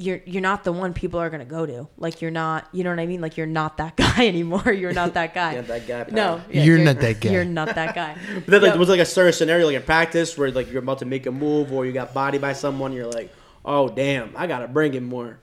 you're 0.00 0.20
you're 0.24 0.42
not 0.42 0.64
the 0.64 0.72
one 0.72 0.92
people 0.94 1.20
are 1.20 1.30
gonna 1.30 1.44
go 1.44 1.66
to. 1.66 1.88
Like 1.96 2.20
you're 2.22 2.30
not, 2.30 2.68
you 2.72 2.82
know 2.84 2.90
what 2.90 2.98
I 2.98 3.06
mean? 3.06 3.20
Like 3.20 3.36
you're 3.36 3.46
not 3.46 3.76
that 3.76 3.96
guy 4.04 4.26
anymore. 4.26 4.72
You're 4.72 4.92
not 4.92 5.14
that 5.14 5.34
guy. 5.34 5.54
Yeah, 5.54 5.60
that 5.62 5.86
guy. 5.86 6.04
pal. 6.04 6.14
No, 6.14 6.42
yeah, 6.50 6.64
You're 6.64 6.78
not 6.78 6.98
that 7.00 7.20
guy. 7.20 7.30
You're 7.30 7.44
not 7.44 7.74
that 7.74 7.94
guy. 7.94 8.16
But 8.34 8.46
then 8.46 8.62
like 8.62 8.74
No. 8.74 8.78
was 8.80 8.88
like 8.88 9.00
a 9.00 9.04
certain 9.04 9.32
scenario 9.32 9.66
like 9.66 9.76
in 9.76 9.82
practice 9.82 10.36
where 10.38 10.50
like 10.50 10.70
you're 10.70 10.82
about 10.82 10.98
to 11.00 11.04
make 11.06 11.26
a 11.26 11.30
move 11.30 11.72
or 11.72 11.86
you 11.86 11.92
got 11.92 12.12
bodied 12.14 12.40
by 12.40 12.52
someone, 12.54 12.92
you're 12.92 13.06
like, 13.10 13.32
oh 13.64 13.88
damn, 13.88 14.32
I 14.36 14.46
gotta 14.46 14.68
bring 14.68 14.94
it 14.94 15.02
more. 15.02 15.38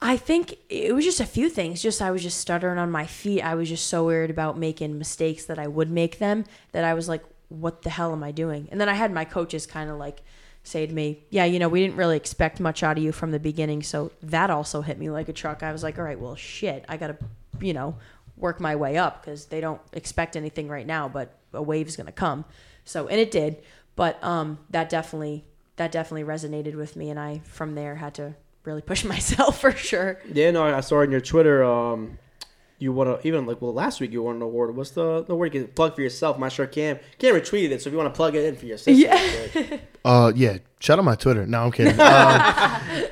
I 0.00 0.16
think 0.16 0.56
it 0.68 0.94
was 0.94 1.04
just 1.04 1.18
a 1.20 1.26
few 1.26 1.48
things. 1.48 1.82
Just 1.82 2.00
I 2.00 2.10
was 2.12 2.22
just 2.22 2.38
stuttering 2.38 2.78
on 2.78 2.90
my 2.90 3.06
feet. 3.06 3.42
I 3.42 3.54
was 3.56 3.68
just 3.68 3.86
so 3.88 4.04
worried 4.04 4.30
about 4.30 4.56
making 4.56 4.96
mistakes 4.96 5.44
that 5.46 5.58
I 5.58 5.66
would 5.66 5.90
make 5.90 6.18
them 6.18 6.44
that 6.72 6.84
I 6.84 6.94
was 6.94 7.08
like, 7.08 7.24
what 7.48 7.82
the 7.82 7.90
hell 7.90 8.12
am 8.12 8.22
I 8.22 8.30
doing? 8.30 8.68
And 8.70 8.80
then 8.80 8.88
I 8.88 8.94
had 8.94 9.10
my 9.12 9.24
coaches 9.24 9.66
kind 9.66 9.90
of 9.90 9.96
like 9.98 10.22
say 10.68 10.86
to 10.86 10.92
me, 10.92 11.24
yeah, 11.30 11.46
you 11.46 11.58
know, 11.58 11.68
we 11.68 11.80
didn't 11.80 11.96
really 11.96 12.16
expect 12.16 12.60
much 12.60 12.82
out 12.82 12.98
of 12.98 13.02
you 13.02 13.10
from 13.10 13.30
the 13.30 13.40
beginning. 13.40 13.82
So 13.82 14.12
that 14.22 14.50
also 14.50 14.82
hit 14.82 14.98
me 14.98 15.08
like 15.08 15.28
a 15.28 15.32
truck. 15.32 15.62
I 15.62 15.72
was 15.72 15.82
like, 15.82 15.98
all 15.98 16.04
right, 16.04 16.20
well, 16.20 16.36
shit, 16.36 16.84
I 16.88 16.96
got 16.98 17.08
to, 17.08 17.16
you 17.60 17.72
know, 17.72 17.96
work 18.36 18.60
my 18.60 18.76
way 18.76 18.98
up 18.98 19.24
because 19.24 19.46
they 19.46 19.60
don't 19.60 19.80
expect 19.92 20.36
anything 20.36 20.68
right 20.68 20.86
now, 20.86 21.08
but 21.08 21.34
a 21.54 21.62
wave's 21.62 21.96
going 21.96 22.06
to 22.06 22.12
come. 22.12 22.44
So, 22.84 23.08
and 23.08 23.18
it 23.18 23.30
did. 23.30 23.56
But 23.96 24.22
um, 24.22 24.58
that 24.70 24.90
definitely, 24.90 25.44
that 25.76 25.90
definitely 25.90 26.24
resonated 26.24 26.74
with 26.74 26.96
me. 26.96 27.10
And 27.10 27.18
I, 27.18 27.40
from 27.44 27.74
there, 27.74 27.96
had 27.96 28.14
to 28.14 28.34
really 28.64 28.82
push 28.82 29.04
myself 29.16 29.60
for 29.60 29.72
sure. 29.72 30.20
Yeah, 30.32 30.50
no, 30.50 30.64
I 30.64 30.80
saw 30.80 31.00
on 31.00 31.10
your 31.10 31.20
Twitter, 31.22 31.64
um, 31.64 32.18
you 32.78 32.92
won 32.92 33.08
a, 33.08 33.18
even 33.24 33.46
like 33.46 33.60
well 33.60 33.74
last 33.74 34.00
week 34.00 34.12
you 34.12 34.22
won 34.22 34.36
an 34.36 34.42
award. 34.42 34.76
What's 34.76 34.90
the 34.90 35.22
the 35.24 35.34
word 35.34 35.54
you 35.54 35.62
can 35.64 35.72
plug 35.72 35.94
for 35.94 36.02
yourself? 36.02 36.40
I'm 36.40 36.48
sure 36.50 36.66
Cam 36.66 36.98
Cam 37.18 37.34
retweeted 37.34 37.70
it, 37.70 37.82
so 37.82 37.88
if 37.88 37.92
you 37.92 37.98
want 37.98 38.12
to 38.12 38.16
plug 38.16 38.34
it 38.34 38.44
in 38.44 38.56
for 38.56 38.66
yourself, 38.66 38.96
Yeah. 38.96 39.78
Uh, 40.04 40.32
yeah. 40.34 40.58
Shout 40.80 40.98
out 40.98 41.04
my 41.04 41.16
Twitter. 41.16 41.44
No, 41.46 41.64
I'm 41.64 41.72
kidding. 41.72 41.98
Um, 42.00 43.10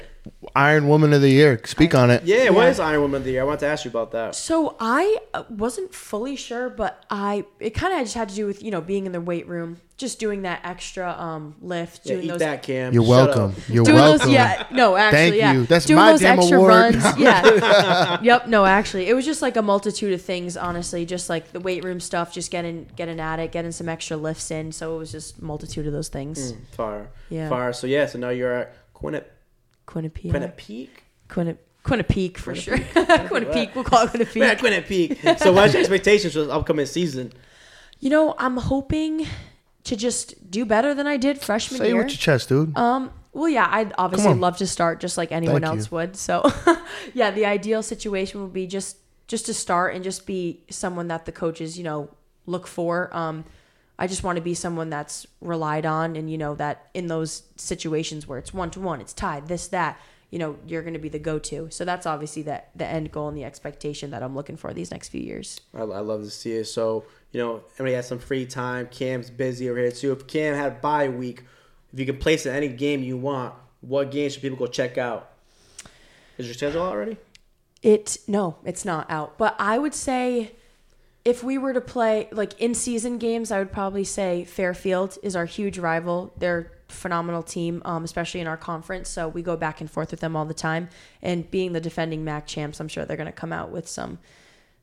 Iron 0.56 0.88
Woman 0.88 1.12
of 1.12 1.20
the 1.20 1.28
Year. 1.30 1.60
Speak 1.64 1.94
on 1.94 2.10
it. 2.10 2.24
Yeah, 2.24 2.50
what 2.50 2.62
Yeah. 2.64 2.70
is 2.70 2.80
Iron 2.80 3.02
Woman 3.02 3.18
of 3.18 3.24
the 3.24 3.32
Year? 3.32 3.42
I 3.42 3.44
want 3.44 3.60
to 3.60 3.66
ask 3.66 3.84
you 3.84 3.90
about 3.90 4.12
that. 4.12 4.34
So 4.34 4.74
I 4.80 5.18
uh, 5.34 5.44
wasn't 5.50 5.94
fully 5.94 6.34
sure, 6.36 6.70
but 6.70 7.04
I 7.10 7.44
it 7.60 7.70
kind 7.70 7.92
of 7.94 8.00
just 8.00 8.14
had 8.14 8.28
to 8.30 8.34
do 8.34 8.46
with 8.46 8.62
you 8.62 8.70
know 8.70 8.80
being 8.80 9.04
in 9.06 9.12
the 9.12 9.20
weight 9.20 9.46
room, 9.46 9.76
just 9.96 10.18
doing 10.18 10.42
that 10.42 10.60
extra 10.64 11.10
um 11.12 11.54
lift, 11.60 12.00
Yeah, 12.06 12.14
doing 12.14 12.24
eat 12.24 12.28
those 12.30 12.38
that, 12.40 12.62
Cam. 12.62 12.92
You're 12.94 13.02
Shut 13.04 13.10
welcome. 13.10 13.42
up. 13.50 13.68
You're 13.68 13.84
doing 13.84 13.96
welcome. 13.98 14.18
those 14.26 14.30
yeah 14.34 14.66
no 14.70 14.96
actually 14.96 15.18
Thank 15.18 15.34
yeah 15.36 15.52
you. 15.52 15.66
That's 15.66 15.84
doing 15.84 16.00
my 16.00 16.12
those 16.12 16.20
damn 16.20 16.38
extra 16.38 16.56
award. 16.58 16.70
runs 16.94 17.18
yeah 17.18 18.20
yep 18.22 18.48
no 18.48 18.64
actually 18.64 19.08
it 19.08 19.14
was 19.14 19.24
just 19.24 19.42
like 19.42 19.56
a 19.56 19.62
multitude 19.62 20.12
of 20.12 20.22
things 20.22 20.56
honestly 20.56 21.04
just 21.04 21.28
like 21.28 21.52
the 21.52 21.60
weight 21.60 21.84
room 21.84 22.00
stuff 22.00 22.32
just 22.32 22.50
getting 22.50 22.86
getting 22.96 23.20
at 23.20 23.38
it 23.40 23.52
getting 23.52 23.72
some 23.72 23.88
extra 23.88 24.16
lifts 24.16 24.50
in 24.50 24.72
so 24.72 24.94
it 24.94 24.98
was 24.98 25.12
just 25.12 25.40
multitude 25.42 25.86
of 25.86 25.92
those 25.92 26.08
things 26.08 26.54
Fire. 26.72 27.08
Yeah. 27.30 27.48
Fire. 27.48 27.72
So 27.72 27.86
yeah, 27.86 28.06
so 28.06 28.18
now 28.18 28.30
you're 28.30 28.52
at 28.52 28.74
Quinnipiac. 28.94 29.24
Quinnipiac 29.86 30.32
Quinnipiac? 30.32 30.88
Quinni- 31.28 31.58
Quinnipiac 31.84 32.36
for 32.36 32.54
sure 32.54 32.78
Quinnipiac 33.30 33.74
we'll 33.74 33.84
call 33.84 34.06
it 34.08 34.34
Yeah, 34.36 34.54
Quinnipiac 34.54 35.18
Quinnipiac. 35.18 35.38
so 35.38 35.52
what's 35.52 35.72
your 35.72 35.80
expectations 35.80 36.32
for 36.34 36.40
the 36.44 36.52
upcoming 36.52 36.86
season? 36.86 37.32
you 38.00 38.10
know 38.10 38.34
I'm 38.38 38.56
hoping 38.56 39.26
to 39.84 39.96
just 39.96 40.50
do 40.50 40.64
better 40.64 40.94
than 40.94 41.06
I 41.06 41.16
did 41.16 41.38
freshman 41.40 41.78
Say 41.78 41.86
it 41.86 41.88
year 41.88 41.96
with 41.98 42.08
your 42.08 42.18
chest, 42.18 42.48
dude. 42.48 42.76
Um. 42.76 43.10
Well, 43.32 43.48
yeah, 43.50 43.68
I'd 43.70 43.92
obviously 43.98 44.32
love 44.34 44.56
to 44.56 44.66
start 44.66 44.98
just 44.98 45.16
like 45.18 45.30
anyone 45.30 45.60
Thank 45.60 45.76
else 45.76 45.90
you. 45.90 45.96
would. 45.96 46.16
So, 46.16 46.50
yeah, 47.14 47.30
the 47.30 47.44
ideal 47.46 47.82
situation 47.82 48.40
would 48.42 48.52
be 48.54 48.66
just 48.66 48.96
just 49.28 49.46
to 49.46 49.54
start 49.54 49.94
and 49.94 50.02
just 50.02 50.26
be 50.26 50.64
someone 50.70 51.06
that 51.08 51.24
the 51.26 51.32
coaches, 51.32 51.76
you 51.78 51.84
know, 51.84 52.08
look 52.46 52.66
for. 52.66 53.14
Um, 53.14 53.44
I 53.98 54.06
just 54.06 54.22
want 54.22 54.36
to 54.36 54.42
be 54.42 54.54
someone 54.54 54.90
that's 54.90 55.26
relied 55.40 55.86
on, 55.86 56.16
and 56.16 56.30
you 56.30 56.36
know 56.36 56.54
that 56.56 56.88
in 56.92 57.06
those 57.06 57.44
situations 57.56 58.26
where 58.26 58.38
it's 58.38 58.52
one 58.52 58.70
to 58.72 58.80
one, 58.80 59.00
it's 59.00 59.12
tied, 59.12 59.48
this 59.48 59.68
that, 59.68 59.98
you 60.30 60.38
know, 60.38 60.56
you're 60.66 60.82
going 60.82 60.94
to 60.94 61.00
be 61.00 61.08
the 61.08 61.18
go 61.18 61.38
to. 61.38 61.68
So 61.70 61.84
that's 61.84 62.04
obviously 62.04 62.42
that 62.42 62.70
the 62.74 62.86
end 62.86 63.10
goal 63.10 63.28
and 63.28 63.36
the 63.36 63.44
expectation 63.44 64.10
that 64.10 64.22
I'm 64.22 64.34
looking 64.34 64.56
for 64.56 64.74
these 64.74 64.90
next 64.90 65.08
few 65.08 65.22
years. 65.22 65.60
I, 65.74 65.80
I 65.80 66.00
love 66.00 66.22
to 66.24 66.30
see 66.30 66.52
it. 66.52 66.64
So, 66.66 67.04
you 67.32 67.40
know, 67.40 67.62
everybody 67.74 67.94
has 67.94 68.08
some 68.08 68.18
free 68.18 68.44
time. 68.44 68.88
Cam's 68.88 69.30
busy 69.30 69.70
over 69.70 69.78
here 69.78 69.92
too. 69.92 70.12
If 70.12 70.26
Cam 70.26 70.54
had 70.54 70.72
a 70.72 70.74
bye 70.74 71.08
week, 71.08 71.44
if 71.92 71.98
you 71.98 72.04
can 72.04 72.18
place 72.18 72.44
in 72.44 72.54
any 72.54 72.68
game 72.68 73.02
you 73.02 73.16
want, 73.16 73.54
what 73.80 74.10
game 74.10 74.28
should 74.28 74.42
people 74.42 74.58
go 74.58 74.66
check 74.66 74.98
out? 74.98 75.30
Is 76.36 76.46
your 76.46 76.54
schedule 76.54 76.82
out 76.82 76.92
already? 76.92 77.16
It 77.82 78.18
no, 78.26 78.56
it's 78.64 78.84
not 78.84 79.10
out. 79.10 79.38
But 79.38 79.54
I 79.58 79.78
would 79.78 79.94
say 79.94 80.52
if 81.26 81.42
we 81.42 81.58
were 81.58 81.72
to 81.72 81.80
play 81.80 82.28
like 82.32 82.58
in 82.60 82.72
season 82.74 83.18
games, 83.18 83.50
I 83.50 83.58
would 83.58 83.72
probably 83.72 84.04
say 84.04 84.44
Fairfield 84.44 85.18
is 85.22 85.34
our 85.36 85.44
huge 85.44 85.78
rival. 85.78 86.32
They're 86.38 86.70
a 86.88 86.92
phenomenal 86.92 87.42
team, 87.42 87.82
um, 87.84 88.04
especially 88.04 88.40
in 88.40 88.46
our 88.46 88.56
conference. 88.56 89.08
So 89.08 89.26
we 89.28 89.42
go 89.42 89.56
back 89.56 89.80
and 89.80 89.90
forth 89.90 90.12
with 90.12 90.20
them 90.20 90.36
all 90.36 90.44
the 90.44 90.54
time. 90.54 90.88
And 91.22 91.50
being 91.50 91.72
the 91.72 91.80
defending 91.80 92.24
MAAC 92.24 92.46
champs, 92.46 92.78
I'm 92.80 92.88
sure 92.88 93.04
they're 93.04 93.16
going 93.16 93.26
to 93.26 93.32
come 93.32 93.52
out 93.52 93.70
with 93.70 93.88
some 93.88 94.18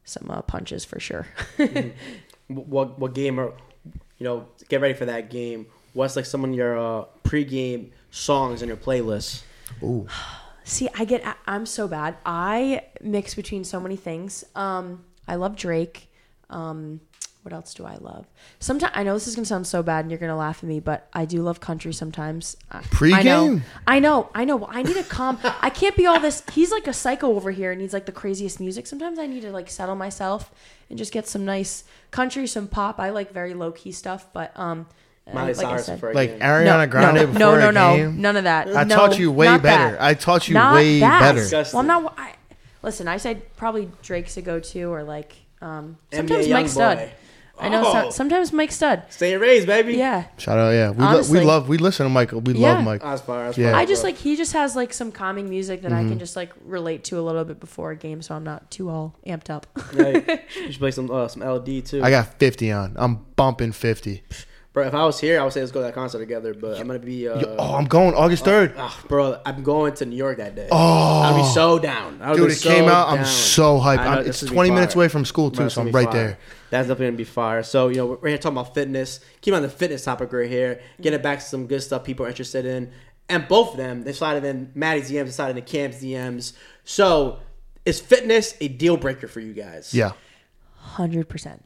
some 0.05 0.29
uh, 0.29 0.41
punches 0.41 0.83
for 0.85 0.99
sure. 0.99 1.25
Wh- 1.57 2.67
What 2.67 2.99
what 2.99 3.13
game 3.13 3.39
are 3.39 3.53
you 4.17 4.23
know? 4.25 4.47
Get 4.69 4.81
ready 4.81 4.93
for 4.93 5.05
that 5.05 5.29
game. 5.29 5.67
What's 5.93 6.15
like 6.15 6.25
some 6.25 6.43
of 6.43 6.53
your 6.53 6.77
uh, 6.77 7.05
pregame 7.23 7.91
songs 8.11 8.61
in 8.61 8.67
your 8.67 8.77
playlist? 8.77 9.43
Ooh. 9.81 10.07
See, 10.65 10.87
I 10.97 11.05
get 11.05 11.25
I- 11.25 11.35
I'm 11.47 11.65
so 11.65 11.87
bad. 11.87 12.17
I 12.25 12.83
mix 13.01 13.33
between 13.33 13.63
so 13.63 13.79
many 13.79 13.95
things. 13.95 14.43
Um, 14.55 15.05
I 15.27 15.35
love 15.35 15.55
Drake. 15.55 16.09
Um, 16.53 17.01
what 17.41 17.51
else 17.51 17.73
do 17.73 17.83
I 17.85 17.95
love? 17.97 18.25
Sometimes 18.59 18.93
I 18.95 19.03
know 19.03 19.13
this 19.15 19.27
is 19.27 19.35
gonna 19.35 19.45
sound 19.45 19.67
so 19.67 19.83
bad, 19.83 20.05
and 20.05 20.11
you're 20.11 20.19
gonna 20.19 20.37
laugh 20.37 20.59
at 20.59 20.63
me, 20.63 20.79
but 20.79 21.09
I 21.11 21.25
do 21.25 21.41
love 21.41 21.59
country 21.59 21.91
sometimes. 21.91 22.55
I- 22.71 22.77
I 22.77 22.79
know, 22.81 22.87
Pre-game? 22.91 23.63
I 23.85 23.99
know, 23.99 24.29
I 24.33 24.45
know. 24.45 24.65
I 24.71 24.81
need 24.81 24.95
a 24.95 25.03
calm. 25.03 25.37
I 25.61 25.69
can't 25.69 25.95
be 25.97 26.05
all 26.05 26.21
this. 26.21 26.41
He's 26.53 26.71
like 26.71 26.87
a 26.87 26.93
psycho 26.93 27.35
over 27.35 27.51
here, 27.51 27.71
and 27.73 27.81
he's 27.81 27.91
like 27.91 28.05
the 28.05 28.13
craziest 28.13 28.61
music. 28.61 28.87
Sometimes 28.87 29.19
I 29.19 29.25
need 29.27 29.41
to 29.41 29.51
like 29.51 29.69
settle 29.69 29.95
myself 29.95 30.51
and 30.89 30.97
just 30.97 31.11
get 31.11 31.27
some 31.27 31.43
nice 31.43 31.83
country, 32.11 32.47
some 32.47 32.67
pop. 32.67 32.97
I 32.97 33.09
like 33.09 33.33
very 33.33 33.53
low 33.53 33.71
key 33.73 33.91
stuff, 33.91 34.27
but 34.31 34.57
um, 34.57 34.85
uh, 35.27 35.33
Miley 35.33 35.53
like 35.55 35.65
I 35.65 35.69
Cyrus 35.81 35.85
said, 36.01 36.15
Like. 36.15 36.39
Ariana 36.39 36.89
Grande 36.89 37.15
no, 37.15 37.25
before 37.27 37.39
no, 37.39 37.55
no, 37.59 37.69
a 37.69 37.71
no, 37.73 37.95
game. 37.97 38.21
none 38.21 38.37
of 38.37 38.45
that. 38.45 38.73
I 38.73 38.83
No, 38.85 38.95
taught 38.95 39.19
you 39.19 39.31
way 39.33 39.47
better. 39.57 39.95
that. 39.97 40.01
I 40.01 40.13
taught 40.13 40.47
you 40.47 40.53
Not 40.53 40.75
way 40.75 41.01
that. 41.01 41.19
better. 41.19 41.39
Disgusting. 41.39 41.77
Well, 41.77 41.91
I'm 41.97 42.03
not. 42.03 42.13
I, 42.17 42.35
listen, 42.83 43.09
I 43.09 43.17
said 43.17 43.53
probably 43.57 43.89
Drake's 44.01 44.37
a 44.37 44.41
go-to, 44.41 44.83
or 44.85 45.03
like 45.03 45.35
um, 45.63 45.97
NBA 46.11 46.15
sometimes 46.17 46.47
Mike 46.49 46.65
Youngboy. 46.65 46.69
Stud. 46.69 47.11
I 47.59 47.69
know. 47.69 47.83
so- 47.83 48.07
Oh. 48.07 48.09
sometimes 48.09 48.51
Mike 48.51 48.71
Stud. 48.71 49.03
Stay 49.09 49.37
raised, 49.37 49.67
baby. 49.67 49.93
Yeah, 49.93 50.25
Shout 50.37 50.57
out, 50.57 50.71
yeah. 50.71 50.89
We, 50.89 50.97
lo- 50.97 51.05
Honestly. 51.05 51.39
we 51.39 51.45
love, 51.45 51.69
we 51.69 51.77
listen 51.77 52.03
to 52.05 52.09
Michael. 52.09 52.41
We 52.41 52.53
Yeah. 52.53 52.73
love 52.73 52.83
Mike. 52.83 53.01
That's 53.03 53.21
fire. 53.21 53.45
That's 53.45 53.57
Yeah. 53.59 53.71
fire, 53.73 53.81
I 53.81 53.85
just 53.85 54.03
like 54.03 54.17
he 54.17 54.35
just 54.35 54.53
has 54.53 54.75
like 54.75 54.91
some 54.91 55.11
calming 55.11 55.47
music 55.49 55.83
that 55.83 55.91
Mm-hmm. 55.91 56.05
I 56.07 56.09
can 56.09 56.19
just 56.19 56.35
like 56.35 56.51
relate 56.65 57.03
to 57.05 57.19
a 57.19 57.21
little 57.21 57.45
bit 57.45 57.59
before 57.59 57.91
a 57.91 57.95
game, 57.95 58.21
so 58.23 58.33
I'm 58.35 58.43
not 58.43 58.71
too 58.71 58.89
all 58.89 59.15
amped 59.27 59.51
up. 59.51 59.67
Yeah, 59.95 60.17
you 60.65 60.71
should 60.71 60.79
play 60.79 60.89
some 60.91 61.11
uh, 61.11 61.27
some 61.27 61.43
LD 61.43 61.85
too. 61.85 62.01
I 62.03 62.09
got 62.09 62.39
50 62.39 62.71
on. 62.71 62.93
I'm 62.97 63.23
bumping 63.35 63.71
50. 63.71 64.23
Bro, 64.73 64.85
if 64.87 64.93
I 64.93 65.05
was 65.05 65.19
here, 65.19 65.39
I 65.39 65.43
would 65.43 65.53
say 65.53 65.59
let's 65.61 65.71
go 65.71 65.79
to 65.79 65.85
that 65.85 65.93
concert 65.93 66.19
together. 66.19 66.53
But 66.53 66.79
I'm 66.79 66.87
gonna 66.87 66.99
be. 66.99 67.27
Uh, 67.29 67.39
Yo, 67.39 67.55
oh, 67.57 67.75
I'm 67.75 67.85
going 67.85 68.13
August 68.15 68.43
3rd. 68.43 68.73
ah, 68.77 69.03
bro, 69.07 69.39
I'm 69.45 69.63
going 69.63 69.93
to 69.95 70.05
New 70.05 70.15
York 70.17 70.37
that 70.37 70.55
day. 70.55 70.67
Oh. 70.71 71.21
I'll 71.21 71.37
be 71.37 71.47
so 71.53 71.79
down. 71.79 72.19
I'll 72.21 72.35
Dude, 72.35 72.47
be 72.47 72.53
it 72.53 72.57
so 72.57 72.69
came 72.69 72.89
out. 72.89 73.07
I'm 73.09 73.23
so 73.25 73.79
hyped. 73.79 73.97
Know, 73.97 74.01
I'm- 74.11 74.25
it's 74.27 74.41
20 74.41 74.71
minutes 74.71 74.95
away 74.95 75.07
from 75.07 75.23
school, 75.25 75.51
too, 75.51 75.63
it's 75.65 75.75
so 75.75 75.81
I'm 75.81 75.91
right 75.91 76.05
fire. 76.05 76.13
there. 76.13 76.37
That's 76.71 76.87
definitely 76.87 77.05
gonna 77.07 77.17
be 77.17 77.23
fire. 77.23 77.63
So 77.63 77.87
you 77.89 77.97
know 77.97 78.17
we're 78.21 78.29
here 78.29 78.37
talking 78.37 78.57
about 78.57 78.73
fitness. 78.73 79.19
Keep 79.41 79.53
on 79.53 79.61
the 79.61 79.69
fitness 79.69 80.03
topic 80.03 80.33
right 80.33 80.49
here. 80.49 80.81
Getting 80.99 81.21
back 81.21 81.39
to 81.39 81.45
some 81.45 81.67
good 81.67 81.81
stuff 81.81 82.03
people 82.03 82.25
are 82.25 82.29
interested 82.29 82.65
in, 82.65 82.91
and 83.29 83.47
both 83.47 83.71
of 83.71 83.77
them 83.77 84.03
they 84.03 84.11
slided 84.13 84.43
in 84.43 84.71
Maddie's 84.73 85.09
DMs, 85.11 85.25
they 85.25 85.31
slided 85.31 85.57
in 85.57 85.63
Cam's 85.65 86.01
DMs. 86.01 86.53
So 86.83 87.39
is 87.85 87.99
fitness 88.01 88.55
a 88.59 88.69
deal 88.69 88.97
breaker 88.97 89.27
for 89.27 89.39
you 89.39 89.53
guys? 89.53 89.93
Yeah. 89.93 90.13
Hundred 90.77 91.29
percent. 91.29 91.63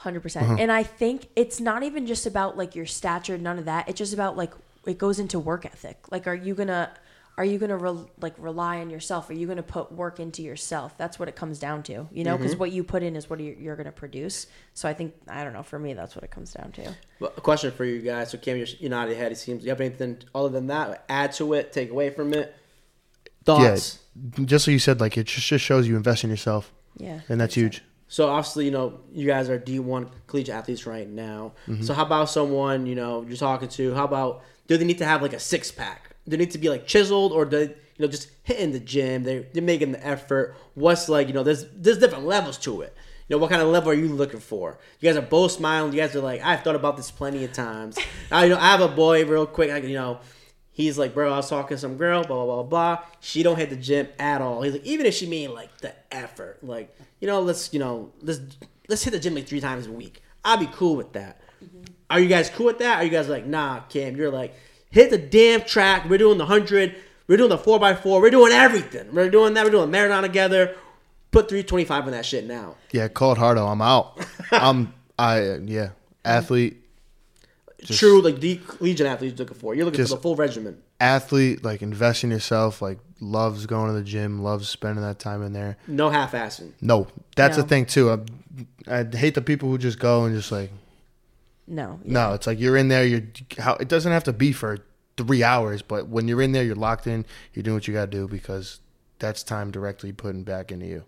Hundred 0.00 0.18
Uh-huh. 0.20 0.22
percent. 0.22 0.60
And 0.60 0.72
I 0.72 0.82
think 0.82 1.28
it's 1.36 1.60
not 1.60 1.82
even 1.82 2.06
just 2.06 2.24
about 2.24 2.56
like 2.56 2.74
your 2.74 2.86
stature, 2.86 3.36
none 3.36 3.58
of 3.58 3.66
that. 3.66 3.86
It's 3.86 3.98
just 3.98 4.14
about 4.14 4.34
like 4.34 4.52
it 4.86 4.96
goes 4.96 5.18
into 5.18 5.38
work 5.38 5.66
ethic. 5.66 6.10
Like, 6.10 6.26
are 6.26 6.34
you 6.34 6.54
gonna 6.54 6.90
are 7.36 7.44
you 7.44 7.58
gonna 7.58 7.76
re- 7.76 8.06
like 8.18 8.32
rely 8.38 8.80
on 8.80 8.88
yourself? 8.88 9.28
Are 9.28 9.34
you 9.34 9.46
gonna 9.46 9.62
put 9.62 9.92
work 9.92 10.18
into 10.18 10.40
yourself? 10.42 10.96
That's 10.96 11.18
what 11.18 11.28
it 11.28 11.36
comes 11.36 11.58
down 11.58 11.82
to, 11.84 12.08
you 12.12 12.24
know. 12.24 12.32
Mm-hmm. 12.32 12.42
Because 12.42 12.56
what 12.56 12.72
you 12.72 12.82
put 12.82 13.02
in 13.02 13.14
is 13.14 13.28
what 13.28 13.40
you're, 13.40 13.54
you're 13.54 13.76
gonna 13.76 13.92
produce. 13.92 14.46
So 14.72 14.88
I 14.88 14.94
think 14.94 15.14
I 15.28 15.44
don't 15.44 15.52
know. 15.52 15.62
For 15.62 15.78
me, 15.78 15.92
that's 15.92 16.14
what 16.14 16.24
it 16.24 16.30
comes 16.30 16.54
down 16.54 16.72
to. 16.72 16.94
Well, 17.18 17.34
a 17.36 17.40
question 17.42 17.70
for 17.70 17.84
you 17.84 18.00
guys. 18.00 18.30
So 18.30 18.38
Cam, 18.38 18.56
you're, 18.56 18.66
you're 18.78 18.88
nodding 18.88 19.10
your 19.14 19.22
head. 19.22 19.32
It 19.32 19.36
seems. 19.36 19.64
You 19.64 19.68
have 19.68 19.82
anything 19.82 20.16
other 20.34 20.48
than 20.48 20.68
that? 20.68 21.04
Add 21.10 21.32
to 21.34 21.52
it? 21.52 21.74
Take 21.74 21.90
away 21.90 22.08
from 22.08 22.32
it? 22.32 22.54
Thoughts? 23.44 23.98
Yeah. 24.38 24.44
Just 24.46 24.64
so 24.64 24.70
you 24.70 24.78
said, 24.78 24.98
like, 24.98 25.18
it 25.18 25.24
just 25.26 25.46
just 25.46 25.64
shows 25.64 25.86
you 25.86 25.96
invest 25.96 26.24
in 26.24 26.30
yourself. 26.30 26.72
Yeah. 26.96 27.20
And 27.28 27.38
that's 27.40 27.54
huge. 27.54 27.82
So 28.10 28.28
obviously, 28.28 28.64
you 28.64 28.72
know, 28.72 28.98
you 29.12 29.24
guys 29.24 29.48
are 29.48 29.56
D1 29.56 30.10
collegiate 30.26 30.56
athletes 30.56 30.84
right 30.84 31.08
now. 31.08 31.52
Mm-hmm. 31.68 31.84
So 31.84 31.94
how 31.94 32.04
about 32.04 32.28
someone, 32.28 32.84
you 32.86 32.96
know, 32.96 33.22
you're 33.22 33.36
talking 33.36 33.68
to, 33.68 33.94
how 33.94 34.04
about 34.04 34.42
do 34.66 34.76
they 34.76 34.84
need 34.84 34.98
to 34.98 35.04
have 35.04 35.22
like 35.22 35.32
a 35.32 35.38
six 35.38 35.70
pack? 35.70 36.10
Do 36.24 36.32
they 36.32 36.36
need 36.36 36.50
to 36.50 36.58
be 36.58 36.68
like 36.68 36.88
chiseled 36.88 37.30
or 37.30 37.44
do 37.44 37.56
they, 37.56 37.72
you 37.72 37.76
know, 37.98 38.08
just 38.08 38.28
hitting 38.42 38.72
the 38.72 38.80
gym? 38.80 39.22
They 39.22 39.46
they're 39.52 39.62
making 39.62 39.92
the 39.92 40.04
effort. 40.04 40.56
What's 40.74 41.08
like, 41.08 41.28
you 41.28 41.32
know, 41.34 41.44
there's 41.44 41.66
there's 41.72 41.98
different 41.98 42.26
levels 42.26 42.58
to 42.58 42.80
it. 42.80 42.96
You 43.28 43.36
know, 43.36 43.40
what 43.40 43.48
kind 43.48 43.62
of 43.62 43.68
level 43.68 43.92
are 43.92 43.94
you 43.94 44.08
looking 44.08 44.40
for? 44.40 44.76
You 44.98 45.08
guys 45.08 45.16
are 45.16 45.22
both 45.22 45.52
smiling. 45.52 45.92
You 45.92 46.00
guys 46.00 46.16
are 46.16 46.20
like, 46.20 46.42
I've 46.42 46.62
thought 46.62 46.74
about 46.74 46.96
this 46.96 47.12
plenty 47.12 47.44
of 47.44 47.52
times. 47.52 47.96
I, 48.32 48.44
you 48.44 48.50
know, 48.50 48.58
I 48.58 48.72
have 48.72 48.80
a 48.80 48.88
boy 48.88 49.24
real 49.24 49.46
quick. 49.46 49.70
I, 49.70 49.76
you 49.78 49.94
know, 49.94 50.18
he's 50.72 50.98
like, 50.98 51.14
bro, 51.14 51.32
I 51.32 51.36
was 51.36 51.48
talking 51.48 51.76
to 51.76 51.80
some 51.80 51.96
girl, 51.96 52.24
blah 52.24 52.44
blah 52.44 52.54
blah 52.56 52.62
blah. 52.62 53.04
She 53.20 53.42
don't 53.42 53.56
hit 53.56 53.70
the 53.70 53.76
gym 53.76 54.08
at 54.18 54.40
all. 54.40 54.62
He's 54.62 54.72
like, 54.72 54.84
even 54.84 55.06
if 55.06 55.14
she 55.14 55.26
made 55.26 55.48
like 55.48 55.78
the 55.78 55.94
effort, 56.10 56.58
like, 56.62 56.94
you 57.20 57.26
know, 57.26 57.40
let's 57.40 57.72
you 57.72 57.78
know, 57.78 58.12
let's 58.22 58.40
let's 58.88 59.02
hit 59.02 59.12
the 59.12 59.18
gym 59.18 59.34
like 59.34 59.46
three 59.46 59.60
times 59.60 59.86
a 59.86 59.92
week. 59.92 60.22
I'd 60.44 60.60
be 60.60 60.68
cool 60.72 60.96
with 60.96 61.12
that. 61.12 61.40
Mm-hmm. 61.62 61.82
Are 62.10 62.20
you 62.20 62.28
guys 62.28 62.50
cool 62.50 62.66
with 62.66 62.78
that? 62.78 62.98
Are 62.98 63.04
you 63.04 63.10
guys 63.10 63.28
like, 63.28 63.46
nah, 63.46 63.80
Cam? 63.88 64.16
You're 64.16 64.30
like, 64.30 64.54
hit 64.90 65.10
the 65.10 65.18
damn 65.18 65.62
track. 65.62 66.08
We're 66.08 66.18
doing 66.18 66.38
the 66.38 66.46
hundred. 66.46 66.96
We're 67.28 67.36
doing 67.36 67.50
the 67.50 67.58
four 67.58 67.84
x 67.84 68.00
four. 68.00 68.20
We're 68.20 68.30
doing 68.30 68.52
everything. 68.52 69.14
We're 69.14 69.30
doing 69.30 69.54
that. 69.54 69.64
We're 69.64 69.70
doing 69.70 69.90
marathon 69.90 70.22
together. 70.22 70.76
Put 71.30 71.48
three 71.48 71.62
twenty 71.62 71.84
five 71.84 72.04
on 72.04 72.10
that 72.12 72.26
shit 72.26 72.46
now. 72.46 72.76
Yeah, 72.92 73.08
call 73.08 73.32
it 73.32 73.38
Hardo. 73.38 73.66
I'm 73.66 73.80
out. 73.80 74.18
I'm, 74.50 74.92
I, 75.18 75.56
yeah. 75.56 75.90
Athlete, 76.24 76.82
Just- 77.84 77.98
True, 77.98 78.20
like 78.20 78.40
the 78.40 78.60
Legion 78.80 79.06
athletes 79.06 79.38
looking 79.38 79.56
for. 79.56 79.74
You're 79.74 79.84
looking 79.86 79.98
Just- 79.98 80.10
for 80.10 80.16
the 80.16 80.22
full 80.22 80.36
regimen. 80.36 80.78
athlete, 81.00 81.64
like, 81.64 81.80
invest 81.82 82.24
in 82.24 82.30
yourself, 82.30 82.82
like, 82.82 82.98
loves 83.20 83.64
going 83.66 83.86
to 83.88 83.92
the 83.94 84.02
gym, 84.04 84.42
loves 84.42 84.68
spending 84.68 85.02
that 85.02 85.18
time 85.18 85.42
in 85.42 85.52
there. 85.54 85.76
No 85.86 86.10
half 86.10 86.32
assing. 86.32 86.72
No, 86.82 87.06
that's 87.36 87.56
No. 87.56 87.62
the 87.62 87.68
thing, 87.68 87.86
too. 87.86 88.10
I, 88.10 89.00
I 89.00 89.04
hate 89.16 89.34
the 89.34 89.40
people 89.42 89.68
who 89.70 89.78
just 89.78 89.98
go 89.98 90.24
and 90.24 90.34
just, 90.36 90.52
like, 90.52 90.70
No. 91.66 92.00
No, 92.04 92.34
it's 92.34 92.46
like 92.46 92.58
you're 92.58 92.76
in 92.76 92.88
there. 92.88 93.06
You're 93.06 93.22
how 93.58 93.74
it 93.76 93.88
doesn't 93.88 94.10
have 94.10 94.24
to 94.24 94.32
be 94.32 94.50
for 94.52 94.78
three 95.16 95.42
hours, 95.44 95.82
but 95.82 96.08
when 96.08 96.26
you're 96.26 96.42
in 96.42 96.50
there, 96.52 96.64
you're 96.64 96.74
locked 96.74 97.06
in. 97.06 97.24
You're 97.54 97.62
doing 97.62 97.76
what 97.76 97.86
you 97.86 97.94
got 97.94 98.10
to 98.10 98.16
do 98.16 98.26
because 98.26 98.80
that's 99.20 99.42
time 99.44 99.70
directly 99.70 100.10
putting 100.12 100.42
back 100.42 100.72
into 100.72 100.86
you. 100.86 101.04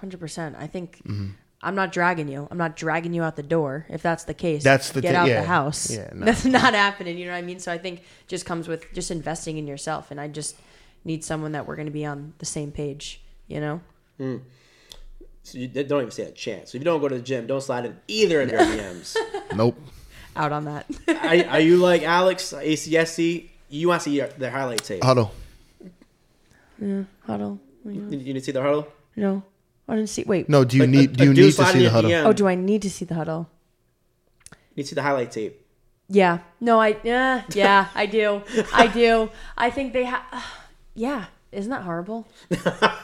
Hundred 0.00 0.18
percent. 0.20 0.56
I 0.58 0.66
think 0.66 1.02
Mm-hmm. 1.06 1.30
I'm 1.62 1.74
not 1.74 1.90
dragging 1.92 2.28
you. 2.28 2.46
I'm 2.50 2.58
not 2.58 2.76
dragging 2.76 3.14
you 3.14 3.22
out 3.22 3.36
the 3.36 3.42
door. 3.42 3.86
If 3.88 4.02
that's 4.02 4.24
the 4.24 4.34
case, 4.34 4.62
That's 4.62 4.90
the 4.90 5.00
get 5.00 5.10
thi- 5.10 5.16
out 5.16 5.28
yeah. 5.28 5.40
the 5.40 5.46
house. 5.46 5.90
Yeah, 5.90 6.10
no. 6.14 6.26
That's 6.26 6.44
not 6.44 6.74
happening. 6.74 7.18
You 7.18 7.26
know 7.26 7.32
what 7.32 7.38
I 7.38 7.42
mean? 7.42 7.58
So 7.58 7.72
I 7.72 7.78
think 7.78 8.02
just 8.28 8.44
comes 8.44 8.68
with 8.68 8.92
just 8.92 9.10
investing 9.10 9.56
in 9.58 9.66
yourself, 9.66 10.10
and 10.10 10.20
I 10.20 10.28
just 10.28 10.56
need 11.04 11.24
someone 11.24 11.52
that 11.52 11.66
we're 11.66 11.76
going 11.76 11.86
to 11.86 11.92
be 11.92 12.04
on 12.04 12.34
the 12.38 12.46
same 12.46 12.72
page. 12.72 13.22
You 13.48 13.60
know. 13.60 13.80
Mm. 14.20 14.42
So 15.42 15.58
you 15.58 15.68
don't 15.68 16.00
even 16.00 16.10
say 16.10 16.24
a 16.24 16.32
chance. 16.32 16.72
So 16.72 16.76
if 16.76 16.82
you 16.82 16.84
don't 16.84 17.00
go 17.00 17.08
to 17.08 17.14
the 17.16 17.22
gym, 17.22 17.46
don't 17.46 17.60
slide 17.60 17.84
in 17.86 17.96
either 18.08 18.42
of 18.42 18.50
their 18.50 18.58
DMs. 18.58 19.16
Nope. 19.54 19.78
Out 20.34 20.50
on 20.50 20.64
that. 20.64 20.86
are, 21.08 21.52
are 21.52 21.60
you 21.60 21.76
like 21.76 22.02
Alex, 22.02 22.52
ACSC? 22.52 23.48
You 23.70 23.88
want 23.88 24.02
to 24.02 24.04
see 24.10 24.16
your, 24.16 24.26
their 24.26 24.50
highlight 24.50 24.82
tape. 24.82 25.02
Huddle. 25.04 25.32
Yeah, 26.78 27.04
huddle. 27.24 27.60
You, 27.84 27.92
you 27.92 28.02
need 28.18 28.32
to 28.34 28.40
see 28.40 28.52
the 28.52 28.60
huddle? 28.60 28.88
No, 29.14 29.44
I 29.88 29.94
didn't 29.94 30.08
see. 30.08 30.24
Wait. 30.24 30.48
No, 30.48 30.64
do 30.64 30.76
you 30.76 30.82
Like, 30.82 30.90
need 30.90 31.10
a- 31.10 31.12
do 31.14 31.22
a 31.24 31.26
you 31.28 31.34
dude 31.34 31.44
need 31.44 31.50
to 31.50 31.56
sliding 31.56 31.72
see 31.74 31.78
the 31.80 31.86
in 31.86 31.92
huddle? 31.92 32.10
DM. 32.10 32.24
Oh, 32.24 32.32
do 32.32 32.48
I 32.48 32.54
need 32.54 32.82
to 32.82 32.90
see 32.90 33.04
the 33.04 33.14
huddle? 33.14 33.48
You 34.50 34.56
need 34.78 34.82
to 34.84 34.88
see 34.88 34.94
the 34.94 35.02
highlight 35.02 35.30
tape. 35.30 35.60
Yeah. 36.08 36.38
No, 36.60 36.80
I. 36.80 36.96
Yeah. 37.02 37.42
Yeah, 37.52 37.88
I 37.94 38.06
do. 38.06 38.42
I 38.72 38.86
do. 38.88 39.30
I 39.56 39.70
think 39.70 39.92
they 39.92 40.04
have. 40.04 40.22
Yeah. 40.98 41.26
Isn't 41.52 41.70
that 41.70 41.82
horrible? 41.82 42.26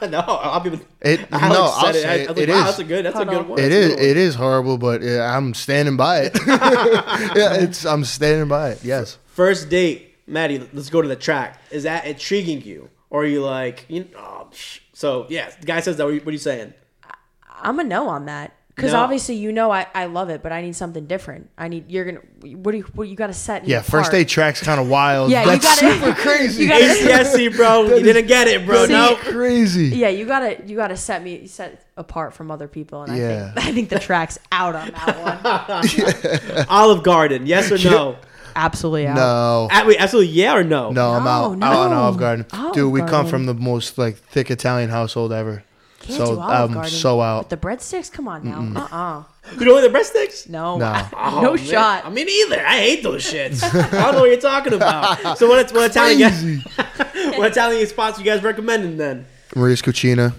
no, 0.03 0.19
I'll 0.21 0.61
be. 0.61 0.81
It 1.03 1.27
Alex 1.31 1.31
no, 1.55 1.71
I'll 1.75 1.87
it. 1.89 1.95
say 1.95 2.09
I, 2.09 2.15
it, 2.15 2.29
I 2.29 2.33
was 2.33 2.39
like, 2.39 2.39
it 2.39 2.49
wow, 2.49 2.59
is. 2.59 2.65
that's 2.65 2.79
a 2.79 2.85
good. 2.85 3.05
That's 3.05 3.15
a 3.15 3.19
Huddle. 3.19 3.35
good 3.41 3.49
one. 3.49 3.59
It 3.59 3.63
that's 3.69 3.75
is. 3.75 3.91
One. 3.95 4.03
It 4.05 4.17
is 4.17 4.35
horrible, 4.35 4.79
but 4.79 5.03
uh, 5.03 5.21
I'm 5.21 5.55
standing 5.55 5.97
by 5.97 6.21
it. 6.23 6.39
yeah, 6.47 7.55
it's. 7.55 7.85
I'm 7.87 8.05
standing 8.05 8.49
by 8.49 8.71
it. 8.71 8.85
Yes. 8.85 9.19
First 9.27 9.69
date, 9.69 10.17
Maddie. 10.27 10.67
Let's 10.73 10.91
go 10.91 11.01
to 11.03 11.09
the 11.09 11.17
track. 11.17 11.61
Is 11.71 11.83
that 11.85 12.07
intriguing 12.07 12.63
you, 12.63 12.91
or 13.11 13.23
are 13.23 13.27
you 13.27 13.43
like, 13.43 13.85
you 13.89 14.01
know, 14.01 14.07
oh, 14.19 14.49
psh. 14.53 14.81
So 15.03 15.27
yeah? 15.29 15.51
The 15.61 15.67
guy 15.67 15.81
says 15.81 15.97
that. 15.97 16.05
What 16.05 16.11
are 16.11 16.15
you, 16.15 16.21
what 16.21 16.29
are 16.29 16.33
you 16.33 16.39
saying? 16.39 16.73
I'm 17.61 17.79
a 17.81 17.85
no 17.85 18.09
on 18.09 18.27
that. 18.27 18.55
Because 18.75 18.95
No. 18.95 19.01
obviously, 19.01 19.35
you 19.35 19.53
know, 19.53 19.71
I, 19.71 19.87
I 19.95 20.07
love 20.07 20.31
it, 20.31 20.43
but 20.43 20.51
I 20.51 20.63
need 20.63 20.75
something 20.75 21.05
different. 21.07 21.51
I 21.59 21.69
need 21.69 21.91
you're 21.91 22.07
gonna 22.07 22.21
what 22.57 22.73
do 22.73 22.79
you 22.79 22.85
what 22.95 23.07
you 23.07 23.15
got 23.17 23.27
to 23.27 23.35
set? 23.35 23.67
Yeah. 23.69 23.83
First 23.83 24.09
apart. 24.09 24.13
day 24.13 24.25
track's 24.25 24.63
kind 24.63 24.81
of 24.81 24.89
wild. 24.99 25.31
Yeah, 25.31 25.43
you 25.45 25.51
That's 25.59 25.81
gotta- 25.81 26.01
super 26.01 26.15
crazy. 26.15 26.63
you 26.63 26.69
gotta- 26.71 26.85
ACSC, 26.87 27.55
bro. 27.57 27.83
you 27.97 28.03
didn't 28.03 28.29
get 28.29 28.49
it, 28.49 28.65
bro. 28.65 28.87
See, 28.87 28.93
no. 28.93 29.17
crazy. 29.17 29.89
Yeah, 29.89 30.09
you 30.09 30.25
gotta 30.25 30.57
you 30.67 30.75
gotta 30.77 30.97
set 30.97 31.23
me 31.23 31.47
set 31.47 31.85
apart 31.99 32.33
from 32.33 32.51
other 32.51 32.67
people, 32.69 33.03
and 33.03 33.13
I 33.13 33.19
think 33.19 33.67
I 33.67 33.73
think 33.73 33.89
the 33.91 33.99
track's 33.99 34.39
out 34.51 34.75
on 34.75 34.91
that 34.93 36.57
one. 36.57 36.67
Olive 36.71 37.03
Garden. 37.03 37.45
Yes 37.47 37.71
or 37.71 37.79
no? 37.91 38.17
Absolutely 38.57 39.07
out. 39.07 39.17
No. 39.17 39.69
Ah, 39.71 39.85
wait, 39.87 40.01
absolutely. 40.01 40.33
Yeah 40.33 40.57
or 40.57 40.65
no? 40.65 40.91
No, 40.91 41.11
I'm 41.13 41.27
out. 41.27 41.59
no. 41.59 41.67
Out 41.67 41.77
on 41.77 41.93
Olive 41.93 42.19
Garden. 42.19 42.47
Olive 42.53 42.75
Dude, 42.75 42.93
we 42.93 43.01
come 43.01 43.09
Garden. 43.11 43.31
from 43.31 43.47
the 43.47 43.55
most 43.55 43.99
like 43.99 44.17
thick 44.17 44.51
Italian 44.51 44.91
household 44.91 45.33
ever. 45.33 45.65
Can't 46.01 46.19
so 46.19 46.35
do 46.35 46.41
Olive 46.41 46.71
I'm 46.71 46.73
Garden. 46.75 46.91
so 46.91 47.21
out. 47.21 47.51
With 47.51 47.61
the 47.61 47.67
breadsticks, 47.69 48.11
come 48.11 48.27
on 48.29 48.45
now. 48.45 48.81
Uh 48.81 48.89
uh 48.95 49.23
You 49.59 49.65
know 49.67 49.81
the 49.81 49.89
breadsticks? 49.97 50.49
No. 50.49 50.77
Nah. 50.79 51.07
Oh, 51.17 51.41
no 51.43 51.55
man. 51.55 51.65
shot. 51.65 52.05
I 52.05 52.11
mean, 52.11 52.29
either. 52.29 52.61
I 52.67 52.79
hate 52.79 53.03
those 53.03 53.25
shits. 53.25 53.63
I 53.93 54.03
don't 54.03 54.15
know 54.15 54.21
what 54.21 54.31
you're 54.31 54.41
talking 54.41 54.73
about. 54.73 55.37
So 55.39 55.49
what, 55.49 55.71
what 55.73 55.91
Italian 55.91 56.31
Crazy. 56.31 56.59
what 57.39 57.53
Italian 57.53 57.87
spots 57.87 58.19
you 58.19 58.25
guys 58.25 58.43
recommending 58.43 58.97
then? 58.97 59.27
Maria's 59.55 59.81
Cucina. 59.83 60.33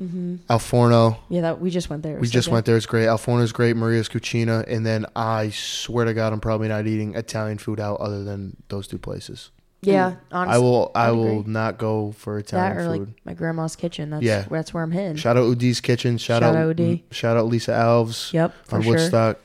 Mm-hmm. 0.00 0.36
Al 0.48 0.58
Forno. 0.58 1.18
Yeah, 1.28 1.42
that 1.42 1.60
we 1.60 1.70
just 1.70 1.90
went 1.90 2.02
there. 2.02 2.16
We 2.18 2.26
so 2.26 2.32
just 2.32 2.48
good. 2.48 2.54
went 2.54 2.66
there. 2.66 2.76
It's 2.76 2.86
great. 2.86 3.06
Al 3.06 3.18
Forno's 3.18 3.52
great. 3.52 3.76
Maria's 3.76 4.08
Cucina. 4.08 4.64
And 4.66 4.86
then 4.86 5.04
I 5.14 5.50
swear 5.50 6.04
to 6.06 6.14
God, 6.14 6.32
I'm 6.32 6.40
probably 6.40 6.68
not 6.68 6.86
eating 6.86 7.14
Italian 7.14 7.58
food 7.58 7.78
out 7.80 8.00
other 8.00 8.24
than 8.24 8.56
those 8.68 8.86
two 8.88 8.98
places. 8.98 9.50
Yeah, 9.82 10.16
honestly, 10.30 10.54
I 10.56 10.58
will. 10.58 10.90
I 10.94 11.08
I'd 11.08 11.10
will 11.12 11.40
agree. 11.40 11.52
not 11.52 11.78
go 11.78 12.12
for 12.12 12.36
that 12.36 12.46
Italian 12.48 12.76
or 12.76 12.88
like 12.88 13.00
food. 13.00 13.14
my 13.24 13.32
grandma's 13.34 13.76
kitchen. 13.76 14.10
That's 14.10 14.22
Yeah. 14.22 14.44
that's 14.50 14.74
where 14.74 14.82
I'm 14.82 14.90
hitting. 14.90 15.16
Shout 15.16 15.38
out 15.38 15.44
Udi's 15.44 15.80
Kitchen. 15.80 16.18
Shout, 16.18 16.42
Shout 16.42 16.54
out 16.54 16.68
out 16.70 16.76
Udi. 16.76 17.02
Shout 17.10 17.36
out 17.38 17.46
Lisa 17.46 17.70
Alves 17.72 18.30
Yep, 18.32 18.54
for 18.66 18.76
on 18.76 18.82
sure. 18.82 18.92
Woodstock. 18.92 19.38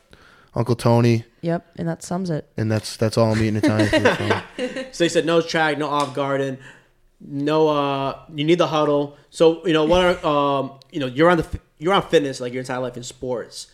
Uncle 0.54 0.76
Tony, 0.76 1.26
Yep, 1.42 1.66
and 1.78 1.88
that 1.90 2.02
sums 2.04 2.30
it. 2.30 2.50
and 2.56 2.72
that's 2.72 2.96
that's 2.98 3.18
all 3.18 3.32
I'm 3.34 3.40
eating 3.42 3.58
Italian 3.58 3.90
food 3.90 4.18
from. 4.18 4.86
So 4.94 5.04
you 5.06 5.10
said 5.10 5.26
no 5.26 5.42
track, 5.42 5.78
no 5.78 5.88
Olive 5.88 6.14
Garden, 6.14 6.58
no. 7.20 7.68
uh 7.68 8.20
You 8.34 8.46
need 8.46 8.58
the 8.60 8.68
huddle. 8.68 9.18
So 9.30 9.66
you 9.66 9.74
know 9.74 9.86
what? 9.86 10.24
Are, 10.24 10.26
um, 10.60 10.80
you 10.92 11.00
know 11.00 11.08
you're 11.08 11.30
on 11.30 11.38
the 11.38 11.60
you're 11.78 11.94
on 11.94 12.04
fitness 12.04 12.40
like 12.40 12.54
your 12.54 12.62
entire 12.62 12.80
life 12.80 12.98
in 12.98 13.04
sports. 13.04 13.68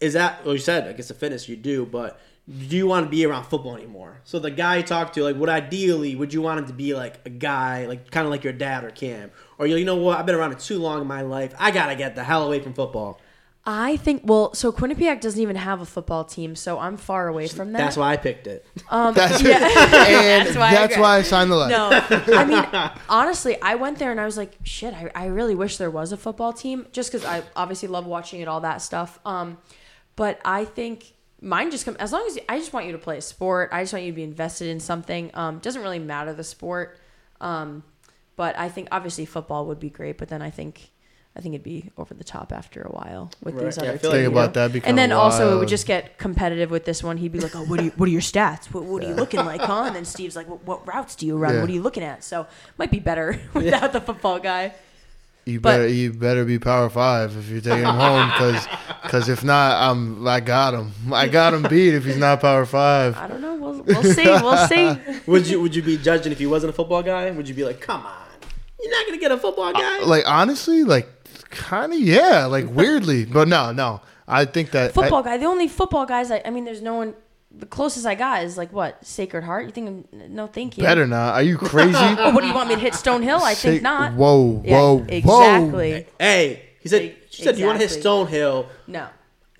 Is 0.00 0.12
that? 0.12 0.44
Well, 0.44 0.54
you 0.54 0.60
said 0.60 0.86
I 0.88 0.92
guess 0.92 1.08
the 1.08 1.14
fitness 1.14 1.48
you 1.48 1.56
do, 1.56 1.84
but 1.86 2.20
do 2.48 2.76
you 2.76 2.86
want 2.86 3.04
to 3.04 3.10
be 3.10 3.26
around 3.26 3.44
football 3.44 3.76
anymore? 3.76 4.20
So 4.24 4.38
the 4.38 4.50
guy 4.50 4.78
you 4.78 4.82
talk 4.82 5.12
to, 5.12 5.22
like, 5.22 5.36
would 5.36 5.50
ideally 5.50 6.16
would 6.16 6.32
you 6.32 6.40
want 6.40 6.60
him 6.60 6.66
to 6.66 6.72
be 6.72 6.94
like 6.94 7.20
a 7.26 7.30
guy, 7.30 7.84
like 7.86 8.10
kind 8.10 8.26
of 8.26 8.30
like 8.30 8.42
your 8.42 8.54
dad 8.54 8.84
or 8.84 8.90
Cam, 8.90 9.30
or 9.58 9.66
you 9.66 9.76
you 9.76 9.84
know 9.84 9.96
what? 9.96 10.18
I've 10.18 10.26
been 10.26 10.34
around 10.34 10.52
it 10.52 10.60
too 10.60 10.78
long 10.78 11.02
in 11.02 11.06
my 11.06 11.22
life. 11.22 11.54
I 11.58 11.70
gotta 11.70 11.94
get 11.94 12.14
the 12.14 12.24
hell 12.24 12.46
away 12.46 12.60
from 12.60 12.72
football. 12.72 13.20
I 13.66 13.98
think 13.98 14.22
well, 14.24 14.54
so 14.54 14.72
Quinnipiac 14.72 15.20
doesn't 15.20 15.40
even 15.40 15.56
have 15.56 15.82
a 15.82 15.84
football 15.84 16.24
team, 16.24 16.56
so 16.56 16.78
I'm 16.78 16.96
far 16.96 17.28
away 17.28 17.48
from 17.48 17.72
that. 17.72 17.78
That's 17.78 17.96
why 17.98 18.12
I 18.12 18.16
picked 18.16 18.46
it. 18.46 18.64
Um, 18.88 19.12
That's 19.14 19.42
yeah. 19.42 19.56
and 19.58 20.46
That's 20.46 20.56
why 20.56 20.68
I 20.68 20.74
that's 20.74 20.92
agree. 20.94 21.02
why 21.02 21.16
I 21.18 21.22
signed 21.22 21.50
the 21.50 21.56
letter. 21.56 21.70
No, 21.70 22.34
I 22.38 22.44
mean 22.46 22.90
honestly, 23.10 23.60
I 23.60 23.74
went 23.74 23.98
there 23.98 24.10
and 24.10 24.18
I 24.20 24.24
was 24.24 24.38
like, 24.38 24.56
shit, 24.62 24.94
I, 24.94 25.10
I 25.14 25.26
really 25.26 25.54
wish 25.54 25.76
there 25.76 25.90
was 25.90 26.12
a 26.12 26.16
football 26.16 26.52
team, 26.54 26.86
just 26.92 27.12
because 27.12 27.26
I 27.26 27.42
obviously 27.54 27.88
love 27.88 28.06
watching 28.06 28.40
it, 28.40 28.48
all 28.48 28.60
that 28.60 28.80
stuff. 28.80 29.18
Um, 29.26 29.58
but 30.16 30.40
I 30.46 30.64
think 30.64 31.12
mine 31.42 31.70
just 31.70 31.84
come 31.84 31.96
as 32.00 32.10
long 32.10 32.26
as 32.26 32.36
you, 32.36 32.42
I 32.48 32.58
just 32.58 32.72
want 32.72 32.86
you 32.86 32.92
to 32.92 32.98
play 32.98 33.18
a 33.18 33.22
sport. 33.22 33.68
I 33.72 33.82
just 33.82 33.92
want 33.92 34.04
you 34.06 34.12
to 34.12 34.16
be 34.16 34.22
invested 34.22 34.68
in 34.68 34.80
something. 34.80 35.30
Um, 35.34 35.58
doesn't 35.58 35.82
really 35.82 35.98
matter 35.98 36.32
the 36.32 36.44
sport. 36.44 36.98
Um, 37.40 37.82
but 38.34 38.58
I 38.58 38.70
think 38.70 38.88
obviously 38.92 39.26
football 39.26 39.66
would 39.66 39.78
be 39.80 39.90
great, 39.90 40.16
but 40.16 40.28
then 40.28 40.40
I 40.40 40.48
think. 40.50 40.90
I 41.38 41.40
think 41.40 41.54
it'd 41.54 41.62
be 41.62 41.90
over 41.96 42.14
the 42.14 42.24
top 42.24 42.52
after 42.52 42.82
a 42.82 42.90
while 42.90 43.30
with 43.44 43.54
Right. 43.54 43.66
these 43.66 43.76
Yeah, 43.76 43.84
I 43.84 43.88
other 43.90 43.98
feel 43.98 44.10
teams. 44.10 44.22
like- 44.24 44.32
about 44.32 44.54
know? 44.56 44.68
that. 44.68 44.74
And 44.86 44.98
then 44.98 45.10
kinda 45.10 45.16
also 45.16 45.54
it 45.56 45.58
would 45.60 45.68
just 45.68 45.86
get 45.86 46.18
competitive 46.18 46.68
with 46.70 46.84
this 46.84 47.00
one. 47.02 47.16
He'd 47.18 47.30
be 47.32 47.38
like, 47.38 47.54
"Oh, 47.54 47.62
what 47.62 47.78
are 47.78 47.84
you, 47.84 47.92
what 47.96 48.08
are 48.08 48.12
your 48.12 48.20
stats? 48.20 48.66
What, 48.74 48.84
what 48.84 49.04
are 49.04 49.06
you 49.08 49.14
looking 49.14 49.44
like, 49.44 49.60
huh?" 49.60 49.84
And 49.86 49.94
then 49.94 50.04
Steve's 50.14 50.34
like, 50.34 50.48
"What, 50.48 50.64
what 50.66 50.86
routes 50.88 51.14
do 51.14 51.26
you 51.26 51.36
run? 51.38 51.54
Yeah. 51.54 51.60
What 51.60 51.70
are 51.70 51.72
you 51.72 51.80
looking 51.82 52.02
at?" 52.02 52.24
So 52.24 52.46
might 52.76 52.90
be 52.90 52.98
better 52.98 53.40
without 53.54 53.92
the 53.92 54.00
football 54.00 54.40
guy. 54.40 54.74
You 55.46 55.60
But- 55.60 55.70
better 55.78 55.88
you 55.88 56.12
better 56.12 56.44
be 56.44 56.58
power 56.58 56.90
five 56.90 57.34
if 57.36 57.48
you're 57.48 57.60
taking 57.62 57.86
him 57.86 57.94
home 57.94 58.28
because 58.30 58.66
because 59.02 59.28
if 59.30 59.42
not 59.44 59.80
I'm 59.80 60.26
I 60.26 60.40
got 60.40 60.74
him 60.74 60.92
I 61.12 61.26
got 61.28 61.54
him 61.54 61.62
beat 61.62 61.94
if 61.94 62.04
he's 62.04 62.18
not 62.18 62.40
power 62.40 62.66
five. 62.66 63.16
I 63.16 63.28
don't 63.28 63.40
know. 63.40 63.54
We'll, 63.54 63.80
we'll 63.82 64.02
see. 64.02 64.24
We'll 64.26 64.66
see. 64.68 64.98
would 65.26 65.46
you 65.46 65.60
would 65.62 65.74
you 65.74 65.82
be 65.82 65.96
judging 65.96 66.32
if 66.32 66.38
he 66.38 66.46
wasn't 66.46 66.70
a 66.70 66.74
football 66.74 67.02
guy? 67.02 67.30
Would 67.30 67.48
you 67.48 67.54
be 67.54 67.64
like, 67.64 67.80
come 67.80 68.04
on, 68.04 68.26
you're 68.78 68.90
not 68.90 69.06
gonna 69.06 69.16
get 69.18 69.32
a 69.32 69.38
football 69.38 69.68
uh, 69.68 69.72
guy? 69.72 70.00
Like 70.04 70.24
honestly, 70.26 70.84
like 70.84 71.08
kind 71.50 71.92
of 71.92 71.98
yeah, 72.00 72.46
like 72.46 72.66
weirdly, 72.68 73.24
but 73.24 73.48
no, 73.48 73.72
no. 73.72 74.00
I 74.26 74.44
think 74.44 74.72
that 74.72 74.92
Football 74.92 75.22
guy. 75.22 75.38
The 75.38 75.46
only 75.46 75.68
football 75.68 76.04
guys. 76.06 76.30
I, 76.30 76.42
I 76.44 76.50
mean, 76.50 76.64
there's 76.64 76.82
no 76.82 76.94
one. 76.94 77.14
The 77.50 77.64
closest 77.66 78.04
I 78.04 78.14
got 78.14 78.44
is 78.44 78.58
like 78.58 78.72
what 78.74 79.04
Sacred 79.06 79.42
Heart. 79.42 79.64
You 79.66 79.70
think? 79.72 80.12
No, 80.12 80.46
thank 80.46 80.76
you. 80.76 80.84
better 80.84 81.06
not. 81.06 81.34
Are 81.34 81.42
you 81.42 81.56
crazy? 81.56 81.92
Oh, 81.98 82.30
what 82.34 82.42
do 82.42 82.46
you 82.46 82.54
want 82.54 82.68
me 82.68 82.74
to 82.74 82.80
hit 82.80 82.92
Stonehill? 82.92 83.40
I 83.40 83.54
think 83.54 83.78
Say- 83.78 83.80
not. 83.82 84.12
Whoa, 84.12 84.62
Yeah, 84.64 84.76
whoa, 84.80 85.06
exactly. 85.08 86.06
Hey, 86.18 86.62
he 86.80 86.88
said. 86.88 87.16
She 87.30 87.42
said, 87.42 87.54
"Do 87.54 87.60
you 87.60 87.66
want 87.66 87.78
to 87.80 87.86
hit 87.86 87.96
Exactly. 87.96 88.36
Stonehill?" 88.38 88.66
No. 88.86 89.06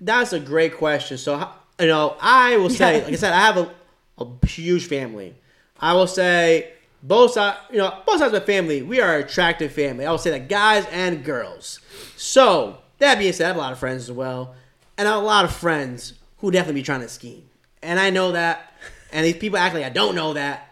That's 0.01 0.33
a 0.33 0.39
great 0.39 0.75
question. 0.77 1.17
So, 1.17 1.47
you 1.79 1.87
know, 1.87 2.15
I 2.21 2.57
will 2.57 2.69
say, 2.81 2.97
Yeah. 2.99 3.03
like 3.05 3.13
I 3.13 3.15
said, 3.17 3.33
I 3.33 3.39
have 3.41 3.57
a, 3.57 3.71
a 4.19 4.45
huge 4.45 4.87
family. 4.87 5.35
I 5.79 5.93
will 5.93 6.07
say 6.07 6.71
both 7.01 7.31
sides, 7.31 7.57
you 7.71 7.77
know, 7.77 8.01
both 8.05 8.19
sides 8.19 8.33
of 8.33 8.41
the 8.41 8.41
family, 8.41 8.81
we 8.81 8.99
are 9.01 9.17
an 9.17 9.25
attractive 9.25 9.71
family. 9.71 10.05
I 10.05 10.11
will 10.11 10.17
say 10.17 10.31
that 10.31 10.49
guys 10.49 10.85
and 10.91 11.23
girls. 11.23 11.79
So 12.17 12.77
that 12.99 13.19
being 13.19 13.33
said, 13.33 13.45
I 13.45 13.47
have 13.47 13.55
a 13.55 13.59
lot 13.59 13.73
of 13.73 13.79
friends 13.79 14.03
as 14.03 14.11
well, 14.11 14.55
and 14.97 15.07
I 15.07 15.11
have 15.11 15.23
a 15.23 15.25
lot 15.25 15.45
of 15.45 15.51
friends 15.51 16.13
who 16.37 16.51
definitely 16.51 16.81
be 16.81 16.85
trying 16.85 17.01
to 17.01 17.09
scheme, 17.09 17.49
and 17.81 17.99
I 17.99 18.09
know 18.09 18.33
that, 18.33 18.73
and 19.11 19.25
these 19.25 19.37
people 19.37 19.57
act 19.57 19.73
like 19.73 19.85
I 19.85 19.89
don't 19.89 20.15
know 20.15 20.33
that. 20.33 20.65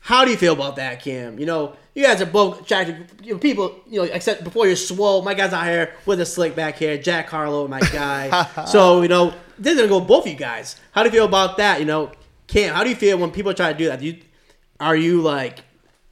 How 0.00 0.26
do 0.26 0.30
you 0.30 0.36
feel 0.36 0.52
about 0.52 0.76
that, 0.76 1.02
Cam? 1.02 1.38
You 1.38 1.46
know, 1.46 1.76
you 1.94 2.04
guys 2.04 2.20
are 2.20 2.26
both 2.26 2.60
attractive 2.60 3.06
you 3.22 3.32
know, 3.32 3.38
people. 3.38 3.80
You 3.88 4.02
know, 4.02 4.04
except 4.12 4.44
before 4.44 4.66
you're 4.66 4.76
swole. 4.76 5.22
My 5.22 5.32
guy's 5.32 5.52
out 5.52 5.64
here 5.64 5.94
with 6.04 6.20
a 6.20 6.26
slick 6.26 6.54
back 6.54 6.76
hair. 6.76 6.98
Jack 6.98 7.28
Harlow, 7.30 7.66
my 7.68 7.80
guy. 7.80 8.64
so 8.66 9.02
you 9.02 9.08
know, 9.08 9.32
this 9.58 9.72
is 9.74 9.78
gonna 9.78 9.88
go 9.88 10.00
both 10.00 10.26
of 10.26 10.32
you 10.32 10.38
guys. 10.38 10.76
How 10.92 11.02
do 11.02 11.08
you 11.08 11.12
feel 11.12 11.24
about 11.24 11.56
that? 11.56 11.80
You 11.80 11.86
know, 11.86 12.12
Cam, 12.46 12.74
how 12.74 12.84
do 12.84 12.90
you 12.90 12.96
feel 12.96 13.16
when 13.16 13.30
people 13.30 13.54
try 13.54 13.72
to 13.72 13.78
do 13.78 13.86
that? 13.86 14.00
Do 14.00 14.06
you, 14.06 14.20
are 14.80 14.96
you 14.96 15.22
like 15.22 15.60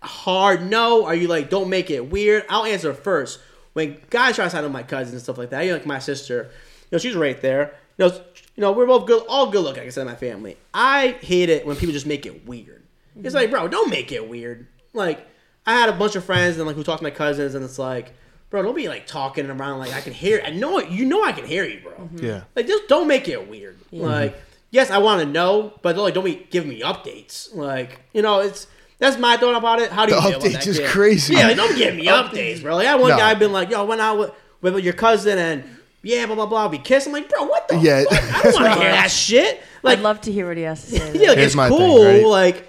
hard 0.03 0.69
no? 0.69 1.05
Are 1.05 1.15
you 1.15 1.29
like 1.29 1.51
don't 1.51 1.69
make 1.69 1.91
it 1.91 2.11
weird? 2.11 2.45
I'll 2.49 2.65
answer 2.65 2.93
first. 2.95 3.41
When 3.73 3.99
guys 4.11 4.35
try 4.35 4.45
to 4.45 4.51
sign 4.51 4.65
up 4.65 4.71
my 4.71 4.83
cousins 4.83 5.13
and 5.13 5.23
stuff 5.23 5.39
like 5.39 5.51
that, 5.51 5.63
you 5.63 5.71
know, 5.71 5.79
like 5.79 5.87
my 5.87 5.99
sister, 5.99 6.51
you 6.83 6.89
know, 6.93 6.99
she's 6.99 7.15
right 7.15 7.41
there. 7.41 7.75
You 7.97 8.09
know, 8.09 8.15
you 8.55 8.61
know, 8.61 8.73
we're 8.73 8.87
both 8.87 9.07
good, 9.07 9.25
all 9.29 9.51
good 9.51 9.63
looking. 9.63 9.83
Like 9.83 9.87
I 9.87 9.91
said, 9.91 10.03
in 10.03 10.09
my 10.09 10.15
family. 10.15 10.57
I 10.75 11.17
hate 11.23 11.49
it 11.49 11.67
when 11.67 11.77
people 11.77 11.93
just 11.93 12.07
make 12.07 12.27
it 12.27 12.47
weird. 12.47 12.83
It's 13.23 13.35
like, 13.35 13.51
bro, 13.51 13.69
don't 13.69 13.91
make 13.91 14.13
it 14.13 14.29
weird. 14.29 14.67
Like, 14.93 15.27
I 15.67 15.73
had 15.73 15.89
a 15.89 15.93
bunch 15.93 16.17
of 16.17 16.25
friends 16.25 16.57
and 16.59 16.67
like 16.67 16.77
who 16.77 16.83
talked 16.83 16.99
to 16.99 17.05
my 17.05 17.11
cousins, 17.11 17.55
and 17.55 17.65
it's 17.65 17.79
like, 17.79 18.13
bro, 18.51 18.63
don't 18.63 18.75
be 18.75 18.89
like 18.89 19.07
talking 19.07 19.49
around 19.49 19.79
like 19.79 19.93
I 19.93 20.01
can 20.01 20.13
hear. 20.13 20.43
I 20.45 20.51
know 20.51 20.79
it. 20.79 20.91
You 20.91 21.05
know 21.05 21.25
I 21.25 21.33
can 21.33 21.47
hear 21.47 21.65
you, 21.65 21.81
bro. 21.81 21.93
Mm-hmm. 21.93 22.25
Yeah. 22.25 22.45
Like, 22.57 22.67
just 22.67 22.89
don't 22.89 23.09
make 23.09 23.29
it 23.29 23.49
weird. 23.49 23.79
Like, 23.91 24.37
yes, 24.73 24.91
I 24.91 24.99
want 24.99 25.20
to 25.20 25.27
know, 25.27 25.73
but 25.83 25.97
like, 25.97 26.14
don't 26.14 26.25
be 26.25 26.45
giving 26.51 26.70
me 26.70 26.81
updates. 26.81 27.55
Like, 27.55 28.01
you 28.12 28.23
know, 28.23 28.41
it's 28.41 28.66
that's 28.99 29.16
my 29.18 29.37
thought 29.37 29.55
about 29.55 29.81
it. 29.81 29.93
How 29.93 30.05
do 30.07 30.14
you 30.14 30.20
The 30.20 30.29
feel 30.29 30.37
about 30.39 30.43
updates 30.49 30.53
that? 30.55 30.66
is 30.66 30.79
kid? 30.81 30.89
crazy. 30.91 31.35
Yeah, 31.35 31.47
like, 31.49 31.57
don't 31.57 31.77
give 31.77 31.95
me 31.95 32.07
updates, 32.07 32.62
bro. 32.62 32.75
Like, 32.77 32.87
I 32.89 32.91
had 32.93 33.01
one 33.01 33.11
No. 33.11 33.16
guy 33.18 33.35
been 33.35 33.53
like, 33.53 33.70
yo, 33.70 33.81
I 33.81 33.85
went 33.85 34.01
out 34.01 34.18
with, 34.18 34.33
with 34.61 34.83
your 34.85 34.93
cousin 34.95 35.39
and 35.39 35.64
yeah, 36.03 36.27
blah 36.27 36.35
blah 36.35 36.47
blah. 36.47 36.66
We 36.66 36.79
kissed. 36.79 37.07
I'm 37.07 37.12
like, 37.12 37.29
bro, 37.29 37.45
what 37.45 37.68
the 37.68 37.79
Yeah. 37.79 38.03
fuck? 38.05 38.12
I 38.12 38.43
don't 38.43 38.55
want 38.55 38.75
to 38.75 38.81
hear 38.81 38.91
that 38.93 39.11
shit. 39.12 39.62
Like, 39.85 39.99
I'd 39.99 40.03
love 40.03 40.20
to 40.23 40.33
hear 40.33 40.49
what 40.49 40.57
he 40.57 40.64
has 40.64 40.83
to 40.85 40.91
say. 40.99 41.12
yeah, 41.14 41.29
like 41.29 41.37
Here's 41.39 41.47
it's 41.49 41.55
my 41.57 41.68
thing, 41.68 41.79
cool. 41.79 42.05
right? 42.05 42.25
Like, 42.27 42.68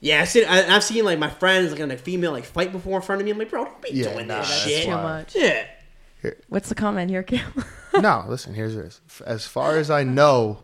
Yeah, 0.00 0.20
I've 0.22 0.28
seen, 0.28 0.44
I, 0.48 0.74
I've 0.74 0.84
seen 0.84 1.04
like 1.04 1.18
my 1.18 1.28
friends 1.30 1.72
like 1.72 1.80
on 1.80 1.90
a 1.90 1.96
female 1.98 2.32
like 2.32 2.44
fight 2.44 2.72
before 2.72 2.96
in 2.96 3.02
front 3.02 3.20
of 3.20 3.24
me. 3.26 3.30
I'm 3.32 3.38
like, 3.38 3.50
bro, 3.50 3.64
don't 3.64 3.82
be 3.82 3.90
Yeah, 3.92 4.12
doing 4.12 4.26
nah, 4.28 4.40
this 4.40 4.48
that's 4.48 4.60
shit. 4.62 4.84
Too 4.84 4.90
much. 4.90 5.34
Yeah. 5.36 5.64
What's 6.48 6.68
the 6.68 6.74
comment 6.74 7.10
here, 7.10 7.22
Cam? 7.22 7.64
no, 8.00 8.24
listen. 8.28 8.54
Here's 8.54 8.74
this. 8.74 9.00
As 9.26 9.46
far 9.46 9.76
as 9.76 9.90
I 9.90 10.02
know, 10.04 10.62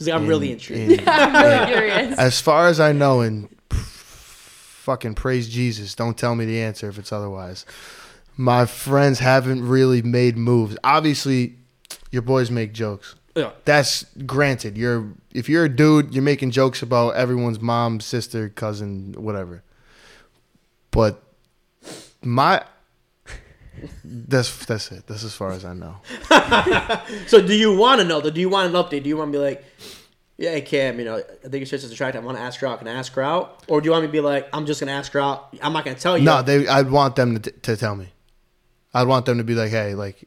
She's 0.00 0.08
like, 0.08 0.16
I'm 0.18 0.26
really 0.26 0.50
intrigued. 0.50 0.92
in- 1.02 1.04
I'm 1.06 1.32
really 1.44 1.66
curious. 1.72 2.18
as 2.18 2.40
far 2.40 2.68
as 2.68 2.80
I 2.80 2.92
know, 2.92 3.20
and 3.20 3.48
fucking 3.70 5.14
praise 5.14 5.46
Jesus. 5.48 5.94
Don't 5.94 6.16
tell 6.16 6.34
me 6.34 6.46
the 6.46 6.60
answer 6.60 6.88
if 6.88 6.98
it's 6.98 7.12
otherwise. 7.12 7.66
My 8.36 8.64
friends 8.64 9.18
haven't 9.18 9.68
really 9.68 10.00
made 10.00 10.38
moves. 10.38 10.76
Obviously, 10.82 11.56
your 12.10 12.22
boys 12.22 12.50
make 12.50 12.72
jokes. 12.72 13.14
Yeah. 13.36 13.50
That's 13.66 14.04
granted. 14.24 14.78
You're 14.78 15.12
if 15.32 15.48
you're 15.50 15.66
a 15.66 15.68
dude, 15.68 16.14
you're 16.14 16.22
making 16.22 16.50
jokes 16.50 16.80
about 16.82 17.10
everyone's 17.10 17.60
mom, 17.60 18.00
sister, 18.00 18.48
cousin, 18.48 19.14
whatever. 19.18 19.62
But 20.90 21.22
my 22.22 22.64
that's 24.04 24.64
that's 24.66 24.90
it. 24.92 25.06
That's 25.06 25.24
as 25.24 25.34
far 25.34 25.50
as 25.52 25.64
I 25.64 25.74
know. 25.74 25.96
So 27.26 27.40
do 27.44 27.54
you 27.54 27.74
want 27.76 28.00
to 28.00 28.06
know? 28.06 28.20
though? 28.20 28.30
Do 28.30 28.40
you 28.40 28.48
want 28.48 28.74
an 28.74 28.80
update? 28.82 29.02
Do 29.02 29.08
you 29.08 29.16
want 29.16 29.32
to 29.32 29.38
be 29.38 29.42
like, 29.42 29.64
yeah, 30.36 30.50
hey, 30.50 30.60
Cam, 30.62 30.98
you 30.98 31.04
know, 31.04 31.16
I 31.18 31.22
think 31.42 31.54
your 31.54 31.66
sister's 31.66 31.90
attractive. 31.92 32.22
I 32.22 32.26
want 32.26 32.38
to 32.38 32.42
ask 32.42 32.60
her 32.60 32.66
out. 32.66 32.78
Can 32.78 32.88
I 32.88 32.92
ask 32.92 33.12
her 33.14 33.22
out? 33.22 33.64
Or 33.68 33.80
do 33.80 33.86
you 33.86 33.90
want 33.92 34.02
me 34.04 34.08
to 34.08 34.12
be 34.12 34.20
like, 34.20 34.48
I'm 34.52 34.66
just 34.66 34.80
gonna 34.80 34.92
ask 34.92 35.12
her 35.12 35.20
out. 35.20 35.54
I'm 35.62 35.72
not 35.72 35.84
gonna 35.84 35.96
tell 35.98 36.16
you. 36.18 36.24
No, 36.24 36.42
they. 36.42 36.66
I'd 36.66 36.90
want 36.90 37.16
them 37.16 37.38
to, 37.40 37.50
to 37.50 37.76
tell 37.76 37.94
me. 37.96 38.08
I'd 38.94 39.06
want 39.06 39.26
them 39.26 39.38
to 39.38 39.44
be 39.44 39.54
like, 39.54 39.70
hey, 39.70 39.94
like, 39.94 40.24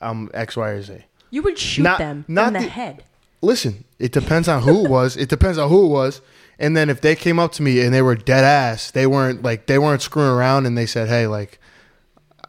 I'm 0.00 0.30
X, 0.32 0.56
Y, 0.56 0.68
or 0.68 0.82
Z. 0.82 1.04
You 1.30 1.42
would 1.42 1.58
shoot 1.58 1.82
Not- 1.82 1.98
them 1.98 2.24
not 2.28 2.48
in 2.48 2.52
the, 2.54 2.58
the- 2.60 2.68
head. 2.68 3.04
Listen, 3.42 3.84
it 3.98 4.12
depends 4.12 4.48
on 4.48 4.62
who 4.62 4.84
it 4.84 4.90
was. 4.90 5.16
It 5.16 5.28
depends 5.30 5.56
on 5.58 5.68
who 5.70 5.86
it 5.86 5.88
was. 5.88 6.20
And 6.58 6.76
then 6.76 6.90
if 6.90 7.00
they 7.00 7.16
came 7.16 7.38
up 7.38 7.52
to 7.52 7.62
me 7.62 7.80
and 7.80 7.92
they 7.94 8.02
were 8.02 8.14
dead 8.14 8.44
ass, 8.44 8.90
they 8.90 9.06
weren't 9.06 9.42
like 9.42 9.66
they 9.66 9.78
weren't 9.78 10.02
screwing 10.02 10.28
around, 10.30 10.66
and 10.66 10.76
they 10.76 10.84
said, 10.86 11.08
hey, 11.08 11.26
like, 11.26 11.58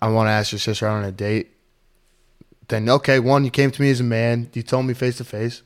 I 0.02 0.10
want 0.10 0.28
to 0.28 0.32
ask 0.32 0.52
your 0.52 0.60
sister 0.60 0.88
out 0.88 0.98
on 0.98 1.04
a 1.04 1.12
date. 1.12 1.52
Then 2.68 2.90
okay, 2.90 3.20
one, 3.20 3.44
you 3.44 3.52
came 3.52 3.72
to 3.72 3.82
me 3.82 3.92
as 3.92 4.00
a 4.00 4.04
man. 4.04 4.50
You 4.54 4.64
told 4.64 4.86
me 4.86 4.94
face 4.94 5.18
to 5.18 5.24
face. 5.24 5.62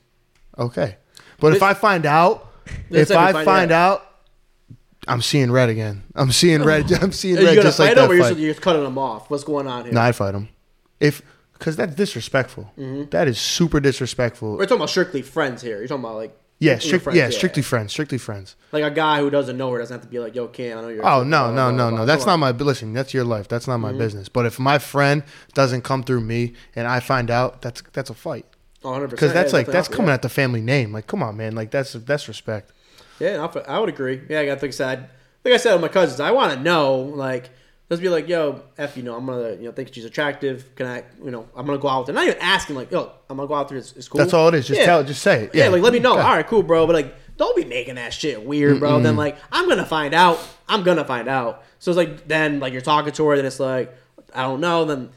Okay, 0.58 0.98
but 1.40 1.54
if 1.54 1.62
I 1.62 1.74
find 1.74 2.06
out, 2.06 2.52
if 2.90 3.12
I 3.12 3.32
find 3.32 3.46
find 3.46 3.72
out. 3.72 4.02
out, 4.02 4.76
I'm 5.08 5.22
seeing 5.22 5.52
red 5.52 5.70
again. 5.70 6.04
I'm 6.16 6.32
seeing 6.32 6.64
red. 6.64 6.92
I'm 7.02 7.12
seeing 7.12 7.38
red. 7.38 7.56
just 7.62 7.80
like 7.80 7.96
that. 7.96 8.08
Fight. 8.08 8.16
You're, 8.16 8.30
just, 8.30 8.40
you're 8.40 8.54
cutting 8.56 8.84
them 8.84 8.98
off? 8.98 9.30
What's 9.30 9.44
going 9.44 9.68
on 9.68 9.86
here? 9.86 9.94
No, 9.94 10.02
I'd 10.02 10.16
fight 10.16 10.34
him. 10.34 10.50
If 11.00 11.22
because 11.54 11.76
that's 11.76 11.96
disrespectful. 11.96 12.72
Mm-hmm. 12.78 13.10
That 13.12 13.28
is 13.28 13.40
super 13.40 13.80
disrespectful. 13.80 14.58
We're 14.58 14.66
talking 14.66 14.78
about 14.78 14.90
strictly 14.90 15.22
friends 15.22 15.62
here. 15.62 15.78
You're 15.78 15.88
talking 15.88 16.04
about 16.04 16.16
like 16.16 16.38
Yeah, 16.58 16.80
strict, 16.80 17.04
friends, 17.04 17.18
yeah, 17.18 17.30
strictly 17.30 17.62
friends, 17.62 17.92
strictly 17.92 18.18
friends. 18.18 18.56
like 18.72 18.84
a 18.84 18.90
guy 18.90 19.20
who 19.20 19.30
doesn't 19.30 19.58
know 19.58 19.70
her 19.72 19.80
doesn't 19.80 19.94
have 19.94 20.02
to 20.04 20.08
be 20.08 20.20
like, 20.20 20.36
yo, 20.36 20.48
Cam, 20.48 20.78
I 20.78 20.82
know 20.82 20.88
you're. 20.88 21.06
Oh 21.06 21.22
no, 21.24 21.54
no, 21.54 21.70
no, 21.70 21.90
no. 21.90 22.06
That's 22.06 22.26
not 22.26 22.38
my 22.38 22.52
listen. 22.52 22.94
That's 22.94 23.14
your 23.14 23.26
life. 23.26 23.48
That's 23.50 23.68
not 23.68 23.78
my 23.80 23.90
Mm-hmm. 23.90 23.98
business. 24.00 24.30
But 24.30 24.46
if 24.46 24.58
my 24.58 24.80
friend 24.80 25.24
doesn't 25.54 25.82
come 25.84 26.02
through 26.04 26.22
me 26.22 26.54
and 26.76 26.88
I 26.88 27.02
find 27.02 27.30
out, 27.30 27.62
that's 27.62 27.84
that's 27.92 28.10
a 28.10 28.14
fight. 28.14 28.46
100%. 28.84 29.10
Because 29.10 29.34
that's 29.34 29.52
yeah, 29.52 29.58
like 29.60 29.68
that's 29.68 29.88
coming 29.90 30.12
at 30.12 30.22
the 30.22 30.30
family 30.30 30.62
name. 30.62 30.94
Like, 30.94 31.08
come 31.08 31.22
on, 31.22 31.36
man. 31.36 31.56
Like 31.56 31.72
that's 31.72 31.92
that's 31.94 32.28
respect. 32.30 32.72
Yeah, 33.20 33.36
yeah 33.36 33.62
I, 33.68 33.76
I 33.76 33.80
would 33.80 33.90
agree. 33.90 34.22
Yeah, 34.30 34.40
I 34.40 34.46
got 34.46 34.62
like 34.62 34.70
I 34.70 34.72
said, 34.72 35.10
like 35.44 35.54
I 35.54 35.58
said 35.58 35.74
with 35.74 35.82
my 35.82 35.88
cousins, 35.90 36.20
I 36.22 36.32
want 36.32 36.54
to 36.54 36.60
know 36.60 36.96
like. 37.00 37.50
Let's 37.90 38.02
be 38.02 38.10
like, 38.10 38.28
yo, 38.28 38.64
f, 38.80 38.98
you 38.98 39.04
know, 39.04 39.16
I'm 39.16 39.28
gonna, 39.28 39.52
you 39.52 39.66
know, 39.66 39.72
think 39.72 39.94
she's 39.94 40.06
attractive. 40.06 40.74
Can 40.76 40.88
I, 40.88 41.04
you 41.24 41.30
know, 41.30 41.48
I'm 41.56 41.68
gonna 41.68 41.78
go 41.78 41.88
out 41.88 42.00
with 42.00 42.08
her. 42.08 42.14
Not 42.14 42.26
even 42.28 42.40
asking, 42.42 42.76
like, 42.76 42.90
yo, 42.92 43.12
I'm 43.30 43.38
gonna 43.38 43.48
go 43.48 43.54
out 43.54 43.70
there. 43.70 43.78
It's, 43.78 43.94
it's 43.94 44.08
cool. 44.08 44.18
That's 44.20 44.34
all 44.34 44.48
it 44.48 44.56
is. 44.56 44.68
Just 44.68 44.80
Yeah. 44.80 44.86
tell, 44.88 45.04
just 45.04 45.22
say 45.22 45.44
it. 45.44 45.52
Yeah, 45.54 45.66
Yeah, 45.66 45.70
like 45.70 45.84
let 45.84 45.94
me 45.94 46.00
know. 46.00 46.14
Okay. 46.14 46.22
All 46.24 46.34
right, 46.36 46.48
cool, 46.48 46.64
bro. 46.64 46.88
But 46.88 46.94
like, 46.96 47.16
don't 47.38 47.56
be 47.56 47.64
making 47.66 47.96
that 47.96 48.12
shit 48.14 48.44
weird, 48.44 48.80
bro. 48.80 49.00
Then 49.02 49.16
like, 49.16 49.38
I'm 49.52 49.70
gonna 49.70 49.86
find 49.86 50.14
out. 50.16 50.40
I'm 50.68 50.82
gonna 50.84 51.06
find 51.06 51.28
out. 51.28 51.64
So 51.80 51.92
it's 51.92 51.98
like 51.98 52.28
then 52.28 52.60
like 52.60 52.74
you're 52.74 52.82
talking 52.82 53.14
to 53.14 53.28
her, 53.28 53.36
then 53.36 53.46
it's 53.46 53.60
like 53.60 53.96
I 54.34 54.42
don't 54.44 54.62
know. 54.62 54.86
Then 54.86 55.10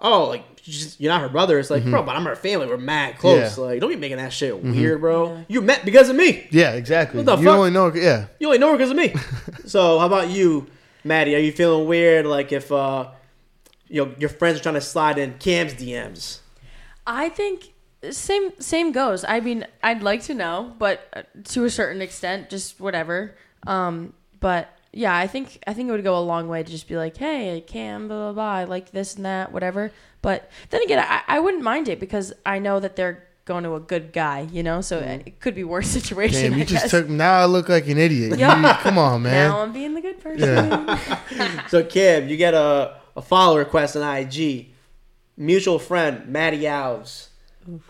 oh, 0.00 0.24
like 0.28 0.44
she's- 0.62 0.96
you're 0.98 1.12
not 1.12 1.20
her 1.20 1.28
brother. 1.28 1.58
It's 1.60 1.70
like, 1.70 1.84
bro, 1.84 2.02
but 2.02 2.16
I'm 2.16 2.24
her 2.24 2.34
family. 2.34 2.66
We're 2.66 2.78
mad 2.78 3.18
close. 3.18 3.52
Mm-hmm. 3.52 3.60
Yeah. 3.60 3.66
Like, 3.66 3.80
don't 3.80 3.90
be 3.90 3.96
making 3.96 4.16
that 4.16 4.32
shit 4.32 4.60
weird, 4.60 5.00
bro. 5.00 5.44
You 5.46 5.60
met 5.60 5.84
because 5.84 6.08
of 6.08 6.16
me. 6.16 6.48
Yeah, 6.50 6.72
exactly. 6.72 7.18
What 7.22 7.26
the 7.26 7.36
you 7.36 7.44
fuck? 7.48 7.56
only 7.58 7.70
know. 7.70 7.92
Yeah, 7.94 8.26
You 8.40 8.48
only 8.48 8.58
know 8.58 8.72
her 8.72 8.76
because 8.76 8.90
of 8.90 8.96
me. 8.96 9.14
so 9.66 10.00
how 10.00 10.06
about 10.06 10.30
you, 10.30 10.66
Maddie? 11.04 11.34
Are 11.34 11.40
you 11.40 11.52
feeling 11.52 11.86
weird? 11.86 12.26
Like 12.26 12.52
if 12.52 12.70
uh, 12.70 13.10
you 13.88 14.04
know 14.04 14.14
your 14.18 14.30
friends 14.30 14.60
are 14.60 14.62
trying 14.62 14.74
to 14.76 14.80
slide 14.80 15.18
in 15.18 15.34
Cam's 15.38 15.74
DMs. 15.74 16.40
I 17.06 17.28
think 17.28 17.72
same 18.10 18.52
same 18.58 18.92
goes. 18.92 19.24
I 19.24 19.40
mean, 19.40 19.66
I'd 19.82 20.02
like 20.02 20.22
to 20.24 20.34
know, 20.34 20.74
but 20.78 21.08
uh, 21.12 21.22
to 21.44 21.64
a 21.64 21.70
certain 21.70 22.02
extent, 22.02 22.50
just 22.50 22.80
whatever. 22.80 23.36
Um, 23.66 24.12
but 24.40 24.76
yeah, 24.92 25.16
I 25.16 25.26
think 25.26 25.62
I 25.66 25.74
think 25.74 25.88
it 25.88 25.92
would 25.92 26.04
go 26.04 26.18
a 26.18 26.20
long 26.20 26.48
way 26.48 26.62
to 26.62 26.70
just 26.70 26.88
be 26.88 26.96
like, 26.96 27.16
hey, 27.16 27.62
Cam, 27.66 28.08
blah 28.08 28.16
blah 28.16 28.32
blah, 28.32 28.52
I 28.52 28.64
like 28.64 28.90
this 28.90 29.16
and 29.16 29.24
that, 29.24 29.52
whatever. 29.52 29.92
But 30.20 30.50
then 30.70 30.82
again, 30.82 31.04
I, 31.06 31.22
I 31.26 31.40
wouldn't 31.40 31.62
mind 31.62 31.88
it 31.88 31.98
because 31.98 32.32
I 32.46 32.58
know 32.58 32.78
that 32.80 32.96
they're 32.96 33.24
going 33.44 33.64
to 33.64 33.74
a 33.74 33.80
good 33.80 34.12
guy, 34.12 34.48
you 34.52 34.62
know. 34.62 34.80
So 34.80 35.00
mm. 35.00 35.26
it 35.26 35.40
could 35.40 35.54
be 35.54 35.64
worse 35.64 35.88
situation. 36.00 36.42
damn, 36.42 36.54
I 36.54 36.56
you 36.58 36.64
just 36.64 36.84
guess. 36.84 36.90
took. 36.90 37.08
Now 37.08 37.40
I 37.40 37.44
look 37.46 37.68
like 37.68 37.88
an 37.88 37.98
idiot. 37.98 38.38
Yeah. 38.38 38.52
You- 38.62 38.82
come 38.82 38.98
on, 38.98 39.22
man. 39.22 39.50
Now 39.50 39.60
I'm 39.60 39.72
being 39.72 39.94
the 39.94 40.00
good 40.00 40.20
person. 40.20 40.98
So 41.68 41.82
Cam, 41.84 42.28
you 42.28 42.36
get 42.36 42.54
a, 42.54 42.96
a 43.16 43.22
follow 43.22 43.58
request 43.58 43.96
on 43.96 44.16
IG. 44.16 44.68
Mutual 45.36 45.78
friend, 45.78 46.28
Maddie 46.28 46.62
Alves. 46.62 47.28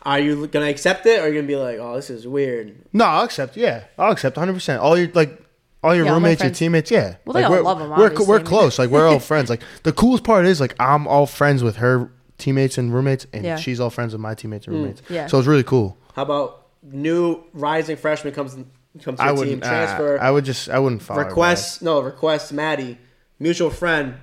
Are 0.02 0.20
you 0.20 0.46
gonna 0.46 0.68
accept 0.68 1.06
it 1.06 1.18
or 1.18 1.22
are 1.22 1.28
you 1.28 1.34
gonna 1.34 1.46
be 1.46 1.56
like, 1.56 1.78
oh, 1.78 1.96
this 1.96 2.10
is 2.10 2.26
weird? 2.28 2.76
No, 2.92 3.04
I'll 3.04 3.24
accept. 3.24 3.56
Yeah, 3.56 3.84
I'll 3.98 4.12
accept 4.12 4.36
100. 4.36 4.52
percent 4.52 4.80
All 4.80 4.96
your 4.98 5.08
like, 5.12 5.42
all 5.82 5.94
your 5.94 6.04
Yeah, 6.04 6.12
all 6.12 6.16
roommates, 6.18 6.42
your 6.42 6.52
teammates. 6.52 6.90
Yeah. 6.90 7.16
Well, 7.24 7.34
they 7.34 7.42
like, 7.42 7.44
all 7.44 7.50
we're, 7.50 7.62
love 7.62 7.80
'em, 7.80 7.90
We're 7.90 8.26
we're 8.26 8.40
close. 8.40 8.78
Like 8.78 8.90
we're 8.90 9.08
all 9.08 9.18
friends. 9.18 9.50
Like 9.50 9.62
the 9.82 9.92
coolest 9.92 10.24
part 10.24 10.44
is 10.46 10.60
like 10.60 10.76
I'm 10.78 11.08
all 11.08 11.26
friends 11.26 11.62
with 11.64 11.76
her 11.76 12.12
teammates 12.42 12.76
and 12.78 12.92
roommates, 12.92 13.26
and 13.32 13.44
Yeah. 13.44 13.56
she's 13.56 13.78
all 13.80 13.90
friends 13.90 14.12
with 14.12 14.20
my 14.20 14.34
teammates 14.34 14.66
and 14.66 14.76
roommates. 14.76 15.00
Yeah. 15.08 15.26
So 15.28 15.38
it's 15.38 15.46
really 15.48 15.62
cool. 15.64 15.96
How 16.14 16.22
about 16.22 16.66
new 16.82 17.42
rising 17.54 17.96
freshman 17.96 18.32
comes 18.34 18.54
comes 19.02 19.18
to 19.18 19.22
I 19.24 19.28
the 19.28 19.32
team, 19.32 19.38
wouldn't. 19.38 19.62
transfer, 19.62 20.18
Uh, 20.18 20.22
I 20.26 20.30
would 20.30 20.44
just. 20.44 20.68
I 20.68 20.78
wouldn't 20.78 21.02
follow. 21.02 21.20
her 21.22 21.26
request 21.28 21.80
no 21.82 22.00
request 22.00 22.52
Maddie, 22.52 22.98
mutual 23.38 23.70
friend, 23.70 24.14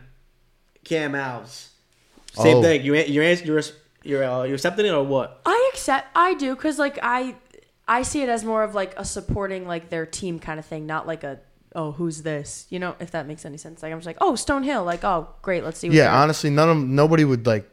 Cam 0.83 1.13
Alves. 1.13 1.69
Same 2.33 2.57
Oh. 2.57 2.61
thing. 2.61 2.83
You 2.83 2.95
you 2.95 3.21
answer 3.21 3.45
you're 3.45 3.61
you're 4.03 4.23
uh, 4.23 4.43
you 4.43 4.53
accepting 4.53 4.85
it 4.85 4.91
or 4.91 5.03
what? 5.03 5.41
I 5.45 5.69
accept. 5.73 6.07
I 6.15 6.33
do 6.35 6.55
because 6.55 6.77
like 6.79 6.99
I, 7.01 7.35
I 7.87 8.03
see 8.03 8.21
it 8.21 8.29
as 8.29 8.43
more 8.45 8.63
of 8.63 8.75
like 8.75 8.93
a 8.97 9.03
supporting 9.05 9.67
like 9.67 9.89
their 9.89 10.05
team 10.05 10.39
kind 10.39 10.59
of 10.59 10.65
thing, 10.65 10.85
not 10.85 11.07
like 11.07 11.23
a 11.23 11.39
oh 11.75 11.91
who's 11.93 12.21
this, 12.21 12.65
you 12.69 12.79
know, 12.79 12.95
if 12.99 13.11
that 13.11 13.25
makes 13.27 13.45
any 13.45 13.57
sense. 13.57 13.81
Like 13.83 13.91
I'm 13.91 13.97
just 13.97 14.05
like 14.07 14.17
oh 14.21 14.33
Stonehill, 14.33 14.85
like 14.85 15.03
oh 15.03 15.29
great, 15.41 15.63
let's 15.63 15.79
see. 15.79 15.87
What 15.89 15.95
Yeah, 15.95 16.05
they're- 16.05 16.13
honestly, 16.21 16.49
none 16.49 16.69
of 16.69 16.77
nobody 16.77 17.25
would 17.25 17.45
like 17.47 17.69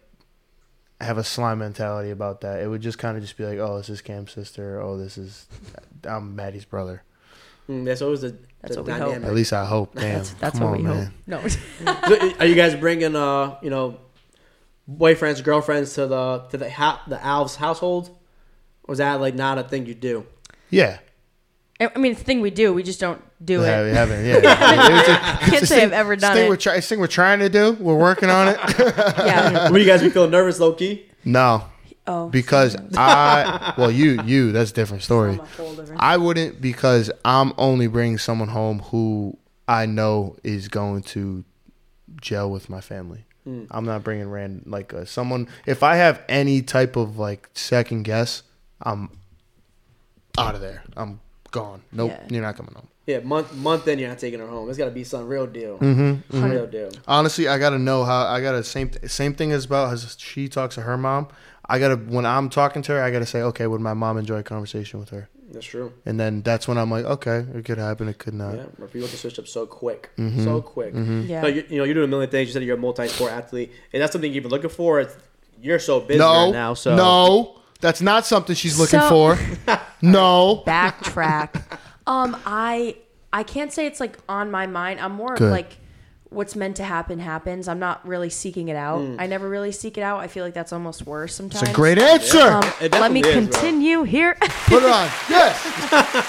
have 1.01 1.19
a 1.19 1.25
slime 1.25 1.59
mentality 1.59 2.11
about 2.11 2.41
that. 2.41 2.61
It 2.63 2.69
would 2.69 2.81
just 2.83 2.99
kind 2.99 3.17
of 3.17 3.23
just 3.23 3.37
be 3.37 3.45
like, 3.45 3.59
oh, 3.59 3.77
this 3.79 3.89
is 3.91 4.01
Cam's 4.01 4.33
sister. 4.33 4.81
Oh, 4.81 4.97
this 4.97 5.19
is 5.19 5.47
I'm 6.05 6.35
Maddie's 6.37 6.65
brother. 6.65 7.03
Mm, 7.69 7.85
that's 7.85 8.01
always 8.01 8.21
the, 8.21 8.37
That's 8.63 8.77
the 8.77 8.83
what 8.83 8.93
we 8.93 8.99
hope. 8.99 9.25
At 9.25 9.35
least 9.35 9.53
I 9.53 9.65
hope. 9.65 9.95
Damn, 9.95 10.19
that's 10.19 10.31
that's 10.35 10.59
come 10.59 10.71
what 10.71 10.79
on, 10.79 10.83
we 10.85 10.89
man. 10.89 11.05
hope. 11.07 11.13
No, 11.27 11.49
So, 12.09 12.31
Are 12.39 12.47
you 12.47 12.55
guys 12.55 12.75
bringing 12.77 13.17
uh 13.17 13.59
you 13.63 13.71
know 13.71 13.99
boyfriends 14.91 15.43
girlfriends 15.43 15.95
to 15.95 16.07
the 16.07 16.39
to 16.51 16.57
the 16.59 16.71
ha- 16.71 17.03
the 17.09 17.17
Alves 17.17 17.57
household? 17.57 18.17
Or 18.85 18.93
is 18.93 18.99
that 18.99 19.21
like 19.21 19.35
not 19.35 19.59
a 19.59 19.65
thing 19.65 19.87
you 19.87 19.95
do? 19.95 20.27
Yeah. 20.71 20.99
I 21.81 21.91
I 21.95 21.99
mean 21.99 22.13
it's 22.13 22.21
a 22.21 22.25
thing 22.25 22.41
we 22.41 22.51
do. 22.51 22.73
We 22.73 22.83
just 22.83 23.01
don't 23.01 23.21
do 23.45 23.63
it. 23.63 23.67
Yeah, 23.67 23.83
it. 23.83 23.85
we 23.85 23.91
haven't. 23.91 24.25
Yeah. 24.25 24.37
It 24.37 24.93
was 24.93 25.09
a- 25.09 25.17
Can't 25.51 25.53
it's 25.55 25.63
a 25.63 25.67
say 25.67 25.83
I've 25.83 25.93
ever 25.93 26.17
done 26.17 26.35
thing 26.35 26.47
it. 26.47 26.49
We're 26.49 26.57
try- 26.57 26.77
it's 26.77 26.89
thing 26.89 26.99
we're 27.01 27.07
trying 27.07 27.39
to 27.41 27.49
do. 27.49 27.73
We're 27.81 27.99
working 27.99 28.31
on 28.31 28.49
it. 28.49 28.59
yeah. 28.79 29.71
Would 29.71 29.81
you 29.81 29.87
guys 29.87 30.03
be 30.03 30.11
feeling 30.11 30.31
nervous, 30.31 30.59
low 30.61 30.73
key? 30.73 31.07
no, 31.25 31.65
Oh. 32.09 32.29
because 32.29 32.77
I. 32.97 33.75
Well, 33.77 33.91
you, 33.91 34.23
you. 34.23 34.53
That's 34.53 34.71
a 34.71 34.75
different 34.75 35.03
story. 35.03 35.33
I'm 35.33 35.41
a 35.41 35.45
different- 35.77 36.01
I 36.01 36.17
wouldn't 36.17 36.61
because 36.61 37.11
I'm 37.25 37.53
only 37.59 37.89
bringing 37.89 38.17
someone 38.19 38.49
home 38.49 38.79
who 38.79 39.37
I 39.69 39.87
know 39.87 40.37
is 40.45 40.69
going 40.69 41.03
to 41.15 41.45
gel 42.21 42.51
with 42.51 42.71
my 42.71 42.81
family. 42.81 43.25
I'm 43.71 43.85
not 43.85 44.03
bringing 44.03 44.29
rand 44.29 44.65
like 44.67 44.93
uh, 44.93 45.05
someone. 45.05 45.47
If 45.67 45.85
I 45.85 45.95
have 45.97 46.21
any 46.29 46.63
type 46.63 46.97
of 46.97 47.17
like 47.17 47.49
second 47.55 48.03
guess, 48.03 48.43
I'm 48.83 49.09
out 50.37 50.57
of 50.57 50.61
there. 50.61 50.83
I'm 50.97 51.21
gone. 51.51 51.83
Nope, 51.93 52.11
Yeah. 52.11 52.27
you're 52.31 52.43
not 52.43 52.57
coming 52.57 52.75
home. 52.75 52.89
Yeah, 53.07 53.21
month 53.21 53.55
month 53.55 53.87
in, 53.87 53.99
you're 54.01 54.09
not 54.09 54.19
taking 54.19 54.41
her 54.41 54.47
home. 54.49 54.69
It's 54.69 54.79
got 54.79 54.87
to 54.87 54.91
be 54.91 55.05
some 55.05 55.29
real 55.29 55.47
deal. 55.47 55.79
Mm-hmm, 55.79 56.45
Real 56.45 56.67
deal. 56.67 56.91
Honestly, 57.07 57.47
I 57.47 57.57
gotta 57.59 57.79
know 57.79 58.03
how. 58.05 58.27
I 58.27 58.41
gotta 58.41 58.65
same 58.65 58.91
same 59.07 59.33
thing 59.35 59.53
as 59.53 59.65
about 59.67 59.93
as 59.93 60.17
she 60.19 60.49
talks 60.49 60.75
to 60.75 60.81
her 60.83 60.97
mom. 60.97 61.29
I 61.69 61.79
gotta 61.79 61.95
when 61.97 62.27
I'm 62.27 62.49
talking 62.49 62.83
to 62.83 62.93
her, 62.93 63.03
I 63.03 63.11
gotta 63.13 63.27
say, 63.27 63.43
okay, 63.43 63.67
would 63.69 63.81
my 63.81 63.95
mom 63.95 64.19
enjoy 64.19 64.39
a 64.39 64.43
conversation 64.43 64.99
with 64.99 65.11
her? 65.11 65.29
That's 65.53 65.65
true. 65.67 65.93
And 66.05 66.19
then 66.19 66.43
that's 66.43 66.67
when 66.67 66.77
I'm 66.77 66.91
like, 66.91 67.05
okay, 67.05 67.45
it 67.55 67.65
could 67.65 67.79
happen, 67.79 68.09
it 68.09 68.19
could 68.19 68.35
not. 68.35 68.57
Yeah, 68.57 68.65
or 68.81 68.89
people 68.89 69.07
can 69.07 69.17
switch 69.17 69.39
up 69.39 69.47
so 69.47 69.65
quick, 69.67 70.11
Mm-hmm. 70.19 70.43
so 70.43 70.61
quick. 70.61 70.93
Yeah. 70.95 71.43
So 71.43 71.47
you, 71.47 71.65
you 71.69 71.79
know, 71.79 71.85
you're 71.85 71.95
doing 71.95 72.07
a 72.07 72.09
million 72.11 72.29
things. 72.29 72.49
You 72.49 72.53
said 72.55 72.65
you're 72.65 72.77
a 72.77 72.81
multi-sport 72.81 73.31
athlete, 73.31 73.73
and 73.93 74.03
that's 74.03 74.11
something 74.13 74.33
you've 74.33 74.43
been 74.43 74.51
looking 74.51 74.71
for. 74.71 74.99
It's, 75.01 75.17
you're 75.63 75.79
so 75.79 76.01
busy 76.01 76.19
No, 76.19 76.47
right 76.47 76.53
now. 76.53 76.75
So 76.75 76.97
no, 76.97 77.61
that's 77.81 78.01
not 78.01 78.27
something 78.27 78.55
she's 78.57 78.79
looking 78.79 79.01
So- 79.01 79.09
for. 79.09 79.81
no, 80.03 80.63
backtrack. 80.67 81.79
um, 82.07 82.37
I 82.47 82.97
I 83.33 83.43
can't 83.43 83.73
say 83.73 83.87
it's 83.87 84.01
like 84.01 84.19
on 84.29 84.51
my 84.51 84.67
mind. 84.67 85.01
I'm 85.01 85.13
more 85.13 85.33
of 85.35 85.39
Good. 85.39 85.51
like 85.51 85.77
what's 86.29 86.57
meant 86.57 86.77
to 86.77 86.85
happen 86.85 87.19
happens. 87.21 87.69
I'm 87.69 87.79
not 87.79 88.07
really 88.07 88.31
seeking 88.31 88.69
it 88.69 88.77
out. 88.77 89.01
I 89.19 89.27
never 89.27 89.49
really 89.49 89.71
seek 89.73 89.97
it 89.97 90.03
out. 90.03 90.19
I 90.21 90.27
feel 90.27 90.45
like 90.45 90.55
that's 90.55 90.73
almost 90.73 91.07
worse 91.07 91.35
sometimes. 91.35 91.63
It's 91.63 91.71
a 91.71 91.75
great 91.75 91.99
answer. 91.99 92.39
Um, 92.41 92.65
It 92.81 92.93
let 92.93 93.13
me 93.13 93.23
definitely 93.23 93.45
is, 93.45 93.49
bro. 93.49 93.61
continue 93.61 94.03
here. 94.03 94.35
Put 94.41 94.83
it 94.83 94.91
on. 94.91 95.09
Yes. 95.31 95.65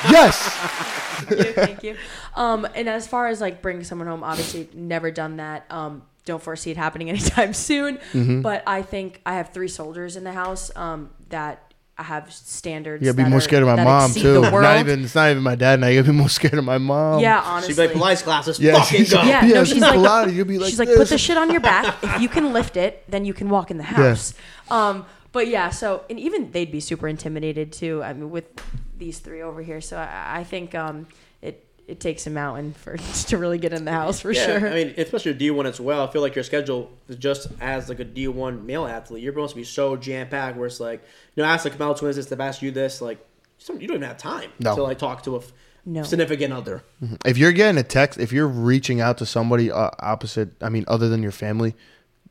yes. 0.10 0.38
Thank 1.26 1.32
you, 1.48 1.52
thank 1.53 1.84
you. 1.84 1.95
Um, 2.36 2.68
and 2.76 2.88
as 2.88 3.07
far 3.07 3.28
as 3.28 3.41
like 3.41 3.61
bringing 3.64 3.84
someone 3.84 4.07
home, 4.07 4.24
obviously 4.24 4.69
never 4.74 5.10
done 5.10 5.38
that. 5.38 5.65
Um, 5.72 6.03
don't 6.28 6.44
foresee 6.44 6.70
it 6.70 6.78
happening 6.78 7.10
anytime 7.16 7.54
soon. 7.54 7.98
Mm-hmm. 8.14 8.41
But 8.41 8.62
I 8.68 8.84
think 8.84 9.20
I 9.26 9.34
have 9.36 9.49
three 9.49 9.68
soldiers 9.70 10.16
in 10.16 10.24
the 10.24 10.32
house 10.34 10.70
um, 10.76 11.10
that 11.30 11.64
have 11.95 12.32
standards. 12.32 13.02
You 13.02 13.08
gotta 13.08 13.18
be 13.18 13.24
that 13.24 13.30
more 13.30 13.40
are- 13.40 13.41
scared 13.41 13.64
of 13.64 13.70
my 13.76 13.84
mom 13.84 14.12
too. 14.14 14.41
Not 14.41 14.80
even 14.82 15.04
it's 15.06 15.16
not 15.16 15.32
even 15.32 15.41
my 15.41 15.56
dad 15.56 15.80
now. 15.80 15.88
You 15.88 16.02
gotta 16.02 16.12
be 16.12 16.18
more 16.20 16.30
scared 16.30 16.54
of 16.54 16.64
my 16.64 16.78
mom. 16.78 17.22
yeah, 17.22 17.41
honestly. 17.41 17.74
She'd 17.74 17.80
honestly. 17.80 17.95
be 17.95 17.99
like, 17.99 18.18
Pilates 18.20 18.24
classes, 18.24 18.60
Yeah, 18.60 18.74
fucking 18.74 18.98
she's 18.99 19.12
go. 19.14 19.24
Yeah, 19.24 19.45
yeah, 19.45 19.54
no, 19.56 19.64
she's 19.64 19.74
she's 19.74 19.82
like- 19.82 19.98
Pilates. 19.98 20.34
You'll 20.36 20.45
be 20.45 20.60
like, 20.60 20.70
She's 20.70 20.78
like, 20.78 20.90
this. 20.90 20.98
put 20.99 21.10
the 21.10 21.18
shit 21.18 21.38
on 21.38 21.49
your 21.49 21.62
back. 21.62 21.95
If 22.04 22.22
you 22.22 22.30
can 22.30 22.54
lift 22.54 22.78
it, 22.78 23.04
then 23.10 23.26
you 23.26 23.34
can 23.34 23.49
walk 23.49 23.72
in 23.72 23.78
the 23.78 23.84
house. 23.84 24.36
Um, 24.70 25.06
but 25.32 25.48
yeah, 25.48 25.70
so 25.72 26.04
and 26.10 26.20
even 26.20 26.52
they'd 26.52 26.72
be 26.72 26.80
super 26.80 27.08
intimidated 27.08 27.72
too. 27.72 28.04
I 28.04 28.14
mean, 28.14 28.30
with 28.30 28.45
these 28.98 29.18
three 29.20 29.41
over 29.41 29.62
here. 29.64 29.82
So 29.82 29.98
I, 29.98 30.40
I 30.40 30.44
think 30.44 30.76
um, 30.76 31.08
it 31.88 31.92
it 31.94 32.00
takes 32.00 32.28
a 32.28 32.30
mountain 32.30 32.74
for 32.74 32.98
to 33.28 33.38
really 33.38 33.58
get 33.58 33.74
in 33.74 33.86
the 33.86 33.92
house 33.92 34.20
for 34.20 34.32
Yeah, 34.32 34.46
sure. 34.60 34.68
I 34.70 34.74
mean, 34.74 34.94
especially 34.98 35.34
D 35.34 35.52
one 35.52 35.66
as 35.66 35.80
well. 35.80 36.08
I 36.08 36.12
feel 36.12 36.22
like 36.22 36.36
your 36.36 36.44
schedule 36.44 36.92
is 37.08 37.16
just 37.16 37.48
as 37.62 37.90
like 37.90 38.00
a 38.00 38.04
D 38.06 38.28
one 38.28 38.66
male 38.66 38.86
athlete. 38.86 39.24
You're 39.24 39.34
supposed 39.34 39.54
to 39.54 39.56
be 39.58 39.64
so 39.64 39.96
jam 39.96 40.28
packed. 40.30 40.58
Where 40.58 40.68
it's 40.68 40.80
like, 40.80 41.04
you 41.36 41.44
know, 41.44 41.50
ask 41.50 41.64
the 41.64 41.70
Kamau 41.72 41.98
twins 41.98 42.16
this, 42.18 42.26
the 42.28 42.42
ask 42.42 42.62
you 42.62 42.72
this. 42.72 43.02
Like, 43.02 43.20
you 43.68 43.88
don't 43.88 43.98
even 43.98 44.02
have 44.04 44.18
time 44.18 44.52
No. 44.60 44.76
to 44.76 44.84
like 44.84 44.98
talk 45.00 45.24
to 45.24 45.36
a 45.36 45.40
f- 45.40 45.52
No. 45.86 46.04
significant 46.04 46.54
other. 46.54 46.84
if 47.26 47.38
you're 47.38 47.52
getting 47.54 47.78
a 47.80 47.84
text, 47.84 48.20
if 48.20 48.32
you're 48.32 48.48
reaching 48.48 49.02
out 49.02 49.18
to 49.20 49.26
somebody 49.26 49.72
uh, 49.72 49.90
opposite, 50.00 50.50
I 50.62 50.70
mean, 50.70 50.86
other 50.88 51.10
than 51.10 51.24
your 51.24 51.32
family, 51.32 51.76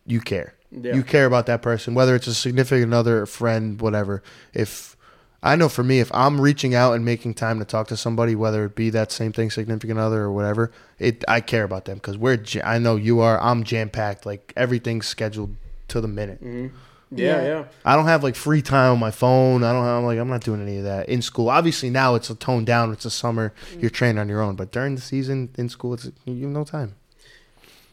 you 0.07 0.21
care. 0.21 0.55
Yeah. 0.71 0.95
You 0.95 1.03
care 1.03 1.27
about 1.27 1.47
that 1.47 1.63
person, 1.63 1.95
whether 1.95 2.15
it's 2.15 2.27
a 2.27 2.35
significant 2.35 2.93
other, 2.93 3.25
friend, 3.27 3.81
whatever. 3.81 4.23
If 4.53 4.96
I 5.43 5.55
know 5.55 5.69
for 5.69 5.85
me, 5.85 6.01
if 6.01 6.11
I'm 6.15 6.41
reaching 6.41 6.75
out 6.75 6.95
and 6.95 7.05
making 7.05 7.35
time 7.35 7.59
to 7.59 7.65
talk 7.65 7.89
to 7.89 7.97
somebody, 7.97 8.35
whether 8.35 8.65
it 8.65 8.75
be 8.75 8.91
that 8.91 9.13
same 9.13 9.33
thing, 9.33 9.51
significant 9.51 9.99
other 9.99 10.23
or 10.23 10.33
whatever, 10.33 10.73
it 10.99 11.25
I 11.29 11.41
care 11.41 11.65
about 11.65 11.85
them 11.85 11.99
because 11.99 12.19
we're. 12.19 12.39
I 12.65 12.79
know 12.79 12.97
you 12.97 13.21
are. 13.21 13.41
I'm 13.41 13.63
jam 13.63 13.91
packed. 13.91 14.27
Like 14.27 14.53
everything's 14.57 15.07
scheduled 15.07 15.55
to 15.89 16.01
the 16.01 16.09
minute. 16.09 16.43
Mm-hmm. 16.43 16.75
Yeah, 17.13 17.41
Yeah. 17.41 17.47
yeah. 17.47 17.65
I 17.85 17.95
don't 17.95 18.07
have 18.07 18.25
like 18.25 18.35
free 18.35 18.63
time 18.63 18.93
on 18.93 18.99
my 18.99 19.13
phone. 19.13 19.63
I 19.63 19.73
don't 19.73 19.85
have 19.85 20.03
like 20.05 20.19
I'm 20.19 20.29
not 20.29 20.43
doing 20.43 20.61
any 20.63 20.79
of 20.79 20.85
that 20.85 21.09
in 21.09 21.23
school. 21.23 21.49
Obviously 21.49 21.91
now 21.91 22.17
it's 22.17 22.31
a 22.31 22.35
toned 22.35 22.67
down. 22.67 22.93
It's 22.93 23.05
a 23.05 23.11
summer. 23.11 23.55
Mm. 23.75 23.83
You're 23.83 23.91
training 23.91 24.19
on 24.19 24.29
your 24.29 24.41
own. 24.43 24.57
But 24.57 24.73
during 24.73 24.97
the 24.97 25.01
season 25.01 25.51
in 25.57 25.69
school, 25.69 25.95
it's 25.95 26.11
you 26.25 26.43
have 26.43 26.51
no 26.51 26.65
time. 26.65 26.97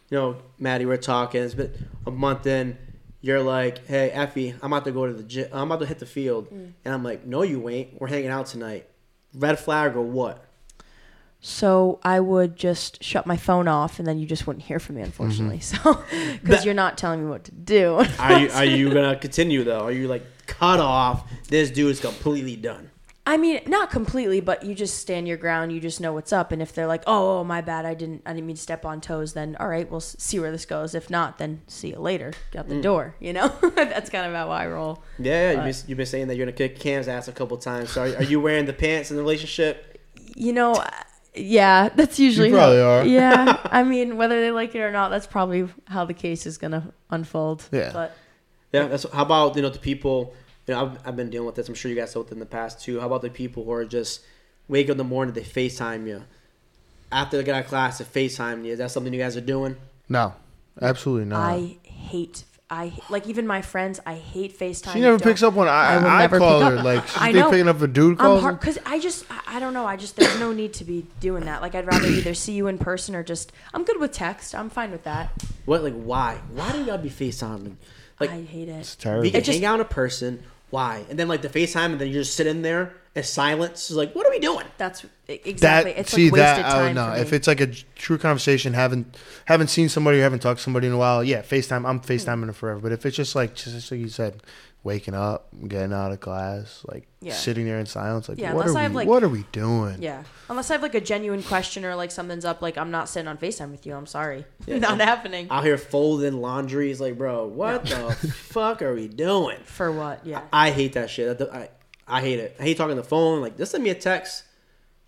You 0.10 0.18
know, 0.18 0.36
Maddie, 0.60 0.86
we're 0.86 0.98
talking. 0.98 1.44
It's 1.44 1.54
been 1.54 1.72
a 2.08 2.12
month 2.12 2.48
in. 2.48 2.78
You're 3.24 3.42
like, 3.42 3.88
hey, 3.88 4.12
Effie, 4.12 4.54
I'm 4.62 4.74
about 4.74 4.84
to 4.84 4.92
go 4.92 5.08
to 5.08 5.14
the 5.14 5.24
gym. 5.24 5.48
I'm 5.54 5.72
about 5.72 5.80
to 5.80 5.86
hit 5.86 6.00
the 6.00 6.06
field. 6.06 6.50
Mm. 6.50 6.74
And 6.84 6.94
I'm 6.94 7.06
like, 7.06 7.26
no, 7.26 7.42
you 7.42 7.70
ain't. 7.70 8.00
We're 8.00 8.10
hanging 8.10 8.28
out 8.28 8.48
tonight. 8.48 8.86
Red 9.34 9.58
flag 9.58 9.96
or 9.96 10.02
what? 10.02 10.44
So 11.40 12.00
I 12.04 12.20
would 12.20 12.58
just 12.58 13.02
shut 13.02 13.26
my 13.26 13.38
phone 13.38 13.70
off, 13.70 13.98
and 13.98 14.06
then 14.06 14.20
you 14.20 14.26
just 14.26 14.46
wouldn't 14.46 14.66
hear 14.66 14.78
from 14.78 14.98
me, 14.98 15.04
unfortunately. 15.04 15.60
So 15.62 16.04
because 16.42 16.66
you're 16.66 16.74
not 16.74 16.98
telling 16.98 17.24
me 17.24 17.30
what 17.30 17.46
to 17.46 17.52
do. 17.52 18.06
Are 18.20 18.40
you 18.40 18.50
are 18.52 18.66
you 18.66 18.90
gonna 18.94 19.16
continue 19.16 19.64
though? 19.64 19.82
Are 19.82 19.92
you 19.92 20.10
like 20.10 20.26
cut 20.46 20.82
off? 20.82 21.30
This 21.48 21.70
dude 21.70 21.92
is 21.92 22.02
completely 22.02 22.58
done. 22.58 22.92
I 23.26 23.38
mean, 23.38 23.62
not 23.68 23.90
completely, 23.90 24.42
but 24.42 24.64
you 24.66 24.76
just 24.76 24.98
stand 24.98 25.30
your 25.30 25.38
ground. 25.38 25.72
You 25.72 25.80
just 25.80 26.02
know 26.02 26.12
what's 26.12 26.34
up. 26.34 26.52
And 26.52 26.62
if 26.62 26.74
they're 26.74 26.88
like, 26.88 27.04
"Oh, 27.08 27.40
oh, 27.40 27.44
my 27.46 27.62
bad, 27.62 27.86
I 27.86 27.94
didn't, 27.94 28.22
I 28.26 28.34
didn't 28.34 28.48
mean 28.48 28.58
to 28.58 28.62
step 28.62 28.84
on 28.86 29.00
toes," 29.00 29.32
then 29.32 29.56
all 29.62 29.70
right, 29.70 29.90
we'll 29.90 30.02
s- 30.02 30.18
see 30.20 30.42
where 30.42 30.52
this 30.52 30.66
goes. 30.66 30.94
If 30.94 31.10
not, 31.10 31.38
then 31.38 31.62
see 31.68 31.92
you 31.92 32.00
later. 32.00 32.34
Get 32.52 32.60
out 32.60 32.68
the 32.68 32.82
door. 32.82 33.16
You 33.22 33.32
know, 33.32 33.48
that's 33.76 34.10
kind 34.10 34.26
of 34.26 34.34
how 34.34 34.50
I 34.50 34.68
roll. 34.68 35.02
Yeah, 35.20 35.52
yeah. 35.54 35.66
You've 35.66 35.76
been, 35.78 35.84
you've 35.90 35.98
been 35.98 36.06
saying 36.06 36.28
that 36.28 36.36
you're 36.36 36.46
gonna 36.46 36.58
kick 36.58 36.78
Cam's 36.80 37.08
ass 37.08 37.30
a 37.30 37.32
couple 37.32 37.56
times. 37.58 37.92
So 37.92 38.04
are, 38.04 38.18
are 38.18 38.24
you 38.24 38.42
wearing 38.42 38.66
the 38.66 38.74
pants 38.74 39.10
in 39.10 39.16
the 39.16 39.24
relationship? 39.24 40.02
You 40.36 40.52
know, 40.52 40.74
uh, 40.74 40.90
yeah, 41.34 41.90
that's 41.96 42.20
usually 42.20 42.50
how- 42.52 42.58
probably 42.58 42.82
are. 42.82 43.06
Yeah, 43.06 43.58
I 43.72 43.84
mean, 43.84 44.18
whether 44.18 44.42
they 44.42 44.52
like 44.52 44.76
it 44.76 44.80
or 44.82 44.92
not, 44.92 45.12
that's 45.12 45.28
probably 45.28 45.70
how 45.88 46.04
the 46.04 46.14
case 46.14 46.46
is 46.46 46.58
gonna 46.58 46.92
unfold. 47.10 47.64
Yeah. 47.72 47.92
But 47.94 48.18
Yeah. 48.74 48.88
That's 48.88 49.10
how 49.14 49.24
about 49.24 49.56
you 49.56 49.62
know 49.62 49.70
the 49.70 49.80
people. 49.80 50.34
You 50.68 50.74
know, 50.74 50.82
I've, 50.86 51.08
I've 51.08 51.16
been 51.16 51.30
dealing 51.30 51.46
with 51.46 51.56
this. 51.56 51.68
I'm 51.68 51.76
sure 51.76 51.90
you 51.92 51.98
guys 51.98 52.14
dealt 52.14 52.26
with 52.26 52.32
it 52.32 52.36
in 52.36 52.40
the 52.40 52.46
past 52.46 52.82
too. 52.82 53.00
How 53.00 53.08
about 53.08 53.22
the 53.22 53.30
people 53.30 53.64
who 53.66 53.72
are 53.72 53.86
just 53.86 54.22
wake 54.68 54.88
up 54.88 54.92
in 54.92 54.98
the 54.98 55.04
morning, 55.04 55.34
they 55.34 55.42
Facetime 55.42 56.08
you 56.08 56.24
after 57.12 57.38
they 57.38 57.44
get 57.44 57.56
out 57.56 57.62
of 57.64 57.68
class, 57.68 58.00
they 58.00 58.06
Facetime 58.06 58.66
you. 58.66 58.74
Is 58.74 58.80
that 58.80 58.92
something 58.92 59.14
you 59.14 59.20
guys 59.20 59.38
are 59.38 59.42
doing? 59.42 59.76
No, 60.10 60.34
absolutely 60.82 61.26
not. 61.26 61.42
I 61.54 61.78
hate. 61.84 62.44
I 62.70 62.92
like 63.10 63.28
even 63.28 63.46
my 63.46 63.62
friends. 63.62 64.00
I 64.04 64.16
hate 64.16 64.58
FaceTime. 64.58 64.94
she 64.94 65.00
never 65.02 65.20
picks 65.20 65.44
up 65.44 65.54
when 65.54 65.68
I, 65.68 65.94
I 65.94 65.98
will 66.00 66.08
I, 66.08 66.20
never 66.22 66.40
call 66.40 66.60
pick 66.62 66.72
her. 66.72 66.78
up. 66.80 66.84
Like 66.86 67.08
she's 67.08 67.18
I 67.22 67.32
been 67.32 67.42
know. 67.42 67.50
picking 67.52 67.68
up 67.68 67.82
a 67.82 67.88
dude 67.88 68.14
I'm 68.14 68.18
calls. 68.18 68.42
hard 68.42 68.56
her. 68.56 68.60
because 68.60 68.80
I 68.86 68.98
just 69.00 69.26
I, 69.30 69.58
I 69.58 69.60
don't 69.60 69.74
know. 69.76 69.86
I 69.86 69.96
just 69.96 70.16
there's 70.16 70.40
no 70.40 70.52
need 70.54 70.74
to 70.76 70.84
be 70.84 71.06
doing 71.20 71.46
that. 71.46 71.62
Like 71.62 71.76
I'd 71.76 71.86
rather 71.86 72.08
either 72.08 72.34
see 72.34 72.54
you 72.54 72.66
in 72.68 72.80
person 72.80 73.14
or 73.16 73.22
just 73.22 73.52
I'm 73.76 73.84
good 73.84 74.00
with 74.00 74.12
text. 74.12 74.56
I'm 74.56 74.72
fine 74.72 74.90
with 74.92 75.04
that. 75.04 75.30
What 75.66 75.84
like 75.84 75.94
why? 75.94 76.40
Why 76.52 76.72
do 76.72 76.80
you 76.80 76.86
gotta 76.86 77.04
be 77.04 77.10
Facetiming? 77.12 77.76
Like 78.20 78.32
I 78.32 78.42
hate 78.42 78.70
it. 78.70 78.72
It's 78.72 78.96
it. 78.96 79.00
terrible. 79.02 79.22
we 79.22 79.30
can 79.32 79.42
It 79.42 79.44
just- 79.44 79.60
hang 79.60 79.66
out 79.66 79.80
in 79.80 79.86
person. 79.86 80.42
Why? 80.74 81.06
And 81.08 81.20
then 81.20 81.28
like 81.28 81.44
the 81.44 81.50
FaceTime, 81.50 81.92
and 81.92 82.00
then 82.00 82.08
you 82.08 82.16
just 82.16 82.36
sit 82.36 82.48
in 82.48 82.64
there 82.64 82.94
in 83.14 83.22
silence. 83.22 83.92
It's 83.92 83.92
like, 83.92 84.16
what 84.16 84.26
are 84.26 84.32
we 84.32 84.40
doing? 84.40 84.66
That's 84.80 85.06
that 85.28 85.48
exactly. 85.48 85.92
it's 85.92 86.12
see 86.12 86.32
like 86.32 86.42
wasted 86.42 86.66
that 86.66 86.72
time. 86.72 86.98
oh 86.98 87.10
no 87.10 87.14
for 87.14 87.22
if 87.22 87.32
it's 87.32 87.48
like 87.48 87.62
a 87.62 87.68
true 87.68 88.18
conversation 88.18 88.74
haven't 88.74 89.16
haven't 89.46 89.68
seen 89.68 89.88
somebody 89.88 90.20
or 90.20 90.24
haven't 90.24 90.40
talked 90.40 90.58
to 90.58 90.64
somebody 90.64 90.88
in 90.88 90.94
a 90.94 90.98
while 90.98 91.24
yeah 91.24 91.42
facetime 91.42 91.88
i'm 91.88 92.02
facetiming 92.02 92.48
her 92.48 92.54
forever 92.54 92.82
but 92.82 92.92
if 92.92 93.06
it's 93.06 93.16
just 93.16 93.34
like 93.34 93.56
just 93.56 93.90
like 93.90 94.02
you 94.02 94.10
said 94.10 94.44
waking 94.84 95.14
up 95.14 95.48
getting 95.70 95.94
out 95.94 96.12
of 96.12 96.20
class 96.20 96.84
like 96.92 97.08
Yeah. 97.22 97.34
sitting 97.34 97.66
there 97.66 97.80
in 97.80 97.86
silence 97.86 98.28
like 98.28 98.38
Yeah, 98.38 98.54
what 98.54 98.68
are 98.68 98.74
we 98.74 98.80
have, 98.82 98.94
like- 98.94 99.08
what 99.08 99.24
are 99.24 99.30
we 99.30 99.46
doing 99.54 100.02
yeah, 100.02 100.24
unless 100.50 100.70
I 100.70 100.74
have 100.74 100.82
like 100.82 100.94
a 100.96 101.00
genuine 101.00 101.42
question 101.42 101.86
or 101.86 101.96
like 101.96 102.12
something's 102.12 102.44
up, 102.44 102.62
like 102.62 102.78
I'm 102.78 102.92
not 102.92 103.08
sitting 103.08 103.28
on 103.30 103.38
Facetime 103.38 103.72
with 103.72 103.86
you. 103.86 103.96
I'm 103.96 104.06
sorry, 104.06 104.44
not 104.68 105.00
happening. 105.00 105.48
Out 105.50 105.64
here 105.64 105.78
folding 105.78 106.42
laundry. 106.42 106.92
It's 106.92 107.00
like, 107.00 107.18
bro, 107.18 107.46
what 107.48 107.86
the 107.86 108.14
fuck 108.34 108.82
are 108.82 108.94
we 108.94 109.08
doing? 109.08 109.58
For 109.66 109.90
what? 109.92 110.26
Yeah. 110.26 110.42
I 110.52 110.72
hate 110.72 110.94
that 110.94 111.10
shit. 111.10 111.42
I, 111.42 111.70
I 112.06 112.20
hate 112.20 112.40
it. 112.40 112.58
I 112.60 112.64
hate 112.64 112.76
talking 112.76 112.92
on 112.92 112.98
the 112.98 113.04
phone. 113.04 113.40
Like, 113.42 113.58
just 113.58 113.72
send 113.72 113.84
me 113.84 113.90
a 113.90 113.96
text. 113.96 114.44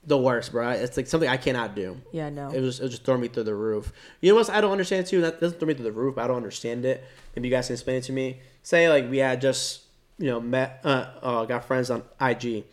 The 0.07 0.18
worst, 0.18 0.52
bro. 0.52 0.69
It's 0.69 0.95
like 0.97 1.07
something 1.07 1.27
I 1.27 1.38
cannot 1.38 1.76
do. 1.76 1.99
Yeah, 2.14 2.30
no. 2.30 2.49
It 2.52 2.61
was 2.61 2.80
it 2.80 2.84
was 2.84 2.91
just 2.91 3.03
throwing 3.06 3.22
me 3.22 3.27
through 3.27 3.43
the 3.45 3.56
roof. 3.56 3.91
You 4.22 4.31
know 4.31 4.35
what? 4.35 4.49
I 4.52 4.61
don't 4.61 4.72
understand 4.72 5.07
too. 5.07 5.19
That 5.22 5.41
doesn't 5.41 5.60
throw 5.60 5.68
me 5.68 5.73
through 5.73 5.85
the 5.85 5.91
roof. 5.91 6.14
But 6.15 6.26
I 6.26 6.27
don't 6.27 6.38
understand 6.38 6.85
it. 6.85 7.03
Maybe 7.35 7.49
you 7.49 7.53
guys 7.53 7.68
can 7.68 7.73
explain 7.73 7.97
it 7.97 8.03
to 8.03 8.14
me. 8.14 8.39
Say 8.65 8.89
like 8.89 9.07
we 9.11 9.19
had 9.19 9.41
just 9.41 9.83
you 10.17 10.25
know 10.31 10.41
met 10.41 10.81
uh, 10.83 11.05
uh 11.21 11.45
got 11.45 11.65
friends 11.65 11.91
on 11.91 12.01
IG. 12.19 12.65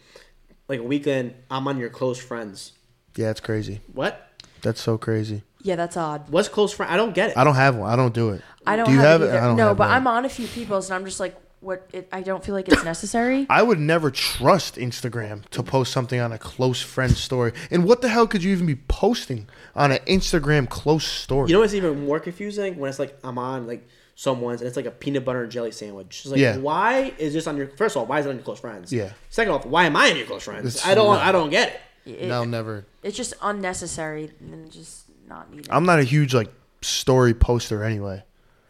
Like 0.68 0.80
a 0.80 0.82
weekend, 0.82 1.34
I'm 1.50 1.68
on 1.68 1.76
your 1.76 1.90
close 1.90 2.18
friends. 2.18 2.72
yeah 3.16 3.28
it's 3.30 3.40
crazy 3.40 3.80
What? 3.92 4.14
that's 4.62 4.80
so 4.80 4.96
crazy 4.96 5.42
Yeah, 5.60 5.76
that's 5.76 5.96
odd. 5.98 6.30
What's 6.30 6.48
close 6.48 6.72
friend? 6.72 6.90
I 6.90 6.96
don't 6.96 7.14
get 7.14 7.30
it. 7.30 7.36
i 7.36 7.44
don't 7.44 7.56
have 7.56 7.76
one 7.76 7.90
i 7.92 7.96
don't 7.96 8.14
do 8.14 8.30
it 8.30 8.40
I 8.64 8.76
don't 8.76 8.86
do 8.86 8.92
you 8.92 9.00
have, 9.00 9.20
have 9.20 9.22
it 9.22 9.24
it 9.24 9.28
either. 9.36 9.40
i 9.40 9.46
don't 9.48 9.56
no, 9.56 9.68
have 9.68 9.76
but 9.76 9.88
one. 9.88 9.96
I'm 9.96 10.06
on 10.06 10.24
a 10.24 10.28
few 10.30 10.46
people's 10.46 10.88
and 10.88 10.94
I'm 10.96 11.04
just 11.04 11.20
like, 11.20 11.36
what? 11.60 11.78
It, 11.92 12.08
I 12.10 12.22
don't 12.22 12.42
feel 12.44 12.54
like 12.56 12.68
it's 12.68 12.82
necessary. 12.84 13.46
I 13.60 13.62
would 13.62 13.78
never 13.78 14.10
trust 14.10 14.76
Instagram 14.76 15.44
to 15.50 15.62
post 15.62 15.92
something 15.92 16.18
on 16.20 16.32
a 16.32 16.38
close 16.38 16.80
friend 16.82 17.12
story. 17.12 17.52
And 17.70 17.84
what 17.84 18.00
the 18.02 18.08
hell 18.08 18.26
could 18.26 18.42
you 18.42 18.50
even 18.52 18.66
be 18.66 18.74
posting 19.02 19.48
on 19.76 19.92
an 19.92 19.98
Instagram 20.16 20.68
close 20.68 21.04
story? 21.06 21.48
You 21.50 21.54
know 21.56 21.60
what's 21.60 21.74
even 21.74 22.04
more 22.06 22.18
confusing 22.18 22.78
when 22.78 22.88
it's 22.88 22.98
like 22.98 23.16
I'm 23.22 23.38
on 23.38 23.66
like 23.68 23.86
someone's 24.14 24.60
and 24.60 24.68
it's 24.68 24.76
like 24.76 24.86
a 24.86 24.90
peanut 24.90 25.24
butter 25.24 25.42
and 25.42 25.50
jelly 25.52 25.72
sandwich. 25.72 26.20
It's 26.24 26.30
like 26.30 26.40
Yeah. 26.40 26.56
why 26.58 27.12
is 27.18 27.32
this 27.32 27.46
on 27.46 27.56
your 27.56 27.68
first 27.68 27.96
of 27.96 28.00
all, 28.00 28.06
why 28.06 28.20
is 28.20 28.26
it 28.26 28.30
on 28.30 28.36
your 28.36 28.44
close 28.44 28.60
friends? 28.60 28.92
Yeah. 28.92 29.12
Second 29.30 29.52
off, 29.54 29.66
why 29.66 29.84
am 29.86 29.96
I 29.96 30.10
on 30.10 30.16
your 30.16 30.26
close 30.26 30.42
friends? 30.42 30.66
It's 30.76 30.86
I 30.86 30.94
don't 30.94 31.06
not. 31.14 31.22
I 31.26 31.32
don't 31.32 31.50
get 31.50 31.80
it. 32.04 32.20
It- 32.22 32.28
no, 32.28 32.44
never. 32.44 32.84
It's 33.02 33.16
just 33.16 33.34
unnecessary 33.42 34.32
and 34.40 34.70
just 34.70 35.04
not 35.28 35.50
needed. 35.50 35.68
I'm 35.70 35.84
not 35.84 35.98
a 35.98 36.04
huge 36.04 36.34
like 36.34 36.50
story 36.82 37.32
poster 37.34 37.82
anyway. 37.84 38.24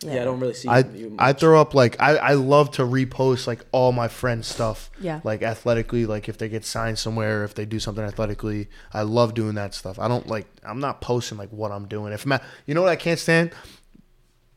Yeah, 0.05 0.23
I 0.23 0.25
don't 0.25 0.41
really 0.41 0.55
see 0.55 0.69
I 0.69 0.81
you 0.81 1.15
I 1.19 1.33
throw 1.33 1.61
up 1.61 1.75
like 1.75 2.01
I, 2.01 2.17
I 2.17 2.33
love 2.35 2.73
to 2.73 2.83
repost 2.83 3.47
like 3.47 3.65
all 3.71 3.93
my 3.93 4.09
friends' 4.09 4.49
stuff. 4.49 4.91
Yeah. 5.01 5.21
Like 5.23 5.43
athletically, 5.43 6.07
like 6.07 6.29
if 6.29 6.39
they 6.39 6.49
get 6.49 6.65
signed 6.65 6.99
somewhere, 6.99 7.45
if 7.45 7.55
they 7.55 7.65
do 7.65 7.79
something 7.79 8.03
athletically, 8.05 8.69
I 8.93 9.03
love 9.03 9.35
doing 9.35 9.55
that 9.55 9.75
stuff. 9.75 9.99
I 10.01 10.09
don't 10.09 10.27
like 10.27 10.47
I'm 10.65 10.81
not 10.81 11.01
posting 11.01 11.39
like 11.39 11.51
what 11.51 11.71
I'm 11.71 11.87
doing. 11.87 12.13
If 12.13 12.27
my 12.27 12.41
you 12.67 12.75
know 12.75 12.83
what 12.83 12.91
I 12.91 12.97
can't 12.97 13.19
stand? 13.21 13.53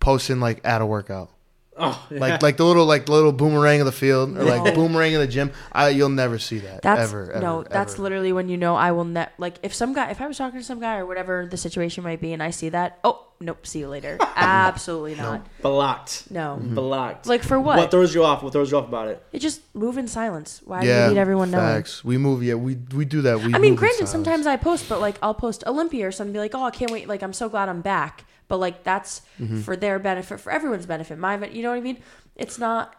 Posting 0.05 0.39
like 0.39 0.61
at 0.63 0.81
a 0.81 0.85
workout. 0.85 1.31
Oh, 1.77 2.07
yeah. 2.09 2.19
Like 2.19 2.41
like 2.41 2.55
the 2.57 2.63
little 2.63 2.85
like 2.85 3.05
the 3.07 3.11
little 3.11 3.33
boomerang 3.33 3.81
of 3.81 3.85
the 3.85 3.91
field 3.91 4.37
or 4.37 4.45
No. 4.45 4.45
like 4.45 4.75
boomerang 4.75 5.13
of 5.15 5.19
the 5.21 5.27
gym. 5.27 5.51
I 5.73 5.89
you'll 5.89 6.07
never 6.07 6.39
see 6.39 6.59
that 6.59 6.81
That's 6.83 7.01
ever. 7.01 7.31
ever 7.33 7.41
no. 7.41 7.63
That's 7.63 7.93
ever. 7.95 8.03
literally 8.03 8.31
when 8.31 8.47
you 8.47 8.55
know 8.55 8.75
I 8.75 8.91
will 8.93 9.03
net. 9.03 9.33
Like 9.37 9.55
if 9.61 9.73
some 9.73 9.91
guy, 9.93 10.09
if 10.11 10.21
I 10.21 10.27
was 10.27 10.37
talking 10.37 10.57
to 10.59 10.63
some 10.63 10.79
guy 10.79 10.97
or 10.97 11.05
whatever 11.05 11.45
the 11.49 11.57
situation 11.57 12.03
might 12.05 12.21
be, 12.21 12.31
and 12.31 12.41
I 12.41 12.51
see 12.51 12.69
that, 12.69 12.99
oh 13.03 13.27
nope, 13.41 13.67
see 13.67 13.79
you 13.79 13.89
later. 13.89 14.17
Absolutely 14.37 15.15
not. 15.15 15.45
blocked. 15.61 16.31
No. 16.31 16.59
Mm-hmm. 16.61 16.75
Blocked. 16.75 17.25
Like 17.27 17.43
for 17.43 17.59
what? 17.59 17.77
What 17.77 17.91
throws 17.91 18.15
you 18.15 18.23
off? 18.23 18.41
What 18.41 18.53
throws 18.53 18.71
you 18.71 18.77
off 18.77 18.87
about 18.87 19.09
it? 19.09 19.21
It 19.33 19.39
just 19.39 19.59
move 19.75 19.97
in 19.97 20.07
silence. 20.07 20.61
Why 20.63 20.79
do 20.81 20.87
you 20.87 21.07
need 21.09 21.17
everyone 21.17 21.51
knowing? 21.51 21.65
facts. 21.65 22.05
We 22.05 22.17
move. 22.17 22.41
Yeah, 22.41 22.53
we 22.53 22.75
we 22.95 23.03
do 23.03 23.21
that. 23.23 23.39
We 23.39 23.45
I 23.53 23.57
mean, 23.57 23.61
move 23.61 23.65
in 23.71 23.75
granted, 23.75 24.07
sometimes 24.07 24.47
I 24.47 24.55
post, 24.55 24.87
but 24.87 25.01
like 25.01 25.17
I'll 25.21 25.33
post 25.33 25.65
Olympia 25.67 26.07
or 26.07 26.11
something, 26.13 26.31
be 26.31 26.39
like, 26.39 26.55
oh, 26.55 26.63
I 26.63 26.71
can't 26.71 26.91
wait. 26.91 27.09
Like 27.09 27.21
I'm 27.21 27.33
so 27.33 27.49
glad 27.49 27.67
I'm 27.67 27.81
back. 27.81 28.23
But 28.47 28.57
like 28.57 28.83
that's 28.83 29.21
Mm-hmm. 29.39 29.61
for 29.61 29.75
their 29.75 29.99
benefit, 29.99 30.39
for 30.39 30.51
everyone's 30.51 30.85
benefit. 30.85 31.17
My, 31.17 31.35
ben- 31.37 31.53
you 31.55 31.61
know 31.63 31.69
what 31.71 31.77
I 31.77 31.81
mean? 31.81 31.97
It's 32.35 32.57
not. 32.59 32.95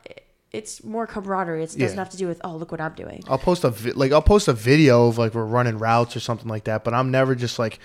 It's 0.53 0.83
more 0.85 1.07
camaraderie. 1.07 1.63
It 1.63 1.67
doesn't 1.67 1.81
Yeah. 1.81 1.95
have 1.97 2.09
to 2.11 2.17
do 2.17 2.27
with 2.29 2.41
oh, 2.45 2.57
look 2.57 2.71
what 2.73 2.81
I'm 2.81 2.95
doing. 2.95 3.23
I'll 3.29 3.37
post 3.37 3.65
a 3.65 3.71
vi- 3.71 3.93
like 3.93 4.13
I'll 4.13 4.23
post 4.23 4.49
a 4.49 4.53
video 4.53 5.09
of 5.09 5.19
like 5.19 5.35
we're 5.35 5.45
running 5.45 5.77
routes 5.79 6.17
or 6.17 6.21
something 6.21 6.49
like 6.49 6.65
that, 6.65 6.83
but 6.85 6.95
I'm 6.95 7.11
never 7.11 7.35
just 7.35 7.59
like 7.59 7.79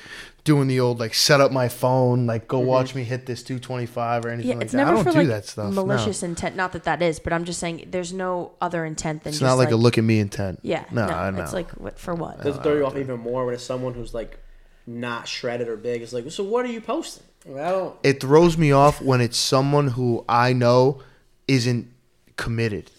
doing 0.43 0.67
the 0.67 0.79
old 0.79 0.99
like 0.99 1.13
set 1.13 1.41
up 1.41 1.51
my 1.51 1.67
phone 1.69 2.25
like 2.27 2.47
go 2.47 2.59
watch 2.59 2.95
me 2.95 3.03
hit 3.03 3.25
this 3.25 3.43
225 3.43 4.25
or 4.25 4.29
anything 4.29 4.49
Yeah, 4.49 4.55
like 4.55 4.63
it's 4.65 4.73
that. 4.73 4.87
I 4.87 4.91
don't 4.91 5.03
for 5.03 5.11
do 5.11 5.17
like 5.19 5.27
that 5.27 5.45
stuff. 5.45 5.73
no. 5.73 5.85
malicious 5.85 6.23
intent. 6.23 6.55
Not 6.55 6.71
that 6.73 6.83
that 6.83 7.01
is, 7.01 7.19
but 7.19 7.33
I'm 7.33 7.45
just 7.45 7.59
saying 7.59 7.87
there's 7.91 8.13
no 8.13 8.51
other 8.61 8.85
intent 8.85 9.23
than 9.23 9.31
It's 9.31 9.39
just 9.39 9.49
not 9.49 9.55
like, 9.57 9.71
a 9.71 9.75
look 9.75 9.97
at 9.97 10.03
me 10.03 10.19
intent. 10.19 10.59
Yeah, 10.61 10.85
no, 10.91 11.07
no, 11.07 11.31
no. 11.31 11.43
it's 11.43 11.53
like 11.53 11.71
what 11.71 11.99
for 11.99 12.13
what? 12.15 12.41
Does 12.41 12.57
it 12.57 12.63
throw 12.63 12.75
you 12.75 12.85
off 12.85 12.95
even 12.95 13.19
more 13.19 13.45
when 13.45 13.53
it's 13.55 13.63
someone 13.63 13.93
who's 13.95 14.13
like 14.13 14.39
not 14.87 15.27
shredded 15.27 15.67
or 15.67 15.77
big? 15.77 16.01
It's 16.03 16.13
like, 16.13 16.29
so 16.31 16.43
what 16.43 16.63
are 16.63 16.69
you 16.71 16.79
posting? 16.79 17.23
I 17.45 17.69
don't. 17.71 17.95
it 18.03 18.21
throws 18.21 18.57
me 18.57 18.71
off 18.71 19.01
when 19.01 19.21
it's 19.21 19.37
someone 19.37 19.89
who 19.89 20.23
I 20.29 20.53
know 20.53 21.01
isn't 21.47 21.91
committed. 22.37 22.91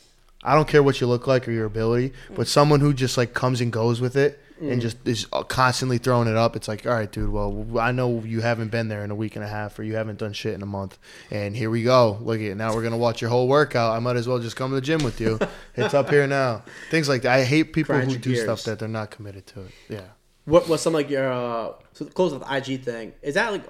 I 0.42 0.54
don't 0.54 0.66
care 0.66 0.82
what 0.82 1.00
you 1.00 1.06
look 1.06 1.26
like 1.26 1.46
or 1.46 1.52
your 1.52 1.66
ability, 1.66 2.12
but 2.34 2.48
someone 2.48 2.80
who 2.80 2.92
just 2.92 3.16
like 3.16 3.32
comes 3.34 3.60
and 3.60 3.72
goes 3.72 4.00
with 4.00 4.16
it 4.16 4.40
and 4.60 4.80
just 4.80 4.96
is 5.06 5.26
uh, 5.32 5.42
constantly 5.42 5.98
throwing 5.98 6.28
it 6.28 6.36
up. 6.36 6.54
It's 6.56 6.68
like, 6.68 6.86
all 6.86 6.92
right, 6.92 7.10
dude. 7.10 7.30
Well, 7.30 7.66
I 7.78 7.92
know 7.92 8.22
you 8.24 8.40
haven't 8.40 8.70
been 8.70 8.88
there 8.88 9.04
in 9.04 9.10
a 9.10 9.14
week 9.14 9.34
and 9.34 9.44
a 9.44 9.48
half, 9.48 9.78
or 9.78 9.82
you 9.82 9.94
haven't 9.96 10.18
done 10.18 10.32
shit 10.32 10.54
in 10.54 10.62
a 10.62 10.66
month, 10.66 10.98
and 11.30 11.56
here 11.56 11.70
we 11.70 11.82
go. 11.82 12.18
Look 12.20 12.36
at 12.36 12.42
it. 12.42 12.54
Now 12.56 12.74
we're 12.74 12.82
gonna 12.82 12.96
watch 12.96 13.20
your 13.20 13.30
whole 13.30 13.48
workout. 13.48 13.96
I 13.96 13.98
might 13.98 14.16
as 14.16 14.28
well 14.28 14.38
just 14.38 14.56
come 14.56 14.70
to 14.70 14.76
the 14.76 14.80
gym 14.80 15.02
with 15.02 15.20
you. 15.20 15.38
it's 15.74 15.94
up 15.94 16.10
here 16.10 16.26
now. 16.26 16.62
Things 16.90 17.08
like 17.08 17.22
that. 17.22 17.32
I 17.32 17.44
hate 17.44 17.72
people 17.72 17.94
Grind 17.94 18.12
who 18.12 18.18
do 18.18 18.32
gears. 18.34 18.44
stuff 18.44 18.62
that 18.64 18.78
they're 18.78 18.88
not 18.88 19.10
committed 19.10 19.46
to 19.48 19.62
it. 19.62 19.70
Yeah. 19.88 20.00
What 20.44 20.68
was 20.68 20.80
some 20.80 20.92
like 20.92 21.10
your 21.10 21.32
uh, 21.32 21.72
so 21.92 22.04
close 22.06 22.32
with 22.32 22.42
the 22.42 22.56
IG 22.56 22.82
thing? 22.82 23.12
Is 23.22 23.34
that 23.34 23.52
like, 23.52 23.64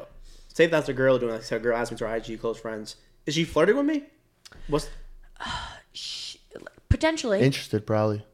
say 0.53 0.65
if 0.65 0.71
that's 0.71 0.89
a 0.89 0.93
girl 0.93 1.19
doing 1.19 1.33
like, 1.33 1.43
say 1.43 1.57
a 1.57 1.61
girl 1.61 1.77
asked 1.77 1.93
me 1.93 1.99
to 1.99 2.07
her 2.09 2.17
IG 2.17 2.41
close 2.41 2.59
friends, 2.59 2.97
is 3.27 3.35
she 3.35 3.45
flirting 3.45 3.77
with 3.77 3.87
me? 3.87 4.05
What's 4.69 4.89
Potentially 6.89 7.41
Interested, 7.41 7.87
probably. 7.87 8.25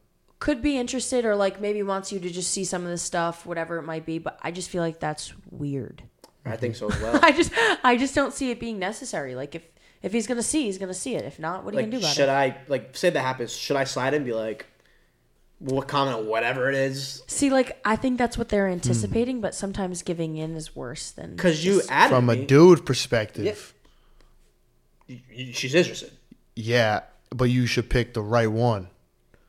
could 0.41 0.61
be 0.61 0.79
interested, 0.79 1.25
or 1.25 1.37
like 1.37 1.61
maybe 1.61 1.83
wants 1.83 2.13
you 2.13 2.19
to 2.21 2.29
just 2.31 2.51
see 2.51 2.65
some 2.65 2.83
of 2.83 2.89
this 2.89 3.03
stuff, 3.03 3.47
whatever 3.47 3.79
it 3.79 3.83
might 3.83 4.05
be. 4.05 4.19
But 4.19 4.39
I 4.43 4.51
just 4.51 4.69
feel 4.69 4.83
like 4.83 4.99
that's 5.01 5.33
weird. 5.51 6.03
I 6.45 6.57
think 6.57 6.75
so 6.77 6.91
as 6.91 7.01
well. 7.03 7.21
I 7.23 7.33
just 7.33 7.53
I 7.85 7.97
just 7.97 8.15
don't 8.15 8.33
see 8.35 8.51
it 8.51 8.59
being 8.61 8.79
necessary. 8.79 9.35
Like 9.35 9.55
if 9.55 9.63
if 10.03 10.13
he's 10.13 10.27
gonna 10.27 10.43
see, 10.43 10.65
he's 10.65 10.79
gonna 10.79 10.95
see 10.95 11.15
it. 11.15 11.25
If 11.25 11.39
not, 11.39 11.65
what 11.65 11.73
are 11.75 11.77
you 11.77 11.83
gonna 11.87 11.93
do 11.93 11.99
about 11.99 12.15
should 12.15 12.23
it? 12.23 12.27
Should 12.27 12.29
i 12.31 12.57
like 12.69 12.97
say 12.97 13.11
that 13.11 13.21
happens? 13.21 13.53
Should 13.53 13.77
I 13.77 13.85
slide 13.85 14.13
and 14.15 14.25
be 14.25 14.33
like, 14.33 14.67
what 15.59 15.89
comment, 15.89 16.25
whatever 16.27 16.69
it 16.69 16.75
is? 16.77 17.23
See, 17.27 17.51
like 17.51 17.81
I 17.85 17.97
think 17.97 18.19
that's 18.19 18.39
what 18.39 18.49
they're 18.49 18.69
anticipating, 18.69 19.41
but 19.41 19.55
sometimes 19.55 20.03
giving 20.03 20.37
in 20.37 20.55
is 20.57 20.75
worse 20.77 21.11
than 21.11 21.35
Because 21.37 21.65
you 21.65 21.77
just- 21.79 21.91
added 21.91 22.15
From 22.15 22.31
a 22.31 22.37
me. 22.37 22.45
dude 22.47 22.87
perspective, 22.87 23.75
Y- 25.09 25.23
y- 25.37 25.51
she's 25.53 25.75
interested. 25.75 26.13
yeah, 26.55 27.01
but 27.31 27.45
you 27.45 27.67
should 27.67 27.89
pick 27.91 28.15
the 28.15 28.23
right 28.23 28.51
one. 28.51 28.89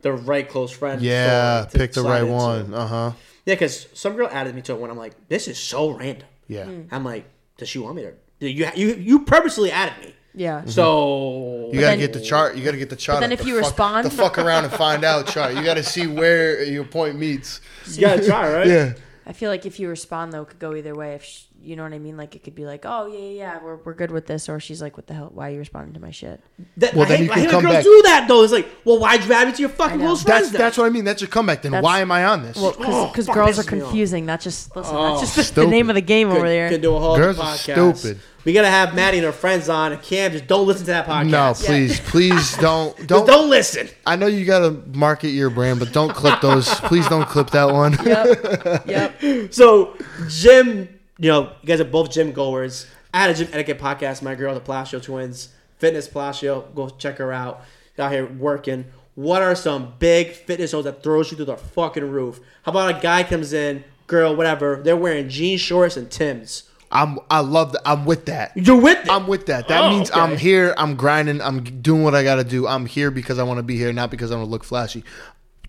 The 0.01 0.13
right 0.13 0.47
close 0.47 0.71
friend. 0.71 1.01
Yeah, 1.01 1.65
for- 1.65 1.71
to 1.71 1.77
pick 1.77 1.93
the 1.93 2.01
slide 2.01 2.11
right 2.11 2.21
into. 2.23 2.33
one. 2.33 2.73
Uh 2.73 2.87
huh. 2.87 3.11
Yeah, 3.45 3.55
because 3.55 3.87
some 3.93 4.15
girl 4.15 4.29
added 4.31 4.55
me 4.55 4.61
to 4.63 4.73
it 4.73 4.79
when 4.79 4.89
I'm 4.91 4.97
like, 4.97 5.27
this 5.27 5.47
is 5.47 5.57
so 5.57 5.91
random. 5.91 6.27
Yeah. 6.47 6.65
Hmm. 6.65 6.81
I'm 6.91 7.03
like, 7.03 7.25
does 7.57 7.67
she 7.69 7.79
want 7.79 7.95
me 7.97 8.03
to? 8.03 8.13
You 8.47 8.69
you 8.75 8.93
you 8.95 9.19
purposely 9.25 9.71
added 9.71 9.93
me. 10.05 10.15
Yeah. 10.35 10.59
Mm-hmm. 10.59 10.69
So 10.69 11.69
You 11.73 11.79
gotta 11.81 11.97
then- 11.97 11.99
get 11.99 12.13
the 12.13 12.21
chart. 12.21 12.55
You 12.55 12.63
gotta 12.63 12.77
get 12.77 12.89
the 12.89 12.95
chart. 12.95 13.19
then 13.21 13.31
if 13.31 13.39
the 13.41 13.47
you 13.47 13.55
fuck, 13.55 13.63
respond- 13.65 14.05
the 14.05 14.11
fuck 14.11 14.37
around 14.37 14.63
and 14.65 14.73
find 14.73 15.03
out 15.03 15.27
chart. 15.33 15.55
You 15.55 15.63
gotta 15.63 15.83
see 15.83 16.07
where 16.07 16.63
your 16.63 16.83
point 16.85 17.17
meets. 17.17 17.61
you 17.87 18.01
gotta 18.01 18.25
try, 18.25 18.51
right? 18.53 18.67
Yeah. 18.67 18.93
I 19.25 19.33
feel 19.33 19.49
like 19.51 19.65
if 19.65 19.79
you 19.79 19.89
respond 19.89 20.33
though, 20.33 20.41
it 20.43 20.49
could 20.49 20.59
go 20.59 20.75
either 20.75 20.95
way. 20.95 21.13
If 21.15 21.23
sh 21.23 21.43
you 21.61 21.75
know 21.75 21.83
what 21.83 21.93
I 21.93 21.99
mean, 21.99 22.17
like 22.17 22.35
it 22.35 22.43
could 22.43 22.55
be 22.55 22.65
like, 22.65 22.85
oh 22.85 23.07
yeah, 23.07 23.19
yeah, 23.19 23.29
yeah, 23.29 23.63
we're, 23.63 23.75
we're 23.77 23.93
good 23.93 24.11
with 24.11 24.25
this, 24.27 24.47
or 24.49 24.59
she's 24.59 24.81
like, 24.81 24.95
what 24.97 25.07
the 25.07 25.13
hell? 25.13 25.29
Why 25.33 25.49
are 25.49 25.51
you 25.53 25.59
responding 25.59 25.93
to 25.93 25.99
my 25.99 26.11
shit? 26.11 26.41
That, 26.77 26.93
Well, 26.93 27.05
I 27.05 27.09
then 27.09 27.17
hate, 27.19 27.23
you 27.25 27.31
I 27.31 27.33
can 27.35 27.43
hate 27.43 27.45
when 27.47 27.51
come 27.51 27.61
girls 27.63 27.73
back. 27.75 27.83
do 27.83 28.01
that 28.05 28.25
though. 28.27 28.43
It's 28.43 28.53
like, 28.53 28.67
well, 28.85 28.99
why'd 28.99 29.23
you 29.25 29.33
add 29.33 29.47
me 29.47 29.53
to 29.53 29.59
your 29.59 29.69
fucking 29.69 29.99
know. 29.99 30.05
close 30.05 30.23
That's 30.23 30.39
friends? 30.39 30.51
then? 30.53 30.59
that's 30.61 30.77
what 30.77 30.85
I 30.85 30.89
mean. 30.89 31.03
That's 31.05 31.21
your 31.21 31.29
comeback. 31.29 31.61
Then 31.61 31.71
That's- 31.73 31.83
why 31.83 31.99
am 32.01 32.11
I 32.11 32.25
on 32.25 32.43
this? 32.43 32.57
Well, 32.57 32.75
Oh, 32.79 33.07
because 33.07 33.25
fuck, 33.25 33.35
girls 33.35 33.59
are 33.59 33.63
pisses 33.63 33.71
me 33.73 33.81
off. 33.81 33.87
confusing. 33.89 34.25
That's 34.25 34.43
just 34.43 34.75
listen. 34.75 34.95
Oh, 34.95 35.09
that's 35.09 35.21
just 35.21 35.35
the, 35.35 35.41
the 35.41 35.45
stupid. 35.45 35.69
name 35.71 35.89
of 35.89 35.95
the 35.95 36.01
game 36.01 36.29
Could, 36.29 36.37
over 36.37 36.47
there. 36.47 36.69
could 36.69 36.81
do 36.81 36.95
a 36.95 36.99
whole 36.99 37.17
Girls 37.17 37.37
other 37.39 37.47
are 37.47 37.55
podcast. 37.55 37.97
stupid. 37.97 38.21
We 38.45 38.53
gotta 38.53 38.69
have 38.69 38.95
Maddie 38.95 39.17
and 39.17 39.25
her 39.25 39.33
friends 39.33 39.67
on. 39.67 39.91
And 39.91 40.01
Cam, 40.01 40.31
just 40.31 40.47
don't 40.47 40.65
listen 40.65 40.85
to 40.85 40.91
that 40.91 41.05
podcast. 41.05 41.29
no, 41.29 41.53
please, 41.55 41.99
please 42.09 42.57
don't 42.57 42.95
don't. 43.05 43.27
don't 43.27 43.49
listen. 43.49 43.89
I 44.07 44.15
know 44.15 44.27
you 44.27 44.45
gotta 44.45 44.71
market 44.93 45.29
your 45.29 45.49
brand, 45.49 45.79
but 45.79 45.91
don't 45.91 46.13
clip 46.15 46.39
those. 46.41 46.67
please 46.75 47.07
don't 47.09 47.27
clip 47.27 47.49
that 47.51 47.65
one. 47.71 47.97
Yep. 48.05 48.85
yep. 49.21 49.53
So, 49.53 49.95
gym, 50.29 50.87
you 51.19 51.29
know, 51.29 51.51
you 51.61 51.67
guys 51.67 51.79
are 51.79 51.85
both 51.85 52.11
gym 52.11 52.31
goers. 52.31 52.87
I 53.13 53.19
had 53.21 53.29
a 53.31 53.33
gym 53.33 53.47
etiquette 53.51 53.79
podcast. 53.79 54.21
My 54.21 54.35
girl, 54.35 54.53
the 54.53 54.59
Palacio 54.59 54.99
twins, 54.99 55.49
Fitness 55.77 56.07
Palacio. 56.07 56.61
Go 56.75 56.89
check 56.89 57.17
her 57.17 57.31
out. 57.33 57.61
Out 57.97 58.11
here 58.13 58.25
working. 58.25 58.85
What 59.15 59.41
are 59.41 59.53
some 59.55 59.93
big 59.99 60.31
fitness 60.31 60.71
shows 60.71 60.85
that 60.85 61.03
throws 61.03 61.29
you 61.31 61.35
through 61.35 61.47
the 61.47 61.57
fucking 61.57 62.09
roof? 62.09 62.39
How 62.63 62.71
about 62.71 62.97
a 62.97 63.01
guy 63.01 63.23
comes 63.23 63.51
in, 63.51 63.83
girl, 64.07 64.33
whatever, 64.35 64.79
they're 64.81 64.95
wearing 64.95 65.27
jean 65.27 65.57
shorts 65.57 65.97
and 65.97 66.09
Tims. 66.09 66.63
I'm 66.91 67.19
I 67.29 67.41
love 67.41 67.73
that. 67.73 67.81
I'm 67.85 68.05
with 68.05 68.25
that. 68.27 68.53
You're 68.55 68.79
with 68.81 68.97
it. 69.05 69.11
I'm 69.11 69.27
with 69.27 69.47
that. 69.47 69.67
That 69.67 69.83
Oh, 69.83 69.89
means 69.89 70.09
okay. 70.09 70.19
I'm 70.19 70.37
here. 70.37 70.73
I'm 70.77 70.95
grinding. 70.95 71.41
I'm 71.41 71.63
doing 71.81 72.03
what 72.03 72.15
I 72.15 72.23
got 72.23 72.35
to 72.35 72.43
do. 72.45 72.65
I'm 72.65 72.85
here 72.85 73.11
because 73.11 73.37
I 73.37 73.43
want 73.43 73.57
to 73.57 73.63
be 73.63 73.77
here, 73.77 73.91
not 73.91 74.09
because 74.09 74.31
I 74.31 74.35
want 74.37 74.47
to 74.47 74.51
look 74.51 74.63
flashy. 74.63 75.03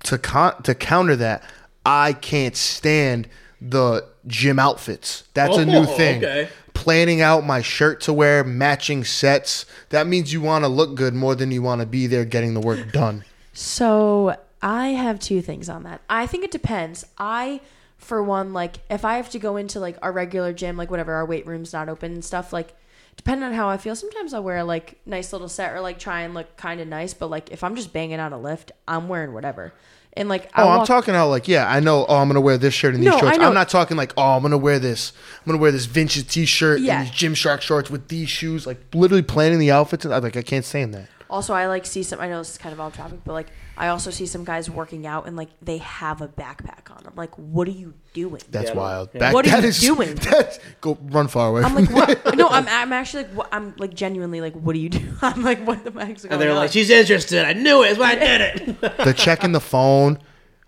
To 0.05 0.17
con- 0.17 0.63
to 0.63 0.75
counter 0.75 1.17
that, 1.17 1.43
I 1.85 2.13
can't 2.15 2.57
stand 2.57 3.29
the 3.61 4.07
gym 4.27 4.59
outfits. 4.59 5.25
That's 5.35 5.57
a 5.57 5.65
new 5.65 5.79
Oh, 5.81 5.85
thing. 5.85 6.19
okay. 6.25 6.49
Planning 6.75 7.21
out 7.21 7.45
my 7.45 7.61
shirt 7.63 8.01
to 8.03 8.13
wear, 8.13 8.43
matching 8.45 9.05
sets. 9.05 9.67
That 9.91 10.07
means 10.07 10.33
you 10.33 10.41
want 10.41 10.65
to 10.65 10.69
look 10.69 10.95
good 10.95 11.15
more 11.15 11.35
than 11.35 11.51
you 11.51 11.63
want 11.63 11.81
to 11.81 11.87
be 11.87 12.07
there 12.07 12.25
getting 12.25 12.55
the 12.55 12.61
work 12.61 12.93
done. 12.93 13.25
So 13.53 14.37
I 14.63 14.89
have 14.89 15.19
two 15.19 15.43
things 15.43 15.69
on 15.69 15.83
that. 15.83 16.01
I 16.09 16.27
think 16.27 16.45
it 16.45 16.51
depends. 16.51 17.05
I, 17.19 17.61
for 17.99 18.23
one, 18.23 18.53
like 18.53 18.77
if 18.89 19.05
I 19.05 19.17
have 19.17 19.31
to 19.31 19.39
go 19.39 19.57
into 19.57 19.81
like 19.81 19.99
our 20.03 20.13
regular 20.13 20.53
gym, 20.53 20.77
like 20.77 20.91
whatever, 20.91 21.13
our 21.15 21.27
weight 21.27 21.47
room's 21.47 21.73
not 21.73 21.89
open 21.89 22.13
and 22.13 22.25
stuff, 22.25 22.53
like 22.53 22.75
depending 23.17 23.45
on 23.45 23.53
how 23.53 23.69
I 23.69 23.77
feel, 23.77 23.95
sometimes 23.97 24.33
I'll 24.33 24.43
wear 24.43 24.63
like 24.65 24.99
nice 25.05 25.33
little 25.33 25.49
set 25.49 25.73
or 25.75 25.81
like 25.81 25.99
try 25.99 26.21
and 26.23 26.33
look 26.35 26.57
kind 26.57 26.81
of 26.81 26.89
nice. 26.89 27.13
But 27.13 27.29
like 27.29 27.51
if 27.51 27.63
I'm 27.65 27.77
just 27.77 27.93
banging 27.93 28.21
out 28.21 28.33
a 28.33 28.39
lift, 28.39 28.73
I'm 28.89 29.09
wearing 29.09 29.35
whatever. 29.35 29.75
And 30.15 30.29
like 30.29 30.51
Oh, 30.57 30.69
I 30.69 30.79
I'm 30.79 30.87
talking 30.87 31.15
out 31.15 31.29
like 31.29 31.47
yeah, 31.47 31.71
I 31.71 31.81
know. 31.81 32.05
Oh, 32.09 32.17
I'm 32.17 32.29
gonna 32.29 32.41
wear 32.41 32.59
this 32.59 32.75
shirt 32.75 32.95
and 32.95 33.03
these 33.03 33.11
No, 33.11 33.19
shorts. 33.19 33.39
I'm 33.39 33.55
not 33.55 33.69
talking 33.69 33.97
like 33.97 34.13
oh, 34.17 34.37
I'm 34.37 34.43
gonna 34.43 34.59
wear 34.59 34.79
this. 34.79 35.13
I'm 35.39 35.47
gonna 35.47 35.59
wear 35.63 35.71
this 35.73 35.85
vintage 35.87 36.27
T-shirt 36.29 36.81
Yeah. 36.81 37.01
and 37.01 37.09
these 37.09 37.15
Gymshark 37.15 37.61
shorts 37.61 37.91
with 37.91 38.09
these 38.09 38.29
shoes. 38.29 38.67
Like 38.67 38.79
literally 38.93 39.23
planning 39.23 39.59
the 39.61 39.71
outfits. 39.71 40.05
And 40.05 40.13
I'm 40.13 40.23
like 40.23 40.37
I 40.37 40.43
can't 40.43 40.65
stand 40.65 40.95
that. 40.95 41.09
Also, 41.31 41.55
I 41.55 41.67
like 41.67 41.87
see 41.87 42.03
some. 42.03 42.21
I 42.21 42.29
know 42.29 42.39
this 42.39 42.51
is 42.51 42.59
kind 42.59 42.73
of 42.73 42.81
off 42.81 42.97
topic, 42.97 43.21
but 43.25 43.33
like 43.33 43.47
I 43.77 43.89
also 43.89 44.11
see 44.11 44.27
some 44.27 44.45
guys 44.45 44.69
working 44.69 45.07
out 45.07 45.27
and 45.27 45.37
like 45.37 45.49
they 45.63 45.79
have 45.79 46.21
a 46.21 46.29
backpack 46.29 46.91
on. 46.91 47.05
I'm 47.07 47.15
like, 47.17 47.35
what 47.39 47.67
are 47.69 47.73
you 47.73 47.95
doing? 48.13 48.43
That's 48.51 48.71
Yeah, 48.71 48.77
wild. 48.77 49.11
yeah. 49.15 49.21
Back- 49.21 49.35
What 49.35 49.47
are 49.47 49.51
that 49.51 49.63
you 49.63 49.69
is- 49.69 49.81
doing? 49.81 50.15
That's, 50.31 50.59
go 50.81 50.99
run 51.01 51.29
far 51.29 51.49
away. 51.49 51.63
I'm 51.63 51.75
from 51.87 51.95
like, 51.95 52.25
what? 52.25 52.37
no, 52.37 52.49
I'm, 52.49 52.67
I'm 52.69 52.93
actually 52.93 53.23
like, 53.25 53.33
what, 53.33 53.49
I'm 53.53 53.75
like 53.79 53.95
genuinely 53.95 54.41
like, 54.41 54.55
what 54.55 54.73
do 54.75 54.81
you 54.81 54.89
do? 54.91 55.13
I'm 55.23 55.43
like, 55.43 55.65
what 55.67 55.85
the 55.85 55.93
heck's 55.93 56.23
going 56.25 56.33
and 56.33 56.43
they're 56.43 56.51
on? 56.51 56.57
like, 56.57 56.73
she's 56.73 56.91
interested. 56.91 57.45
I 57.45 57.53
knew 57.55 57.83
it. 57.85 57.97
That's 57.97 57.99
why 58.01 58.11
I 58.13 58.15
did 58.17 58.41
it. 58.41 58.81
the 59.05 59.15
checking 59.17 59.53
the 59.53 59.61
phone, 59.61 60.19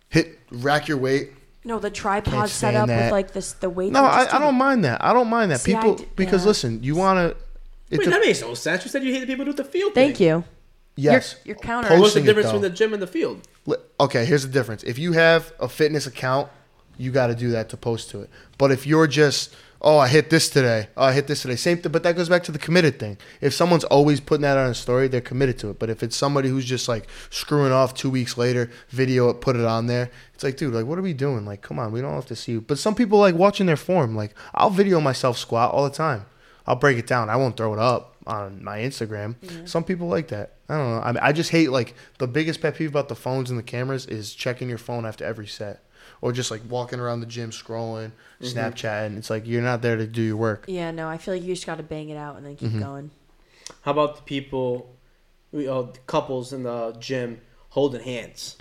hit 0.09 0.39
rack 0.51 0.86
your 0.89 0.98
weight. 0.98 1.32
no, 1.64 1.78
the 1.78 1.90
tripod 1.90 2.32
Can't 2.32 2.48
set 2.48 2.56
stand 2.70 2.76
up 2.76 2.86
that. 2.89 3.05
with 3.06 3.12
like 3.12 3.32
this, 3.32 3.52
the 3.55 3.68
weight. 3.68 3.93
No, 3.93 4.05
I, 4.05 4.28
I 4.32 4.39
don't 4.39 4.55
mind 4.56 4.84
that. 4.84 5.02
I 5.05 5.12
don't 5.12 5.28
mind 5.28 5.51
that. 5.51 5.60
See, 5.60 5.74
I 5.74 5.80
People 5.80 5.97
d- 5.97 6.06
because 6.16 6.43
yeah. 6.43 6.48
listen, 6.48 6.82
you 6.82 6.94
want 6.94 7.18
to. 7.18 7.36
Wait, 7.98 8.09
that 8.10 8.20
makes 8.20 8.40
no 8.40 8.55
sense. 8.55 8.85
You 8.85 8.90
said 8.90 9.02
you 9.05 9.12
hated 9.12 9.28
people 9.28 9.44
who 9.44 9.52
do 9.52 9.56
the 9.62 9.64
field 9.69 9.94
thing. 9.94 10.09
Thank 10.09 10.16
thing. 10.19 10.27
you. 10.28 10.44
Yes. 10.97 11.36
You're, 11.44 11.55
you're 11.55 11.56
oh, 11.59 11.66
counter. 11.66 11.89
Post- 11.89 12.01
What's 12.01 12.14
the 12.14 12.20
Posting 12.20 12.24
it, 12.24 12.27
difference 12.27 12.47
though. 12.48 12.52
between 12.59 12.70
the 12.70 12.77
gym 12.77 12.93
and 12.94 13.02
the 13.02 13.06
field? 13.06 13.48
Li- 13.66 13.77
Okay, 14.01 14.24
here's 14.24 14.43
the 14.47 14.52
difference. 14.52 14.82
If 14.82 14.98
you 14.98 15.12
have 15.12 15.52
a 15.60 15.69
fitness 15.69 16.06
account, 16.06 16.51
you 16.98 17.10
got 17.10 17.28
to 17.28 17.35
do 17.35 17.51
that 17.51 17.69
to 17.70 17.77
post 17.77 18.10
to 18.10 18.20
it. 18.20 18.31
But 18.59 18.70
if 18.73 18.86
you're 18.86 19.06
just, 19.06 19.55
oh, 19.81 19.97
I 19.97 20.09
hit 20.09 20.28
this 20.28 20.51
today, 20.51 20.89
oh, 20.97 21.05
I 21.05 21.12
hit 21.12 21.27
this 21.28 21.40
today, 21.43 21.56
same 21.56 21.78
thing. 21.78 21.90
But 21.93 22.02
that 22.02 22.14
goes 22.16 22.28
back 22.28 22.43
to 22.44 22.52
the 22.52 22.59
committed 22.59 22.98
thing. 22.98 23.16
If 23.40 23.55
someone's 23.55 23.85
always 23.85 24.20
putting 24.20 24.43
that 24.43 24.59
on 24.59 24.69
a 24.70 24.74
story, 24.74 25.09
they're 25.09 25.20
committed 25.23 25.59
to 25.60 25.70
it. 25.70 25.78
But 25.78 25.89
if 25.89 26.02
it's 26.02 26.16
somebody 26.16 26.51
who's 26.51 26.66
just 26.66 26.89
like 26.89 27.06
screwing 27.31 27.73
off 27.73 27.94
two 27.94 28.10
weeks 28.10 28.36
later, 28.36 28.70
video 28.90 29.31
it, 29.31 29.40
put 29.40 29.56
it 29.56 29.64
on 29.64 29.86
there, 29.86 30.10
it's 30.35 30.44
like, 30.44 30.56
dude, 30.59 30.74
like, 30.74 30.85
what 30.85 30.98
are 30.98 31.02
we 31.02 31.14
doing? 31.14 31.47
Like, 31.47 31.62
come 31.62 31.78
on, 31.78 31.90
we 31.93 32.01
don't 32.02 32.12
have 32.14 32.27
to 32.27 32.36
see 32.36 32.52
you. 32.52 32.60
But 32.60 32.78
some 32.78 32.94
people 32.94 33.19
like 33.19 33.35
watching 33.35 33.64
their 33.66 33.77
form. 33.77 34.14
Like, 34.14 34.35
I'll 34.55 34.70
video 34.70 35.01
myself 35.01 35.39
squat 35.39 35.73
all 35.73 35.85
the 35.85 35.90
time. 35.90 36.27
I'll 36.66 36.76
break 36.76 36.98
it 36.98 37.06
down. 37.06 37.28
I 37.30 37.36
won't 37.36 37.56
throw 37.56 37.72
it 37.72 37.78
up. 37.78 38.16
on 38.26 38.62
my 38.62 38.78
Instagram. 38.78 39.34
Some 39.68 39.82
people 39.82 40.06
like 40.06 40.28
that. 40.28 40.55
I 40.68 40.76
don't 40.78 40.90
know. 40.90 41.01
I, 41.02 41.12
mean, 41.12 41.18
I 41.22 41.32
just 41.32 41.51
hate 41.51 41.70
like 41.72 41.94
the 42.18 42.28
biggest 42.28 42.60
pet 42.60 42.76
peeve 42.76 42.89
about 42.89 43.09
the 43.09 43.16
phones 43.16 43.51
and 43.51 43.59
the 43.59 43.64
cameras 43.64 44.06
is 44.06 44.32
checking 44.32 44.68
your 44.68 44.78
phone 44.78 45.05
after 45.05 45.24
every 45.24 45.48
set, 45.48 45.82
or 46.20 46.30
just 46.32 46.51
like 46.52 46.60
walking 46.68 47.01
around 47.01 47.18
the 47.20 47.26
gym 47.26 47.51
scrolling, 47.51 48.12
Snapchatting. 48.40 49.16
It's 49.18 49.28
like 49.30 49.47
you're 49.47 49.60
not 49.62 49.82
there 49.82 49.97
to 49.97 50.06
do 50.06 50.22
your 50.22 50.36
work. 50.36 50.64
Yeah, 50.68 50.90
no, 50.93 51.09
I 51.09 51.18
feel 51.18 51.34
like 51.34 51.43
you 51.43 51.55
just 51.55 51.66
got 51.66 51.76
to 51.78 51.82
bang 51.82 52.10
it 52.10 52.16
out 52.16 52.36
and 52.36 52.47
then 52.47 52.55
keep 52.56 52.68
Mm-hmm. 52.70 52.80
going. 52.80 53.10
How 53.82 53.90
about 53.93 54.16
the 54.16 54.22
people, 54.22 54.94
we 55.51 55.64
the 55.64 55.93
couples 56.06 56.52
in 56.52 56.62
the 56.62 56.93
gym 57.01 57.40
holding 57.70 58.02
hands? 58.02 58.56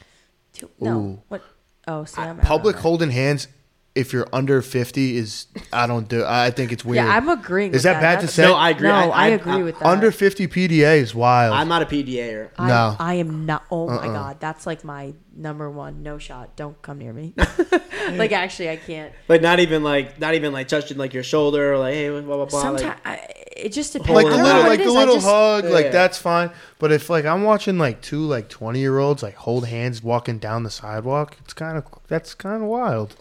Two- 0.54 0.70
No, 0.80 0.98
Ooh. 1.00 1.22
what? 1.28 1.44
Oh, 1.88 2.06
see, 2.06 2.22
I'm 2.22 2.40
out 2.40 2.46
Public 2.46 2.76
holding 2.78 3.10
hands. 3.12 3.48
If 3.94 4.14
you're 4.14 4.28
under 4.32 4.62
fifty, 4.62 5.18
is 5.18 5.48
I 5.74 5.86
don't 5.86 6.08
do. 6.08 6.24
I 6.26 6.50
think 6.52 6.72
it's 6.72 6.86
weird. 6.86 7.04
Yeah, 7.06 7.14
I'm 7.14 7.28
agreeing. 7.28 7.72
Is 7.72 7.80
with 7.80 7.84
that 7.84 8.02
bad 8.02 8.22
to 8.22 8.28
say? 8.28 8.44
No, 8.44 8.56
I 8.56 8.70
agree. 8.70 8.88
No, 8.88 8.94
I, 8.94 9.26
I, 9.26 9.28
agree 9.28 9.64
with 9.64 9.78
that. 9.80 9.86
under 9.86 10.12
fifty 10.12 10.48
PDA 10.48 10.98
is 11.00 11.14
wild. 11.14 11.54
I'm 11.54 11.68
not 11.68 11.82
a 11.82 11.86
PDAer. 11.86 12.52
I, 12.58 12.68
No. 12.70 12.74
Uh-uh. 12.74 12.96
I 13.00 13.14
am 13.16 13.46
not. 13.46 13.66
Oh 13.70 13.88
my 13.88 13.96
uh-uh. 13.96 14.14
god, 14.14 14.40
that's 14.40 14.66
like 14.66 14.86
my 14.86 15.14
number 15.36 15.70
one. 15.70 16.04
No 16.04 16.18
shot. 16.20 16.56
Don't 16.56 16.82
come 16.82 17.00
near 17.00 17.12
me. 17.12 17.34
like 18.14 18.32
actually, 18.32 18.70
I 18.70 18.78
can't. 18.78 19.12
Like 19.28 19.42
not 19.42 19.60
even 19.60 19.84
like 19.84 20.20
not 20.20 20.36
even 20.36 20.54
like 20.54 20.70
touching 20.70 20.98
like 20.98 21.14
your 21.14 21.24
shoulder 21.24 21.74
or 21.74 21.78
like 21.78 21.94
hey 21.94 22.10
blah 22.10 22.22
blah 22.22 22.46
blah. 22.46 22.62
Sometimes 22.62 23.00
Like, 23.04 23.52
it 23.58 23.74
just 23.74 23.94
depends. 23.94 24.14
like 24.14 24.26
I 24.28 24.38
the 24.38 24.44
little 24.44 24.62
like 24.64 24.80
it 24.80 24.86
the 24.86 24.92
little 24.92 25.16
just- 25.16 25.28
hug, 25.28 25.66
like 25.66 25.92
that's 25.92 26.18
fine. 26.18 26.52
But 26.80 26.92
if 26.92 27.10
like 27.10 27.26
I'm 27.26 27.44
watching 27.44 27.78
like 27.78 28.02
two 28.02 28.26
like 28.26 28.48
twenty 28.48 28.80
year 28.80 29.00
olds 29.00 29.22
like 29.22 29.36
hold 29.36 29.68
hands 29.68 30.02
walking 30.02 30.40
down 30.40 30.64
the 30.64 30.72
sidewalk, 30.72 31.36
it's 31.42 31.54
kind 31.54 31.78
of 31.78 31.86
that's 32.08 32.34
kind 32.34 32.64
of 32.64 32.70
wild. 32.70 33.16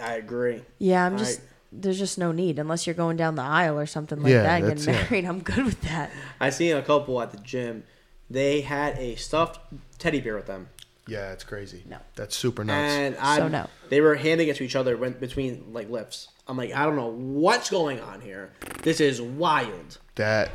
I 0.00 0.14
agree. 0.14 0.62
Yeah, 0.78 1.04
I'm 1.06 1.14
I- 1.14 1.18
just. 1.18 1.40
There's 1.72 2.00
just 2.00 2.18
no 2.18 2.32
need 2.32 2.58
unless 2.58 2.84
you're 2.84 2.94
going 2.96 3.16
down 3.16 3.36
the 3.36 3.42
aisle 3.42 3.78
or 3.78 3.86
something 3.86 4.20
like 4.20 4.32
Yeah, 4.32 4.42
that 4.42 4.62
and 4.64 4.76
getting 4.76 4.92
it. 4.92 5.08
married. 5.08 5.24
I'm 5.28 5.38
good 5.40 5.64
with 5.64 5.80
that. 5.82 6.10
I 6.40 6.50
seen 6.50 6.74
a 6.74 6.82
couple 6.82 7.22
at 7.22 7.30
the 7.30 7.36
gym. 7.38 7.84
They 8.28 8.62
had 8.62 8.98
a 8.98 9.14
stuffed 9.14 9.60
teddy 9.96 10.20
bear 10.20 10.34
with 10.34 10.46
them, 10.48 10.68
Yeah, 11.06 11.30
it's 11.30 11.44
crazy. 11.44 11.84
No. 11.88 11.98
that's 12.16 12.34
super 12.36 12.64
nuts. 12.64 12.92
and 12.92 13.16
I 13.18 13.36
So 13.36 13.46
no. 13.46 13.68
they 13.88 14.00
were 14.00 14.16
handing 14.16 14.48
it 14.48 14.56
to 14.56 14.64
each 14.64 14.74
other 14.74 14.96
went 14.96 15.20
between 15.20 15.72
like 15.72 15.88
lifts. 15.88 16.26
I'm 16.48 16.56
like 16.56 16.72
I 16.74 16.84
don't 16.86 16.96
know 16.96 17.12
what's 17.12 17.70
going 17.70 18.00
on 18.00 18.20
here. 18.20 18.50
This 18.82 19.00
is 19.00 19.22
wild. 19.22 19.98
that 20.16 20.50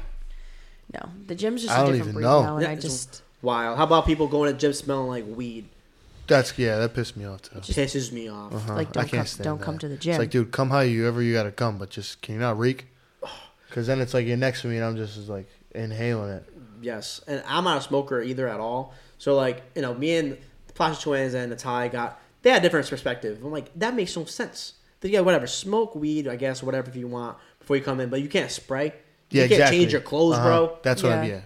No, 0.93 1.09
the 1.27 1.35
gym's 1.35 1.61
just 1.61 1.73
I 1.73 1.77
a 1.81 1.85
don't 1.85 1.93
different 1.93 2.09
even 2.09 2.13
breed 2.15 2.23
know. 2.23 2.41
now, 2.43 2.55
and 2.57 2.63
Yeah, 2.63 2.71
I 2.71 2.75
just 2.75 3.21
Wild. 3.41 3.77
How 3.77 3.85
about 3.85 4.05
people 4.05 4.27
going 4.27 4.47
to 4.49 4.53
the 4.53 4.59
gym 4.59 4.73
smelling 4.73 5.07
like 5.07 5.23
weed? 5.37 5.69
That's 6.27 6.57
yeah, 6.57 6.77
that 6.79 6.93
pissed 6.93 7.15
me 7.17 7.25
off 7.25 7.43
too. 7.43 7.55
Pisses 7.59 8.11
me 8.11 8.27
off. 8.29 8.53
Uh-huh. 8.53 8.73
like 8.75 8.91
don't 8.91 9.03
can't 9.03 9.11
come, 9.19 9.25
stand 9.27 9.43
don't 9.45 9.57
that. 9.59 9.65
come 9.65 9.77
to 9.79 9.87
the 9.87 9.93
It's 9.95 10.03
gym. 10.05 10.17
like, 10.17 10.29
dude, 10.31 10.51
come 10.51 10.69
how 10.69 10.79
you 10.81 11.07
ever 11.07 11.21
you 11.21 11.33
gotta 11.33 11.51
come, 11.51 11.77
but 11.77 11.89
just 11.89 12.21
can 12.21 12.35
you 12.35 12.41
not 12.41 12.57
reek? 12.57 12.87
Because 13.67 13.87
then 13.87 13.99
it's 13.99 14.13
like 14.13 14.25
you're 14.25 14.37
next 14.37 14.61
to 14.61 14.67
me 14.67 14.77
and 14.77 14.85
I'm 14.85 14.95
just 14.95 15.17
like 15.27 15.49
inhaling 15.73 16.29
it. 16.31 16.49
Yes, 16.81 17.19
and 17.27 17.43
I'm 17.47 17.63
not 17.65 17.77
a 17.77 17.81
smoker 17.81 18.21
either 18.21 18.47
at 18.47 18.59
all. 18.59 18.93
So 19.17 19.35
like 19.35 19.63
you 19.75 19.81
know, 19.81 19.93
me 19.93 20.15
and 20.15 20.37
the 20.67 20.73
Palacio 20.73 21.01
Twins 21.11 21.33
and 21.33 21.51
the 21.51 21.55
Ty 21.57 21.89
got 21.89 22.19
they 22.41 22.51
had 22.51 22.59
a 22.59 22.61
different 22.61 22.89
perspective. 22.89 23.39
I'm 23.43 23.51
like 23.51 23.71
that 23.77 23.93
makes 23.93 24.15
no 24.15 24.25
sense. 24.25 24.73
Then 25.01 25.11
yeah, 25.11 25.19
whatever, 25.19 25.45
smoke 25.47 25.93
weed, 25.95 26.27
I 26.27 26.37
guess, 26.37 26.63
whatever 26.63 26.89
if 26.89 26.95
you 26.95 27.07
want 27.07 27.37
before 27.59 27.75
you 27.75 27.83
come 27.83 27.99
in, 27.99 28.09
but 28.09 28.21
you 28.21 28.29
can't 28.29 28.49
spray. 28.49 28.93
Yeah, 29.29 29.43
you 29.43 29.49
can't 29.49 29.51
exactly. 29.53 29.79
change 29.79 29.91
your 29.91 30.01
clothes, 30.01 30.35
Uh-huh. 30.35 30.43
bro. 30.47 30.77
That's 30.83 31.03
what 31.03 31.11
I'm. 31.11 31.27
Yeah. 31.27 31.41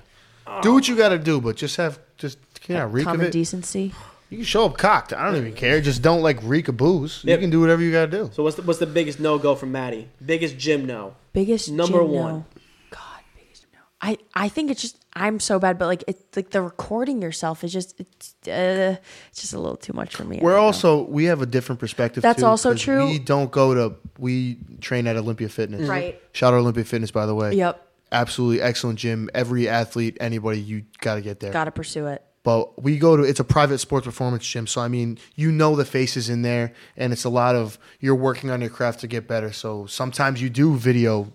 Yeah. 0.48 0.62
Do 0.62 0.74
what 0.74 0.88
you 0.88 0.96
gotta 0.96 1.18
do, 1.18 1.42
but 1.42 1.56
just 1.56 1.78
have 1.78 1.98
just 2.18 2.38
can 2.62 2.76
you 2.76 2.82
not 2.82 2.94
reek 2.94 3.06
of 3.08 3.12
Common 3.14 3.26
it? 3.28 3.32
decency. 3.32 3.94
You 4.30 4.38
can 4.38 4.46
show 4.46 4.66
up 4.66 4.78
cocked. 4.78 5.12
I 5.14 5.26
don't 5.26 5.38
even 5.38 5.54
care. 5.54 5.82
Just 5.82 6.02
don't 6.02 6.22
like 6.22 6.38
reek 6.44 6.68
of 6.68 6.78
booze. 6.78 7.22
Yep. 7.24 7.40
You 7.40 7.42
can 7.44 7.50
do 7.50 7.60
whatever 7.62 7.82
you 7.82 7.92
gotta 7.92 8.12
do. 8.12 8.30
So 8.34 8.44
what's 8.44 8.56
the, 8.58 8.62
what's 8.62 8.80
the 8.80 8.86
biggest 8.86 9.20
no 9.20 9.38
go 9.40 9.56
from 9.56 9.72
Maddie? 9.72 10.08
Biggest 10.24 10.58
gym 10.58 10.86
no. 10.86 11.16
Biggest 11.34 11.70
Number 11.72 12.00
gym 12.00 12.10
one. 12.12 12.34
no. 12.34 12.46
God, 12.92 13.22
biggest 13.36 13.66
no. 13.74 13.80
I 14.02 14.18
I 14.36 14.48
think 14.50 14.70
it's 14.70 14.82
just 14.82 14.98
I'm 15.14 15.40
so 15.40 15.58
bad, 15.58 15.80
but 15.80 15.88
like 15.88 16.04
it's 16.08 16.36
like 16.38 16.52
the 16.52 16.62
recording 16.62 17.22
yourself 17.24 17.64
is 17.64 17.74
just 17.74 18.00
it's 18.00 18.36
uh, 18.48 18.98
it's 19.30 19.42
just 19.42 19.54
a 19.54 19.60
little 19.60 19.76
too 19.78 19.94
much 19.94 20.16
for 20.16 20.24
me. 20.24 20.40
I 20.40 20.44
We're 20.44 20.52
don't 20.52 20.60
know. 20.60 20.66
also 20.66 21.04
we 21.06 21.26
have 21.26 21.42
a 21.42 21.48
different 21.48 21.80
perspective. 21.80 22.22
That's 22.22 22.42
too, 22.42 22.46
also 22.46 22.72
'cause 22.74 22.82
true. 22.82 23.06
We 23.08 23.18
don't 23.18 23.50
go 23.52 23.74
to 23.74 23.96
we 24.20 24.60
train 24.80 25.08
at 25.08 25.18
Olympia 25.18 25.50
Fitness. 25.50 25.90
Right. 25.90 26.22
Shout 26.34 26.54
out 26.54 26.58
Olympia 26.58 26.84
Fitness, 26.84 27.10
by 27.10 27.26
the 27.26 27.34
way. 27.34 27.54
Yep. 27.54 27.88
Absolutely 28.12 28.62
excellent 28.62 29.00
gym. 29.00 29.30
Every 29.34 29.68
athlete, 29.68 30.18
anybody, 30.20 30.60
you 30.60 30.84
got 31.00 31.16
to 31.16 31.22
get 31.22 31.40
there. 31.40 31.52
got 31.52 31.66
to 31.66 31.72
pursue 31.72 32.08
it. 32.08 32.24
But 32.44 32.82
we 32.82 32.98
go 32.98 33.18
to 33.18 33.24
it's 33.24 33.40
a 33.40 33.44
private 33.44 33.80
sports 33.80 34.06
performance 34.06 34.48
gym, 34.48 34.66
so 34.66 34.82
I 34.82 34.88
mean, 34.88 35.18
you 35.36 35.52
know 35.52 35.76
the 35.76 35.86
faces 35.86 36.30
in 36.30 36.41
there, 36.41 36.74
and 36.95 37.11
it's 37.11 37.26
a 37.26 37.30
lot 37.30 37.56
of 37.56 37.78
you're 37.99 38.16
working 38.16 38.49
on 38.49 38.61
your 38.61 38.70
craft 38.70 39.02
to 39.02 39.07
get 39.07 39.28
better. 39.28 39.52
So 39.52 39.86
sometimes 39.88 40.41
you 40.41 40.49
do 40.49 40.76
video 40.76 41.32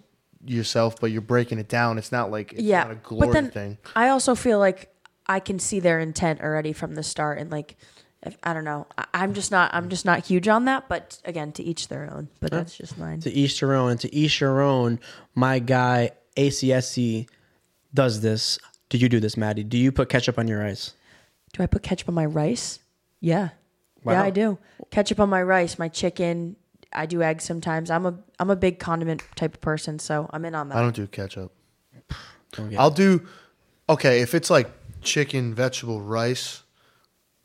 yourself, 0.46 0.98
but 1.00 1.10
you're 1.10 1.20
breaking 1.20 1.58
it 1.58 1.68
down. 1.68 1.98
It's 1.98 2.12
not 2.12 2.30
like 2.30 2.52
it's 2.52 2.62
yeah, 2.62 2.84
not 2.84 2.92
a 2.92 2.96
glory 2.96 3.26
but 3.26 3.32
then 3.32 3.50
thing. 3.50 3.78
I 3.94 4.08
also 4.08 4.34
feel 4.34 4.58
like 4.58 4.94
I 5.26 5.40
can 5.40 5.58
see 5.58 5.80
their 5.80 6.00
intent 6.00 6.40
already 6.40 6.72
from 6.72 6.94
the 6.94 7.02
start, 7.02 7.38
and 7.38 7.50
like 7.50 7.76
if, 8.22 8.38
I 8.42 8.54
don't 8.54 8.64
know, 8.64 8.86
I, 8.96 9.04
I'm 9.14 9.34
just 9.34 9.50
not 9.50 9.74
I'm 9.74 9.88
just 9.88 10.04
not 10.04 10.26
huge 10.26 10.48
on 10.48 10.64
that. 10.64 10.88
But 10.88 11.20
again, 11.24 11.52
to 11.52 11.62
each 11.62 11.88
their 11.88 12.10
own. 12.12 12.28
But 12.40 12.50
that's 12.50 12.76
just 12.76 12.98
mine. 12.98 13.20
To 13.20 13.30
each 13.30 13.60
their 13.60 13.74
own. 13.74 13.98
To 13.98 14.14
each 14.14 14.40
their 14.40 14.60
own, 14.60 15.00
my 15.34 15.58
guy 15.58 16.12
ACSC 16.36 17.28
does 17.92 18.20
this. 18.20 18.58
Do 18.94 18.98
you 19.00 19.08
do 19.08 19.18
this, 19.18 19.36
Maddie? 19.36 19.64
Do 19.64 19.76
you 19.76 19.90
put 19.90 20.08
ketchup 20.08 20.38
on 20.38 20.46
your 20.46 20.60
rice? 20.60 20.92
Do 21.52 21.64
I 21.64 21.66
put 21.66 21.82
ketchup 21.82 22.08
on 22.08 22.14
my 22.14 22.26
rice? 22.26 22.78
Yeah. 23.18 23.48
Wow. 24.04 24.12
Yeah, 24.12 24.22
I 24.22 24.30
do. 24.30 24.56
Ketchup 24.92 25.18
on 25.18 25.28
my 25.28 25.42
rice, 25.42 25.80
my 25.80 25.88
chicken. 25.88 26.54
I 26.92 27.06
do 27.06 27.20
eggs 27.20 27.42
sometimes. 27.42 27.90
I'm 27.90 28.06
a 28.06 28.16
I'm 28.38 28.50
a 28.50 28.54
big 28.56 28.78
condiment 28.78 29.24
type 29.34 29.54
of 29.54 29.60
person, 29.60 29.98
so 29.98 30.30
I'm 30.32 30.44
in 30.44 30.54
on 30.54 30.68
that. 30.68 30.78
I 30.78 30.80
don't 30.80 30.94
do 30.94 31.08
ketchup. 31.08 31.52
Don't 32.52 32.78
I'll 32.78 32.92
do 32.92 33.26
okay 33.88 34.20
if 34.20 34.32
it's 34.32 34.48
like 34.48 34.70
chicken, 35.00 35.54
vegetable, 35.56 36.00
rice. 36.00 36.62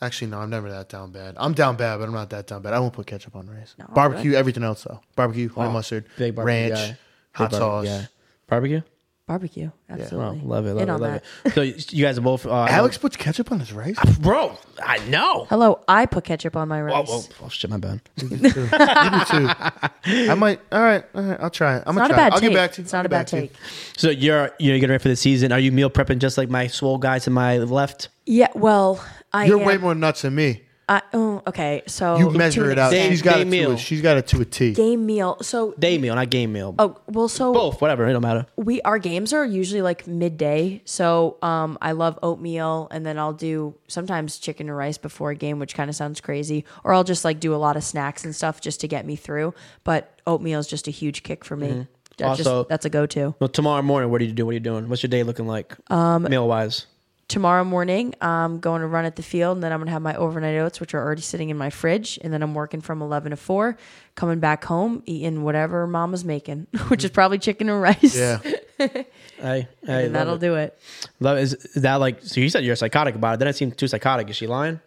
Actually, 0.04 0.30
no, 0.30 0.42
I'm 0.42 0.52
never 0.52 0.70
that 0.70 0.88
down 0.88 1.12
bad. 1.12 1.34
I'm 1.36 1.54
down 1.54 1.78
bad, 1.78 1.98
but 1.98 2.04
I'm 2.04 2.14
not 2.14 2.30
that 2.30 2.46
down 2.46 2.62
bad. 2.62 2.74
I 2.74 2.80
won't 2.80 2.94
put 2.94 3.08
ketchup 3.08 3.36
on 3.36 3.50
rice. 3.50 3.74
No, 3.80 3.88
barbecue, 3.96 4.34
everything 4.34 4.62
else 4.62 4.84
though. 4.84 5.00
Barbecue, 5.16 5.50
honey 5.50 5.70
Oh, 5.70 5.72
mustard, 5.72 6.06
big 6.16 6.36
barbecue 6.36 6.70
ranch, 6.70 6.74
guy. 6.76 6.88
Big 6.90 6.98
hot 7.34 7.52
barbecue 7.52 7.60
sauce. 7.60 7.86
guy. 7.86 8.08
Barbecue? 8.46 8.82
Barbecue, 9.30 9.69
Oh, 9.69 9.93
absolutely. 9.93 10.41
love 10.43 10.65
it, 10.65 10.69
love 10.73 10.77
in 10.81 10.89
it, 10.89 10.91
on 10.91 11.01
love 11.01 11.11
that. 11.14 11.23
it. 11.45 11.53
So 11.53 11.61
you 11.61 12.03
guys 12.03 12.18
are 12.18 12.22
both. 12.22 12.47
Uh, 12.47 12.65
Alex 12.68 12.97
puts 12.97 13.15
ketchup 13.15 13.51
on 13.51 13.60
his 13.60 13.72
rice. 13.72 13.95
bro, 14.18 14.57
I 14.84 14.97
know. 15.07 15.45
Hello, 15.51 15.81
I 15.88 16.07
put 16.07 16.23
ketchup 16.23 16.56
on 16.56 16.68
my 16.68 16.81
Oh, 16.81 16.85
rice. 16.85 17.07
oh, 17.07 17.27
oh, 17.43 17.49
shit, 17.49 17.69
my 17.69 17.77
bad. 17.77 18.01
you 18.18 18.27
do 18.27 18.38
too. 18.49 18.68
I 18.72 20.34
might. 20.35 20.60
All 20.72 20.81
right, 20.81 21.03
all 21.14 21.22
right. 21.22 21.39
I'll 21.39 21.51
try 21.51 21.77
it. 21.77 21.84
I'm 21.85 21.95
It's 21.95 22.07
gonna 22.07 22.07
not 22.07 22.10
a 22.10 22.14
try. 22.15 22.15
it. 22.15 22.18
bad 22.18 22.34
I'll 22.34 22.39
take. 22.39 22.49
get 22.49 22.56
back 22.56 22.72
to 22.72 22.81
you. 22.81 22.85
It's 22.85 22.93
I'll 22.95 22.97
not 22.97 23.06
a 23.06 23.10
get 23.10 23.11
back 23.11 23.19
bad 23.19 23.27
to 23.27 23.35
you. 23.35 23.41
take. 23.49 23.56
So 23.97 24.10
you're 24.10 24.51
you're 24.57 24.76
getting 24.80 24.89
ready 24.89 25.01
for 25.03 25.10
the 25.10 25.15
season. 25.15 25.51
Are 25.51 25.60
you 25.60 25.72
meal 25.72 25.91
prepping 25.91 26.18
just 26.18 26.35
like 26.39 26.49
my 26.49 26.65
swole 26.65 26.97
guy 26.97 27.19
to 27.19 27.30
my 27.30 27.60
left? 27.60 28.10
Yeah, 28.26 28.47
well, 28.56 28.99
I 29.31 29.45
You're 29.45 29.60
am, 29.60 29.65
way 29.68 29.77
more 29.77 29.93
nuts 29.93 30.23
than 30.23 30.34
me. 30.34 30.64
I, 30.90 31.03
oh, 31.14 31.44
okay, 31.45 31.84
so 31.86 32.18
You 32.18 32.32
measure 32.32 32.72
it 32.72 32.80
out. 32.80 32.90
Day- 32.90 33.10
She's 33.10 33.22
got 33.22 33.36
day 33.36 33.41
it 33.41 33.45
to 33.45 33.49
meal. 33.52 33.72
a, 33.74 33.78
She's 33.78 34.02
got 34.02 34.18
it 34.18 34.26
to 34.28 34.41
a 34.41 34.45
T. 34.45 34.74
Game 34.74 35.06
meal. 35.06 35.38
So 35.44 35.76
Day 35.78 35.99
meal, 35.99 36.16
not 36.16 36.32
game 36.32 36.52
meal. 36.52 36.74
oh 36.80 36.98
well, 37.07 37.28
so 37.28 37.53
Both, 37.53 37.80
whatever. 37.80 38.07
It 38.07 38.14
don't 38.14 38.24
matter. 38.24 38.48
we 38.56 38.82
our 38.82 38.98
games 38.98 39.32
are 39.32 39.45
usually 39.45 39.84
like 39.84 40.07
midday. 40.07 40.82
So 40.86 41.38
um, 41.44 41.78
I 41.80 41.91
love 41.91 42.18
oatmeal, 42.24 42.88
and 42.90 43.06
then 43.06 43.20
I'll 43.20 43.34
do 43.34 43.76
sometimes 43.88 44.40
chicken 44.40 44.68
and 44.68 44.76
rice 44.76 44.98
before 44.98 45.30
a 45.30 45.36
game, 45.36 45.60
which 45.60 45.76
kind 45.76 45.90
of 45.91 45.95
sounds 45.95 46.20
crazy. 46.22 46.66
Or 46.84 46.91
I'll 46.94 47.03
just 47.03 47.24
like 47.24 47.40
do 47.40 47.53
a 47.53 47.57
lot 47.57 47.78
of 47.78 47.84
snacks 47.84 48.26
and 48.26 48.36
stuff 48.36 48.60
just 48.60 48.82
to 48.82 48.88
get 48.88 49.06
me 49.06 49.16
through. 49.16 49.53
But 49.84 50.11
oatmeal 50.26 50.60
is 50.60 50.66
just 50.68 50.88
a 50.88 50.91
huge 50.91 51.22
kick 51.22 51.45
for 51.45 51.56
me. 51.56 51.86
That's 52.18 52.40
Also- 52.40 52.60
just, 52.61 52.70
that's 52.70 52.86
a 52.86 52.90
go 52.90 53.06
to. 53.06 53.36
Well, 53.40 53.48
tomorrow 53.48 53.82
morning, 53.84 54.10
what 54.10 54.18
do 54.18 54.26
you 54.26 54.34
do? 54.34 54.45
What 54.45 54.52
are 54.52 54.53
you 54.56 54.60
doing? 54.60 54.90
What's 54.90 55.03
your 55.03 55.10
day 55.10 55.22
looking 55.24 55.45
like? 55.48 55.76
Um, 55.91 56.24
meal 56.24 56.48
wise. 56.48 56.88
Tomorrow 57.30 57.64
morning, 57.64 58.15
I'm 58.22 58.60
going 58.60 58.81
to 58.81 58.88
run 58.88 59.06
at 59.06 59.15
the 59.15 59.22
field, 59.22 59.56
and 59.57 59.64
then 59.64 59.72
I'm 59.72 59.77
going 59.80 59.85
to 59.85 59.91
have 59.91 60.01
my 60.01 60.15
overnight 60.15 60.56
oats, 60.57 60.80
which 60.80 60.95
are 60.95 61.01
already 61.01 61.22
sitting 61.22 61.49
in 61.51 61.57
my 61.57 61.69
fridge. 61.69 62.18
And 62.23 62.34
then 62.34 62.41
I'm 62.41 62.56
working 62.56 62.81
from 62.81 63.03
11 63.03 63.30
to 63.30 63.38
4, 63.38 63.77
coming 64.15 64.39
back 64.39 64.65
home, 64.65 65.03
eating 65.06 65.43
whatever 65.43 65.85
mama's 65.85 66.26
making, 66.26 66.65
which 66.88 67.03
is 67.03 67.11
probably 67.11 67.38
chicken 67.38 67.69
and 67.69 67.81
rice. 67.81 68.18
Yeah. 68.18 68.39
Hey, 69.41 69.68
hey, 69.85 70.06
And 70.07 70.15
that'll 70.15 70.35
it. 70.35 70.41
do 70.41 70.56
it. 70.56 70.77
Love 71.22 71.38
is, 71.38 71.53
is 71.53 71.81
that 71.84 71.95
like? 71.95 72.22
So 72.23 72.41
you 72.41 72.49
said 72.49 72.64
you're 72.65 72.76
psychotic 72.76 73.15
about 73.15 73.35
it. 73.35 73.39
Then 73.39 73.47
it 73.47 73.56
seemed 73.56 73.77
too 73.77 73.88
psychotic. 73.88 74.30
Is 74.30 74.35
she 74.35 74.47
lying? 74.47 74.81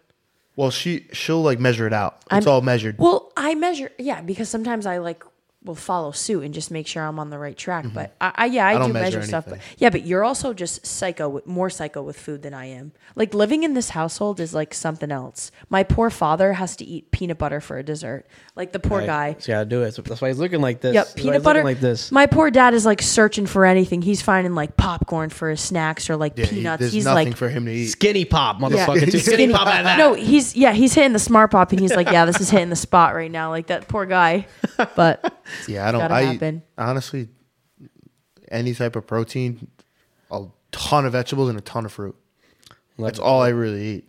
Well, 0.56 0.70
she 0.70 1.06
she'll 1.12 1.40
like 1.42 1.58
measure 1.58 1.86
it 1.86 1.92
out. 1.94 2.18
It's 2.30 2.46
I'm- 2.46 2.48
all 2.48 2.60
measured. 2.60 2.98
Well, 2.98 3.32
I 3.34 3.54
measure, 3.54 3.90
yeah, 3.98 4.20
because 4.20 4.50
sometimes 4.50 4.84
I 4.84 4.98
like 4.98 5.24
will 5.64 5.74
follow 5.74 6.10
suit 6.10 6.42
and 6.44 6.52
just 6.52 6.70
make 6.70 6.86
sure 6.86 7.02
I'm 7.04 7.18
on 7.18 7.30
the 7.30 7.38
right 7.38 7.56
track. 7.56 7.86
But 7.94 8.14
I, 8.20 8.32
I 8.34 8.46
yeah, 8.46 8.66
I, 8.66 8.72
Mm-hmm. 8.72 8.76
I 8.82 8.84
don't 8.84 8.92
measure 8.92 9.18
measure, 9.18 9.28
stuff. 9.28 9.44
But 9.48 9.58
yeah, 9.78 9.90
but 9.90 10.04
you're 10.06 10.24
also 10.24 10.52
just 10.52 10.84
psycho, 10.86 11.28
with, 11.28 11.46
more 11.46 11.70
psycho 11.70 12.02
with 12.02 12.18
food 12.18 12.42
than 12.42 12.52
I 12.54 12.66
am. 12.66 12.92
Like 13.14 13.32
living 13.34 13.62
in 13.62 13.74
this 13.74 13.90
household 13.90 14.40
is 14.40 14.54
like 14.54 14.74
something 14.74 15.12
else. 15.12 15.50
My 15.68 15.82
poor 15.82 16.10
father 16.10 16.54
has 16.54 16.74
to 16.76 16.84
eat 16.84 17.10
peanut 17.12 17.38
butter 17.38 17.60
for 17.60 17.78
a 17.78 17.82
dessert. 17.82 18.26
Like 18.56 18.72
the 18.72 18.78
poor 18.80 18.98
Right. 18.98 19.06
guy. 19.06 19.32
He's 19.34 19.46
got 19.46 19.60
to 19.60 19.64
do 19.66 19.82
it. 19.82 19.94
That's 20.04 20.20
why 20.20 20.28
he's 20.28 20.38
looking 20.38 20.60
like 20.60 20.80
this. 20.80 20.94
Yep, 20.94 21.04
That's 21.06 21.20
peanut 21.20 21.42
butter 21.42 21.62
like 21.64 21.80
this. 21.80 22.10
My 22.10 22.26
poor 22.26 22.50
dad 22.50 22.74
is 22.74 22.84
like 22.84 23.00
searching 23.02 23.46
for 23.46 23.64
anything. 23.64 24.02
He's 24.02 24.20
finding 24.22 24.54
like 24.54 24.76
popcorn 24.76 25.30
for 25.30 25.48
his 25.50 25.60
snacks 25.60 26.10
or 26.10 26.16
like 26.16 26.36
Yeah, 26.36 26.46
he- 26.46 26.56
peanuts. 26.56 26.80
there's 26.80 26.92
he's 26.92 27.04
nothing 27.04 27.28
like 27.28 27.36
for 27.36 27.48
him 27.48 27.66
to 27.66 27.72
eat. 27.72 27.86
Skinny 27.86 28.24
pop, 28.24 28.58
motherfucker. 28.58 29.00
Too 29.10 29.18
skinny 29.18 29.20
Skinny- 29.36 29.52
pop 29.52 29.68
out 29.68 29.84
that. 29.84 29.98
No, 29.98 30.14
he's 30.14 30.56
yeah, 30.56 30.72
he's 30.72 30.94
hitting 30.94 31.12
the 31.12 31.18
smart 31.18 31.50
pop 31.50 31.70
and 31.70 31.80
he's 31.80 31.94
like, 31.94 32.10
yeah, 32.10 32.24
this 32.24 32.40
is 32.40 32.50
hitting 32.50 32.70
the 32.70 32.76
spot 32.76 33.14
right 33.14 33.30
now. 33.30 33.50
Like 33.50 33.68
that 33.68 33.86
poor 33.88 34.06
guy. 34.06 34.46
But 34.96 35.32
Yeah, 35.68 35.88
I 35.88 35.92
don't. 35.92 36.00
Gotta 36.00 36.14
I 36.14 36.22
happen. 36.22 36.62
honestly, 36.76 37.28
any 38.50 38.74
type 38.74 38.96
of 38.96 39.06
protein, 39.06 39.68
a 40.30 40.44
ton 40.70 41.06
of 41.06 41.12
vegetables 41.12 41.48
and 41.48 41.58
a 41.58 41.62
ton 41.62 41.84
of 41.84 41.92
fruit. 41.92 42.16
Like- 42.98 43.12
That's 43.14 43.18
all 43.18 43.42
I 43.42 43.48
really 43.48 43.82
eat. 43.86 44.08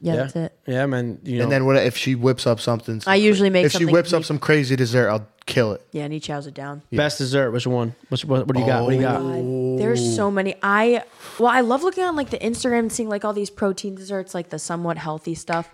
Yeah, 0.00 0.16
that's 0.16 0.36
it. 0.36 0.56
Yeah, 0.66 0.86
man. 0.86 1.18
You 1.24 1.38
know, 1.38 1.42
And 1.44 1.52
then 1.52 1.66
what 1.66 1.76
if 1.76 1.96
she 1.96 2.14
whips 2.14 2.46
up 2.46 2.60
something? 2.60 3.02
I 3.04 3.16
usually 3.16 3.50
make 3.50 3.66
if 3.66 3.72
she 3.72 3.84
whips 3.84 4.12
up 4.12 4.22
some 4.24 4.38
crazy 4.38 4.76
dessert, 4.76 5.08
I'll 5.08 5.26
kill 5.44 5.72
it. 5.72 5.84
Yeah, 5.90 6.04
and 6.04 6.12
he 6.12 6.20
chows 6.20 6.46
it 6.46 6.54
down. 6.54 6.82
best 6.92 7.18
dessert. 7.18 7.50
Which 7.50 7.66
one? 7.66 7.94
Which, 8.08 8.24
what, 8.24 8.46
what 8.46 8.54
do 8.54 8.60
you 8.60 8.66
got? 8.66 8.84
What 8.84 8.90
do 8.90 8.96
you 8.96 9.02
got? 9.02 9.20
Oh 9.20 9.74
God, 9.74 9.80
there's 9.80 10.14
so 10.14 10.30
many. 10.30 10.54
I 10.62 11.02
well, 11.38 11.48
I 11.48 11.62
love 11.62 11.82
looking 11.82 12.04
on 12.04 12.14
like 12.14 12.30
the 12.30 12.38
Instagram 12.38 12.78
and 12.80 12.92
seeing 12.92 13.08
like 13.08 13.24
all 13.24 13.32
these 13.32 13.50
protein 13.50 13.96
desserts, 13.96 14.34
like 14.34 14.50
the 14.50 14.58
somewhat 14.58 14.98
healthy 14.98 15.34
stuff. 15.34 15.68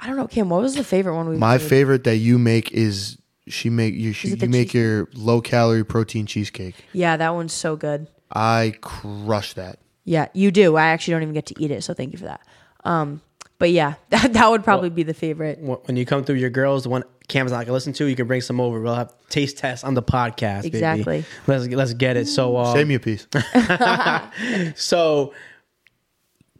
I 0.00 0.06
don't 0.08 0.16
know, 0.16 0.26
Cam. 0.26 0.48
What 0.48 0.62
was 0.62 0.74
the 0.74 0.84
favorite 0.84 1.14
one 1.14 1.28
we? 1.28 1.36
My 1.36 1.58
did? 1.58 1.68
favorite 1.68 2.04
that 2.04 2.16
you 2.16 2.38
make 2.38 2.72
is 2.72 3.18
she 3.50 3.70
make 3.70 3.94
you 3.94 4.12
she, 4.12 4.28
Is 4.28 4.34
it 4.34 4.40
the 4.40 4.46
you 4.46 4.50
make 4.52 4.68
cheese- 4.68 4.74
your 4.82 5.08
low 5.14 5.40
calorie 5.40 5.84
protein 5.84 6.26
cheesecake. 6.26 6.74
Yeah, 6.92 7.16
that 7.16 7.34
one's 7.34 7.52
so 7.52 7.76
good. 7.76 8.08
I 8.32 8.74
crush 8.80 9.54
that. 9.54 9.78
Yeah, 10.04 10.28
you 10.32 10.50
do. 10.50 10.76
I 10.76 10.86
actually 10.86 11.12
don't 11.12 11.22
even 11.22 11.34
get 11.34 11.46
to 11.46 11.54
eat 11.62 11.70
it, 11.70 11.82
so 11.84 11.94
thank 11.94 12.12
you 12.12 12.18
for 12.18 12.24
that. 12.26 12.40
Um, 12.84 13.20
but 13.58 13.70
yeah, 13.70 13.94
that 14.10 14.32
that 14.32 14.50
would 14.50 14.64
probably 14.64 14.90
be 14.90 15.02
the 15.02 15.14
favorite. 15.14 15.58
When 15.60 15.96
you 15.96 16.06
come 16.06 16.24
through 16.24 16.36
your 16.36 16.50
girls, 16.50 16.84
the 16.84 16.88
one 16.88 17.04
Cam's 17.28 17.52
not 17.52 17.60
gonna 17.66 17.72
listen 17.74 17.92
to, 17.94 18.06
you 18.06 18.16
can 18.16 18.26
bring 18.26 18.40
some 18.40 18.58
over. 18.60 18.80
We'll 18.80 18.94
have 18.94 19.12
taste 19.28 19.58
tests 19.58 19.84
on 19.84 19.92
the 19.94 20.02
podcast. 20.02 20.62
baby. 20.62 20.78
Exactly. 20.78 21.24
Let's 21.46 21.66
let's 21.66 21.92
get 21.92 22.16
it. 22.16 22.26
So 22.26 22.56
um, 22.56 22.74
Save 22.74 22.88
me 22.88 22.94
a 22.94 23.00
piece. 23.00 23.26
So, 24.76 25.34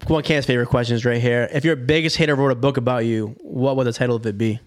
one 0.07 0.21
of 0.21 0.25
Cam's 0.27 0.45
favorite 0.47 0.67
questions 0.69 1.05
right 1.05 1.21
here. 1.21 1.49
If 1.53 1.65
your 1.65 1.77
biggest 1.77 2.17
hater 2.17 2.35
wrote 2.35 2.53
a 2.53 2.55
book 2.55 2.77
about 2.77 3.05
you, 3.07 3.35
what 3.41 3.77
would 3.77 3.87
the 3.87 3.93
title 3.93 4.17
of 4.17 4.27
it 4.27 4.37
be? 4.39 4.61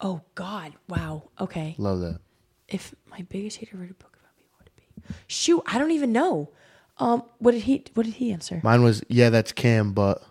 Oh 0.00 0.20
God! 0.34 0.72
Wow. 0.88 1.30
Okay. 1.40 1.74
Love 1.78 2.00
that. 2.00 2.20
If 2.68 2.94
my 3.10 3.22
biggest 3.28 3.58
hater 3.58 3.76
wrote 3.76 3.90
a 3.90 3.94
book 3.94 4.16
about 4.20 4.36
me, 4.38 4.44
what 4.50 4.60
would 4.60 4.66
it 4.68 4.76
be? 4.76 5.14
Shoot, 5.26 5.62
I 5.66 5.78
don't 5.78 5.90
even 5.92 6.12
know. 6.12 6.50
Um, 6.98 7.22
what 7.38 7.52
did 7.52 7.62
he? 7.62 7.84
What 7.94 8.04
did 8.06 8.14
he 8.14 8.32
answer? 8.32 8.60
Mine 8.62 8.82
was 8.82 9.02
yeah, 9.08 9.30
that's 9.30 9.52
Cam, 9.52 9.92
but 9.92 10.22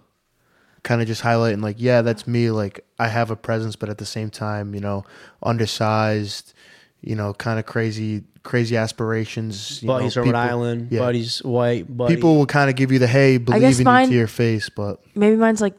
kind 0.83 1.01
of 1.01 1.07
just 1.07 1.21
highlighting 1.21 1.61
like 1.61 1.75
yeah, 1.79 2.01
that's 2.01 2.27
me. 2.27 2.49
Like 2.51 2.85
I 2.99 3.07
have 3.07 3.31
a 3.31 3.35
presence, 3.35 3.75
but 3.75 3.89
at 3.89 3.97
the 3.97 4.05
same 4.05 4.29
time, 4.29 4.73
you 4.75 4.81
know, 4.81 5.03
undersized, 5.41 6.53
you 7.01 7.15
know, 7.15 7.33
kind 7.33 7.59
of 7.59 7.65
crazy, 7.65 8.23
crazy 8.43 8.75
aspirations. 8.77 9.81
You 9.81 9.87
But 9.87 9.97
know, 9.99 10.03
he's 10.03 10.13
from 10.13 10.23
people- 10.25 10.39
Rhode 10.41 10.47
Island. 10.47 10.87
yeah. 10.91 10.99
But 10.99 11.15
he's 11.15 11.39
white. 11.43 11.85
But 11.95 12.09
People 12.09 12.35
will 12.37 12.45
kind 12.45 12.69
of 12.69 12.75
give 12.75 12.91
you 12.91 12.99
the 12.99 13.07
hey, 13.07 13.37
believe 13.37 13.79
in 13.79 13.83
mine- 13.85 14.05
you 14.07 14.11
to 14.13 14.17
your 14.17 14.27
face, 14.27 14.69
but 14.69 15.01
Maybe 15.15 15.35
mine's 15.35 15.61
like, 15.61 15.75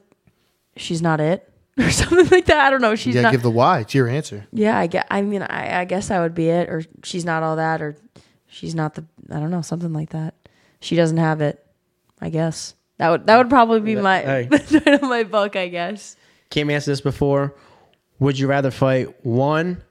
she's 0.77 1.02
not 1.02 1.20
it, 1.20 1.48
or 1.78 1.90
something 1.90 2.28
like 2.28 2.46
that. 2.46 2.66
I 2.66 2.70
don't 2.70 2.80
know. 2.80 2.94
She's 2.94 3.14
yeah, 3.14 3.22
not. 3.22 3.32
give 3.32 3.42
the 3.42 3.51
why. 3.51 3.80
It's 3.80 3.94
your 3.94 4.09
answer. 4.09 4.46
yeah, 4.52 4.78
I 4.78 4.86
get. 4.86 5.06
I 5.10 5.22
mean, 5.22 5.42
I, 5.42 5.80
I 5.80 5.84
guess 5.84 6.09
that 6.09 6.20
would 6.20 6.34
be 6.34 6.48
it, 6.48 6.68
or 6.68 6.84
she's 7.02 7.24
not 7.24 7.42
all 7.42 7.56
that, 7.56 7.82
or 7.82 7.96
she's 8.46 8.74
not 8.74 8.94
the. 8.94 9.05
I 9.30 9.40
don't 9.40 9.51
know, 9.51 9.62
something 9.62 9.92
like 9.92 10.10
that. 10.10 10.34
She 10.80 10.96
doesn't 10.96 11.16
have 11.16 11.40
it. 11.40 11.64
I 12.20 12.30
guess 12.30 12.74
that 12.98 13.10
would 13.10 13.26
that 13.26 13.38
would 13.38 13.51
probably 13.51 13.80
be 13.80 13.96
my 13.96 14.20
Hey. 14.20 14.44
the 14.51 14.59
title 14.59 14.94
of 14.94 15.02
my 15.02 15.24
book. 15.24 15.56
I 15.56 15.68
guess. 15.68 16.16
Cam 16.51 16.70
answered 16.70 16.92
this 16.92 17.01
before. 17.01 17.55
Would 18.20 18.38
you 18.38 18.46
rather 18.46 18.70
fight 18.70 19.24
one 19.24 19.82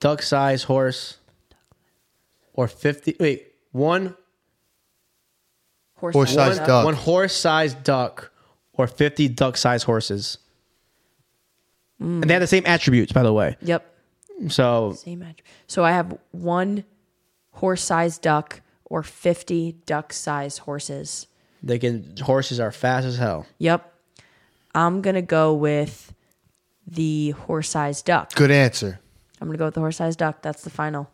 duck-sized 0.00 0.64
horse 0.64 1.18
or 2.52 2.66
fifty? 2.66 3.16
Wait, 3.20 3.52
one 3.70 4.16
Horse 6.00 6.14
Horse-sized 6.14 6.58
duck. 6.60 6.66
duck. 6.66 6.84
one 6.86 6.94
horse-sized 6.94 7.84
duck 7.84 8.32
or 8.72 8.86
fifty 8.86 9.28
duck-sized 9.28 9.84
horses? 9.84 10.38
And 12.00 12.22
they 12.24 12.32
have 12.32 12.40
the 12.40 12.46
same 12.46 12.64
attributes, 12.66 13.12
by 13.12 13.22
the 13.22 13.32
way. 13.32 13.56
Yep. 13.62 13.86
So 14.48 14.94
Same 14.94 15.18
match. 15.20 15.40
So 15.66 15.84
I 15.84 15.92
have 15.92 16.16
one 16.32 16.84
horse-sized 17.52 18.22
duck 18.22 18.62
or 18.86 19.02
fifty 19.02 19.76
duck-sized 19.86 20.60
horses. 20.60 21.26
they 21.62 21.78
can 21.78 22.16
horses 22.22 22.58
are 22.58 22.72
fast 22.72 23.06
as 23.06 23.18
hell. 23.18 23.46
Yep. 23.58 23.92
I'm 24.74 25.02
gonna 25.02 25.20
go 25.22 25.52
with 25.54 26.14
the 26.86 27.30
horse-sized 27.32 28.06
duck. 28.06 28.34
Good 28.34 28.50
answer. 28.50 28.98
I'm 29.40 29.48
gonna 29.48 29.58
go 29.58 29.66
with 29.66 29.74
the 29.74 29.80
horse-sized 29.80 30.18
duck. 30.18 30.40
That's 30.42 30.62
the 30.62 30.70
final. 30.70 31.10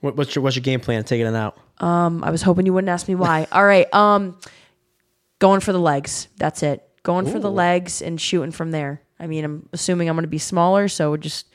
What, 0.00 0.16
what's 0.16 0.34
your 0.34 0.42
what's 0.42 0.56
your 0.56 0.62
game 0.62 0.80
plan? 0.80 1.04
Taking 1.04 1.26
it 1.26 1.34
out. 1.34 1.58
Um, 1.78 2.24
I 2.24 2.30
was 2.30 2.40
hoping 2.42 2.64
you 2.64 2.72
wouldn't 2.72 2.88
ask 2.88 3.06
me 3.06 3.14
why. 3.16 3.46
All 3.52 3.64
right. 3.64 3.92
Um, 3.92 4.38
going 5.40 5.60
for 5.60 5.72
the 5.72 5.78
legs. 5.80 6.28
That's 6.38 6.62
it. 6.62 6.88
Going 7.02 7.26
for 7.30 7.38
the 7.40 7.50
legs 7.50 8.00
and 8.00 8.18
shooting 8.20 8.52
from 8.52 8.70
there. 8.70 9.01
I 9.22 9.26
mean, 9.28 9.44
I'm 9.44 9.68
assuming 9.72 10.08
I'm 10.08 10.16
going 10.16 10.24
to 10.24 10.28
be 10.28 10.38
smaller, 10.38 10.88
so 10.88 11.10
we'll 11.10 11.20
just 11.20 11.46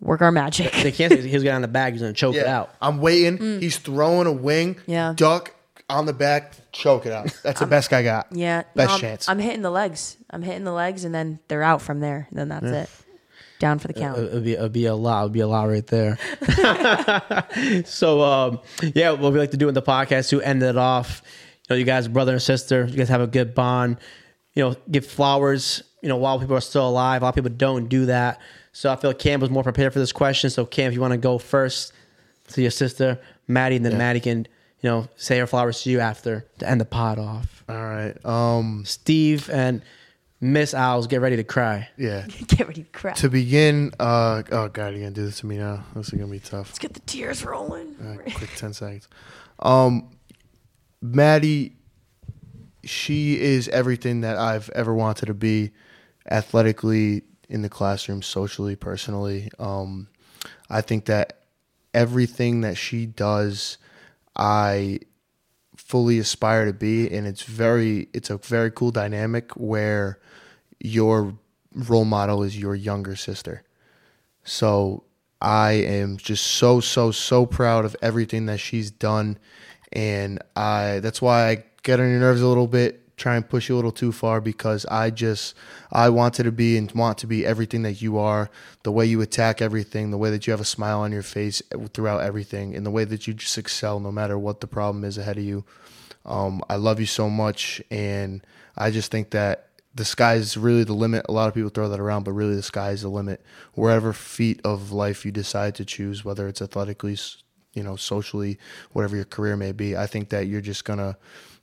work 0.00 0.20
our 0.20 0.30
magic. 0.30 0.72
They 0.72 0.92
can't 0.92 1.12
say 1.12 1.26
he's 1.26 1.42
got 1.42 1.54
on 1.54 1.62
the 1.62 1.68
bag. 1.68 1.94
He's 1.94 2.02
gonna 2.02 2.12
choke 2.12 2.36
it 2.36 2.46
out. 2.46 2.74
I'm 2.80 2.98
waiting. 2.98 3.60
He's 3.60 3.78
throwing 3.78 4.26
a 4.26 4.32
wing. 4.32 4.76
Mm. 4.76 4.82
Yeah. 4.86 5.12
Duck 5.16 5.54
on 5.88 6.06
the 6.06 6.12
back, 6.12 6.52
choke 6.72 7.06
it 7.06 7.12
out. 7.12 7.34
That's 7.42 7.60
the 7.60 7.66
best 7.66 7.92
I 7.92 8.02
got. 8.02 8.28
Yeah. 8.30 8.62
Best 8.74 8.88
no, 8.88 8.94
I'm, 8.94 9.00
chance. 9.00 9.28
I'm 9.28 9.38
hitting 9.38 9.62
the 9.62 9.70
legs. 9.70 10.16
I'm 10.30 10.42
hitting 10.42 10.64
the 10.64 10.72
legs, 10.72 11.04
and 11.04 11.14
then 11.14 11.40
they're 11.48 11.62
out 11.62 11.82
from 11.82 12.00
there. 12.00 12.28
Then 12.30 12.48
that's 12.48 12.66
it. 12.66 12.90
Down 13.58 13.80
for 13.80 13.88
the 13.88 13.94
count. 13.94 14.18
It'd 14.18 14.44
be, 14.44 14.52
it'd 14.52 14.72
be 14.72 14.86
a 14.86 14.94
lot. 14.94 15.22
It'd 15.22 15.32
be 15.32 15.40
a 15.40 15.48
lot 15.48 15.64
right 15.64 15.86
there. 15.88 16.16
so, 17.86 18.22
um, 18.22 18.60
yeah, 18.94 19.10
what 19.10 19.32
we 19.32 19.38
like 19.40 19.50
to 19.50 19.56
do 19.56 19.66
in 19.66 19.74
the 19.74 19.82
podcast 19.82 20.28
to 20.28 20.40
end 20.40 20.62
it 20.62 20.76
off. 20.76 21.22
You 21.68 21.74
know, 21.74 21.78
you 21.78 21.84
guys, 21.84 22.06
brother 22.06 22.34
and 22.34 22.42
sister, 22.42 22.86
you 22.86 22.96
guys 22.96 23.08
have 23.08 23.20
a 23.20 23.26
good 23.26 23.56
bond. 23.56 23.96
You 24.54 24.62
know, 24.62 24.76
give 24.88 25.06
flowers. 25.06 25.82
You 26.02 26.08
know, 26.08 26.16
while 26.16 26.38
people 26.38 26.56
are 26.56 26.60
still 26.60 26.88
alive, 26.88 27.22
a 27.22 27.24
lot 27.24 27.30
of 27.30 27.34
people 27.34 27.50
don't 27.50 27.88
do 27.88 28.06
that. 28.06 28.40
So 28.72 28.92
I 28.92 28.96
feel 28.96 29.12
Cam 29.12 29.40
was 29.40 29.50
more 29.50 29.62
prepared 29.62 29.92
for 29.92 29.98
this 29.98 30.12
question. 30.12 30.50
So 30.50 30.64
Cam, 30.64 30.88
if 30.88 30.94
you 30.94 31.00
want 31.00 31.12
to 31.12 31.18
go 31.18 31.38
first 31.38 31.92
to 32.48 32.62
your 32.62 32.70
sister, 32.70 33.20
Maddie, 33.48 33.76
and 33.76 33.84
then 33.84 33.98
Maddie 33.98 34.20
can, 34.20 34.46
you 34.80 34.90
know, 34.90 35.08
say 35.16 35.38
her 35.38 35.46
flowers 35.46 35.82
to 35.82 35.90
you 35.90 36.00
after 36.00 36.46
to 36.58 36.68
end 36.68 36.80
the 36.80 36.84
pod 36.84 37.18
off. 37.18 37.64
All 37.68 37.76
right. 37.76 38.14
Um. 38.24 38.84
Steve 38.86 39.50
and 39.50 39.82
Miss 40.40 40.72
Alves, 40.72 41.08
get 41.08 41.20
ready 41.20 41.36
to 41.36 41.44
cry. 41.44 41.88
Yeah. 41.96 42.24
Get 42.46 42.68
ready 42.68 42.84
to 42.84 42.90
cry. 42.90 43.12
To 43.14 43.28
begin, 43.28 43.92
uh, 43.98 44.44
oh 44.52 44.68
god, 44.68 44.92
you're 44.92 45.00
gonna 45.00 45.10
do 45.10 45.24
this 45.24 45.40
to 45.40 45.46
me 45.46 45.58
now. 45.58 45.84
This 45.96 46.06
is 46.06 46.12
gonna 46.12 46.30
be 46.30 46.38
tough. 46.38 46.68
Let's 46.68 46.78
get 46.78 46.94
the 46.94 47.00
tears 47.00 47.44
rolling. 47.44 47.96
All 48.00 48.16
right, 48.16 48.34
quick 48.34 48.50
ten 48.54 48.72
seconds. 48.72 49.08
Um, 49.58 50.10
Maddie, 51.02 51.74
she 52.84 53.40
is 53.40 53.68
everything 53.68 54.20
that 54.20 54.36
I've 54.36 54.70
ever 54.70 54.94
wanted 54.94 55.26
to 55.26 55.34
be, 55.34 55.72
athletically, 56.30 57.22
in 57.48 57.62
the 57.62 57.68
classroom, 57.68 58.22
socially, 58.22 58.76
personally. 58.76 59.50
Um, 59.58 60.08
I 60.68 60.80
think 60.82 61.06
that 61.06 61.40
everything 61.94 62.60
that 62.60 62.76
she 62.76 63.06
does, 63.06 63.78
I 64.36 65.00
fully 65.76 66.18
aspire 66.18 66.66
to 66.66 66.72
be, 66.72 67.10
and 67.10 67.26
it's 67.26 67.42
very, 67.42 68.08
it's 68.12 68.30
a 68.30 68.36
very 68.36 68.70
cool 68.70 68.90
dynamic 68.90 69.52
where 69.52 70.18
your 70.80 71.34
role 71.74 72.04
model 72.04 72.42
is 72.42 72.58
your 72.58 72.74
younger 72.74 73.16
sister. 73.16 73.62
So 74.44 75.04
I 75.40 75.72
am 75.72 76.16
just 76.16 76.46
so 76.46 76.80
so 76.80 77.10
so 77.10 77.46
proud 77.46 77.84
of 77.84 77.96
everything 78.02 78.46
that 78.46 78.58
she's 78.58 78.90
done, 78.90 79.38
and 79.92 80.40
I 80.56 81.00
that's 81.00 81.22
why 81.22 81.48
I 81.48 81.64
get 81.82 82.00
on 82.00 82.10
your 82.10 82.20
nerves 82.20 82.40
a 82.40 82.46
little 82.46 82.66
bit, 82.66 83.07
try 83.18 83.36
and 83.36 83.48
push 83.48 83.68
you 83.68 83.74
a 83.74 83.76
little 83.76 83.92
too 83.92 84.12
far 84.12 84.40
because 84.40 84.86
I 84.86 85.10
just 85.10 85.54
I 85.92 86.08
wanted 86.08 86.44
to 86.44 86.52
be 86.52 86.76
and 86.78 86.90
want 86.92 87.18
to 87.18 87.26
be 87.26 87.44
everything 87.44 87.82
that 87.82 88.00
you 88.00 88.18
are, 88.18 88.50
the 88.82 88.92
way 88.92 89.04
you 89.04 89.20
attack 89.20 89.60
everything, 89.60 90.10
the 90.10 90.18
way 90.18 90.30
that 90.30 90.46
you 90.46 90.52
have 90.52 90.60
a 90.60 90.64
smile 90.64 91.00
on 91.00 91.12
your 91.12 91.22
face 91.22 91.62
throughout 91.92 92.22
everything, 92.22 92.74
and 92.74 92.86
the 92.86 92.90
way 92.90 93.04
that 93.04 93.26
you 93.26 93.34
just 93.34 93.58
excel 93.58 94.00
no 94.00 94.12
matter 94.12 94.38
what 94.38 94.60
the 94.60 94.66
problem 94.66 95.04
is 95.04 95.18
ahead 95.18 95.38
of 95.38 95.44
you. 95.44 95.64
Um, 96.24 96.62
I 96.68 96.76
love 96.76 97.00
you 97.00 97.06
so 97.06 97.28
much, 97.28 97.82
and 97.90 98.42
I 98.76 98.90
just 98.90 99.10
think 99.10 99.30
that 99.30 99.68
the 99.94 100.04
sky 100.04 100.34
is 100.34 100.56
really 100.56 100.84
the 100.84 100.94
limit. 100.94 101.26
A 101.28 101.32
lot 101.32 101.48
of 101.48 101.54
people 101.54 101.70
throw 101.70 101.88
that 101.88 102.00
around, 102.00 102.24
but 102.24 102.32
really 102.32 102.54
the 102.54 102.62
sky 102.62 102.90
is 102.90 103.02
the 103.02 103.08
limit. 103.08 103.42
Wherever 103.74 104.12
feat 104.12 104.60
of 104.64 104.92
life 104.92 105.24
you 105.24 105.32
decide 105.32 105.74
to 105.76 105.84
choose, 105.84 106.24
whether 106.24 106.46
it's 106.46 106.62
athletically, 106.62 107.16
you 107.72 107.82
know, 107.82 107.96
socially, 107.96 108.58
whatever 108.92 109.16
your 109.16 109.24
career 109.24 109.56
may 109.56 109.72
be, 109.72 109.96
I 109.96 110.06
think 110.06 110.28
that 110.28 110.46
you're 110.46 110.60
just 110.60 110.84
gonna, 110.84 111.16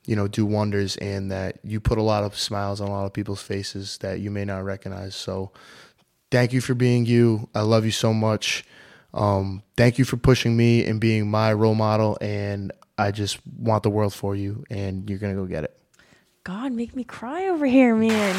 you 0.06 0.16
know, 0.16 0.28
do 0.28 0.46
wonders, 0.46 0.96
and 0.96 1.30
that 1.30 1.58
you 1.62 1.80
put 1.80 1.98
a 1.98 2.02
lot 2.02 2.24
of 2.24 2.38
smiles 2.38 2.80
on 2.80 2.88
a 2.88 2.90
lot 2.90 3.04
of 3.04 3.12
people's 3.12 3.42
faces 3.42 3.98
that 3.98 4.20
you 4.20 4.30
may 4.30 4.44
not 4.44 4.64
recognize. 4.64 5.14
So, 5.14 5.52
thank 6.30 6.52
you 6.52 6.60
for 6.60 6.74
being 6.74 7.04
you. 7.04 7.48
I 7.54 7.60
love 7.60 7.84
you 7.84 7.90
so 7.90 8.14
much. 8.14 8.64
Um, 9.12 9.62
thank 9.76 9.98
you 9.98 10.04
for 10.04 10.16
pushing 10.16 10.56
me 10.56 10.84
and 10.84 11.00
being 11.00 11.30
my 11.30 11.52
role 11.52 11.74
model, 11.74 12.18
and 12.20 12.72
I 12.98 13.10
just 13.10 13.38
want 13.58 13.82
the 13.82 13.90
world 13.90 14.14
for 14.14 14.34
you, 14.34 14.64
and 14.70 15.08
you're 15.08 15.18
gonna 15.18 15.34
go 15.34 15.46
get 15.46 15.64
it. 15.64 15.76
God, 16.44 16.72
make 16.72 16.94
me 16.94 17.02
cry 17.02 17.48
over 17.48 17.66
here, 17.66 17.96
man. 17.96 18.34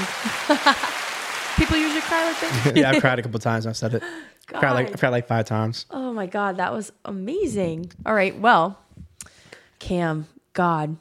People 1.57 1.77
usually 1.77 2.02
cry 2.02 2.23
like 2.26 2.39
that. 2.39 2.73
yeah, 2.76 2.91
I've 2.91 3.02
cried 3.02 3.19
a 3.19 3.22
couple 3.22 3.39
times. 3.39 3.65
I've 3.65 3.76
said 3.76 3.95
it. 3.95 4.03
Cried 4.48 4.72
like, 4.72 4.91
I've 4.91 4.99
cried 4.99 5.10
like 5.10 5.27
five 5.27 5.45
times. 5.45 5.85
Oh 5.91 6.14
my 6.14 6.26
God, 6.26 6.57
that 6.57 6.72
was 6.72 6.91
amazing. 7.03 7.91
All 8.06 8.14
right, 8.14 8.38
well, 8.39 8.80
Cam, 9.80 10.27
God, 10.53 10.95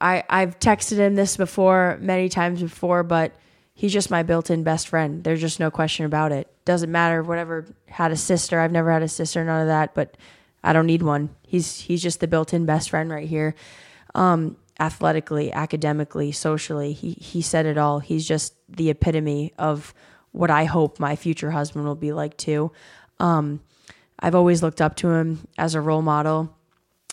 I 0.00 0.24
I've 0.28 0.58
texted 0.58 0.96
him 0.96 1.14
this 1.14 1.36
before 1.36 1.98
many 2.00 2.28
times 2.28 2.62
before, 2.62 3.02
but 3.02 3.32
he's 3.74 3.92
just 3.92 4.10
my 4.10 4.22
built-in 4.22 4.62
best 4.62 4.88
friend. 4.88 5.24
There's 5.24 5.40
just 5.40 5.60
no 5.60 5.70
question 5.70 6.06
about 6.06 6.32
it. 6.32 6.48
Doesn't 6.64 6.90
matter 6.90 7.22
whatever 7.22 7.66
had 7.86 8.12
a 8.12 8.16
sister. 8.16 8.60
I've 8.60 8.72
never 8.72 8.90
had 8.90 9.02
a 9.02 9.08
sister, 9.08 9.44
none 9.44 9.62
of 9.62 9.68
that, 9.68 9.94
but 9.94 10.16
I 10.62 10.72
don't 10.72 10.86
need 10.86 11.02
one. 11.02 11.30
He's 11.46 11.80
he's 11.80 12.02
just 12.02 12.20
the 12.20 12.28
built-in 12.28 12.66
best 12.66 12.90
friend 12.90 13.10
right 13.10 13.28
here. 13.28 13.54
um, 14.14 14.56
athletically, 14.78 15.52
academically, 15.52 16.32
socially. 16.32 16.92
He 16.92 17.12
he 17.12 17.42
said 17.42 17.66
it 17.66 17.78
all. 17.78 18.00
He's 18.00 18.26
just 18.26 18.54
the 18.68 18.90
epitome 18.90 19.52
of 19.58 19.94
what 20.32 20.50
I 20.50 20.64
hope 20.64 21.00
my 21.00 21.16
future 21.16 21.50
husband 21.50 21.84
will 21.84 21.94
be 21.94 22.12
like 22.12 22.36
too. 22.36 22.72
Um, 23.18 23.60
I've 24.18 24.34
always 24.34 24.62
looked 24.62 24.80
up 24.80 24.96
to 24.96 25.10
him 25.10 25.46
as 25.58 25.74
a 25.74 25.80
role 25.80 26.02
model, 26.02 26.56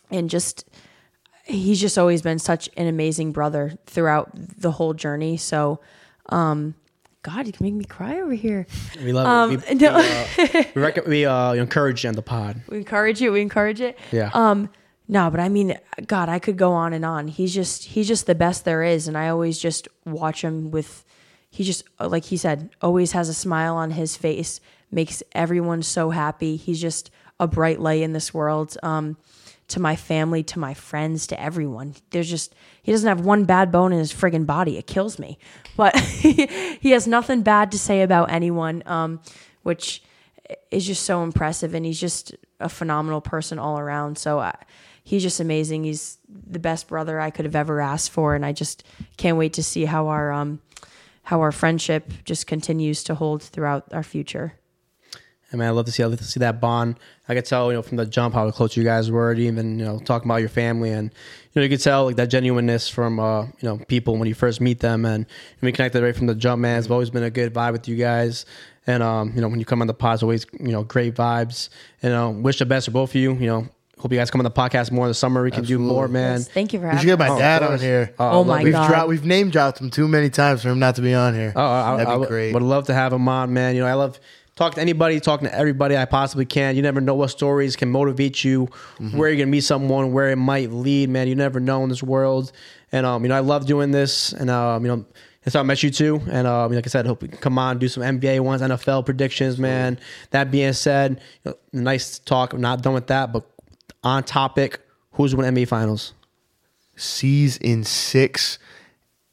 and 0.09 0.29
just 0.29 0.65
he's 1.47 1.79
just 1.81 1.97
always 1.97 2.21
been 2.21 2.39
such 2.39 2.69
an 2.77 2.87
amazing 2.87 3.31
brother 3.31 3.73
throughout 3.85 4.29
the 4.33 4.71
whole 4.71 4.93
journey. 4.93 5.37
So, 5.37 5.79
um, 6.29 6.75
God, 7.23 7.47
you 7.47 7.53
can 7.53 7.65
make 7.65 7.73
me 7.73 7.85
cry 7.85 8.19
over 8.21 8.33
here. 8.33 8.67
We 9.03 9.11
love 9.13 9.27
Um, 9.27 9.51
it. 9.51 9.63
We, 9.69 9.75
no. 9.75 9.97
we, 9.97 10.49
uh, 10.59 10.63
we, 10.75 10.81
rec- 10.81 11.07
we 11.07 11.25
uh, 11.25 11.53
encourage 11.53 12.03
you 12.03 12.09
on 12.09 12.15
the 12.15 12.21
pod. 12.21 12.61
We 12.69 12.77
encourage 12.77 13.21
it. 13.21 13.29
We 13.29 13.41
encourage 13.41 13.81
it. 13.81 13.97
Yeah. 14.11 14.29
Um, 14.33 14.69
no, 15.09 15.29
but 15.29 15.39
I 15.39 15.47
mean, 15.49 15.77
God, 16.05 16.27
I 16.29 16.39
could 16.39 16.57
go 16.57 16.73
on 16.73 16.91
and 16.93 17.05
on. 17.05 17.27
He's 17.29 17.53
just 17.53 17.85
he's 17.85 18.07
just 18.09 18.25
the 18.27 18.35
best 18.35 18.65
there 18.65 18.83
is, 18.83 19.07
and 19.07 19.17
I 19.17 19.29
always 19.29 19.57
just 19.57 19.87
watch 20.05 20.41
him 20.43 20.69
with. 20.71 21.05
He 21.49 21.63
just 21.63 21.83
like 21.99 22.25
he 22.25 22.35
said, 22.35 22.69
always 22.81 23.13
has 23.13 23.29
a 23.29 23.33
smile 23.33 23.75
on 23.77 23.91
his 23.91 24.17
face, 24.17 24.59
makes 24.91 25.23
everyone 25.31 25.81
so 25.81 26.09
happy. 26.09 26.57
He's 26.57 26.79
just 26.81 27.09
a 27.39 27.47
bright 27.47 27.79
light 27.79 28.01
in 28.01 28.11
this 28.11 28.33
world. 28.33 28.77
Um, 28.83 29.15
to 29.69 29.79
my 29.79 29.95
family, 29.95 30.43
to 30.43 30.59
my 30.59 30.73
friends, 30.73 31.27
to 31.27 31.41
everyone. 31.41 31.95
There's 32.11 32.29
just 32.29 32.55
he 32.83 32.91
doesn't 32.91 33.07
have 33.07 33.21
one 33.21 33.45
bad 33.45 33.71
bone 33.71 33.91
in 33.91 33.99
his 33.99 34.13
friggin' 34.13 34.45
body. 34.45 34.77
It 34.77 34.87
kills 34.87 35.19
me, 35.19 35.37
but 35.75 35.97
he 35.99 36.91
has 36.91 37.07
nothing 37.07 37.41
bad 37.41 37.71
to 37.71 37.79
say 37.79 38.01
about 38.01 38.31
anyone. 38.31 38.83
Um, 38.85 39.19
which 39.67 40.01
is 40.71 40.87
just 40.87 41.03
so 41.03 41.23
impressive 41.23 41.73
and 41.73 41.85
he's 41.85 41.99
just 41.99 42.33
a 42.61 42.69
phenomenal 42.69 43.19
person 43.19 43.59
all 43.59 43.77
around 43.77 44.17
so 44.17 44.39
uh, 44.39 44.53
he's 45.03 45.21
just 45.21 45.41
amazing 45.41 45.83
he's 45.83 46.17
the 46.29 46.57
best 46.57 46.87
brother 46.87 47.19
i 47.19 47.29
could 47.29 47.43
have 47.43 47.55
ever 47.55 47.81
asked 47.81 48.09
for 48.09 48.33
and 48.33 48.45
i 48.45 48.53
just 48.53 48.83
can't 49.17 49.37
wait 49.37 49.53
to 49.53 49.63
see 49.63 49.85
how 49.85 50.07
our 50.07 50.31
um 50.31 50.61
how 51.23 51.41
our 51.41 51.51
friendship 51.51 52.13
just 52.23 52.47
continues 52.47 53.03
to 53.03 53.15
hold 53.15 53.43
throughout 53.43 53.83
our 53.91 54.03
future 54.03 54.53
I 55.51 55.55
mean, 55.55 55.65
I 55.67 55.71
love 55.71 55.85
to 55.85 55.91
see. 55.91 56.03
I 56.03 56.07
love 56.07 56.17
to 56.17 56.25
see 56.25 56.41
that 56.41 56.59
bond. 56.59 56.99
I 57.29 57.33
could 57.33 57.45
tell, 57.45 57.69
you 57.71 57.77
know, 57.77 57.81
from 57.81 57.95
the 57.97 58.05
jump 58.05 58.33
how 58.35 58.49
close 58.51 58.75
you 58.75 58.83
guys 58.83 59.09
were. 59.09 59.33
Even 59.33 59.79
you 59.79 59.85
know, 59.85 59.99
talking 59.99 60.27
about 60.27 60.37
your 60.37 60.49
family, 60.49 60.91
and 60.91 61.09
you 61.53 61.59
know, 61.59 61.63
you 61.63 61.69
could 61.69 61.81
tell 61.81 62.05
like 62.05 62.17
that 62.17 62.27
genuineness 62.29 62.89
from 62.89 63.19
uh, 63.19 63.43
you 63.43 63.51
know 63.63 63.77
people 63.87 64.17
when 64.17 64.27
you 64.27 64.33
first 64.33 64.59
meet 64.59 64.79
them, 64.81 65.05
and 65.05 65.25
we 65.61 65.71
connected 65.71 66.03
right 66.03 66.15
from 66.15 66.27
the 66.27 66.35
jump. 66.35 66.61
Man, 66.61 66.77
it's 66.79 66.89
always 66.89 67.09
been 67.09 67.23
a 67.23 67.29
good 67.29 67.53
vibe 67.53 67.71
with 67.71 67.87
you 67.87 67.95
guys, 67.95 68.45
and 68.87 69.01
um, 69.01 69.31
you 69.35 69.41
know, 69.41 69.47
when 69.47 69.59
you 69.59 69.65
come 69.65 69.79
on 69.81 69.87
the 69.87 69.93
pod, 69.93 70.15
it's 70.15 70.23
always 70.23 70.45
you 70.59 70.73
know 70.73 70.83
great 70.83 71.15
vibes. 71.15 71.69
And 72.03 72.13
uh, 72.13 72.29
wish 72.29 72.59
the 72.59 72.65
best 72.65 72.87
for 72.87 72.91
both 72.91 73.11
of 73.11 73.15
you. 73.15 73.33
You 73.35 73.47
know, 73.47 73.67
hope 73.99 74.11
you 74.11 74.17
guys 74.17 74.29
come 74.29 74.41
on 74.41 74.45
the 74.45 74.51
podcast 74.51 74.91
more 74.91 75.05
in 75.05 75.09
the 75.11 75.13
summer. 75.15 75.43
We 75.43 75.51
can 75.51 75.63
do 75.63 75.79
more, 75.79 76.09
man. 76.09 76.39
Yes, 76.39 76.49
thank 76.49 76.73
you 76.73 76.79
for 76.81 76.87
We 76.87 76.97
should 76.97 77.07
having 77.07 77.25
get 77.25 77.29
my 77.33 77.39
dad 77.39 77.61
of 77.61 77.63
on 77.63 77.69
course. 77.69 77.81
here. 77.81 78.13
Oh 78.19 78.43
my 78.43 78.63
we've 78.63 78.73
God. 78.73 78.89
dropped, 78.89 79.07
we've 79.07 79.25
name 79.25 79.49
dropped 79.49 79.79
him 79.79 79.91
too 79.91 80.09
many 80.09 80.29
times 80.29 80.61
for 80.61 80.69
him 80.69 80.79
not 80.79 80.95
to 80.95 81.01
be 81.01 81.13
on 81.13 81.33
here. 81.35 81.53
Oh, 81.55 81.61
I, 81.63 81.95
That'd 81.97 82.13
I, 82.13 82.17
be 82.17 82.23
I 82.23 82.27
great. 82.27 82.53
Would 82.53 82.63
love 82.63 82.87
to 82.87 82.93
have 82.93 83.13
him 83.13 83.29
on, 83.29 83.53
man. 83.53 83.75
You 83.75 83.81
know, 83.83 83.87
I 83.87 83.93
love 83.93 84.19
talking 84.57 84.75
to 84.75 84.81
anybody, 84.81 85.21
talk 85.21 85.39
to 85.39 85.55
everybody 85.55 85.95
I 85.95 86.03
possibly 86.03 86.45
can. 86.45 86.75
You 86.75 86.81
never 86.81 86.99
know 86.99 87.15
what 87.15 87.29
stories 87.29 87.77
can 87.77 87.89
motivate 87.89 88.43
you, 88.43 88.67
Mm-hmm. 88.99 89.17
where 89.17 89.29
you're 89.29 89.37
gonna 89.37 89.51
meet 89.51 89.61
someone, 89.61 90.11
where 90.11 90.29
it 90.29 90.35
might 90.35 90.71
lead, 90.71 91.09
man. 91.09 91.29
You 91.29 91.35
never 91.35 91.61
know 91.61 91.83
in 91.83 91.89
this 91.89 92.03
world. 92.03 92.51
And 92.91 93.05
um, 93.05 93.23
you 93.23 93.29
know, 93.29 93.35
I 93.35 93.39
love 93.39 93.65
doing 93.65 93.91
this, 93.91 94.33
and 94.33 94.49
um, 94.49 94.83
you 94.85 94.89
know. 94.93 95.05
That's 95.43 95.53
how 95.53 95.61
I 95.61 95.63
met 95.63 95.81
you 95.81 95.89
too, 95.89 96.19
and 96.29 96.45
uh, 96.45 96.67
like 96.67 96.85
I 96.85 96.89
said, 96.89 97.05
hope 97.05 97.21
we 97.21 97.29
can 97.29 97.37
come 97.37 97.57
on 97.57 97.77
do 97.77 97.87
some 97.87 98.03
NBA 98.03 98.41
ones, 98.41 98.61
NFL 98.61 99.05
predictions, 99.05 99.57
man. 99.57 99.97
That 100.31 100.51
being 100.51 100.73
said, 100.73 101.21
you 101.45 101.51
know, 101.51 101.57
nice 101.71 102.19
talk. 102.19 102.51
I'm 102.51 102.59
not 102.59 102.81
done 102.81 102.93
with 102.93 103.07
that, 103.07 103.31
but 103.31 103.49
on 104.03 104.25
topic, 104.25 104.81
who's 105.13 105.33
winning 105.33 105.55
NBA 105.55 105.69
Finals? 105.69 106.11
C's 106.97 107.55
in 107.57 107.85
six. 107.85 108.59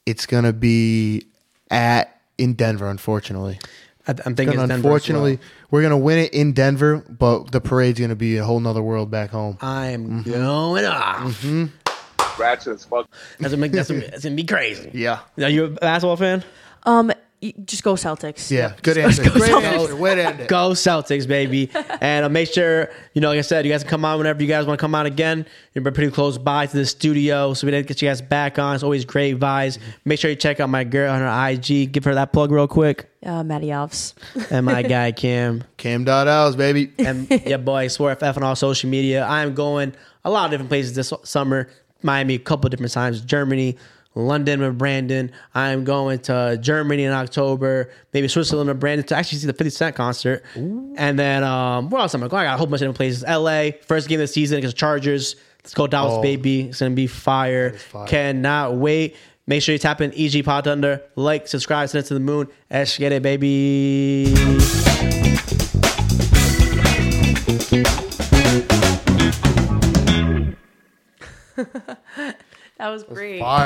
It's 0.05 0.25
gonna 0.25 0.53
be 0.53 1.25
at 1.69 2.21
in 2.37 2.53
Denver, 2.53 2.87
unfortunately. 2.89 3.59
I, 4.07 4.11
I'm 4.25 4.35
thinking 4.35 4.55
Gonna- 4.55 4.67
Denver 4.67 4.73
as 4.73 4.77
unfortunately, 4.77 5.35
well. 5.37 5.45
we're 5.71 5.81
gonna 5.81 5.97
win 5.97 6.19
it 6.19 6.33
in 6.33 6.53
Denver, 6.53 7.03
but 7.09 7.51
the 7.51 7.61
parade's 7.61 7.99
gonna 7.99 8.15
be 8.15 8.37
a 8.37 8.43
whole 8.45 8.59
nother 8.59 8.81
world 8.81 9.09
back 9.11 9.31
home. 9.31 9.57
I'm 9.61 10.23
Mm-hmm. 10.23 10.31
going 10.31 10.85
off. 10.85 11.45
ratchet 12.39 12.73
as 12.75 12.85
fuck. 12.85 13.07
That's 13.39 13.51
gonna, 13.53 13.57
make, 13.57 13.71
that's, 13.71 13.89
gonna, 13.89 14.01
that's 14.11 14.23
gonna 14.23 14.35
be 14.35 14.43
crazy. 14.43 14.91
Yeah, 14.93 15.19
Are 15.39 15.49
you 15.49 15.65
a 15.65 15.69
basketball 15.69 16.17
fan? 16.17 16.43
um 16.83 17.07
y- 17.07 17.15
just 17.65 17.83
go 17.83 17.93
celtics 17.93 18.49
yeah. 18.51 18.73
Good 18.81 18.95
Just 18.95 19.19
answer. 19.19 19.23
go 19.31 19.39
Great 19.39 19.51
Celtics. 19.51 19.63
answer. 19.63 19.95
Way 19.95 20.15
to 20.15 20.23
end 20.25 20.39
it. 20.41 20.47
Go 20.47 20.71
Celtics, 20.71 21.27
baby. 21.27 21.69
and 22.01 22.25
uh, 22.25 22.29
make 22.29 22.51
sure, 22.51 22.89
you 23.13 23.21
know, 23.21 23.29
like 23.29 23.39
I 23.39 23.41
said, 23.41 23.65
you 23.65 23.71
guys 23.71 23.83
can 23.83 23.89
come 23.89 24.05
on 24.05 24.17
whenever 24.17 24.41
you 24.41 24.47
guys 24.47 24.65
want 24.65 24.79
to 24.79 24.81
come 24.81 24.95
on 24.95 25.05
again. 25.05 25.45
You're 25.73 25.83
pretty 25.91 26.11
close 26.11 26.37
by 26.37 26.65
to 26.65 26.75
the 26.77 26.85
studio, 26.85 27.53
so 27.53 27.67
we 27.67 27.71
didn't 27.71 27.87
get 27.87 28.01
you 28.01 28.07
guys 28.07 28.21
back 28.21 28.57
on. 28.59 28.75
It's 28.75 28.83
always 28.83 29.05
great 29.05 29.39
vibes. 29.39 29.77
Make 30.05 30.19
sure 30.19 30.29
you 30.29 30.35
check 30.35 30.59
out 30.59 30.69
my 30.69 30.83
girl 30.83 31.11
on 31.13 31.19
her 31.21 31.49
IG. 31.51 31.91
Give 31.91 32.03
her 32.05 32.15
that 32.15 32.31
plug 32.33 32.51
real 32.51 32.67
quick. 32.67 33.09
uh 33.25 33.43
Maddie 33.43 33.67
Alves. 33.67 34.13
And 34.51 34.65
my 34.65 34.81
guy, 34.81 35.11
Cam. 35.11 35.63
Cam 35.77 36.03
dot 36.05 36.27
Alves, 36.27 36.55
baby. 36.57 36.91
And 36.99 37.27
yeah, 37.29 37.57
boy, 37.57 37.87
Swerve 37.89 38.21
F 38.23 38.37
on 38.37 38.43
all 38.43 38.55
social 38.55 38.89
media. 38.89 39.25
I 39.25 39.41
am 39.43 39.53
going 39.53 39.93
a 40.23 40.29
lot 40.29 40.45
of 40.45 40.51
different 40.51 40.69
places 40.69 40.93
this 40.93 41.11
summer. 41.23 41.69
Miami, 42.01 42.35
a 42.35 42.39
couple 42.39 42.69
different 42.69 42.91
times. 42.91 43.21
Germany, 43.21 43.77
London 44.15 44.61
with 44.61 44.77
Brandon. 44.77 45.31
I 45.53 45.69
am 45.71 45.83
going 45.83 46.19
to 46.19 46.57
Germany 46.61 47.03
in 47.03 47.11
October. 47.11 47.91
Maybe 48.13 48.27
Switzerland 48.27 48.69
with 48.69 48.79
Brandon 48.79 49.05
to 49.07 49.15
actually 49.15 49.39
see 49.39 49.47
the 49.47 49.53
50 49.53 49.69
Cent 49.69 49.95
concert. 49.95 50.43
And 50.55 51.19
then 51.19 51.43
um, 51.43 51.89
where 51.89 52.01
else 52.01 52.15
am 52.15 52.23
I 52.23 52.27
going? 52.27 52.41
I 52.41 52.45
got 52.45 52.55
a 52.55 52.57
whole 52.57 52.67
bunch 52.67 52.81
of 52.81 52.93
different 52.93 52.97
places. 52.97 53.23
LA, 53.27 53.71
first 53.87 54.07
game 54.07 54.19
of 54.19 54.23
the 54.23 54.27
season 54.27 54.57
against 54.57 54.77
Chargers. 54.77 55.35
Let's 55.63 55.73
go 55.73 55.87
Dallas, 55.87 56.13
Oh. 56.17 56.21
baby. 56.21 56.61
It's 56.69 56.79
gonna 56.79 56.95
be 56.95 57.07
fire. 57.07 57.73
fire. 57.73 58.07
Cannot 58.07 58.75
wait. 58.75 59.15
Make 59.47 59.61
sure 59.61 59.73
you 59.73 59.79
tap 59.79 60.01
in 60.01 60.11
EG 60.15 60.43
Pod 60.43 60.63
Thunder. 60.63 61.01
Like, 61.15 61.47
subscribe, 61.47 61.89
send 61.89 62.05
it 62.05 62.07
to 62.07 62.13
the 62.15 62.19
moon. 62.19 62.47
Let's 62.71 62.97
get 62.97 63.11
it, 63.11 63.21
baby. 63.21 64.33
That 72.77 72.89
was 72.89 73.03
great. 73.05 73.39
Fire. 73.39 73.63